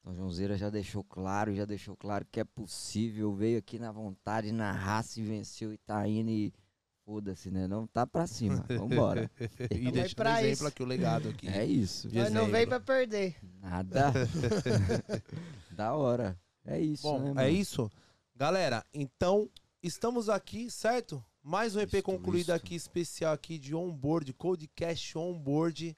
Então, 0.00 0.12
Joãozeira 0.12 0.56
já 0.58 0.70
deixou 0.70 1.04
claro, 1.04 1.54
já 1.54 1.64
deixou 1.64 1.96
claro 1.96 2.26
que 2.32 2.40
é 2.40 2.44
possível. 2.44 3.32
Veio 3.32 3.58
aqui 3.58 3.78
na 3.78 3.92
vontade, 3.92 4.50
na 4.50 4.72
raça 4.72 5.20
e 5.20 5.22
venceu 5.22 5.72
e 5.72 5.78
tá 5.78 6.06
indo 6.08 6.30
e 6.30 6.52
foda-se, 7.04 7.48
né? 7.48 7.68
Não 7.68 7.86
tá 7.86 8.04
pra 8.04 8.26
cima. 8.26 8.66
Vambora. 8.68 9.30
e 9.70 9.78
Vamos 9.78 9.92
deixando 9.92 10.16
pra 10.16 10.42
exemplo 10.42 10.52
isso. 10.52 10.66
aqui, 10.66 10.82
o 10.82 10.86
legado 10.86 11.28
aqui. 11.28 11.46
é 11.46 11.64
isso. 11.64 12.08
Nós 12.12 12.32
não 12.32 12.48
veio 12.50 12.66
pra 12.66 12.80
perder. 12.80 13.36
Nada. 13.62 14.12
da 15.70 15.94
hora. 15.94 16.36
É 16.66 16.80
isso, 16.80 17.04
Bom, 17.04 17.34
né, 17.34 17.46
é 17.46 17.50
isso. 17.52 17.88
Galera, 18.34 18.84
então 18.92 19.48
estamos 19.86 20.28
aqui, 20.28 20.70
certo? 20.70 21.22
Mais 21.42 21.76
um 21.76 21.80
EP 21.80 21.94
Isto, 21.94 22.02
concluído 22.04 22.40
isto. 22.48 22.52
aqui, 22.52 22.74
especial 22.74 23.32
aqui 23.34 23.58
de 23.58 23.74
onboard, 23.74 24.32
Codecast 24.32 25.16
onboard. 25.18 25.96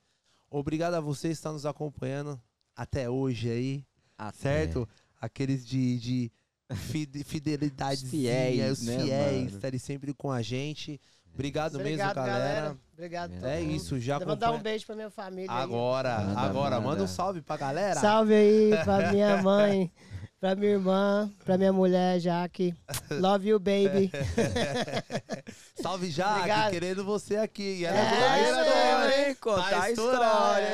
Obrigado 0.51 0.95
a 0.95 1.01
você 1.01 1.29
que 1.29 1.35
está 1.35 1.53
nos 1.53 1.65
acompanhando 1.65 2.41
até 2.75 3.09
hoje 3.09 3.49
aí, 3.51 3.85
Até. 4.19 4.37
certo? 4.39 4.89
Aqueles 5.21 5.65
de, 5.67 5.99
de 5.99 6.33
fide- 6.75 7.23
fidelidade, 7.25 8.05
Os 8.05 8.11
fiéis, 8.11 8.81
os 8.81 8.87
né, 8.87 8.99
fiéis, 8.99 9.45
mano? 9.45 9.57
estarem 9.57 9.79
sempre 9.79 10.13
com 10.15 10.31
a 10.31 10.43
gente. 10.43 11.01
Obrigado, 11.33 11.75
Obrigado, 11.77 12.17
mesmo, 12.17 12.27
galera. 12.27 12.77
Obrigado 12.95 13.33
a 13.33 13.37
todo 13.37 13.47
É 13.47 13.61
mundo. 13.61 13.71
isso, 13.73 14.01
já 14.01 14.19
Vou 14.19 14.29
mandar 14.29 14.47
um 14.47 14.55
acompanha. 14.55 14.63
beijo 14.73 14.87
pra 14.87 14.97
minha 14.97 15.11
família. 15.11 15.51
aí. 15.53 15.63
Agora, 15.63 16.21
Manda, 16.21 16.41
agora, 16.41 16.77
manda 16.77 16.89
manda. 16.91 17.03
um 17.05 17.07
salve 17.07 17.43
pra 17.43 17.57
galera. 17.59 18.01
Salve 18.01 18.35
aí 18.35 18.71
pra 18.85 19.13
minha 19.13 19.41
mãe, 19.43 19.93
pra 20.41 20.55
minha 20.55 20.73
irmã, 20.73 21.31
pra 21.45 21.57
minha 21.59 21.73
mulher, 21.73 22.19
Jaque. 22.21 22.75
Love 23.11 23.49
you, 23.49 23.59
baby. 23.59 24.11
Salve, 25.81 26.11
Jaque, 26.11 26.39
Obrigado. 26.39 26.71
querendo 26.71 27.05
você 27.05 27.37
aqui. 27.37 27.81
E 27.81 27.85
ela 27.85 27.99
É, 27.99 28.01
é, 28.01 28.05
Contar 28.07 28.31
a 28.33 28.39
é, 28.39 28.43
história, 28.53 29.15
é. 29.15 29.29
hein? 29.29 29.37
Contar 29.41 29.71
Tá 29.71 29.83
a 29.83 29.91
história. 29.91 30.65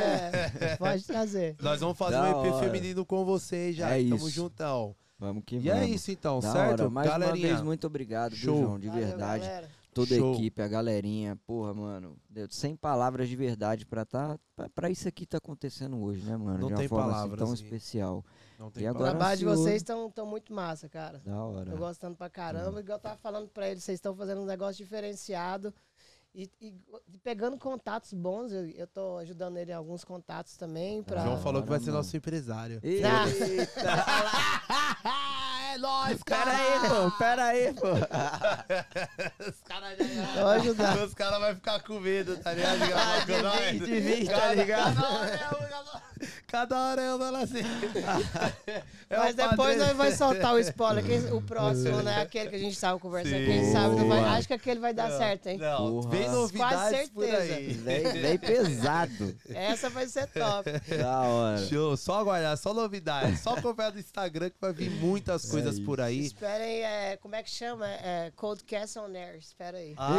É, 0.61 0.77
pode 0.77 1.05
trazer. 1.05 1.57
Nós 1.61 1.81
vamos 1.81 1.99
fazer 1.99 2.17
Da 2.17 2.37
um 2.37 2.45
EP 2.47 2.53
hora. 2.53 2.65
feminino 2.65 3.05
com 3.05 3.25
você, 3.25 3.73
já. 3.73 3.91
É 3.91 4.03
Tamo 4.03 4.17
isso. 4.17 4.31
juntão. 4.31 4.95
Vamos 5.19 5.45
que 5.47 5.57
E 5.57 5.69
vamos. 5.69 5.83
é 5.83 5.87
isso 5.87 6.11
então, 6.11 6.41
Da 6.41 6.53
certo? 6.53 6.81
hora. 6.81 6.91
Mais 6.91 7.09
Galerinha, 7.09 7.47
uma 7.49 7.55
vez, 7.55 7.61
muito 7.63 7.87
obrigado, 7.87 8.33
viu, 8.33 8.41
Show. 8.53 8.61
João? 8.63 8.79
De 8.79 8.89
Valeu, 8.89 9.07
verdade. 9.07 9.45
galera. 9.45 9.69
Toda 9.95 10.15
a 10.15 10.19
Show. 10.19 10.35
equipe, 10.35 10.63
a 10.63 10.69
galerinha, 10.69 11.37
porra, 11.47 11.75
mano. 11.75 12.17
Sem 12.51 12.75
palavras 12.75 13.29
de 13.29 13.37
verdade 13.37 13.85
pra 13.85 14.05
tá. 14.07 14.39
pra- 14.57 14.69
Pra 14.71 14.91
isso 14.91 15.07
aqui 15.07 15.27
tá 15.27 15.37
acontecendo 15.39 16.01
hoje, 16.03 16.23
né, 16.25 16.37
mano? 16.37 16.59
Não 16.59 16.69
de 16.69 16.73
uma 16.73 16.79
tem 16.79 16.89
forma 16.89 17.05
assim 17.05 17.13
palavras, 17.15 17.39
tão 17.39 17.51
e- 17.51 17.55
especial. 17.55 18.25
Não 18.63 18.71
tem 18.71 18.85
E 18.85 18.87
O 18.87 18.91
agora- 18.91 19.11
trabalho 19.11 19.39
de 19.39 19.45
vocês 19.45 19.77
estão 19.77 20.11
tão 20.11 20.27
muito 20.27 20.53
massa, 20.53 20.89
cara. 20.89 21.21
Da 21.25 21.45
hora. 21.45 21.71
Tô 21.71 21.77
gostando 21.77 22.17
pra 22.17 22.31
caramba. 22.31 22.81
Igual 22.81 22.99
eu 22.99 23.03
tava 23.03 23.17
falando 23.17 23.49
pra 23.49 23.69
eles, 23.69 23.83
vocês 23.85 23.97
estão 23.97 24.15
fazendo 24.15 24.41
um 24.41 24.47
negócio 24.47 24.77
diferenciado. 24.77 25.75
E, 26.35 26.51
e- 26.63 26.73
e 27.13 27.19
pegando 27.19 27.59
contatos 27.59 28.15
bons, 28.15 28.53
eu, 28.53 28.67
eu 28.71 28.87
tô 28.87 29.19
ajudando 29.19 29.59
ele 29.59 29.71
em 29.71 29.75
alguns 29.75 30.03
contatos 30.03 30.57
também. 30.57 31.01
O 31.01 31.05
Pra... 31.05 31.21
João 31.23 31.37
Da 31.37 31.43
falou 31.43 31.63
que 31.63 31.69
vai 31.69 31.79
ser 31.79 31.91
nosso 31.91 32.17
empresário. 32.17 32.81
Eita! 32.83 33.09
é 35.75 35.79
nóis, 35.79 36.23
Pera 36.23 36.51
aí, 36.53 36.81
pô, 36.89 37.11
pera 37.19 37.45
aí, 37.45 37.75
pô. 37.75 37.89
Os 39.51 39.61
caras 39.63 39.99
já. 39.99 40.41
Tô 40.41 40.47
ajudando. 40.49 41.05
Os 41.05 41.15
caras 41.15 41.39
vão 41.41 41.55
ficar 41.55 41.81
com 41.83 42.01
medo, 42.01 42.37
tá 42.39 42.55
ligado? 42.55 42.79
De 42.81 42.87
gravar 42.87 43.27
com 43.27 43.43
nós. 43.43 43.73
de 43.73 44.01
vir, 44.01 44.27
tá 44.31 44.55
ligado? 44.55 45.01
Cada 46.47 46.77
hora 46.79 47.03
é 47.03 47.07
é 47.07 47.15
um 47.15 47.19
falo 47.19 47.37
assim. 47.37 47.63
É 49.13 49.19
Mas 49.19 49.35
depois 49.35 49.77
nós 49.77 49.95
vai 49.95 50.11
soltar 50.13 50.55
o 50.55 50.59
spoiler. 50.59 51.05
Quem- 51.05 51.31
o 51.35 51.43
próximo, 51.43 52.01
né? 52.01 52.23
Aquele 52.23 52.49
que 52.49 52.57
a 52.57 52.59
gente 52.59 52.81
tava 52.81 52.99
conversando. 52.99 53.41
Sim. 53.41 53.45
Quem 53.45 53.71
sabe 53.71 53.97
não 53.97 54.09
vai. 54.09 54.21
Acho 54.21 54.49
que 54.49 54.55
aquele 54.55 54.81
vai 54.81 54.95
dar 54.95 55.11
certo, 55.11 55.49
hein? 55.49 55.59
Não, 55.59 56.01
Porra. 56.01 56.09
vem 56.11 56.31
novidades 56.31 57.11
por 57.11 57.23
certeza. 57.25 57.55
aí. 57.55 57.73
Vem, 57.75 58.03
vem 58.23 58.39
pesado. 58.39 59.37
Essa 59.51 59.91
vai 59.91 60.07
ser 60.07 60.27
top. 60.29 60.71
Da 60.97 61.21
hora. 61.21 61.59
Show, 61.67 61.95
só 61.95 62.21
aguardar, 62.21 62.57
só 62.57 62.73
novidades. 62.73 63.41
Só 63.41 63.51
acompanhar 63.55 63.93
no 63.93 63.99
Instagram 64.01 64.49
que 64.49 64.57
vai 64.59 64.73
vir 64.73 64.89
muitas 64.93 65.45
coisas 65.45 65.79
por 65.79 66.01
aí. 66.01 66.25
Esperem, 66.25 66.83
é, 66.83 67.19
como 67.21 67.35
é 67.35 67.43
que 67.43 67.51
chama? 67.51 67.87
É, 67.87 68.33
Codecast 68.35 68.99
on 68.99 69.15
Air. 69.15 69.37
Espera 69.39 69.77
aí. 69.77 69.93
Ah, 69.99 70.15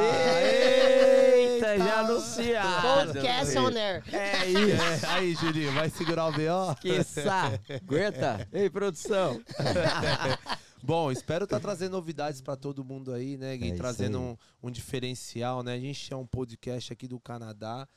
Eita, 1.36 1.78
já 1.80 2.00
anunciado. 2.02 3.08
Codecast 3.08 3.58
on 3.58 3.76
Air. 3.76 4.04
É 4.14 4.46
isso. 4.46 5.06
É, 5.06 5.10
aí, 5.10 5.34
Juninho, 5.34 5.72
vai 5.74 5.90
segurar 5.94 6.28
o 6.28 6.32
BO? 6.32 6.76
Quiçá. 6.82 7.60
Aguenta. 7.82 8.48
Ei, 8.52 8.70
produção. 8.70 9.42
Bom, 10.84 11.12
espero 11.12 11.46
estar 11.46 11.60
trazendo 11.62 11.94
novidades 11.94 12.42
pra 12.42 12.58
todo 12.58 12.84
mundo 12.84 13.14
aí, 13.14 13.38
né, 13.38 13.56
Gui? 13.56 13.72
É 13.72 13.76
trazendo 13.76 14.20
um, 14.20 14.38
um 14.64 14.70
diferencial, 14.70 15.64
né? 15.64 15.74
A 15.74 15.80
gente 15.80 16.14
é 16.14 16.16
um 16.18 16.28
podcast 16.28 16.92
aqui 16.92 17.08
do 17.08 17.20
Canadá. 17.20 17.88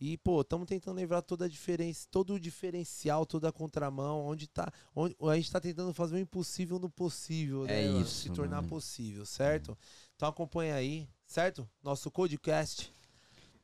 E, 0.00 0.16
pô, 0.16 0.40
estamos 0.40 0.66
tentando 0.66 0.96
lembrar 0.96 1.20
toda 1.20 1.44
a 1.44 1.48
diferença, 1.48 2.06
todo 2.10 2.32
o 2.32 2.40
diferencial, 2.40 3.26
toda 3.26 3.50
a 3.50 3.52
contramão, 3.52 4.24
onde 4.24 4.46
tá. 4.46 4.72
Onde, 4.96 5.14
a 5.20 5.36
gente 5.36 5.52
tá 5.52 5.60
tentando 5.60 5.92
fazer 5.92 6.14
o 6.14 6.18
impossível 6.18 6.78
no 6.78 6.88
possível, 6.88 7.64
né? 7.64 7.84
É 7.84 7.88
mano? 7.88 8.00
isso, 8.00 8.22
Se 8.22 8.30
tornar 8.30 8.56
mano. 8.56 8.68
possível, 8.68 9.26
certo? 9.26 9.76
Então 10.16 10.26
acompanha 10.26 10.74
aí, 10.76 11.06
certo? 11.26 11.68
Nosso 11.82 12.10
Codecast. 12.10 12.90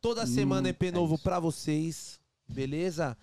Toda 0.02 0.26
semana 0.26 0.68
Hum, 0.68 0.70
EP 0.72 0.82
é 0.82 0.90
novo 0.90 1.16
pra 1.16 1.40
vocês, 1.40 2.20
beleza? 2.46 3.16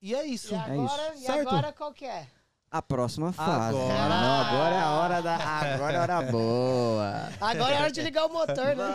E 0.00 0.14
é 0.14 0.24
isso. 0.26 0.52
E 0.52 0.56
agora, 0.56 1.14
e 1.14 1.18
Certo? 1.18 1.48
agora 1.48 1.72
qual 1.72 1.92
que 1.92 2.04
é? 2.04 2.28
A 2.70 2.82
próxima 2.82 3.32
fase. 3.32 3.76
Agora. 3.78 4.08
Não, 4.08 4.40
agora 4.40 4.74
é 4.74 4.80
a 4.80 4.90
hora 4.90 5.22
da. 5.22 5.36
Agora 5.36 5.92
é 5.92 5.96
a 5.96 6.02
hora 6.02 6.22
boa. 6.22 7.28
Agora 7.40 7.74
é 7.74 7.78
hora 7.80 7.92
de 7.92 8.02
ligar 8.02 8.26
o 8.26 8.32
motor, 8.32 8.76
né? 8.76 8.94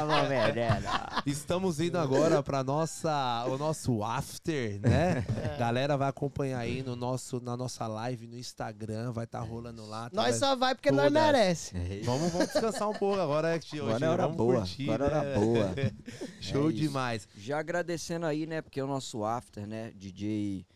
Vamos. 0.00 1.26
Estamos 1.26 1.80
indo 1.80 1.98
agora 1.98 2.42
para 2.42 2.62
nossa 2.62 3.44
o 3.48 3.56
nosso 3.56 4.04
after, 4.04 4.78
né? 4.80 5.24
É. 5.54 5.56
Galera 5.58 5.96
vai 5.96 6.08
acompanhar 6.08 6.58
aí 6.58 6.82
no 6.82 6.94
nosso 6.94 7.40
na 7.40 7.56
nossa 7.56 7.86
live 7.86 8.26
no 8.26 8.36
Instagram, 8.38 9.10
vai 9.12 9.24
estar 9.24 9.40
rolando 9.40 9.86
lá. 9.86 10.10
tá? 10.10 10.16
Nós 10.16 10.36
só 10.36 10.54
vai 10.54 10.74
porque 10.74 10.90
nós 10.90 11.06
todas. 11.12 11.22
merece. 11.22 12.00
Vamos, 12.04 12.30
vamos 12.30 12.48
descansar 12.48 12.88
um 12.88 12.94
pouco 12.94 13.20
agora, 13.20 13.58
que 13.58 13.80
hoje 13.80 13.90
Agora 13.90 14.06
é 14.06 14.08
hora 14.10 14.22
vamos 14.22 14.36
boa. 14.36 14.56
curtir, 14.58 14.90
Agora 14.90 15.04
é 15.14 15.18
hora 15.18 15.28
né? 15.28 15.34
boa. 15.34 15.74
Show 16.40 16.70
É 16.70 16.72
demais. 16.72 17.28
Já 17.36 17.58
agradecendo 17.58 18.26
aí, 18.26 18.46
né? 18.46 18.60
Porque 18.60 18.78
é 18.80 18.84
o 18.84 18.86
nosso 18.86 19.24
after, 19.24 19.66
né? 19.66 19.92
DJ. 19.94 20.66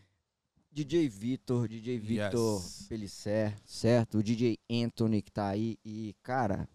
DJ 0.85 1.09
Vitor, 1.09 1.67
DJ 1.67 1.97
Vitor 1.97 2.61
Yes. 2.61 2.85
Pelicé, 2.87 3.55
certo? 3.65 4.19
O 4.19 4.23
DJ 4.23 4.59
Anthony 4.69 5.21
que 5.23 5.31
tá 5.31 5.47
aí. 5.47 5.77
E, 5.83 6.15
cara, 6.21 6.69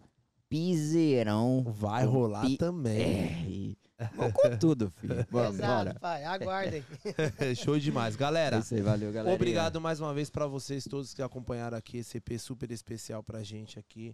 piseirão. 0.49 1.63
Vai 1.67 2.05
rolar 2.05 2.45
pi- 2.45 2.57
também. 2.57 3.77
É. 3.97 4.09
Vamos 4.15 4.33
com 4.33 4.57
tudo, 4.57 4.89
filho. 4.91 5.25
Vamos, 5.31 5.57
bora. 5.57 5.93
pai. 6.01 6.25
Aguardem. 6.25 6.83
Show 7.55 7.79
demais, 7.79 8.15
É 8.15 8.17
galera. 8.17 8.57
isso 8.59 8.73
aí, 8.75 8.81
valeu, 8.81 9.11
galera. 9.13 9.33
Obrigado 9.35 9.79
mais 9.79 9.99
uma 10.01 10.13
vez 10.13 10.29
pra 10.29 10.47
vocês 10.47 10.83
todos 10.83 11.13
que 11.13 11.21
acompanharam 11.21 11.77
aqui 11.77 11.97
esse 11.99 12.17
EP 12.17 12.37
super 12.37 12.69
especial 12.71 13.23
pra 13.23 13.41
gente 13.43 13.79
aqui. 13.79 14.13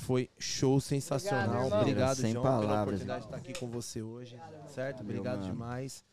Foi 0.00 0.28
show 0.38 0.80
sensacional. 0.80 1.64
irmão. 1.64 1.80
Obrigado, 1.80 2.16
Sem 2.16 2.32
João, 2.32 2.42
pela 2.42 2.56
palavras, 2.58 3.00
oportunidade 3.00 3.20
de 3.20 3.26
estar 3.26 3.36
aqui 3.38 3.58
com 3.58 3.68
você 3.70 4.02
hoje. 4.02 4.36
Certo? 4.68 4.98
Valeu, 4.98 5.10
Obrigado 5.12 5.38
mano. 5.40 5.52
demais. 5.52 6.04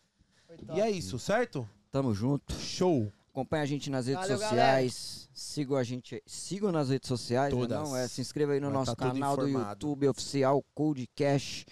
E 0.76 0.80
é 0.80 0.90
isso, 0.90 1.18
certo? 1.20 1.68
Tamo 1.92 2.14
junto. 2.14 2.54
Show. 2.54 3.12
Acompanha 3.32 3.64
a 3.64 3.66
gente 3.66 3.90
nas 3.90 4.08
redes 4.08 4.22
Valeu, 4.22 4.38
sociais. 4.40 5.30
Sigam 5.34 5.78
a 5.78 5.84
gente. 5.84 6.22
Sigam 6.26 6.72
nas 6.72 6.90
redes 6.90 7.08
sociais. 7.08 7.54
né, 7.54 7.60
Todas. 7.60 7.90
Não, 7.90 7.96
é, 7.96 8.08
se 8.08 8.22
inscreva 8.22 8.54
aí 8.54 8.60
no 8.60 8.68
Vai 8.68 8.78
nosso 8.78 8.96
tá 8.96 9.08
canal 9.12 9.38
do. 9.38 9.48
YouTube 9.48 10.08
oficial 10.08 10.64
Codecash. 10.74 11.66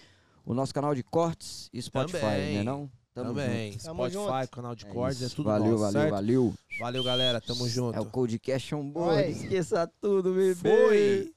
O 0.44 0.54
nosso 0.54 0.74
canal 0.74 0.94
de 0.94 1.02
cortes 1.02 1.68
e 1.72 1.80
Spotify, 1.80 2.20
Também. 2.20 2.56
né 2.56 2.62
não? 2.62 2.90
Tamo 3.14 3.34
Também. 3.34 3.72
junto. 3.72 3.84
Tamo 3.84 4.10
Spotify, 4.10 4.40
junto. 4.40 4.50
canal 4.50 4.74
de 4.74 4.86
É 4.86 4.88
cortes, 4.88 5.22
é, 5.22 5.26
isso. 5.26 5.36
tudo 5.36 5.46
valeu, 5.46 5.70
nosso, 5.72 5.78
valeu, 5.84 6.00
certo? 6.00 6.10
valeu. 6.12 6.54
Valeu, 6.80 7.04
galera. 7.04 7.40
Tamo 7.40 7.68
junto. 7.68 7.96
É 7.96 8.00
o 8.00 8.06
Codecash 8.06 8.72
on 8.72 8.90
board. 8.90 9.22
Oi. 9.22 9.30
Esqueça 9.30 9.90
tudo, 10.00 10.32
bebê. 10.32 10.54
Foi. 10.54 11.34